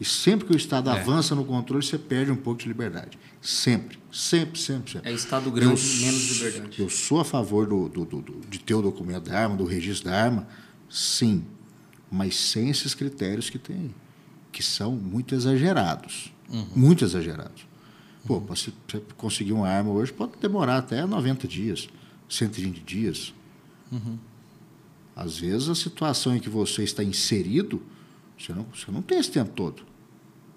E 0.00 0.04
sempre 0.04 0.46
que 0.46 0.52
o 0.52 0.56
Estado 0.56 0.90
é. 0.90 0.92
avança 0.92 1.34
no 1.34 1.44
controle, 1.44 1.84
você 1.84 1.96
perde 1.96 2.30
um 2.30 2.36
pouco 2.36 2.60
de 2.60 2.68
liberdade. 2.68 3.18
Sempre, 3.40 3.98
sempre, 4.10 4.58
sempre. 4.58 4.92
sempre. 4.92 5.08
É 5.08 5.12
Estado 5.12 5.50
grande, 5.50 5.80
eu, 5.80 6.00
menos 6.00 6.30
liberdade. 6.30 6.80
Eu 6.80 6.90
sou 6.90 7.20
a 7.20 7.24
favor 7.24 7.66
do, 7.66 7.88
do, 7.88 8.04
do, 8.04 8.40
de 8.48 8.58
ter 8.58 8.74
o 8.74 8.82
documento 8.82 9.30
da 9.30 9.38
arma, 9.38 9.56
do 9.56 9.64
registro 9.64 10.10
da 10.10 10.16
arma, 10.20 10.48
sim. 10.88 11.44
Mas 12.10 12.36
sem 12.36 12.70
esses 12.70 12.94
critérios 12.94 13.48
que 13.48 13.58
tem, 13.58 13.94
que 14.50 14.62
são 14.62 14.92
muito 14.92 15.34
exagerados. 15.34 16.32
Uhum. 16.48 16.66
Muito 16.74 17.04
exagerados. 17.04 17.66
Pô, 18.26 18.34
uhum. 18.34 18.40
para 18.40 18.56
você 18.56 18.72
conseguir 19.16 19.52
uma 19.52 19.68
arma 19.68 19.90
hoje 19.90 20.12
pode 20.12 20.32
demorar 20.40 20.78
até 20.78 21.04
90 21.06 21.46
dias, 21.46 21.88
120 22.28 22.80
dias. 22.80 23.34
Uhum. 23.92 24.18
Às 25.14 25.38
vezes, 25.38 25.68
a 25.68 25.74
situação 25.74 26.34
em 26.34 26.40
que 26.40 26.48
você 26.48 26.82
está 26.82 27.04
inserido 27.04 27.80
você 28.38 28.52
não, 28.52 28.66
você 28.74 28.90
não 28.90 29.02
tem 29.02 29.18
esse 29.18 29.30
tempo 29.30 29.50
todo. 29.54 29.82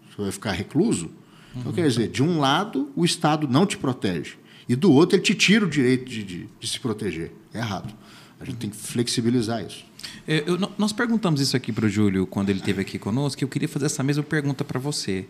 Você 0.09 0.21
vai 0.21 0.31
ficar 0.31 0.51
recluso. 0.51 1.11
Então, 1.55 1.71
quer 1.73 1.87
dizer, 1.87 2.09
de 2.09 2.21
um 2.21 2.39
lado, 2.39 2.91
o 2.95 3.03
Estado 3.03 3.47
não 3.47 3.65
te 3.65 3.77
protege. 3.77 4.35
E 4.69 4.75
do 4.75 4.91
outro, 4.91 5.15
ele 5.15 5.23
te 5.23 5.33
tira 5.33 5.65
o 5.65 5.69
direito 5.69 6.05
de, 6.09 6.23
de, 6.23 6.49
de 6.59 6.67
se 6.67 6.79
proteger. 6.79 7.31
É 7.53 7.59
errado. 7.59 7.93
A 8.39 8.45
gente 8.45 8.57
tem 8.57 8.69
que 8.69 8.75
flexibilizar 8.75 9.65
isso. 9.65 9.85
É, 10.27 10.43
eu, 10.45 10.57
nós 10.77 10.93
perguntamos 10.93 11.41
isso 11.41 11.55
aqui 11.55 11.71
para 11.71 11.85
o 11.85 11.89
Júlio 11.89 12.27
quando 12.27 12.49
ele 12.49 12.59
esteve 12.59 12.81
aqui 12.81 12.99
conosco. 12.99 13.43
Eu 13.43 13.47
queria 13.47 13.67
fazer 13.67 13.87
essa 13.87 14.03
mesma 14.03 14.23
pergunta 14.23 14.63
para 14.63 14.79
você, 14.79 15.25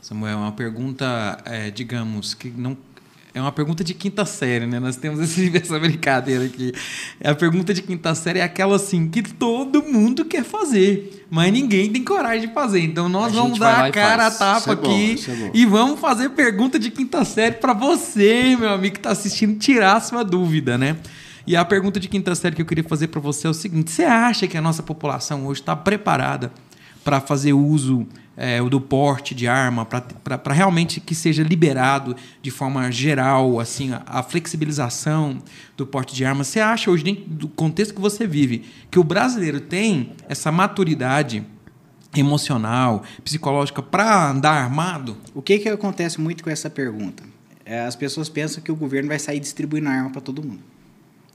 Samuel. 0.00 0.38
Uma 0.38 0.52
pergunta, 0.52 1.40
é, 1.44 1.70
digamos, 1.70 2.34
que 2.34 2.48
não 2.48 2.76
é 3.34 3.40
uma 3.40 3.52
pergunta 3.52 3.84
de 3.84 3.94
quinta 3.94 4.24
série, 4.24 4.66
né? 4.66 4.80
Nós 4.80 4.96
temos 4.96 5.20
esse, 5.20 5.50
essa 5.56 5.78
brincadeira 5.78 6.44
aqui. 6.44 6.72
A 7.22 7.34
pergunta 7.34 7.74
de 7.74 7.82
quinta 7.82 8.14
série 8.14 8.38
é 8.38 8.42
aquela 8.42 8.76
assim 8.76 9.08
que 9.08 9.22
todo 9.22 9.82
mundo 9.82 10.24
quer 10.24 10.44
fazer, 10.44 11.26
mas 11.30 11.52
ninguém 11.52 11.90
tem 11.90 12.02
coragem 12.02 12.48
de 12.48 12.54
fazer. 12.54 12.80
Então 12.80 13.08
nós 13.08 13.36
a 13.36 13.40
vamos 13.40 13.58
dar 13.58 13.84
a 13.84 13.90
cara 13.90 14.26
a 14.26 14.30
tapa 14.30 14.70
é 14.70 14.72
aqui 14.74 15.20
é 15.28 15.34
bom, 15.34 15.50
e 15.54 15.66
vamos 15.66 16.00
fazer 16.00 16.30
pergunta 16.30 16.78
de 16.78 16.90
quinta 16.90 17.24
série 17.24 17.56
para 17.56 17.72
você, 17.72 18.56
meu 18.58 18.70
amigo 18.70 18.94
que 18.94 19.00
está 19.00 19.10
assistindo, 19.10 19.58
tirar 19.58 19.96
a 19.96 20.00
sua 20.00 20.22
dúvida, 20.22 20.78
né? 20.78 20.96
E 21.46 21.56
a 21.56 21.64
pergunta 21.64 21.98
de 21.98 22.08
quinta 22.08 22.34
série 22.34 22.54
que 22.54 22.62
eu 22.62 22.66
queria 22.66 22.84
fazer 22.84 23.08
para 23.08 23.20
você 23.20 23.46
é 23.46 23.50
o 23.50 23.54
seguinte: 23.54 23.90
você 23.90 24.04
acha 24.04 24.46
que 24.46 24.56
a 24.56 24.60
nossa 24.60 24.82
população 24.82 25.46
hoje 25.46 25.60
está 25.60 25.74
preparada 25.74 26.52
para 27.02 27.20
fazer 27.20 27.52
uso 27.54 28.06
é, 28.40 28.62
do 28.62 28.80
porte 28.80 29.34
de 29.34 29.48
arma, 29.48 29.84
para 29.84 30.54
realmente 30.54 31.00
que 31.00 31.12
seja 31.12 31.42
liberado 31.42 32.14
de 32.40 32.52
forma 32.52 32.88
geral 32.92 33.58
assim 33.58 33.92
a, 33.92 34.02
a, 34.06 34.22
flexibilização 34.22 35.42
do 35.76 35.84
porte 35.84 36.14
de 36.14 36.24
arma. 36.24 36.44
Você 36.44 36.60
acha 36.60 36.88
hoje, 36.88 37.02
dentro 37.02 37.24
do 37.24 37.48
contexto 37.48 37.92
que 37.92 38.00
você 38.00 38.28
vive, 38.28 38.64
que 38.88 38.98
o 38.98 39.02
brasileiro 39.02 39.60
tem 39.60 40.12
essa 40.28 40.52
maturidade 40.52 41.44
emocional, 42.16 43.02
psicológica 43.24 43.82
para 43.82 44.30
andar 44.30 44.52
armado? 44.52 45.16
O 45.34 45.42
que, 45.42 45.58
que 45.58 45.68
acontece 45.68 46.20
muito 46.20 46.44
com 46.44 46.48
essa 46.48 46.70
pergunta? 46.70 47.24
É, 47.64 47.80
as 47.80 47.96
pessoas 47.96 48.28
pensam 48.28 48.62
que 48.62 48.70
o 48.70 48.76
governo 48.76 49.08
vai 49.08 49.18
sair 49.18 49.40
distribuindo 49.40 49.88
arma 49.88 50.10
para 50.10 50.20
todo 50.20 50.46
mundo. 50.46 50.62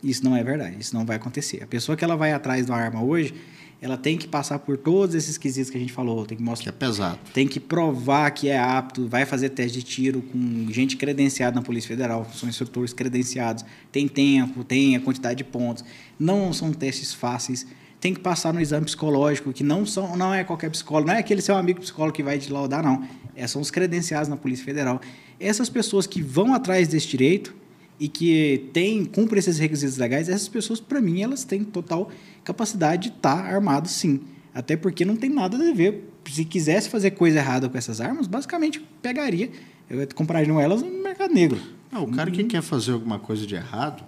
Isso 0.02 0.24
não 0.24 0.38
é 0.38 0.44
verdade, 0.44 0.78
isso 0.80 0.96
não 0.96 1.06
vai 1.06 1.18
acontecer. 1.18 1.62
A 1.62 1.68
pessoa 1.68 1.98
que 1.98 2.04
ela 2.04 2.16
vai 2.16 2.32
atrás 2.32 2.66
de 2.66 2.72
uma 2.72 2.78
arma 2.78 3.04
hoje, 3.04 3.34
ela 3.84 3.98
tem 3.98 4.18
que 4.18 4.30
passar 4.30 4.60
por 4.60 4.78
todos 4.78 5.14
esses 5.14 5.38
quesitos 5.38 5.70
que 5.70 5.76
a 5.76 5.80
gente 5.80 5.92
falou. 5.92 6.26
Tem 6.26 6.38
que 6.38 6.44
mostrar. 6.44 6.72
Que 6.72 6.78
é 6.78 6.88
pesado. 6.88 7.20
Tem 7.34 7.46
que 7.46 7.60
provar 7.60 8.32
que 8.32 8.48
é 8.48 8.58
apto, 8.58 9.10
vai 9.10 9.26
fazer 9.26 9.50
teste 9.50 9.80
de 9.80 9.84
tiro 9.84 10.22
com 10.22 10.68
gente 10.72 10.96
credenciada 10.96 11.54
na 11.54 11.62
Polícia 11.62 11.90
Federal, 11.90 12.26
são 12.34 12.48
instrutores 12.48 12.94
credenciados. 12.94 13.66
Tem 13.92 14.08
tempo, 14.08 14.64
tem 14.64 14.96
a 14.96 15.02
quantidade 15.02 15.36
de 15.36 15.44
pontos. 15.44 15.84
Não 16.18 16.54
são 16.54 16.72
testes 16.72 17.14
fáceis. 17.14 17.68
Tem 18.00 18.14
que 18.14 18.22
passar 18.22 18.54
no 18.54 18.62
exame 18.62 18.86
psicológico, 18.86 19.52
que 19.52 19.66
não, 19.66 19.86
são, 19.86 20.16
não 20.16 20.34
é 20.34 20.46
qualquer 20.46 20.70
psicólogo, 20.70 21.10
não 21.10 21.16
é 21.16 21.20
aquele 21.20 21.42
seu 21.42 21.58
amigo 21.58 21.82
psicólogo 21.82 22.16
que 22.16 22.24
vai 22.24 22.40
te 22.40 22.50
laudar, 22.54 22.82
não. 22.82 23.06
É, 23.36 23.46
são 23.48 23.62
os 23.62 23.70
credenciados 23.70 24.30
na 24.30 24.38
Polícia 24.38 24.64
Federal. 24.64 25.02
Essas 25.38 25.68
pessoas 25.68 26.08
que 26.08 26.22
vão 26.22 26.54
atrás 26.54 26.88
desse 26.88 27.10
direito 27.10 27.54
e 28.00 28.08
que 28.08 28.70
tem, 28.74 29.06
cumprem 29.06 29.40
esses 29.40 29.58
requisitos 29.58 29.98
legais, 29.98 30.30
essas 30.30 30.48
pessoas, 30.48 30.80
para 30.80 31.00
mim, 31.00 31.22
elas 31.22 31.44
têm 31.44 31.64
total 31.64 32.10
capacidade 32.44 33.10
de 33.10 33.16
estar 33.16 33.44
tá 33.44 33.48
armado 33.48 33.88
sim. 33.88 34.22
Até 34.54 34.76
porque 34.76 35.04
não 35.04 35.16
tem 35.16 35.30
nada 35.30 35.58
a 35.58 35.74
ver. 35.74 36.10
Se 36.26 36.46
quisesse 36.46 36.90
fazer 36.90 37.12
coisa 37.12 37.40
errada 37.40 37.68
com 37.68 37.78
essas 37.78 38.00
armas, 38.00 38.28
basicamente 38.28 38.80
pegaria, 39.02 39.52
eu 39.90 40.08
compraria 40.16 40.54
elas 40.62 40.82
no 40.82 41.04
mercado 41.04 41.34
negro. 41.34 41.60
Não, 41.92 42.04
o 42.04 42.12
cara 42.12 42.32
que 42.32 42.44
quer 42.46 42.62
fazer 42.62 42.94
alguma 42.94 43.20
coisa 43.20 43.46
de 43.46 43.56
errado, 43.56 44.04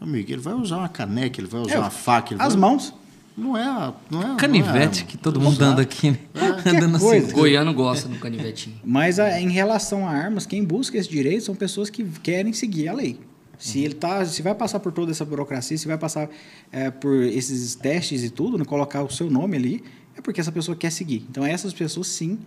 amigo, 0.00 0.30
ele 0.30 0.40
vai 0.40 0.54
usar 0.54 0.78
uma 0.78 0.88
caneca, 0.88 1.40
ele 1.40 1.48
vai 1.48 1.60
usar 1.60 1.74
é, 1.74 1.78
uma 1.78 1.90
faca. 1.90 2.36
as 2.38 2.54
vai... 2.54 2.60
mãos. 2.60 2.94
Não 3.40 3.56
é, 3.56 3.94
não 4.10 4.34
é 4.34 4.36
canivete 4.36 5.00
não 5.00 5.08
é, 5.08 5.10
que 5.10 5.16
todo 5.16 5.40
mundo 5.40 5.60
anda 5.62 5.80
aqui, 5.80 6.10
né? 6.10 6.18
É, 6.34 6.68
andando 6.68 6.96
assim. 6.96 7.32
Goiano 7.32 7.72
gosta 7.72 8.06
do 8.08 8.18
canivetinho. 8.18 8.76
Mas 8.84 9.18
a, 9.18 9.40
em 9.40 9.48
relação 9.48 10.06
a 10.06 10.10
armas, 10.10 10.44
quem 10.44 10.62
busca 10.62 10.98
esse 10.98 11.08
direito 11.08 11.44
são 11.44 11.54
pessoas 11.54 11.88
que 11.88 12.04
querem 12.04 12.52
seguir 12.52 12.88
a 12.88 12.92
lei. 12.92 13.18
Se 13.58 13.78
uhum. 13.78 13.84
ele 13.84 13.94
tá, 13.94 14.24
se 14.24 14.42
vai 14.42 14.54
passar 14.54 14.80
por 14.80 14.92
toda 14.92 15.10
essa 15.10 15.24
burocracia, 15.24 15.76
se 15.76 15.86
vai 15.86 15.96
passar 15.96 16.28
é, 16.70 16.90
por 16.90 17.22
esses 17.22 17.74
testes 17.74 18.22
e 18.22 18.30
tudo, 18.30 18.58
né, 18.58 18.64
colocar 18.64 19.02
o 19.02 19.10
seu 19.10 19.30
nome 19.30 19.56
ali, 19.56 19.84
é 20.16 20.20
porque 20.20 20.40
essa 20.40 20.52
pessoa 20.52 20.76
quer 20.76 20.90
seguir. 20.90 21.26
Então 21.30 21.44
essas 21.44 21.72
pessoas 21.72 22.08
sim, 22.08 22.38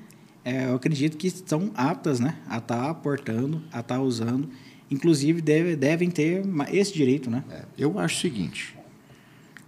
é, 0.45 0.65
eu 0.65 0.75
acredito 0.75 1.17
que 1.17 1.27
estão 1.27 1.71
aptas 1.75 2.19
né, 2.19 2.37
a 2.47 2.57
estar 2.57 2.89
aportando, 2.89 3.63
a 3.71 3.79
estar 3.79 4.01
usando. 4.01 4.49
Inclusive, 4.91 5.41
deve, 5.41 5.75
devem 5.75 6.09
ter 6.11 6.43
esse 6.71 6.93
direito, 6.93 7.29
né? 7.29 7.43
É, 7.49 7.63
eu 7.77 7.97
acho 7.97 8.17
o 8.17 8.21
seguinte: 8.21 8.75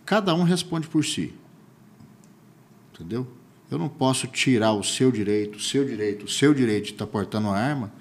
cada 0.06 0.34
um 0.36 0.44
responde 0.44 0.88
por 0.88 1.04
si. 1.04 1.34
Entendeu? 2.94 3.28
Eu 3.70 3.78
não 3.78 3.90
posso 3.90 4.28
tirar 4.28 4.74
o 4.74 4.84
seu 4.84 5.12
direito, 5.12 5.58
o 5.58 5.62
seu 5.62 5.84
direito, 5.84 6.26
o 6.26 6.30
seu 6.30 6.54
direito 6.54 6.86
de 6.86 6.92
estar 6.92 7.08
portando 7.08 7.48
uma 7.48 7.58
arma, 7.58 7.92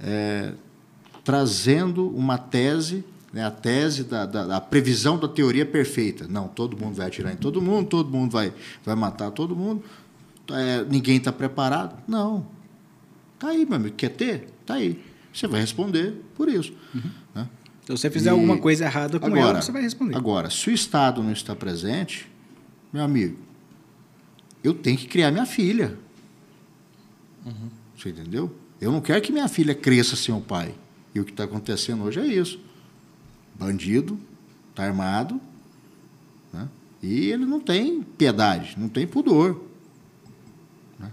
é, 0.00 0.52
trazendo 1.24 2.08
uma 2.08 2.38
tese, 2.38 3.04
né, 3.32 3.44
a 3.44 3.50
tese 3.50 4.04
da, 4.04 4.24
da, 4.24 4.46
da 4.46 4.60
previsão 4.60 5.18
da 5.18 5.26
teoria 5.26 5.66
perfeita. 5.66 6.26
Não, 6.28 6.46
todo 6.48 6.76
mundo 6.76 6.94
vai 6.94 7.08
atirar 7.08 7.32
em 7.32 7.36
todo 7.36 7.60
mundo, 7.60 7.88
todo 7.88 8.10
mundo 8.10 8.30
vai, 8.30 8.52
vai 8.84 8.94
matar 8.94 9.30
todo 9.32 9.56
mundo, 9.56 9.82
é, 10.50 10.84
ninguém 10.84 11.16
está 11.16 11.32
preparado. 11.32 12.00
Não. 12.06 12.46
Está 13.34 13.48
aí, 13.48 13.66
meu 13.66 13.76
amigo. 13.76 13.96
Quer 13.96 14.10
ter? 14.10 14.48
Está 14.60 14.74
aí. 14.74 15.02
Você 15.32 15.46
vai 15.46 15.60
responder 15.60 16.14
por 16.36 16.48
isso. 16.48 16.72
Né? 17.82 17.86
Se 17.86 17.92
você 17.92 18.10
fizer 18.10 18.30
E- 18.30 18.32
alguma 18.32 18.58
coisa 18.58 18.84
errada 18.84 19.18
com 19.18 19.36
ela, 19.36 19.60
você 19.60 19.72
vai 19.72 19.82
responder. 19.82 20.16
Agora, 20.16 20.48
se 20.50 20.68
o 20.70 20.72
Estado 20.72 21.22
não 21.22 21.32
está 21.32 21.54
presente, 21.54 22.28
meu 22.92 23.02
amigo, 23.02 23.36
eu 24.62 24.72
tenho 24.72 24.96
que 24.96 25.06
criar 25.06 25.30
minha 25.30 25.46
filha. 25.46 25.98
Uhum. 27.44 27.68
Você 27.96 28.10
entendeu? 28.10 28.54
Eu 28.80 28.92
não 28.92 29.00
quero 29.00 29.20
que 29.20 29.32
minha 29.32 29.48
filha 29.48 29.74
cresça 29.74 30.16
sem 30.16 30.34
o 30.34 30.40
pai. 30.40 30.74
E 31.14 31.20
o 31.20 31.24
que 31.24 31.30
está 31.32 31.44
acontecendo 31.44 32.04
hoje 32.04 32.20
é 32.20 32.26
isso. 32.26 32.58
Bandido, 33.54 34.18
está 34.70 34.84
armado, 34.84 35.40
né? 36.52 36.68
e 37.02 37.30
ele 37.30 37.44
não 37.44 37.60
tem 37.60 38.02
piedade, 38.02 38.74
não 38.78 38.88
tem 38.88 39.06
pudor. 39.06 39.62
né? 40.98 41.10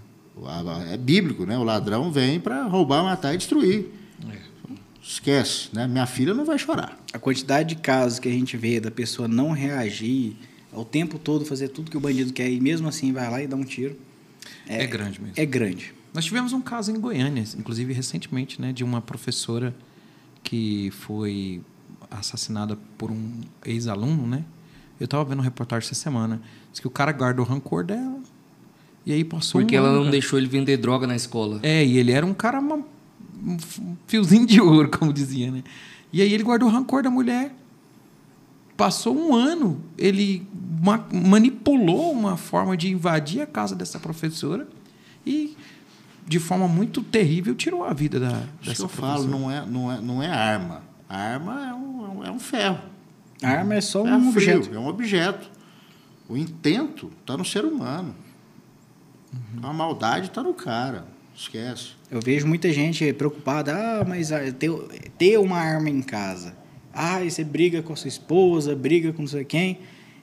É 0.91 0.97
bíblico, 0.97 1.45
né? 1.45 1.57
O 1.57 1.63
ladrão 1.63 2.11
vem 2.11 2.39
para 2.39 2.63
roubar, 2.63 3.03
matar 3.03 3.33
e 3.33 3.37
destruir. 3.37 3.87
Esquece, 5.01 5.69
né? 5.73 5.87
Minha 5.87 6.05
filha 6.05 6.33
não 6.33 6.45
vai 6.45 6.57
chorar. 6.57 6.97
A 7.13 7.19
quantidade 7.19 7.75
de 7.75 7.81
casos 7.81 8.19
que 8.19 8.27
a 8.27 8.31
gente 8.31 8.55
vê 8.57 8.79
da 8.79 8.91
pessoa 8.91 9.27
não 9.27 9.51
reagir, 9.51 10.35
ao 10.73 10.83
tempo 10.85 11.17
todo 11.17 11.45
fazer 11.45 11.69
tudo 11.69 11.89
que 11.89 11.97
o 11.97 11.99
bandido 11.99 12.31
quer 12.33 12.49
e 12.49 12.59
mesmo 12.59 12.87
assim 12.87 13.11
vai 13.11 13.29
lá 13.29 13.41
e 13.41 13.47
dá 13.47 13.55
um 13.55 13.63
tiro, 13.63 13.97
É, 14.67 14.85
grande 14.85 15.19
mesmo. 15.21 15.33
é 15.37 15.45
grande. 15.45 15.93
Nós 16.13 16.25
tivemos 16.25 16.53
um 16.53 16.61
caso 16.61 16.91
em 16.91 16.99
Goiânia, 16.99 17.43
inclusive 17.57 17.93
recentemente, 17.93 18.59
né, 18.61 18.73
de 18.73 18.83
uma 18.83 18.99
professora 19.01 19.73
que 20.43 20.91
foi 20.91 21.61
assassinada 22.09 22.77
por 22.97 23.11
um 23.11 23.41
ex-aluno, 23.65 24.25
né? 24.27 24.43
Eu 24.99 25.05
estava 25.05 25.23
vendo 25.23 25.35
uma 25.39 25.43
reportagem 25.43 25.85
essa 25.85 25.95
semana. 25.95 26.41
Diz 26.71 26.79
que 26.79 26.87
o 26.87 26.89
cara 26.89 27.11
guardou 27.11 27.45
o 27.45 27.47
rancor 27.47 27.83
dela. 27.85 28.19
E 29.05 29.13
aí 29.13 29.23
passou 29.23 29.61
Porque 29.61 29.75
um 29.75 29.79
ela 29.79 29.87
ano, 29.89 29.95
não 29.97 30.03
cara. 30.05 30.11
deixou 30.11 30.37
ele 30.37 30.47
vender 30.47 30.75
droga 30.77 31.07
na 31.07 31.15
escola. 31.15 31.59
É, 31.63 31.85
e 31.85 31.97
ele 31.97 32.11
era 32.11 32.25
um 32.25 32.33
cara 32.33 32.59
um 33.43 33.57
um 33.81 33.97
fiozinho 34.07 34.45
de 34.45 34.59
ouro, 34.61 34.89
como 34.95 35.11
dizia, 35.13 35.49
né? 35.51 35.63
E 36.11 36.21
aí 36.21 36.33
ele 36.33 36.43
guardou 36.43 36.67
o 36.69 36.71
rancor 36.71 37.03
da 37.03 37.09
mulher. 37.09 37.53
Passou 38.75 39.13
um 39.17 39.35
ano, 39.35 39.81
ele 39.97 40.47
ma- 40.81 41.05
manipulou 41.11 42.11
uma 42.13 42.37
forma 42.37 42.77
de 42.77 42.89
invadir 42.89 43.41
a 43.41 43.45
casa 43.45 43.75
dessa 43.75 43.99
professora 43.99 44.67
e, 45.25 45.57
de 46.25 46.39
forma 46.39 46.65
muito 46.67 47.03
terrível, 47.03 47.53
tirou 47.53 47.83
a 47.83 47.93
vida 47.93 48.19
da, 48.21 48.27
Isso 48.31 48.47
que 48.61 48.69
dessa 48.69 48.83
eu 48.83 48.87
falo, 48.89 49.27
professora. 49.27 49.37
não 49.37 49.51
é, 49.51 49.65
não, 49.65 49.91
é, 49.91 50.01
não 50.01 50.23
é 50.23 50.27
arma. 50.29 50.81
A 51.09 51.17
arma 51.17 51.67
é 51.67 51.73
um, 51.73 52.25
é 52.25 52.31
um 52.31 52.39
ferro. 52.39 52.79
A 53.43 53.49
arma 53.49 53.75
é 53.75 53.81
só 53.81 54.07
é 54.07 54.15
um 54.15 54.31
frio, 54.31 54.57
objeto. 54.59 54.75
É 54.75 54.79
um 54.79 54.87
objeto. 54.87 55.51
O 56.29 56.37
intento 56.37 57.11
está 57.19 57.35
no 57.35 57.43
ser 57.43 57.65
humano. 57.65 58.15
A 59.61 59.73
maldade 59.73 60.27
está 60.27 60.41
no 60.41 60.53
cara. 60.53 61.05
Esquece. 61.35 61.98
Eu 62.11 62.19
vejo 62.19 62.47
muita 62.47 62.73
gente 62.73 63.13
preocupada, 63.13 63.75
ah, 63.75 64.05
mas 64.07 64.31
ah, 64.31 64.39
ter, 64.51 64.71
ter 65.17 65.37
uma 65.37 65.57
arma 65.57 65.89
em 65.89 66.01
casa. 66.01 66.55
Ah, 66.91 67.19
você 67.23 67.43
briga 67.43 67.83
com 67.83 67.93
a 67.93 67.95
sua 67.95 68.07
esposa, 68.07 68.75
briga 68.75 69.13
com 69.13 69.21
não 69.21 69.29
sei 69.29 69.45
quem. 69.45 69.77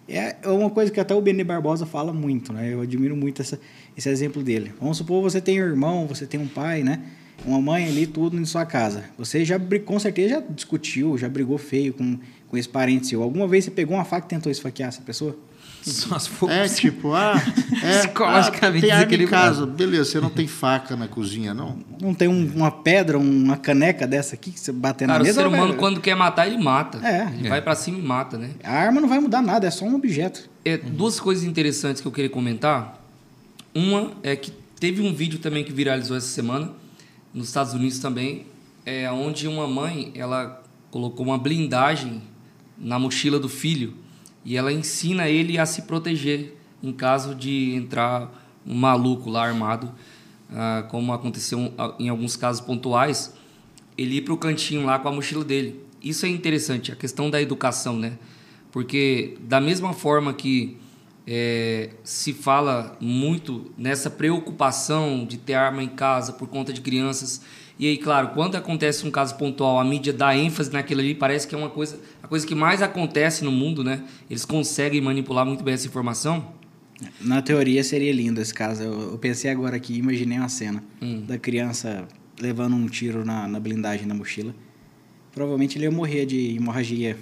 É 0.08 0.36
é 0.42 0.48
uma 0.48 0.70
coisa 0.70 0.90
que 0.90 0.98
até 0.98 1.14
o 1.14 1.20
Benê 1.20 1.44
Barbosa 1.44 1.86
fala 1.86 2.12
muito, 2.12 2.52
né? 2.52 2.72
Eu 2.72 2.80
admiro 2.80 3.16
muito 3.16 3.40
essa, 3.40 3.58
esse 3.96 4.08
exemplo 4.08 4.42
dele. 4.42 4.72
Vamos 4.80 4.96
supor 4.98 5.22
você 5.22 5.40
tem 5.40 5.62
um 5.62 5.66
irmão, 5.66 6.06
você 6.06 6.26
tem 6.26 6.40
um 6.40 6.48
pai, 6.48 6.82
né? 6.82 7.02
Uma 7.44 7.60
mãe 7.60 7.86
ali, 7.86 8.06
tudo 8.06 8.36
em 8.36 8.44
sua 8.44 8.66
casa. 8.66 9.04
Você 9.16 9.44
já, 9.44 9.56
com 9.84 9.98
certeza, 10.00 10.28
já 10.34 10.40
discutiu, 10.40 11.16
já 11.16 11.28
brigou 11.28 11.58
feio 11.58 11.92
com, 11.92 12.18
com 12.48 12.56
esse 12.56 12.68
parente 12.68 13.06
seu. 13.06 13.22
Alguma 13.22 13.46
vez 13.46 13.64
você 13.64 13.70
pegou 13.70 13.96
uma 13.96 14.04
faca 14.04 14.26
e 14.26 14.28
tentou 14.28 14.50
esfaquear 14.50 14.88
essa 14.88 15.02
pessoa? 15.02 15.36
For 16.30 16.50
É 16.50 16.68
tipo, 16.68 17.12
ah, 17.14 17.34
é, 17.82 17.98
Psicologicamente 17.98 18.90
ah, 18.90 19.06
tem 19.06 19.22
em 19.22 19.26
casa. 19.26 19.64
Beleza, 19.66 20.04
você 20.06 20.20
não 20.20 20.30
tem 20.30 20.46
faca 20.48 20.96
na 20.96 21.06
cozinha, 21.06 21.54
não? 21.54 21.78
Não 22.00 22.12
tem 22.12 22.26
um- 22.26 22.50
uma 22.54 22.70
pedra, 22.72 23.16
uma 23.18 23.56
caneca 23.56 24.06
dessa 24.06 24.34
aqui 24.34 24.50
que 24.50 24.58
você 24.58 24.72
bater 24.72 25.06
Cara, 25.06 25.18
na 25.18 25.22
o 25.22 25.26
mesa? 25.26 25.40
ser 25.40 25.46
ela 25.46 25.48
humano, 25.56 25.68
vai- 25.72 25.78
quando 25.78 26.00
quer 26.00 26.16
matar, 26.16 26.46
ele 26.48 26.58
mata. 26.58 26.98
É. 27.06 27.32
Ele 27.38 27.46
É. 27.46 27.50
vai 27.50 27.62
pra 27.62 27.74
cima 27.76 27.98
e 27.98 28.02
mata, 28.02 28.36
né? 28.36 28.50
A 28.64 28.72
arma 28.72 29.00
não 29.00 29.08
vai 29.08 29.20
mudar 29.20 29.40
nada, 29.42 29.66
é 29.66 29.70
só 29.70 29.84
um 29.84 29.94
objeto. 29.94 30.48
É, 30.64 30.76
Duas 30.76 31.20
coisas 31.20 31.44
interessantes 31.44 32.02
que 32.02 32.08
eu 32.08 32.12
queria 32.12 32.30
comentar. 32.30 33.00
Uma 33.74 34.12
é 34.22 34.34
que 34.34 34.50
teve 34.80 35.02
um 35.02 35.14
vídeo 35.14 35.38
também 35.38 35.62
que 35.62 35.72
viralizou 35.72 36.16
essa 36.16 36.26
semana, 36.28 36.70
nos 37.32 37.46
Estados 37.48 37.74
Unidos 37.74 37.98
também, 38.00 38.46
é, 38.84 39.10
onde 39.12 39.46
uma 39.46 39.68
mãe 39.68 40.10
ela 40.16 40.62
colocou 40.90 41.24
uma 41.26 41.38
blindagem 41.38 42.22
na 42.78 42.98
mochila 42.98 43.38
do 43.38 43.48
filho 43.48 43.94
e 44.46 44.56
ela 44.56 44.72
ensina 44.72 45.28
ele 45.28 45.58
a 45.58 45.66
se 45.66 45.82
proteger 45.82 46.54
em 46.80 46.92
caso 46.92 47.34
de 47.34 47.74
entrar 47.74 48.32
um 48.64 48.76
maluco 48.76 49.28
lá 49.28 49.44
armado, 49.44 49.92
ah, 50.52 50.86
como 50.88 51.12
aconteceu 51.12 51.72
em 51.98 52.08
alguns 52.08 52.36
casos 52.36 52.60
pontuais, 52.60 53.34
ele 53.98 54.18
ir 54.18 54.20
para 54.22 54.32
o 54.32 54.36
cantinho 54.38 54.86
lá 54.86 55.00
com 55.00 55.08
a 55.08 55.12
mochila 55.12 55.44
dele. 55.44 55.80
Isso 56.00 56.24
é 56.24 56.28
interessante, 56.28 56.92
a 56.92 56.96
questão 56.96 57.28
da 57.28 57.42
educação, 57.42 57.98
né? 57.98 58.18
Porque 58.70 59.36
da 59.40 59.60
mesma 59.60 59.92
forma 59.92 60.32
que 60.32 60.76
é, 61.26 61.90
se 62.04 62.32
fala 62.32 62.96
muito 63.00 63.72
nessa 63.76 64.08
preocupação 64.08 65.26
de 65.26 65.38
ter 65.38 65.54
arma 65.54 65.82
em 65.82 65.88
casa 65.88 66.32
por 66.32 66.46
conta 66.46 66.72
de 66.72 66.80
crianças, 66.80 67.40
e 67.78 67.86
aí, 67.86 67.98
claro, 67.98 68.28
quando 68.28 68.56
acontece 68.56 69.06
um 69.06 69.10
caso 69.10 69.36
pontual, 69.36 69.78
a 69.78 69.84
mídia 69.84 70.12
dá 70.12 70.34
ênfase 70.36 70.72
naquilo 70.72 71.00
ali, 71.00 71.14
parece 71.14 71.46
que 71.46 71.54
é 71.54 71.58
uma 71.58 71.68
coisa, 71.70 71.98
a 72.22 72.28
coisa 72.28 72.46
que 72.46 72.54
mais 72.54 72.80
acontece 72.82 73.44
no 73.44 73.52
mundo, 73.52 73.84
né? 73.84 74.02
Eles 74.30 74.44
conseguem 74.44 75.00
manipular 75.00 75.44
muito 75.44 75.62
bem 75.62 75.74
essa 75.74 75.86
informação. 75.86 76.52
Na 77.20 77.42
teoria 77.42 77.84
seria 77.84 78.12
lindo 78.12 78.40
esse 78.40 78.54
caso. 78.54 78.82
Eu, 78.82 79.00
eu 79.12 79.18
pensei 79.18 79.50
agora 79.50 79.76
aqui, 79.76 79.94
imaginei 79.98 80.38
uma 80.38 80.48
cena 80.48 80.82
Hum. 81.02 81.20
da 81.26 81.36
criança 81.38 82.08
levando 82.40 82.74
um 82.74 82.86
tiro 82.86 83.24
na, 83.24 83.46
na 83.46 83.60
blindagem 83.60 84.06
na 84.06 84.14
mochila. 84.14 84.54
Provavelmente 85.32 85.76
ele 85.76 85.84
ia 85.84 85.90
morrer 85.90 86.24
de 86.24 86.56
hemorragia, 86.56 87.18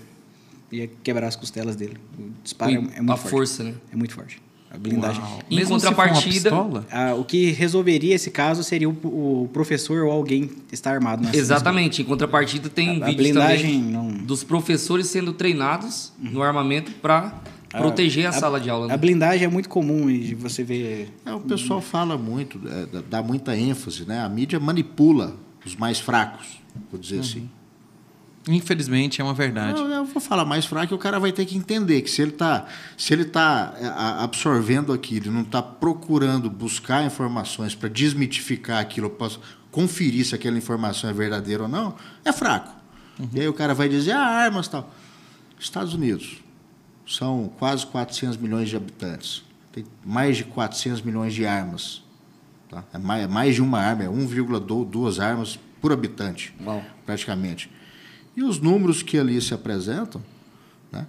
ia 0.71 0.89
quebrar 1.03 1.27
as 1.27 1.35
costelas 1.35 1.75
dele. 1.75 1.97
O 2.17 2.31
disparo 2.45 2.71
é, 2.71 2.75
é 2.75 2.79
muito 2.79 3.11
a 3.13 3.17
forte. 3.17 3.31
força, 3.31 3.65
né? 3.65 3.75
É 3.93 3.97
muito 3.97 4.15
forte. 4.15 4.41
A 4.75 4.79
blindagem. 4.79 5.23
Uau. 5.23 5.39
Em 5.51 5.65
como 5.65 5.79
se 5.79 5.87
for 5.87 5.93
uma 5.95 6.09
contrapartida-? 6.09 6.85
Ah, 6.91 7.15
o 7.15 7.25
que 7.25 7.53
resolveria 7.53 8.15
esse 8.15 8.31
caso 8.31 8.65
seria 8.65 8.89
o, 8.91 8.93
o 9.45 9.49
professor 9.53 10.05
ou 10.05 10.11
alguém 10.11 10.51
estar 10.73 10.93
armado. 10.93 11.23
nessa- 11.23 11.37
Exatamente. 11.37 12.03
Em 12.03 12.05
contrapartida, 12.05 12.69
tem 12.69 12.89
A- 12.89 13.05
a 13.05 13.07
vídeos 13.07 13.17
blindagem 13.17 13.79
também 13.81 13.93
não- 13.93 14.09
dos 14.25 14.43
professores 14.43 15.07
sendo 15.07 15.33
treinados 15.33 16.13
no 16.19 16.43
armamento 16.43 16.91
para 17.01 17.41
proteger 17.71 18.27
a, 18.27 18.33
sala 18.33 18.61
de 18.61 18.69
aula. 18.71 18.87
A 18.87 18.89
Né? 18.89 18.97
blindagem 18.97 19.45
é 19.45 19.49
muito 19.49 19.69
comum 19.69 20.07
de 20.07 20.35
você 20.35 20.63
ver. 20.65 21.13
É, 21.25 21.33
o 21.33 21.41
pessoal 21.41 21.81
fala 21.81 22.17
muito, 22.19 22.61
é, 22.69 22.87
dá- 22.87 23.03
dá 23.11 23.23
muita 23.23 23.57
ênfase, 23.57 24.05
né? 24.05 24.21
A 24.21 24.29
mídia 24.29 24.59
manipula 24.61 25.37
os 25.65 25.75
mais 25.77 25.99
fracos, 26.01 26.47
vou 26.91 27.01
dizer 27.01 27.21
assim. 27.21 27.49
Infelizmente, 28.47 29.21
é 29.21 29.25
uma 29.25 29.33
verdade. 29.33 29.81
Não, 29.81 29.91
eu 29.91 30.05
vou 30.05 30.21
falar 30.21 30.45
mais 30.45 30.67
fraco 30.67 30.89
que 30.89 30.95
o 30.95 30.99
cara 30.99 31.19
vai 31.19 31.33
ter 31.33 31.47
que 31.47 31.57
entender 31.57 32.03
que 32.03 32.11
se 32.11 32.21
ele 32.21 32.33
está 32.33 32.67
se 32.97 33.13
ele 33.13 33.25
tá 33.25 33.75
é, 33.79 33.87
absorvendo 34.23 34.93
aquilo, 34.93 35.27
e 35.27 35.31
não 35.31 35.41
está 35.43 35.63
procurando 35.63 36.51
buscar 36.51 37.05
informações 37.05 37.75
para 37.75 37.89
desmitificar 37.89 38.81
aquilo, 38.81 39.09
para 39.09 39.33
conferir 39.71 40.27
se 40.27 40.35
aquela 40.35 40.59
informação 40.59 41.09
é 41.09 41.13
verdadeira 41.13 41.63
ou 41.63 41.69
não, 41.69 41.95
é 42.25 42.33
fraco. 42.33 42.85
E 43.33 43.41
aí 43.41 43.49
o 43.49 43.53
cara 43.53 43.75
vai 43.75 43.89
dizer, 43.89 44.13
ah, 44.13 44.27
armas 44.27 44.69
tal. 44.69 44.93
Estados 45.59 45.95
Unidos 45.95 46.43
são 47.07 47.51
quase 47.59 47.87
400 47.87 48.37
milhões 48.37 48.69
de 48.69 48.77
habitantes. 48.77 49.43
Tem 49.73 49.85
mais 50.05 50.37
de 50.37 50.45
400 50.45 51.01
milhões 51.03 51.33
de 51.33 51.47
armas. 51.47 52.03
Tá? 52.69 52.85
É, 52.93 52.99
mais, 52.99 53.25
é 53.25 53.27
mais 53.27 53.55
de 53.55 53.63
uma 53.63 53.79
arma, 53.79 54.05
é 54.05 54.09
1,2 54.09 55.23
armas 55.23 55.59
por 55.81 55.93
habitante, 55.93 56.55
Uau. 56.65 56.83
praticamente. 57.05 57.71
E 58.37 58.43
os 58.43 58.59
números 58.59 59.03
que 59.03 59.19
ali 59.19 59.41
se 59.41 59.55
apresentam, 59.55 60.23
né, 60.91 61.07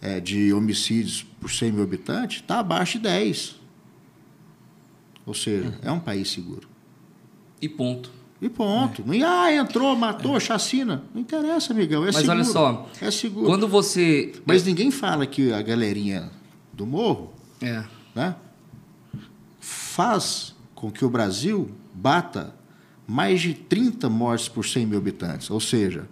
é, 0.00 0.20
de 0.20 0.52
homicídios 0.52 1.24
por 1.40 1.50
100 1.50 1.72
mil 1.72 1.82
habitantes, 1.82 2.40
está 2.40 2.60
abaixo 2.60 2.98
de 2.98 3.04
10. 3.04 3.56
Ou 5.26 5.34
seja, 5.34 5.78
é 5.82 5.90
um 5.90 6.00
país 6.00 6.30
seguro. 6.30 6.68
E 7.60 7.68
ponto. 7.68 8.10
E 8.40 8.48
ponto. 8.48 9.02
Não, 9.04 9.26
ah, 9.28 9.52
entrou, 9.52 9.96
matou, 9.96 10.38
chacina. 10.38 11.02
Não 11.12 11.20
interessa, 11.20 11.72
amigão. 11.72 12.02
É 12.04 12.06
Mas 12.06 12.16
seguro. 12.16 12.32
olha 12.32 12.44
só, 12.44 12.88
É 13.00 13.10
seguro. 13.10 13.46
Quando 13.46 13.66
você. 13.66 14.32
Mas 14.46 14.64
ninguém 14.64 14.90
fala 14.92 15.26
que 15.26 15.52
a 15.52 15.60
galerinha 15.60 16.30
do 16.72 16.86
morro 16.86 17.32
É. 17.60 17.84
né, 18.14 18.36
faz 19.58 20.54
com 20.74 20.90
que 20.90 21.04
o 21.04 21.10
Brasil 21.10 21.68
bata 21.92 22.54
mais 23.06 23.40
de 23.40 23.54
30 23.54 24.08
mortes 24.08 24.48
por 24.48 24.64
100 24.64 24.86
mil 24.86 24.98
habitantes, 24.98 25.50
ou 25.50 25.58
seja, 25.60 26.08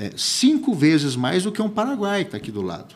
é, 0.00 0.12
cinco 0.16 0.72
vezes 0.72 1.14
mais 1.14 1.42
do 1.42 1.52
que 1.52 1.60
um 1.60 1.68
Paraguai 1.68 2.22
que 2.22 2.28
está 2.28 2.38
aqui 2.38 2.50
do 2.50 2.62
lado. 2.62 2.94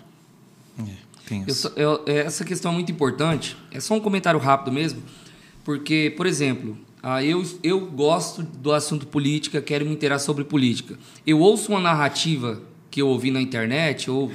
É, 0.79 1.45
eu, 1.47 1.73
eu, 1.77 2.03
é, 2.07 2.19
essa 2.21 2.47
questão 2.47 2.73
é 2.73 2.75
muito 2.75 2.91
importante. 2.91 3.55
É 3.71 3.79
só 3.79 3.93
um 3.95 4.01
comentário 4.01 4.41
rápido 4.41 4.73
mesmo, 4.73 5.03
porque, 5.63 6.15
por 6.17 6.27
exemplo, 6.27 6.79
ah, 7.03 7.23
eu, 7.23 7.45
eu 7.63 7.87
gosto 7.89 8.43
do 8.43 8.73
assunto 8.73 9.07
política, 9.07 9.61
quero 9.61 9.85
me 9.85 9.93
inteirar 9.93 10.19
sobre 10.19 10.45
política. 10.45 10.99
Eu 11.27 11.41
ouço 11.41 11.73
uma 11.73 11.81
narrativa 11.81 12.63
que 12.91 13.03
eu 13.03 13.09
ouvi 13.09 13.31
na 13.31 13.43
internet, 13.43 14.11
ou 14.11 14.33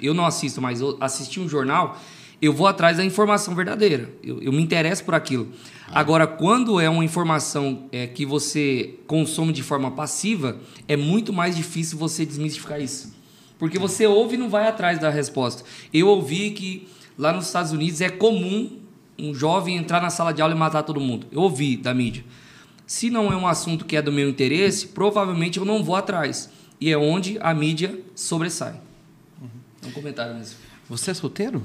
eu 0.00 0.14
não 0.14 0.24
assisto, 0.24 0.62
mas 0.62 0.80
eu 0.80 0.96
assisti 1.00 1.40
um 1.40 1.48
jornal, 1.48 2.00
eu 2.40 2.52
vou 2.52 2.68
atrás 2.68 2.98
da 2.98 3.04
informação 3.04 3.52
verdadeira. 3.52 4.08
Eu, 4.22 4.40
eu 4.40 4.52
me 4.52 4.62
interesso 4.62 5.02
por 5.02 5.14
aquilo. 5.14 5.48
Agora, 5.94 6.26
quando 6.26 6.80
é 6.80 6.88
uma 6.88 7.04
informação 7.04 7.84
é, 7.92 8.06
que 8.06 8.24
você 8.24 8.94
consome 9.06 9.52
de 9.52 9.62
forma 9.62 9.90
passiva, 9.90 10.58
é 10.88 10.96
muito 10.96 11.34
mais 11.34 11.54
difícil 11.54 11.98
você 11.98 12.24
desmistificar 12.24 12.80
isso. 12.80 13.14
Porque 13.58 13.78
você 13.78 14.06
ouve 14.06 14.34
e 14.34 14.38
não 14.38 14.48
vai 14.48 14.66
atrás 14.66 14.98
da 14.98 15.10
resposta. 15.10 15.64
Eu 15.92 16.08
ouvi 16.08 16.50
que 16.52 16.88
lá 17.18 17.30
nos 17.30 17.46
Estados 17.46 17.72
Unidos 17.72 18.00
é 18.00 18.08
comum 18.08 18.80
um 19.18 19.34
jovem 19.34 19.76
entrar 19.76 20.00
na 20.00 20.08
sala 20.08 20.32
de 20.32 20.40
aula 20.40 20.54
e 20.54 20.58
matar 20.58 20.82
todo 20.82 20.98
mundo. 20.98 21.26
Eu 21.30 21.42
ouvi 21.42 21.76
da 21.76 21.92
mídia. 21.92 22.24
Se 22.86 23.10
não 23.10 23.30
é 23.30 23.36
um 23.36 23.46
assunto 23.46 23.84
que 23.84 23.94
é 23.94 24.02
do 24.02 24.10
meu 24.10 24.28
interesse, 24.28 24.88
provavelmente 24.88 25.58
eu 25.58 25.64
não 25.64 25.84
vou 25.84 25.94
atrás. 25.94 26.48
E 26.80 26.90
é 26.90 26.96
onde 26.96 27.38
a 27.40 27.52
mídia 27.52 28.00
sobressai. 28.14 28.80
Uhum. 29.40 29.48
É 29.84 29.86
um 29.88 29.92
comentário 29.92 30.34
mesmo. 30.34 30.56
Você 30.88 31.10
é 31.10 31.14
solteiro? 31.14 31.62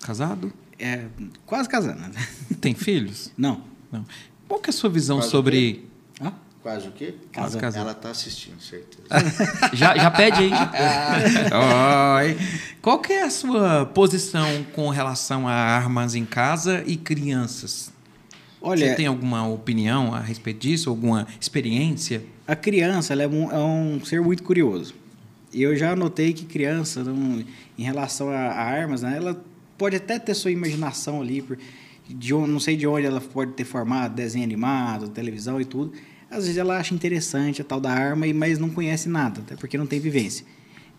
Casado? 0.00 0.52
É, 0.78 1.06
quase 1.46 1.68
casado. 1.68 2.14
Tem 2.60 2.74
filhos? 2.74 3.32
Não. 3.38 3.67
Não. 3.90 4.04
Qual 4.46 4.60
que 4.60 4.70
é 4.70 4.72
a 4.72 4.74
sua 4.74 4.90
visão 4.90 5.18
quase 5.18 5.30
sobre... 5.30 5.88
Hã? 6.20 6.32
Quase 6.62 6.88
o 6.88 6.92
quê? 6.92 7.14
Quase 7.32 7.56
casado. 7.56 7.82
Ela 7.82 7.92
está 7.92 8.10
assistindo, 8.10 8.60
certeza. 8.60 9.08
já, 9.72 9.96
já 9.96 10.10
pede 10.10 10.38
aí. 10.40 10.50
Oi. 12.26 12.36
Qual 12.82 12.98
que 12.98 13.12
é 13.12 13.22
a 13.22 13.30
sua 13.30 13.86
posição 13.86 14.64
com 14.74 14.88
relação 14.88 15.46
a 15.46 15.52
armas 15.52 16.14
em 16.14 16.24
casa 16.24 16.82
e 16.86 16.96
crianças? 16.96 17.92
Olha, 18.60 18.88
Você 18.88 18.94
tem 18.96 19.06
alguma 19.06 19.46
opinião 19.48 20.12
a 20.12 20.20
respeito 20.20 20.60
disso? 20.60 20.90
Alguma 20.90 21.26
experiência? 21.40 22.24
A 22.46 22.56
criança 22.56 23.12
ela 23.12 23.22
é, 23.22 23.28
um, 23.28 23.52
é 23.52 23.58
um 23.58 24.04
ser 24.04 24.20
muito 24.20 24.42
curioso. 24.42 24.94
Eu 25.54 25.76
já 25.76 25.94
notei 25.94 26.32
que 26.32 26.44
criança, 26.44 27.04
não, 27.04 27.44
em 27.78 27.82
relação 27.82 28.30
a, 28.30 28.36
a, 28.36 28.62
armas, 28.62 29.02
né, 29.02 29.16
ela 29.16 29.42
pode 29.78 29.96
até 29.96 30.18
ter 30.18 30.34
sua 30.34 30.50
imaginação 30.50 31.22
ali, 31.22 31.40
por, 31.40 31.56
de 32.08 32.32
não 32.32 32.58
sei 32.58 32.76
de 32.76 32.86
onde 32.86 33.06
ela 33.06 33.20
pode 33.20 33.52
ter 33.52 33.64
formado, 33.64 34.14
desenho 34.14 34.44
animado, 34.44 35.08
televisão 35.08 35.60
e 35.60 35.64
tudo. 35.64 35.92
Às 36.30 36.44
vezes 36.44 36.58
ela 36.58 36.78
acha 36.78 36.94
interessante 36.94 37.62
a 37.62 37.64
tal 37.64 37.80
da 37.80 37.90
arma, 37.90 38.26
mas 38.34 38.58
não 38.58 38.68
conhece 38.68 39.08
nada, 39.08 39.40
até 39.40 39.56
porque 39.56 39.78
não 39.78 39.86
tem 39.86 39.98
vivência. 39.98 40.44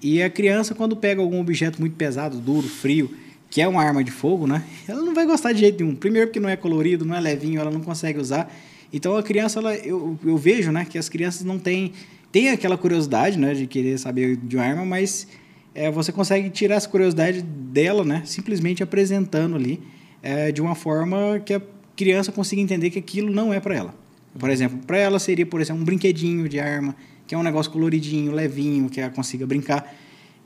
E 0.02 0.22
a 0.22 0.30
criança, 0.30 0.74
quando 0.74 0.96
pega 0.96 1.22
algum 1.22 1.40
objeto 1.40 1.80
muito 1.80 1.96
pesado, 1.96 2.38
duro, 2.38 2.68
frio, 2.68 3.12
que 3.50 3.62
é 3.62 3.68
uma 3.68 3.84
arma 3.84 4.04
de 4.04 4.12
fogo, 4.12 4.48
né? 4.48 4.64
Ela 4.88 5.02
não 5.02 5.14
vai 5.14 5.26
gostar 5.26 5.52
de 5.52 5.60
jeito 5.60 5.84
nenhum. 5.84 5.96
Primeiro 5.96 6.28
porque 6.28 6.40
não 6.40 6.50
é 6.50 6.56
colorido, 6.56 7.04
não 7.06 7.16
é 7.16 7.20
levinho, 7.20 7.60
ela 7.60 7.72
não 7.72 7.82
consegue 7.82 8.20
usar. 8.20 8.52
Então 8.94 9.18
a 9.18 9.24
criança, 9.24 9.60
ela, 9.60 9.76
eu, 9.76 10.18
eu 10.24 10.38
vejo, 10.38 10.72
né, 10.72 10.86
que 10.86 10.98
as 10.98 11.10
crianças 11.10 11.44
não 11.44 11.60
têm 11.60 11.94
tem 12.32 12.50
aquela 12.50 12.78
curiosidade, 12.78 13.40
né, 13.40 13.56
de 13.56 13.66
querer 13.66 13.98
saber 13.98 14.38
de 14.38 14.56
uma 14.56 14.64
arma, 14.64 14.86
mas 14.86 15.28
é, 15.74 15.90
você 15.90 16.12
consegue 16.12 16.50
tirar 16.50 16.76
essa 16.76 16.88
curiosidade 16.88 17.42
dela, 17.42 18.06
né, 18.06 18.22
simplesmente 18.26 18.84
apresentando 18.84 19.56
ali 19.56 19.82
é, 20.22 20.52
de 20.52 20.62
uma 20.62 20.76
forma 20.76 21.40
que 21.46 21.54
a 21.54 21.62
criança 21.96 22.32
consiga 22.32 22.62
entender 22.62 22.90
que 22.90 23.00
aquilo 23.00 23.32
não 23.32 23.54
é 23.54 23.60
para 23.60 23.76
ela. 23.76 23.96
Por 24.38 24.50
exemplo, 24.50 24.80
para 24.86 24.98
ela 24.98 25.20
seria, 25.20 25.46
por 25.46 25.60
exemplo, 25.60 25.82
um 25.82 25.86
brinquedinho 25.86 26.48
de 26.48 26.60
arma, 26.60 26.96
que 27.28 27.36
é 27.36 27.38
um 27.38 27.44
negócio 27.44 27.72
coloridinho, 27.72 28.32
levinho, 28.32 28.90
que 28.90 29.02
ela 29.02 29.12
consiga 29.12 29.46
brincar. 29.46 29.94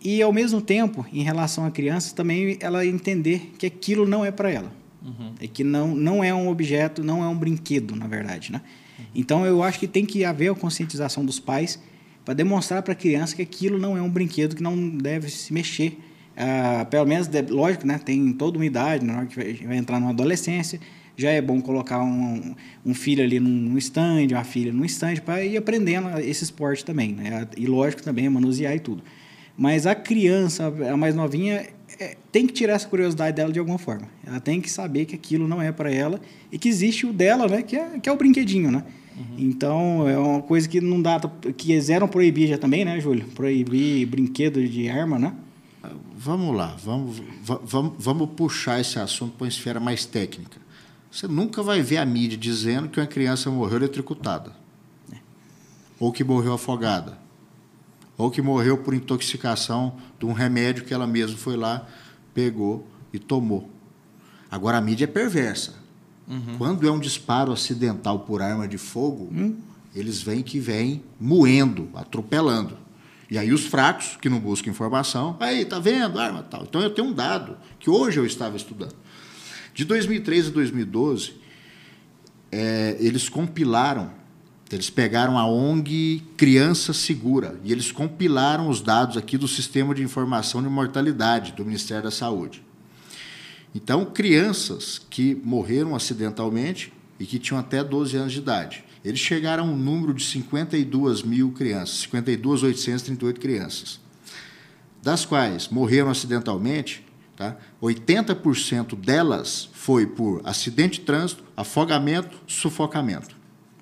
E, 0.04 0.22
ao 0.22 0.34
mesmo 0.34 0.62
tempo, 0.62 1.06
em 1.14 1.24
relação 1.24 1.66
à 1.66 1.72
criança, 1.72 2.14
também 2.16 2.58
ela 2.60 2.86
entender 2.86 3.52
que 3.58 3.66
aquilo 3.66 4.06
não 4.06 4.26
é 4.26 4.32
para 4.32 4.52
ela. 4.52 4.72
Uhum. 5.02 5.34
É 5.40 5.48
que 5.48 5.64
não, 5.64 5.96
não 5.96 6.24
é 6.24 6.34
um 6.34 6.50
objeto, 6.50 7.04
não 7.04 7.24
é 7.24 7.28
um 7.28 7.36
brinquedo, 7.36 7.96
na 7.96 8.08
verdade. 8.08 8.52
Né? 8.52 8.62
Uhum. 9.00 9.06
Então, 9.16 9.46
eu 9.46 9.64
acho 9.64 9.80
que 9.80 9.88
tem 9.88 10.06
que 10.06 10.26
haver 10.26 10.52
a 10.52 10.56
conscientização 10.56 11.24
dos 11.24 11.40
pais 11.40 11.80
para 12.26 12.34
demonstrar 12.34 12.82
para 12.84 12.94
a 12.94 12.96
criança 12.96 13.36
que 13.36 13.42
aquilo 13.42 13.78
não 13.78 13.98
é 13.98 14.02
um 14.02 14.10
brinquedo, 14.10 14.56
que 14.56 14.64
não 14.64 14.90
deve 14.90 15.30
se 15.30 15.54
mexer. 15.54 15.98
Ah, 16.36 16.86
pelo 16.90 17.06
menos, 17.06 17.30
lógico, 17.50 17.86
né, 17.86 18.00
tem 18.00 18.34
toda 18.34 18.58
uma 18.58 18.66
idade, 18.66 19.06
na 19.06 19.18
hora 19.18 19.26
que 19.26 19.36
vai, 19.36 19.54
vai 19.54 19.78
entrar 19.78 20.00
numa 20.00 20.12
adolescência, 20.12 20.80
já 21.16 21.30
é 21.30 21.42
bom 21.42 21.62
colocar 21.62 22.02
um, 22.02 22.56
um 22.86 22.94
filho 22.94 23.24
ali 23.24 23.40
num 23.40 23.78
stand, 23.78 24.28
uma 24.32 24.44
filha 24.44 24.74
num 24.74 24.86
stand, 24.86 25.18
para 25.24 25.44
ir 25.44 25.58
aprendendo 25.58 26.10
esse 26.20 26.44
esporte 26.44 26.84
também. 26.84 27.14
Né? 27.14 27.48
E 27.56 27.68
lógico 27.68 28.02
também, 28.02 28.28
manusear 28.30 28.76
e 28.76 28.80
tudo. 28.80 29.04
Mas 29.56 29.86
a 29.86 29.94
criança, 29.94 30.74
a 30.92 30.98
mais 30.98 31.14
novinha, 31.14 31.68
é, 32.00 32.18
tem 32.32 32.48
que 32.48 32.54
tirar 32.54 32.74
essa 32.74 32.88
curiosidade 32.88 33.36
dela 33.36 33.52
de 33.52 33.60
alguma 33.60 33.78
forma. 33.78 34.08
Ela 34.26 34.40
tem 34.40 34.60
que 34.60 34.70
saber 34.70 35.06
que 35.06 35.14
aquilo 35.14 35.48
não 35.48 35.62
é 35.62 35.72
para 35.72 35.92
ela 35.92 36.20
e 36.52 36.58
que 36.58 36.68
existe 36.68 37.06
o 37.06 37.14
dela, 37.14 37.48
né? 37.48 37.62
Que 37.62 37.76
é, 37.76 38.00
que 38.00 38.10
é 38.10 38.12
o 38.12 38.18
brinquedinho, 38.18 38.72
né? 38.72 38.84
Uhum. 39.16 39.36
Então, 39.38 40.10
é 40.10 40.18
uma 40.18 40.42
coisa 40.42 40.68
que 40.68 40.82
não 40.82 41.00
dá... 41.00 41.20
Que 41.20 41.54
quiseram 41.54 42.08
proibir 42.08 42.48
já 42.48 42.58
também, 42.58 42.84
né, 42.84 43.00
Júlio? 43.00 43.26
Proibir 43.36 44.08
brinquedo 44.08 44.68
de 44.68 44.90
arma, 44.90 45.20
né? 45.20 45.32
Vamos 46.16 46.56
lá, 46.56 46.78
vamos, 46.84 47.22
vamos, 47.64 47.94
vamos 47.98 48.30
puxar 48.32 48.80
esse 48.80 48.98
assunto 49.00 49.34
para 49.34 49.46
uma 49.46 49.50
esfera 49.50 49.80
mais 49.80 50.06
técnica. 50.06 50.62
Você 51.12 51.28
nunca 51.28 51.62
vai 51.62 51.82
ver 51.82 51.98
a 51.98 52.06
mídia 52.06 52.38
dizendo 52.38 52.90
que 52.90 53.00
uma 53.00 53.06
criança 53.06 53.50
morreu 53.50 53.78
eletrocutada. 53.78 54.52
É. 55.12 55.18
Ou 56.00 56.12
que 56.12 56.24
morreu 56.24 56.54
afogada 56.54 57.24
ou 58.18 58.30
que 58.30 58.42
morreu 58.42 58.78
por 58.78 58.94
intoxicação 58.94 59.96
de 60.20 60.26
um 60.26 60.34
remédio 60.34 60.86
que 60.86 60.94
ela 60.94 61.08
mesma 61.08 61.38
foi 61.38 61.56
lá, 61.56 61.88
pegou 62.34 62.88
e 63.12 63.20
tomou. 63.20 63.70
Agora, 64.50 64.78
a 64.78 64.82
mídia 64.82 65.06
é 65.06 65.08
perversa. 65.08 65.76
Uhum. 66.28 66.58
Quando 66.58 66.88
é 66.88 66.92
um 66.92 67.00
disparo 67.00 67.52
acidental 67.52 68.20
por 68.20 68.42
arma 68.42 68.68
de 68.68 68.78
fogo, 68.78 69.30
uhum. 69.32 69.58
eles 69.96 70.22
vêm 70.22 70.42
que 70.42 70.60
vêm 70.60 71.04
moendo, 71.20 71.90
atropelando. 71.96 72.78
E 73.34 73.38
aí 73.40 73.52
os 73.52 73.66
fracos, 73.66 74.16
que 74.22 74.30
não 74.30 74.40
buscam 74.40 74.70
informação, 74.70 75.36
aí, 75.40 75.66
tá 75.66 75.80
vendo, 75.80 76.20
arma 76.20 76.44
tal. 76.44 76.66
Então 76.70 76.80
eu 76.84 76.92
tenho 76.92 77.08
um 77.08 77.12
dado 77.12 77.58
que 77.80 77.90
hoje 77.90 78.20
eu 78.20 78.28
estava 78.28 78.56
estudando. 78.56 78.94
De 79.74 79.84
2013 79.86 80.50
a 80.50 80.52
2012, 80.52 81.34
é, 82.52 82.96
eles 83.00 83.30
compilaram 83.30 84.12
eles 84.72 84.92
pegaram 84.92 85.38
a 85.38 85.48
ONG 85.48 86.22
Criança 86.38 86.94
Segura 86.94 87.60
e 87.64 87.72
eles 87.72 87.92
compilaram 87.92 88.70
os 88.70 88.82
dados 88.82 89.18
aqui 89.18 89.36
do 89.36 89.48
Sistema 89.48 89.96
de 89.96 90.04
Informação 90.04 90.62
de 90.62 90.70
Mortalidade 90.70 91.54
do 91.54 91.66
Ministério 91.66 92.04
da 92.04 92.12
Saúde. 92.12 92.64
Então, 93.74 94.06
crianças 94.06 95.02
que 95.10 95.34
morreram 95.44 95.96
acidentalmente 95.96 96.94
e 97.20 97.26
que 97.26 97.40
tinham 97.40 97.60
até 97.60 97.84
12 97.84 98.16
anos 98.16 98.32
de 98.32 98.38
idade. 98.38 98.84
Eles 99.04 99.20
chegaram 99.20 99.66
a 99.66 99.68
um 99.68 99.76
número 99.76 100.14
de 100.14 100.24
52 100.24 101.24
mil 101.24 101.52
crianças, 101.52 102.08
52.838 102.12 103.38
crianças, 103.38 104.00
das 105.02 105.26
quais 105.26 105.68
morreram 105.68 106.10
acidentalmente, 106.10 107.06
tá? 107.36 107.58
80% 107.82 108.96
delas 108.96 109.70
foi 109.74 110.06
por 110.06 110.42
acidente 110.46 111.00
de 111.00 111.06
trânsito, 111.06 111.44
afogamento, 111.58 112.38
sufocamento. 112.48 113.36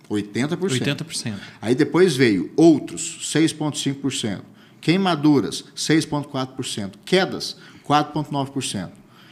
80%. 0.09 0.57
80%. 0.57 1.35
Aí 1.61 1.75
depois 1.75 2.15
veio 2.15 2.51
outros, 2.57 3.19
6,5%. 3.33 4.41
Queimaduras, 4.81 5.63
6,4%. 5.75 6.93
Quedas, 7.05 7.55
4,9%. 7.87 8.89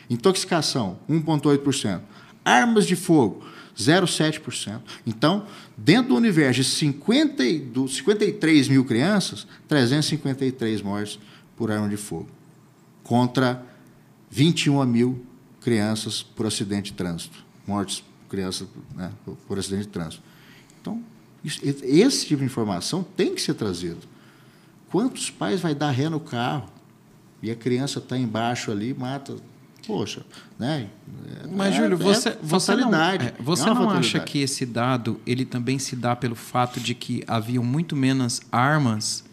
Intoxicação, 0.10 1.00
1,8%. 1.10 2.02
Armas 2.46 2.86
de 2.86 2.96
fogo, 2.96 3.44
0,7%. 3.80 4.82
Então, 5.08 5.48
dentro 5.78 6.10
do 6.10 6.16
universo 6.16 6.62
de 6.62 6.68
50, 6.68 7.44
do 7.72 7.88
53 7.88 8.68
mil 8.68 8.84
crianças, 8.84 9.48
353 9.68 10.82
mortes 10.82 11.18
por 11.56 11.72
arma 11.72 11.88
de 11.88 11.98
fogo. 11.98 12.28
Contra 13.04 13.66
21 14.30 14.86
mil 14.86 15.26
crianças 15.62 16.22
por 16.22 16.46
acidente 16.46 16.92
de 16.92 16.98
trânsito. 16.98 17.44
Mortes 17.66 18.04
crianças 18.28 18.68
né, 18.96 19.12
por 19.48 19.58
acidente 19.58 19.84
de 19.84 19.90
trânsito. 19.90 20.24
Então, 20.82 21.02
isso, 21.44 21.60
esse 21.64 22.26
tipo 22.26 22.40
de 22.40 22.46
informação 22.46 23.04
tem 23.16 23.34
que 23.34 23.42
ser 23.42 23.54
trazido. 23.54 24.00
Quantos 24.92 25.30
pais 25.30 25.62
vai 25.62 25.74
dar 25.74 25.92
ré 25.92 26.10
no 26.10 26.20
carro 26.20 26.70
e 27.42 27.50
a 27.50 27.56
criança 27.56 28.00
está 28.00 28.18
embaixo 28.18 28.72
ali 28.72 28.94
mata? 28.94 29.36
Poxa, 29.86 30.26
né? 30.58 30.88
Mas, 31.52 31.74
é, 31.74 31.78
Júlio, 31.78 31.98
você, 31.98 32.30
é 32.30 32.40
você 32.42 32.76
não, 32.76 32.94
é, 32.94 33.34
você 33.40 33.70
é 33.70 33.74
não 33.74 33.90
acha 33.90 34.20
que 34.20 34.40
esse 34.40 34.66
dado 34.66 35.20
ele 35.26 35.46
também 35.46 35.80
se 35.80 35.96
dá 35.96 36.16
pelo 36.16 36.36
fato 36.36 36.80
de 36.80 36.94
que 36.94 37.24
haviam 37.28 37.64
muito 37.64 37.96
menos 37.96 38.42
armas 38.52 39.24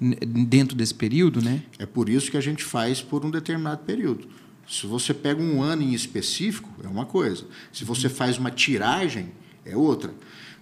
dentro 0.00 0.76
desse 0.76 0.94
período, 0.94 1.40
né? 1.40 1.62
É 1.78 1.86
por 1.86 2.08
isso 2.08 2.30
que 2.30 2.36
a 2.36 2.40
gente 2.40 2.64
faz 2.64 3.00
por 3.00 3.24
um 3.24 3.30
determinado 3.30 3.84
período. 3.84 4.28
Se 4.68 4.86
você 4.86 5.14
pega 5.14 5.40
um 5.40 5.62
ano 5.62 5.82
em 5.82 5.92
específico, 5.92 6.68
é 6.82 6.88
uma 6.88 7.06
coisa. 7.06 7.44
Se 7.72 7.84
você 7.84 8.08
faz 8.08 8.38
uma 8.38 8.50
tiragem, 8.50 9.30
é 9.64 9.76
outra. 9.76 10.12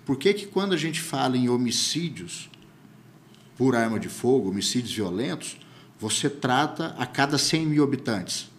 Por 0.05 0.17
que, 0.17 0.35
que 0.35 0.47
quando 0.47 0.73
a 0.73 0.77
gente 0.77 1.01
fala 1.01 1.37
em 1.37 1.49
homicídios 1.49 2.51
por 3.57 3.77
arma 3.77 4.01
de 4.01 4.09
fogo, 4.09 4.51
homicídios 4.51 4.93
violentos, 4.93 5.57
você 5.99 6.29
trata 6.29 6.95
a 6.99 7.07
cada 7.07 7.39
100 7.39 7.67
mil 7.67 7.85
habitantes? 7.85 8.50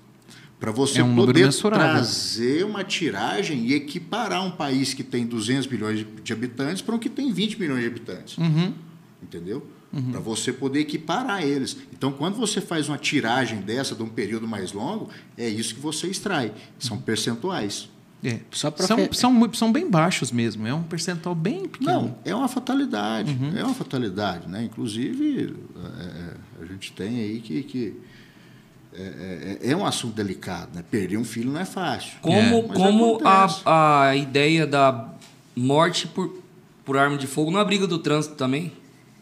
Para 0.61 0.71
você 0.71 1.01
É 1.01 1.03
um 1.03 1.15
poder 1.15 1.49
trazer 1.91 2.63
uma 2.65 2.83
tiragem 2.83 3.65
e 3.65 3.73
equiparar 3.73 4.45
um 4.45 4.51
país 4.51 4.93
que 4.93 5.03
tem 5.03 5.25
200 5.25 5.65
milhões 5.67 6.05
de- 6.23 6.31
habitantes 6.33 6.81
para 6.83 6.95
um 6.95 6.99
que 6.99 7.09
tem 7.09 7.33
20 7.33 7.59
milhões 7.59 7.81
de 7.81 7.87
habitantes. 7.87 8.37
Uhum. 8.37 8.71
Entendeu? 9.21 9.65
Para 10.11 10.19
você 10.21 10.53
poder 10.53 10.79
equiparar 10.79 11.43
eles. 11.43 11.75
Então, 11.91 12.13
quando 12.13 12.35
você 12.37 12.61
faz 12.61 12.87
uma 12.87 12.97
tiragem 12.97 13.59
dessa 13.59 13.93
de 13.93 14.01
um 14.03 14.07
período 14.07 14.47
mais 14.47 14.71
longo, 14.71 15.09
é 15.37 15.49
isso 15.49 15.75
que 15.75 15.81
você 15.81 16.07
extrai. 16.07 16.53
São 16.79 16.97
percentuais. 16.97 17.89
É. 18.23 18.39
São, 18.51 18.71
fe- 18.71 19.09
são, 19.13 19.53
são 19.53 19.71
bem 19.73 19.89
baixos 19.89 20.31
mesmo. 20.31 20.65
É 20.67 20.73
um 20.73 20.83
percentual 20.83 21.33
bem 21.35 21.67
pequeno. 21.67 21.91
Não, 21.91 22.17
é 22.23 22.33
uma 22.35 22.47
fatalidade. 22.47 23.35
É 23.57 23.63
uma 23.65 23.73
fatalidade. 23.73 24.47
Né? 24.47 24.63
Inclusive, 24.63 25.55
é, 25.75 26.03
é, 26.03 26.63
a 26.63 26.65
gente 26.67 26.91
tem 26.93 27.19
aí 27.19 27.39
que. 27.41 27.63
que 27.63 27.95
é, 28.93 29.57
é- 29.63 29.71
é 29.71 29.75
um 29.75 29.85
assunto 29.85 30.13
delicado. 30.15 30.69
Né? 30.73 30.83
Perder 30.89 31.17
um 31.17 31.23
filho 31.23 31.51
não 31.51 31.59
é 31.59 31.65
fácil. 31.65 32.11
Como, 32.21 32.67
Mas 32.67 32.77
como 32.77 33.15
acontece. 33.15 33.61
a, 33.65 34.01
a 34.09 34.15
ideia 34.15 34.65
da 34.67 35.09
morte 35.55 36.07
por, 36.07 36.41
por 36.85 36.97
arma 36.97 37.17
de 37.17 37.27
fogo 37.27 37.51
não 37.51 37.59
é 37.59 37.65
briga 37.65 37.87
do 37.87 37.99
trânsito 37.99 38.35
também? 38.35 38.71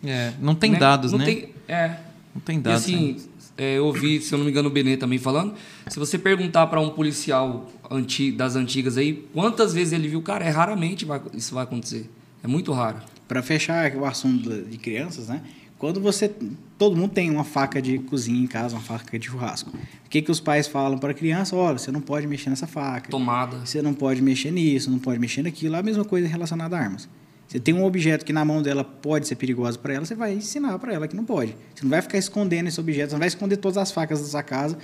É, 0.04 0.32
não 0.40 0.56
tem 0.56 0.72
né? 0.72 0.80
dados, 0.80 1.12
não 1.12 1.20
né? 1.20 1.26
Tem, 1.26 1.50
é. 1.68 1.98
Não 2.34 2.42
tem 2.42 2.58
E 2.58 2.62
dados. 2.62 2.88
né? 2.88 2.96
assim, 2.96 3.18
é, 3.58 3.78
eu 3.78 3.86
ouvi, 3.86 4.22
se 4.22 4.34
eu 4.34 4.38
não 4.38 4.46
me 4.46 4.52
engano, 4.52 4.70
o 4.70 4.72
Benê 4.72 4.96
também 4.96 5.20
falando. 5.20 5.54
Se 5.90 6.00
você 6.00 6.18
perguntar 6.18 6.68
para 6.68 6.80
um 6.80 6.90
policial 6.90 7.70
anti, 7.92 8.32
das 8.32 8.56
antigas 8.56 8.98
aí, 8.98 9.28
quantas 9.34 9.74
vezes 9.74 9.92
ele 9.94 10.08
viu, 10.08 10.22
cara, 10.22 10.46
é 10.46 10.50
raramente 10.50 11.04
vai- 11.06 11.22
isso 11.34 11.54
vai 11.54 11.64
acontecer. 11.64 12.10
É 12.42 12.48
muito 12.48 12.72
raro. 12.72 13.00
Para 13.28 13.44
fechar 13.44 13.94
o 13.96 14.06
assunto 14.06 14.50
de 14.64 14.78
crianças, 14.78 15.28
né? 15.28 15.42
Quando 15.80 16.02
você. 16.02 16.30
Todo 16.78 16.96
mundo 16.96 17.12
tem 17.12 17.30
uma 17.30 17.44
faca 17.44 17.82
de 17.82 17.98
cozinha 18.00 18.42
em 18.42 18.48
casa, 18.48 18.76
uma 18.76 18.82
faca 18.82 19.18
de 19.18 19.28
churrasco. 19.28 19.72
O 20.06 20.10
que, 20.10 20.22
que 20.22 20.30
os 20.30 20.40
pais 20.40 20.68
falam 20.68 20.98
para 20.98 21.12
a 21.12 21.14
criança? 21.14 21.56
Olha, 21.56 21.78
você 21.78 21.92
não 21.92 22.02
pode 22.02 22.28
mexer 22.28 22.50
nessa 22.50 22.68
faca. 22.68 23.10
Tomada. 23.10 23.66
Você 23.66 23.82
não 23.82 23.94
pode 23.94 24.22
mexer 24.22 24.52
nisso, 24.52 24.92
não 24.92 25.00
pode 25.00 25.20
mexer 25.20 25.42
naquilo. 25.42 25.76
A 25.76 25.82
mesma 25.82 26.06
coisa 26.06 26.28
relacionada 26.28 26.78
a 26.78 26.80
armas. 26.80 27.10
Você 27.48 27.60
tem 27.60 27.74
um 27.74 27.84
objeto 27.84 28.24
que 28.24 28.32
na 28.32 28.46
mão 28.46 28.62
dela 28.62 28.84
pode 28.84 29.28
ser 29.28 29.36
perigoso 29.36 29.80
para 29.80 29.96
ela, 29.96 30.06
você 30.06 30.14
vai 30.14 30.36
ensinar 30.36 30.78
para 30.78 30.94
ela 30.94 31.08
que 31.08 31.16
não 31.16 31.26
pode. 31.26 31.56
Você 31.74 31.84
não 31.84 31.90
vai 31.90 32.00
ficar 32.00 32.20
escondendo 32.20 32.68
esse 32.68 32.80
objeto, 32.80 33.10
você 33.10 33.16
não 33.16 33.20
vai 33.20 33.28
esconder 33.28 33.58
todas 33.58 33.78
as 33.78 33.92
facas 33.92 34.22
da 34.22 34.28
sua 34.28 34.44
casa 34.44 34.78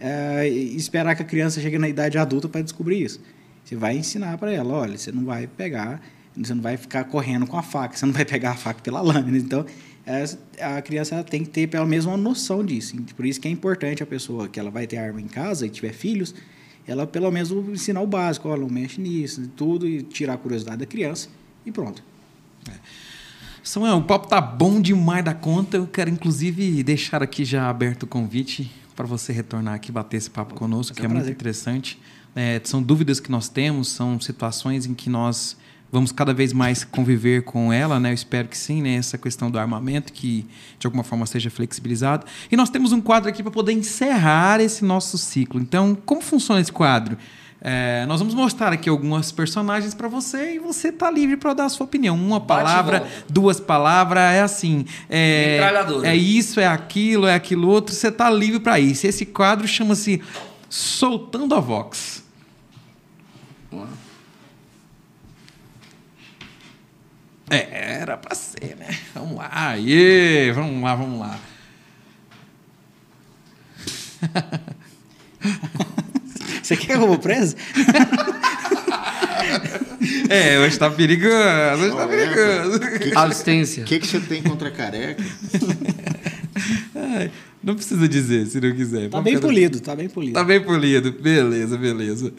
eh, 0.00 0.48
e 0.48 0.76
esperar 0.76 1.14
que 1.14 1.22
a 1.22 1.24
criança 1.24 1.60
chegue 1.60 1.78
na 1.78 1.88
idade 1.88 2.18
adulta 2.18 2.48
para 2.48 2.62
descobrir 2.62 3.00
isso. 3.00 3.20
Você 3.64 3.76
vai 3.76 3.96
ensinar 3.96 4.36
para 4.38 4.50
ela, 4.50 4.74
olha, 4.74 4.98
você 4.98 5.12
não 5.12 5.24
vai 5.24 5.46
pegar, 5.46 6.02
você 6.36 6.52
não 6.52 6.62
vai 6.62 6.76
ficar 6.76 7.04
correndo 7.04 7.46
com 7.46 7.56
a 7.56 7.62
faca, 7.62 7.96
você 7.96 8.04
não 8.04 8.12
vai 8.12 8.24
pegar 8.24 8.52
a 8.52 8.56
faca 8.56 8.80
pela 8.82 9.00
lâmina. 9.00 9.38
Então, 9.38 9.64
a 10.60 10.82
criança 10.82 11.14
ela 11.14 11.24
tem 11.24 11.44
que 11.44 11.50
ter 11.50 11.66
pelo 11.66 11.86
menos 11.86 12.06
uma 12.06 12.16
noção 12.16 12.64
disso. 12.64 12.96
Por 13.16 13.26
isso 13.26 13.40
que 13.40 13.48
é 13.48 13.50
importante 13.50 14.02
a 14.02 14.06
pessoa 14.06 14.48
que 14.48 14.58
ela 14.58 14.70
vai 14.70 14.86
ter 14.86 14.96
arma 14.96 15.20
em 15.20 15.28
casa 15.28 15.66
e 15.66 15.70
tiver 15.70 15.92
filhos, 15.92 16.34
ela 16.86 17.06
pelo 17.06 17.30
menos 17.30 17.50
ensinar 17.50 18.00
o 18.00 18.06
básico, 18.06 18.48
olha, 18.48 18.62
não 18.62 18.68
mexe 18.68 19.00
nisso, 19.00 19.46
tudo, 19.56 19.86
e 19.86 20.02
tirar 20.02 20.34
a 20.34 20.38
curiosidade 20.38 20.78
da 20.78 20.86
criança 20.86 21.28
e 21.64 21.70
pronto. 21.70 22.02
Samuel, 23.62 23.98
o 23.98 24.02
papo 24.04 24.26
tá 24.26 24.40
bom 24.40 24.80
demais 24.80 25.24
da 25.24 25.34
conta. 25.34 25.76
Eu 25.76 25.86
quero, 25.86 26.10
inclusive, 26.10 26.82
deixar 26.82 27.22
aqui 27.22 27.44
já 27.44 27.68
aberto 27.68 28.04
o 28.04 28.06
convite 28.06 28.70
para 28.96 29.06
você 29.06 29.32
retornar 29.32 29.74
aqui 29.74 29.90
e 29.90 29.92
bater 29.92 30.16
esse 30.16 30.30
papo 30.30 30.54
conosco, 30.54 30.96
que 30.96 31.04
é 31.04 31.08
muito 31.08 31.28
interessante. 31.28 32.00
É, 32.34 32.60
são 32.64 32.82
dúvidas 32.82 33.20
que 33.20 33.30
nós 33.30 33.48
temos, 33.48 33.88
são 33.88 34.18
situações 34.20 34.86
em 34.86 34.94
que 34.94 35.10
nós 35.10 35.56
vamos 35.90 36.12
cada 36.12 36.32
vez 36.32 36.52
mais 36.52 36.84
conviver 36.84 37.42
com 37.42 37.72
ela, 37.72 37.98
né? 37.98 38.10
Eu 38.10 38.14
espero 38.14 38.48
que 38.48 38.56
sim, 38.56 38.82
né? 38.82 38.94
Essa 38.94 39.18
questão 39.18 39.50
do 39.50 39.58
armamento, 39.58 40.12
que 40.12 40.46
de 40.78 40.86
alguma 40.86 41.02
forma 41.02 41.26
seja 41.26 41.50
flexibilizado. 41.50 42.26
E 42.50 42.56
nós 42.56 42.70
temos 42.70 42.92
um 42.92 43.00
quadro 43.00 43.28
aqui 43.28 43.42
para 43.42 43.52
poder 43.52 43.72
encerrar 43.72 44.60
esse 44.60 44.84
nosso 44.84 45.18
ciclo. 45.18 45.60
Então, 45.60 45.96
como 46.06 46.20
funciona 46.20 46.60
esse 46.60 46.72
quadro? 46.72 47.16
É, 47.62 48.06
nós 48.06 48.20
vamos 48.20 48.34
mostrar 48.34 48.72
aqui 48.72 48.88
algumas 48.88 49.30
personagens 49.30 49.92
para 49.92 50.08
você 50.08 50.54
e 50.54 50.58
você 50.58 50.90
tá 50.90 51.10
livre 51.10 51.36
para 51.36 51.52
dar 51.52 51.64
a 51.66 51.68
sua 51.68 51.84
opinião. 51.84 52.16
Uma 52.16 52.40
palavra, 52.40 53.06
duas 53.28 53.60
palavras, 53.60 54.22
é 54.32 54.40
assim. 54.40 54.86
É, 55.10 55.60
é 56.04 56.16
isso, 56.16 56.58
é 56.58 56.66
aquilo, 56.66 57.26
é 57.26 57.34
aquilo 57.34 57.68
outro. 57.68 57.94
Você 57.94 58.10
tá 58.10 58.30
livre 58.30 58.60
para 58.60 58.80
isso. 58.80 59.06
Esse 59.06 59.26
quadro 59.26 59.68
chama-se 59.68 60.22
Soltando 60.70 61.54
a 61.54 61.60
Vox. 61.60 62.24
Vamos 63.70 63.99
É, 67.50 67.98
era 68.00 68.16
pra 68.16 68.34
ser, 68.34 68.76
né? 68.78 68.96
Vamos 69.14 69.36
lá, 69.36 69.48
aê, 69.52 70.52
vamos 70.52 70.82
lá, 70.82 70.94
vamos 70.94 71.20
lá. 71.20 71.38
Você 76.62 76.76
quer 76.76 76.86
que 76.86 76.92
eu 76.92 77.00
vou 77.06 77.18
preso? 77.18 77.56
É, 80.28 80.58
hoje 80.60 80.78
tá 80.78 80.88
perigoso, 80.90 81.34
hoje 81.82 81.96
tá 81.96 82.06
perigoso. 82.06 82.76
O 82.76 82.80
que, 82.80 82.98
que, 83.10 83.16
Assistência. 83.18 83.82
você- 83.84 83.88
que 83.88 83.98
que 84.00 84.06
você 84.06 84.20
tem 84.20 84.42
contra 84.42 84.70
careca? 84.70 85.22
Ai, 86.94 87.30
Não 87.62 87.74
precisa 87.74 88.08
dizer, 88.08 88.46
se 88.46 88.60
não 88.60 88.72
quiser. 88.74 89.04
Tá 89.04 89.18
Vamos 89.18 89.24
bem 89.24 89.34
cada- 89.34 89.46
polido, 89.46 89.80
tá 89.80 89.96
bem 89.96 90.08
polido. 90.08 90.34
Tá 90.34 90.44
bem 90.44 90.62
polido. 90.62 91.10
Beleza, 91.12 91.76
beleza. 91.76 92.32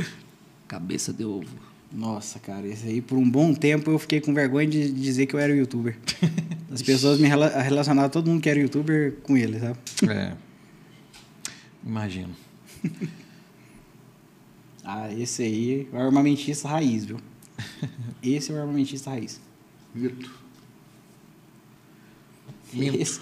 Cabeça 0.68 1.12
de 1.12 1.26
ovo. 1.26 1.46
Nossa, 1.94 2.40
cara, 2.40 2.66
esse 2.68 2.88
aí 2.88 3.02
por 3.02 3.18
um 3.18 3.30
bom 3.30 3.54
tempo 3.54 3.92
eu 3.92 4.00
fiquei 4.00 4.22
com 4.22 4.34
vergonha 4.34 4.68
de 4.68 4.92
dizer 4.92 5.26
que 5.26 5.36
eu 5.36 5.40
era 5.40 5.54
youtuber. 5.54 5.98
As 6.72 6.82
pessoas 6.82 7.20
me 7.20 7.28
rela 7.28 7.50
relacionavam 7.62 8.10
todo 8.10 8.30
mundo 8.30 8.42
que 8.42 8.50
era 8.50 8.60
youtuber 8.60 9.18
com 9.24 9.36
ele, 9.36 9.60
sabe? 9.60 9.78
É. 10.10 10.34
Imagino. 11.86 12.34
Ah, 14.84 15.14
esse 15.14 15.44
aí 15.44 15.88
é 15.94 15.96
o 15.96 16.02
armamentista 16.02 16.68
raiz, 16.68 17.06
viu? 17.06 17.20
Esse 18.24 18.52
é 18.52 18.56
o 18.56 18.60
armamentista 18.60 19.12
raiz. 19.12 19.40
Mito. 19.94 20.42
Esse, 22.74 23.20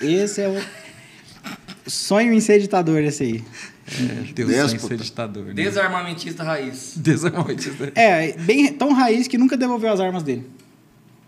esse 0.00 0.40
é 0.42 0.48
o 0.48 1.90
sonho 1.90 2.32
em 2.32 2.40
ser 2.40 2.60
ditador, 2.60 3.02
esse 3.02 3.24
aí. 3.24 3.44
É, 3.86 4.32
Deus 4.32 4.50
sem 4.50 4.62
Déspota. 4.62 4.96
ser 4.96 5.04
ditador. 5.04 5.44
Né? 5.46 5.54
Desarmamentista 5.54 6.44
raiz. 6.44 6.94
Desarmamentista. 6.96 7.92
É, 7.94 8.32
bem 8.32 8.72
tão 8.72 8.92
raiz 8.92 9.26
que 9.26 9.36
nunca 9.36 9.56
devolveu 9.56 9.92
as 9.92 10.00
armas 10.00 10.22
dele. 10.22 10.46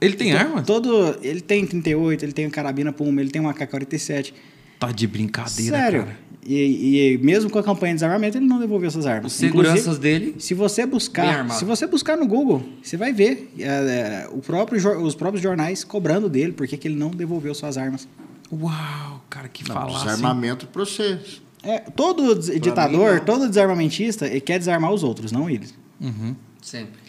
Ele 0.01 0.15
tem 0.15 0.33
arma? 0.33 0.63
Todo, 0.63 1.19
ele 1.23 1.41
tem 1.41 1.67
38, 1.67 2.25
ele 2.25 2.33
tem 2.33 2.49
carabina 2.51 2.93
Puma, 2.93 3.21
ele 3.21 3.31
tem 3.31 3.41
uma 3.41 3.51
AK-47. 3.53 4.33
Tá 4.79 4.93
de 4.93 5.07
brincadeira, 5.07 5.77
Sério. 5.77 6.05
cara. 6.05 6.19
E, 6.47 7.15
e 7.15 7.19
mesmo 7.19 7.49
com 7.49 7.59
a 7.59 7.63
campanha 7.63 7.95
de 7.95 7.97
desarmamento, 7.97 8.37
ele 8.37 8.45
não 8.47 8.59
devolveu 8.59 8.89
essas 8.89 9.07
armas. 9.07 9.33
Os 9.33 9.39
seguranças 9.39 9.81
Inclusive, 9.81 10.03
dele. 10.03 10.35
Se 10.39 10.53
você 10.53 10.85
buscar, 10.85 11.51
se 11.53 11.65
você 11.65 11.87
buscar 11.87 12.19
no 12.19 12.27
Google, 12.27 12.63
você 12.83 12.97
vai 12.97 13.13
ver 13.13 13.51
é, 13.59 13.65
é, 13.67 14.29
o 14.31 14.39
próprio, 14.41 15.03
os 15.03 15.15
próprios 15.15 15.43
jornais 15.43 15.83
cobrando 15.85 16.29
dele 16.29 16.53
porque 16.53 16.77
que 16.77 16.87
ele 16.87 16.97
não 16.97 17.11
devolveu 17.11 17.55
suas 17.55 17.79
armas. 17.79 18.07
Uau, 18.53 19.25
cara, 19.31 19.49
que 19.49 19.65
falar. 19.65 20.05
desarmamento 20.05 20.67
para 20.67 20.85
você. 20.85 21.19
É, 21.65 21.79
todo 21.81 22.35
ditador, 22.59 23.21
todo 23.21 23.49
desarmamentista, 23.49 24.27
ele 24.27 24.41
quer 24.41 24.59
desarmar 24.59 24.93
os 24.93 25.03
outros, 25.03 25.33
não 25.33 25.49
eles. 25.49 25.75
Uhum. 26.01 26.35
Sempre. 26.63 27.01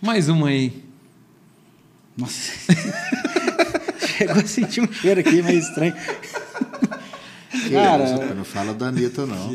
Mais 0.00 0.28
uma 0.28 0.48
aí. 0.48 0.84
Nossa. 2.16 2.52
Chegou 4.16 4.36
a 4.36 4.46
sentir 4.46 4.80
um 4.80 4.92
cheiro 4.92 5.20
aqui 5.20 5.42
meio 5.42 5.58
estranho. 5.58 5.94
Que 7.50 7.70
Cara- 7.74 8.04
isso, 8.04 8.34
não 8.34 8.44
fala 8.44 8.72
da 8.74 8.86
Anitta, 8.88 9.26
não. 9.26 9.50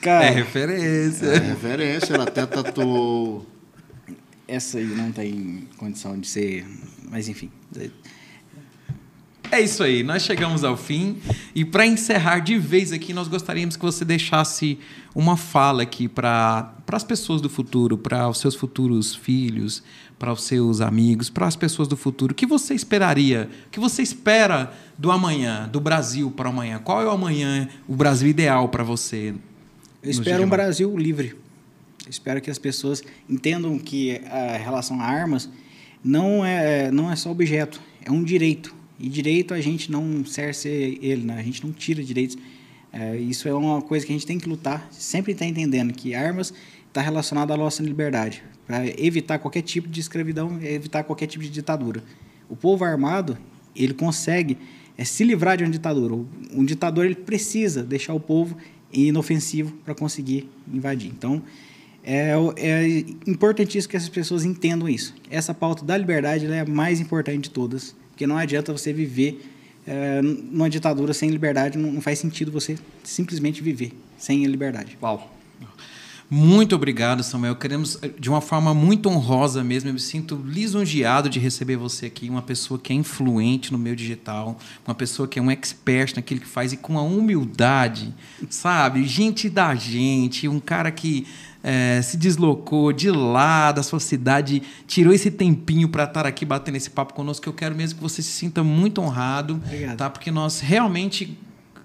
Cara, 0.00 0.24
É 0.26 0.30
referência. 0.30 1.26
É 1.26 1.38
referência, 1.38 2.14
ela 2.14 2.24
até 2.24 2.46
tatuou. 2.46 3.46
essa 4.48 4.78
aí 4.78 4.84
não 4.86 5.12
tem 5.12 5.68
condição 5.76 6.18
de 6.18 6.26
ser. 6.26 6.66
Mas 7.10 7.28
enfim. 7.28 7.50
É 9.52 9.60
isso 9.60 9.82
aí, 9.82 10.02
nós 10.02 10.22
chegamos 10.22 10.64
ao 10.64 10.78
fim. 10.78 11.18
E 11.54 11.62
para 11.62 11.84
encerrar 11.84 12.38
de 12.38 12.56
vez 12.56 12.90
aqui, 12.90 13.12
nós 13.12 13.28
gostaríamos 13.28 13.76
que 13.76 13.82
você 13.82 14.02
deixasse 14.02 14.78
uma 15.14 15.36
fala 15.36 15.82
aqui 15.82 16.08
para 16.08 16.74
as 16.90 17.04
pessoas 17.04 17.42
do 17.42 17.50
futuro, 17.50 17.98
para 17.98 18.26
os 18.30 18.38
seus 18.38 18.54
futuros 18.54 19.14
filhos, 19.14 19.82
para 20.18 20.32
os 20.32 20.44
seus 20.44 20.80
amigos, 20.80 21.28
para 21.28 21.46
as 21.46 21.54
pessoas 21.54 21.86
do 21.86 21.98
futuro. 21.98 22.32
O 22.32 22.34
que 22.34 22.46
você 22.46 22.72
esperaria? 22.72 23.50
O 23.66 23.70
que 23.70 23.78
você 23.78 24.00
espera 24.00 24.72
do 24.96 25.10
amanhã, 25.10 25.68
do 25.70 25.82
Brasil 25.82 26.30
para 26.30 26.48
amanhã? 26.48 26.78
Qual 26.78 27.02
é 27.02 27.04
o 27.04 27.10
amanhã, 27.10 27.68
o 27.86 27.94
Brasil 27.94 28.28
ideal 28.28 28.70
para 28.70 28.82
você? 28.82 29.34
Eu 30.02 30.10
espero 30.10 30.44
um? 30.44 30.48
Brasil 30.48 30.96
livre. 30.96 31.36
Eu 32.06 32.10
espero 32.10 32.40
que 32.40 32.50
as 32.50 32.58
pessoas 32.58 33.02
entendam 33.28 33.78
que 33.78 34.18
a 34.30 34.56
relação 34.56 34.98
a 34.98 35.04
armas 35.04 35.46
não 36.02 36.42
é, 36.42 36.90
não 36.90 37.12
é 37.12 37.16
só 37.16 37.30
objeto, 37.30 37.82
é 38.02 38.10
um 38.10 38.24
direito. 38.24 38.80
E 39.02 39.08
direito 39.08 39.52
a 39.52 39.60
gente 39.60 39.90
não 39.90 40.24
cerce 40.24 40.68
ele, 40.68 41.24
né? 41.24 41.40
a 41.40 41.42
gente 41.42 41.66
não 41.66 41.72
tira 41.72 42.02
direitos 42.02 42.38
É, 42.92 43.16
isso 43.16 43.48
é 43.48 43.54
uma 43.54 43.80
coisa 43.80 44.04
que 44.04 44.12
a 44.12 44.14
gente 44.14 44.26
tem 44.26 44.38
que 44.38 44.46
lutar, 44.46 44.86
sempre 44.90 45.32
está 45.32 45.46
entendendo 45.46 45.94
que 45.94 46.14
armas 46.14 46.52
está 46.86 47.00
relacionado 47.00 47.50
à 47.50 47.56
nossa 47.56 47.82
liberdade, 47.82 48.44
para 48.66 48.86
evitar 49.00 49.38
qualquer 49.38 49.62
tipo 49.62 49.88
de 49.88 49.98
escravidão, 49.98 50.60
evitar 50.62 51.02
qualquer 51.02 51.26
tipo 51.26 51.42
de 51.42 51.48
ditadura. 51.50 52.04
O 52.50 52.54
povo 52.54 52.84
armado, 52.84 53.38
ele 53.74 53.94
consegue 53.94 54.58
é, 54.96 55.04
se 55.04 55.24
livrar 55.24 55.56
de 55.56 55.64
uma 55.64 55.70
ditadura. 55.70 56.14
Um 56.52 56.64
ditador 56.66 57.06
ele 57.06 57.14
precisa 57.14 57.82
deixar 57.82 58.12
o 58.12 58.20
povo 58.20 58.58
inofensivo 58.92 59.72
para 59.84 59.94
conseguir 59.94 60.50
invadir. 60.70 61.10
Então, 61.10 61.42
é, 62.04 62.34
é 62.58 62.98
importantíssimo 63.26 63.90
que 63.90 63.96
essas 63.96 64.10
pessoas 64.10 64.44
entendam 64.44 64.86
isso. 64.86 65.14
Essa 65.30 65.54
pauta 65.54 65.82
da 65.82 65.96
liberdade 65.96 66.44
é 66.44 66.60
a 66.60 66.66
mais 66.66 67.00
importante 67.00 67.44
de 67.44 67.50
todas, 67.50 67.96
porque 68.12 68.26
não 68.26 68.36
adianta 68.36 68.72
você 68.72 68.92
viver 68.92 69.44
é, 69.86 70.22
numa 70.22 70.70
ditadura 70.70 71.12
sem 71.12 71.30
liberdade, 71.30 71.76
não, 71.76 72.00
faz 72.00 72.18
sentido 72.18 72.52
você 72.52 72.78
simplesmente 73.02 73.62
viver 73.62 73.92
sem 74.16 74.44
a 74.44 74.48
liberdade. 74.48 74.96
Uau. 75.02 75.30
Muito 76.34 76.74
obrigado, 76.74 77.22
Samuel. 77.22 77.56
Queremos, 77.56 78.00
de 78.18 78.30
uma 78.30 78.40
forma 78.40 78.72
muito 78.72 79.06
honrosa 79.10 79.62
mesmo, 79.62 79.90
eu 79.90 79.92
me 79.92 80.00
sinto 80.00 80.42
lisonjeado 80.46 81.28
de 81.28 81.38
receber 81.38 81.76
você 81.76 82.06
aqui, 82.06 82.30
uma 82.30 82.40
pessoa 82.40 82.80
que 82.80 82.90
é 82.90 82.96
influente 82.96 83.70
no 83.70 83.76
meio 83.76 83.94
digital, 83.94 84.58
uma 84.86 84.94
pessoa 84.94 85.28
que 85.28 85.38
é 85.38 85.42
um 85.42 85.50
expert 85.50 86.16
naquilo 86.16 86.40
que 86.40 86.46
faz 86.46 86.72
e 86.72 86.78
com 86.78 86.98
a 86.98 87.02
humildade, 87.02 88.14
sabe? 88.48 89.04
Gente 89.04 89.50
da 89.50 89.74
gente, 89.74 90.48
um 90.48 90.58
cara 90.58 90.90
que 90.90 91.26
é, 91.62 92.00
se 92.02 92.16
deslocou 92.16 92.92
de 92.92 93.10
lá 93.10 93.70
da 93.72 93.82
sua 93.82 94.00
cidade, 94.00 94.62
tirou 94.86 95.12
esse 95.12 95.30
tempinho 95.30 95.88
para 95.88 96.04
estar 96.04 96.26
aqui 96.26 96.44
batendo 96.44 96.76
esse 96.76 96.90
papo 96.90 97.14
conosco. 97.14 97.48
Eu 97.48 97.52
quero 97.52 97.74
mesmo 97.74 97.96
que 97.98 98.02
você 98.02 98.22
se 98.22 98.30
sinta 98.32 98.62
muito 98.64 99.00
honrado, 99.00 99.60
Obrigado. 99.64 99.96
tá? 99.96 100.10
Porque 100.10 100.30
nós 100.30 100.60
realmente 100.60 101.38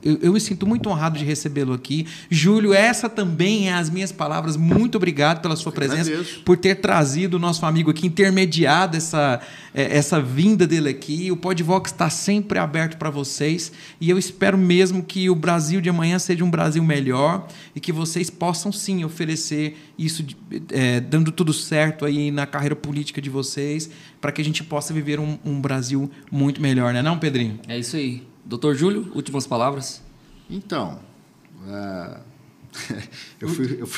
eu, 0.04 0.18
eu, 0.22 0.34
me 0.34 0.40
sinto 0.40 0.66
muito 0.66 0.90
honrado 0.90 1.18
de 1.18 1.26
recebê-lo 1.26 1.74
aqui. 1.74 2.06
Júlio, 2.30 2.74
essa 2.74 3.10
também 3.10 3.70
é 3.70 3.74
as 3.74 3.90
minhas 3.90 4.12
palavras. 4.12 4.56
Muito 4.56 4.96
obrigado 4.96 5.42
pela 5.42 5.56
sua 5.56 5.72
presença, 5.72 6.10
agradeço. 6.10 6.42
por 6.42 6.58
ter 6.58 6.76
trazido 6.76 7.38
o 7.38 7.40
nosso 7.40 7.66
amigo 7.66 7.92
aqui, 7.92 8.08
intermediado 8.08 8.96
essa, 8.96 9.42
é, 9.74 9.98
essa 9.98 10.22
vinda 10.22 10.68
dele 10.68 10.90
aqui. 10.90 11.32
O 11.32 11.38
Podvox 11.38 11.92
está 11.92 12.10
sempre 12.10 12.60
aberto 12.60 12.98
para 12.98 13.10
vocês 13.10 13.72
e 14.00 14.10
eu 14.10 14.18
espero 14.18 14.58
mesmo 14.58 15.04
que 15.04 15.30
o 15.30 15.36
Brasil 15.36 15.82
de 15.82 15.90
amanhã 15.90 16.20
seja 16.20 16.44
um 16.44 16.50
Brasil 16.50 16.84
melhor 16.84 17.48
e 17.76 17.80
que 17.80 17.92
vocês 17.92 18.30
possam 18.30 18.72
sim 18.72 19.04
oferecer 19.04 19.78
isso, 19.98 20.26
é, 20.72 21.00
dando 21.00 21.32
tudo 21.32 21.52
certo 21.54 22.06
aí 22.06 22.32
na 22.32 22.46
carreira 22.46 22.76
política 22.76 23.22
de 23.22 23.30
vocês, 23.30 23.90
para 24.22 24.32
que 24.32 24.42
a 24.42 24.46
gente 24.46 24.64
possa 24.64 24.94
viver 24.94 25.20
um, 25.20 25.38
um 25.44 25.60
Brasil 25.60 26.10
muito 26.32 26.62
melhor, 26.62 26.94
né, 26.94 27.02
não, 27.02 27.18
Pedrinho? 27.18 27.60
É 27.68 27.78
isso 27.78 27.96
aí. 27.96 28.24
Doutor 28.48 28.76
Júlio, 28.76 29.12
últimas 29.14 29.46
palavras. 29.46 30.02
Então, 30.50 31.02
ah, 31.68 32.22
eu 33.42 33.50
fui, 33.50 33.82
eu 33.82 33.90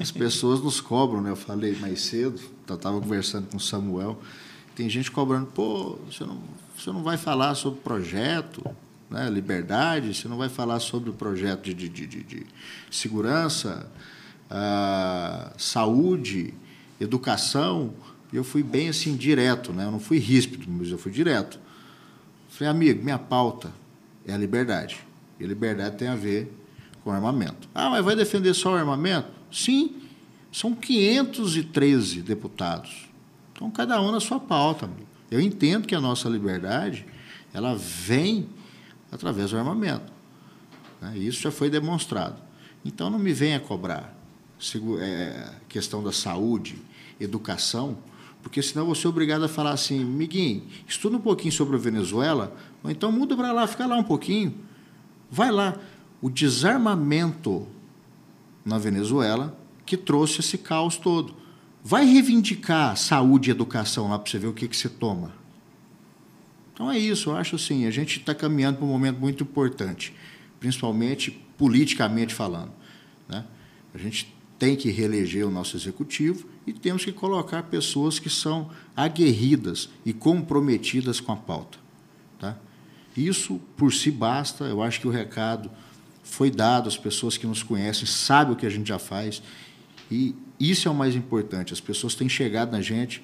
as 0.00 0.10
pessoas 0.10 0.62
nos 0.62 0.80
cobram, 0.80 1.20
né? 1.20 1.28
Eu 1.28 1.36
falei 1.36 1.76
mais 1.76 2.00
cedo, 2.00 2.40
estava 2.62 2.98
conversando 2.98 3.48
com 3.50 3.58
o 3.58 3.60
Samuel, 3.60 4.18
tem 4.74 4.88
gente 4.88 5.10
cobrando, 5.10 5.44
pô, 5.48 5.98
você 6.10 6.24
não, 6.24 6.40
você 6.74 6.90
não 6.90 7.02
vai 7.02 7.18
falar 7.18 7.54
sobre 7.54 7.80
projeto, 7.80 8.64
né? 9.10 9.28
liberdade, 9.28 10.14
você 10.14 10.26
não 10.26 10.38
vai 10.38 10.48
falar 10.48 10.80
sobre 10.80 11.10
o 11.10 11.12
projeto 11.12 11.62
de, 11.64 11.74
de, 11.74 11.90
de, 11.90 12.06
de- 12.06 12.46
segurança, 12.90 13.92
ah, 14.50 15.52
saúde, 15.58 16.54
educação. 16.98 17.92
E 18.32 18.36
eu 18.36 18.44
fui 18.44 18.62
bem 18.62 18.88
assim, 18.88 19.14
direto, 19.16 19.70
né? 19.70 19.84
Eu 19.84 19.90
não 19.90 20.00
fui 20.00 20.16
ríspido, 20.16 20.64
mas 20.66 20.90
eu 20.90 20.96
fui 20.96 21.12
direto. 21.12 21.60
Falei, 22.48 22.70
amigo, 22.70 23.04
minha 23.04 23.18
pauta 23.18 23.81
é 24.26 24.32
a 24.32 24.36
liberdade. 24.36 25.00
E 25.38 25.46
liberdade 25.46 25.96
tem 25.96 26.08
a 26.08 26.16
ver 26.16 26.52
com 27.02 27.10
armamento. 27.10 27.68
Ah, 27.74 27.90
mas 27.90 28.04
vai 28.04 28.14
defender 28.14 28.54
só 28.54 28.72
o 28.72 28.76
armamento? 28.76 29.28
Sim, 29.50 29.96
são 30.52 30.74
513 30.74 32.22
deputados. 32.22 33.08
Então, 33.52 33.70
cada 33.70 34.00
um 34.00 34.12
na 34.12 34.20
sua 34.20 34.38
pauta. 34.38 34.88
Eu 35.30 35.40
entendo 35.40 35.86
que 35.86 35.94
a 35.94 36.00
nossa 36.00 36.28
liberdade 36.28 37.06
ela 37.52 37.74
vem 37.76 38.48
através 39.10 39.50
do 39.50 39.58
armamento. 39.58 40.12
né? 41.00 41.16
Isso 41.16 41.42
já 41.42 41.50
foi 41.50 41.68
demonstrado. 41.68 42.36
Então, 42.84 43.10
não 43.10 43.18
me 43.18 43.32
venha 43.32 43.60
cobrar 43.60 44.16
é, 45.00 45.50
questão 45.68 46.02
da 46.02 46.12
saúde, 46.12 46.76
educação, 47.20 47.98
porque 48.42 48.62
senão 48.62 48.86
vou 48.86 48.94
ser 48.94 49.08
obrigado 49.08 49.44
a 49.44 49.48
falar 49.48 49.72
assim, 49.72 50.04
Miguinho, 50.04 50.64
estuda 50.86 51.16
um 51.16 51.20
pouquinho 51.20 51.52
sobre 51.52 51.76
a 51.76 51.78
Venezuela, 51.78 52.56
então 52.90 53.12
muda 53.12 53.36
para 53.36 53.52
lá, 53.52 53.66
fica 53.66 53.86
lá 53.86 53.96
um 53.96 54.04
pouquinho. 54.04 54.54
Vai 55.30 55.50
lá. 55.50 55.76
O 56.20 56.28
desarmamento 56.28 57.66
na 58.64 58.78
Venezuela 58.78 59.56
que 59.84 59.96
trouxe 59.96 60.40
esse 60.40 60.58
caos 60.58 60.96
todo. 60.96 61.34
Vai 61.84 62.04
reivindicar 62.04 62.96
saúde 62.96 63.50
e 63.50 63.52
educação 63.52 64.08
lá 64.08 64.18
para 64.18 64.30
você 64.30 64.38
ver 64.38 64.46
o 64.46 64.52
que, 64.52 64.68
que 64.68 64.76
você 64.76 64.88
toma. 64.88 65.32
Então 66.72 66.90
é 66.90 66.98
isso, 66.98 67.30
eu 67.30 67.36
acho 67.36 67.56
assim, 67.56 67.86
a 67.86 67.90
gente 67.90 68.20
está 68.20 68.34
caminhando 68.34 68.78
para 68.78 68.86
um 68.86 68.88
momento 68.88 69.18
muito 69.18 69.42
importante, 69.42 70.14
principalmente 70.58 71.30
politicamente 71.58 72.32
falando. 72.32 72.72
Né? 73.28 73.44
A 73.94 73.98
gente 73.98 74.34
tem 74.58 74.76
que 74.76 74.90
reeleger 74.90 75.46
o 75.46 75.50
nosso 75.50 75.76
executivo 75.76 76.46
e 76.66 76.72
temos 76.72 77.04
que 77.04 77.12
colocar 77.12 77.64
pessoas 77.64 78.18
que 78.18 78.30
são 78.30 78.70
aguerridas 78.96 79.90
e 80.06 80.12
comprometidas 80.12 81.20
com 81.20 81.32
a 81.32 81.36
pauta. 81.36 81.78
Tá? 82.38 82.56
Isso 83.16 83.60
por 83.76 83.92
si 83.92 84.10
basta, 84.10 84.64
eu 84.64 84.82
acho 84.82 85.00
que 85.00 85.06
o 85.06 85.10
recado 85.10 85.70
foi 86.22 86.50
dado, 86.50 86.88
as 86.88 86.96
pessoas 86.96 87.36
que 87.36 87.46
nos 87.46 87.62
conhecem 87.62 88.06
sabem 88.06 88.54
o 88.54 88.56
que 88.56 88.66
a 88.66 88.70
gente 88.70 88.88
já 88.88 88.98
faz 88.98 89.42
e 90.10 90.34
isso 90.60 90.88
é 90.88 90.90
o 90.90 90.94
mais 90.94 91.16
importante. 91.16 91.72
As 91.72 91.80
pessoas 91.80 92.14
têm 92.14 92.28
chegado 92.28 92.70
na 92.70 92.82
gente 92.82 93.22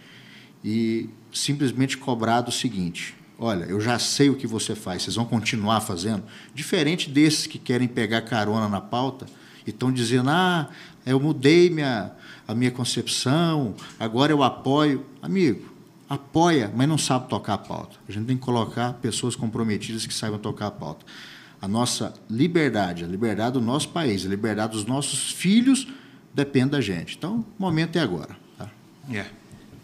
e 0.65 1.09
simplesmente 1.33 1.97
cobrado 1.99 2.49
o 2.49 2.53
seguinte: 2.53 3.15
olha, 3.39 3.65
eu 3.65 3.81
já 3.81 3.99
sei 3.99 4.31
o 4.31 4.35
que 4.35 4.47
você 4.47 4.75
faz, 4.75 5.03
vocês 5.03 5.17
vão 5.17 5.27
continuar 5.27 5.81
fazendo? 5.83 6.25
Diferente 6.55 7.11
desses 7.11 7.47
que 7.47 7.59
querem 7.59 7.87
pegar 7.87 8.23
carona 8.23 8.69
na 8.69 8.81
pauta 8.81 9.27
e 9.67 9.71
estão 9.71 9.93
dizendo: 9.93 10.31
ah, 10.31 10.71
eu 11.05 11.21
mudei 11.21 11.69
minha, 11.69 12.13
a 12.47 12.55
minha 12.55 12.71
concepção, 12.71 13.75
agora 14.01 14.33
eu 14.33 14.43
apoio. 14.43 15.05
Amigo, 15.21 15.71
apoia, 16.09 16.73
mas 16.75 16.89
não 16.89 16.99
sabe 16.99 17.29
tocar 17.29 17.55
a 17.55 17.59
pauta. 17.59 17.97
A 18.09 18.13
gente 18.13 18.27
tem 18.27 18.37
que 18.37 18.43
colocar 18.43 18.95
pessoas 18.95 19.37
comprometidas 19.37 20.07
que 20.07 20.15
saibam 20.15 20.39
tocar 20.39 20.69
a 20.69 20.71
pauta. 20.71 21.05
A 21.61 21.69
nossa 21.69 22.15
liberdade, 22.31 23.05
a 23.05 23.07
liberdade 23.07 23.55
do 23.55 23.61
nosso 23.61 23.89
país, 23.89 24.25
a 24.25 24.29
liberdade 24.29 24.73
dos 24.73 24.85
nossos 24.85 25.33
filhos 25.33 25.89
depende 26.33 26.71
da 26.71 26.81
gente. 26.81 27.17
Então, 27.17 27.45
o 27.59 27.63
momento 27.63 27.97
é 27.97 28.01
agora. 28.01 28.37
Tá? 28.57 28.71
Yeah. 29.11 29.29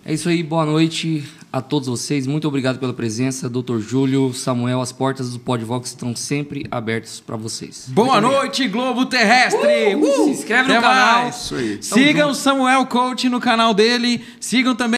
É 0.06 0.12
isso 0.12 0.28
aí, 0.28 0.42
boa 0.42 0.66
noite 0.66 1.24
a 1.50 1.62
todos 1.62 1.88
vocês. 1.88 2.26
Muito 2.26 2.46
obrigado 2.46 2.78
pela 2.78 2.92
presença, 2.92 3.48
Dr. 3.48 3.78
Júlio, 3.78 4.34
Samuel. 4.34 4.82
As 4.82 4.92
portas 4.92 5.32
do 5.32 5.38
Podvox 5.38 5.88
estão 5.88 6.14
sempre 6.14 6.66
abertas 6.70 7.20
para 7.20 7.36
vocês. 7.36 7.86
Boa 7.88 8.20
noite, 8.20 8.68
Globo 8.68 9.06
Terrestre! 9.06 9.94
Uh! 9.96 10.24
Se 10.24 10.30
inscreve 10.30 10.74
no 10.74 10.80
canal. 10.82 11.22
mais. 11.22 11.36
Isso 11.36 11.54
aí. 11.54 11.78
Sigam 11.80 12.28
o 12.28 12.34
Samuel 12.34 12.84
Coach 12.84 13.30
no 13.30 13.40
canal 13.40 13.72
dele. 13.72 14.22
Sigam 14.38 14.74
também 14.74 14.92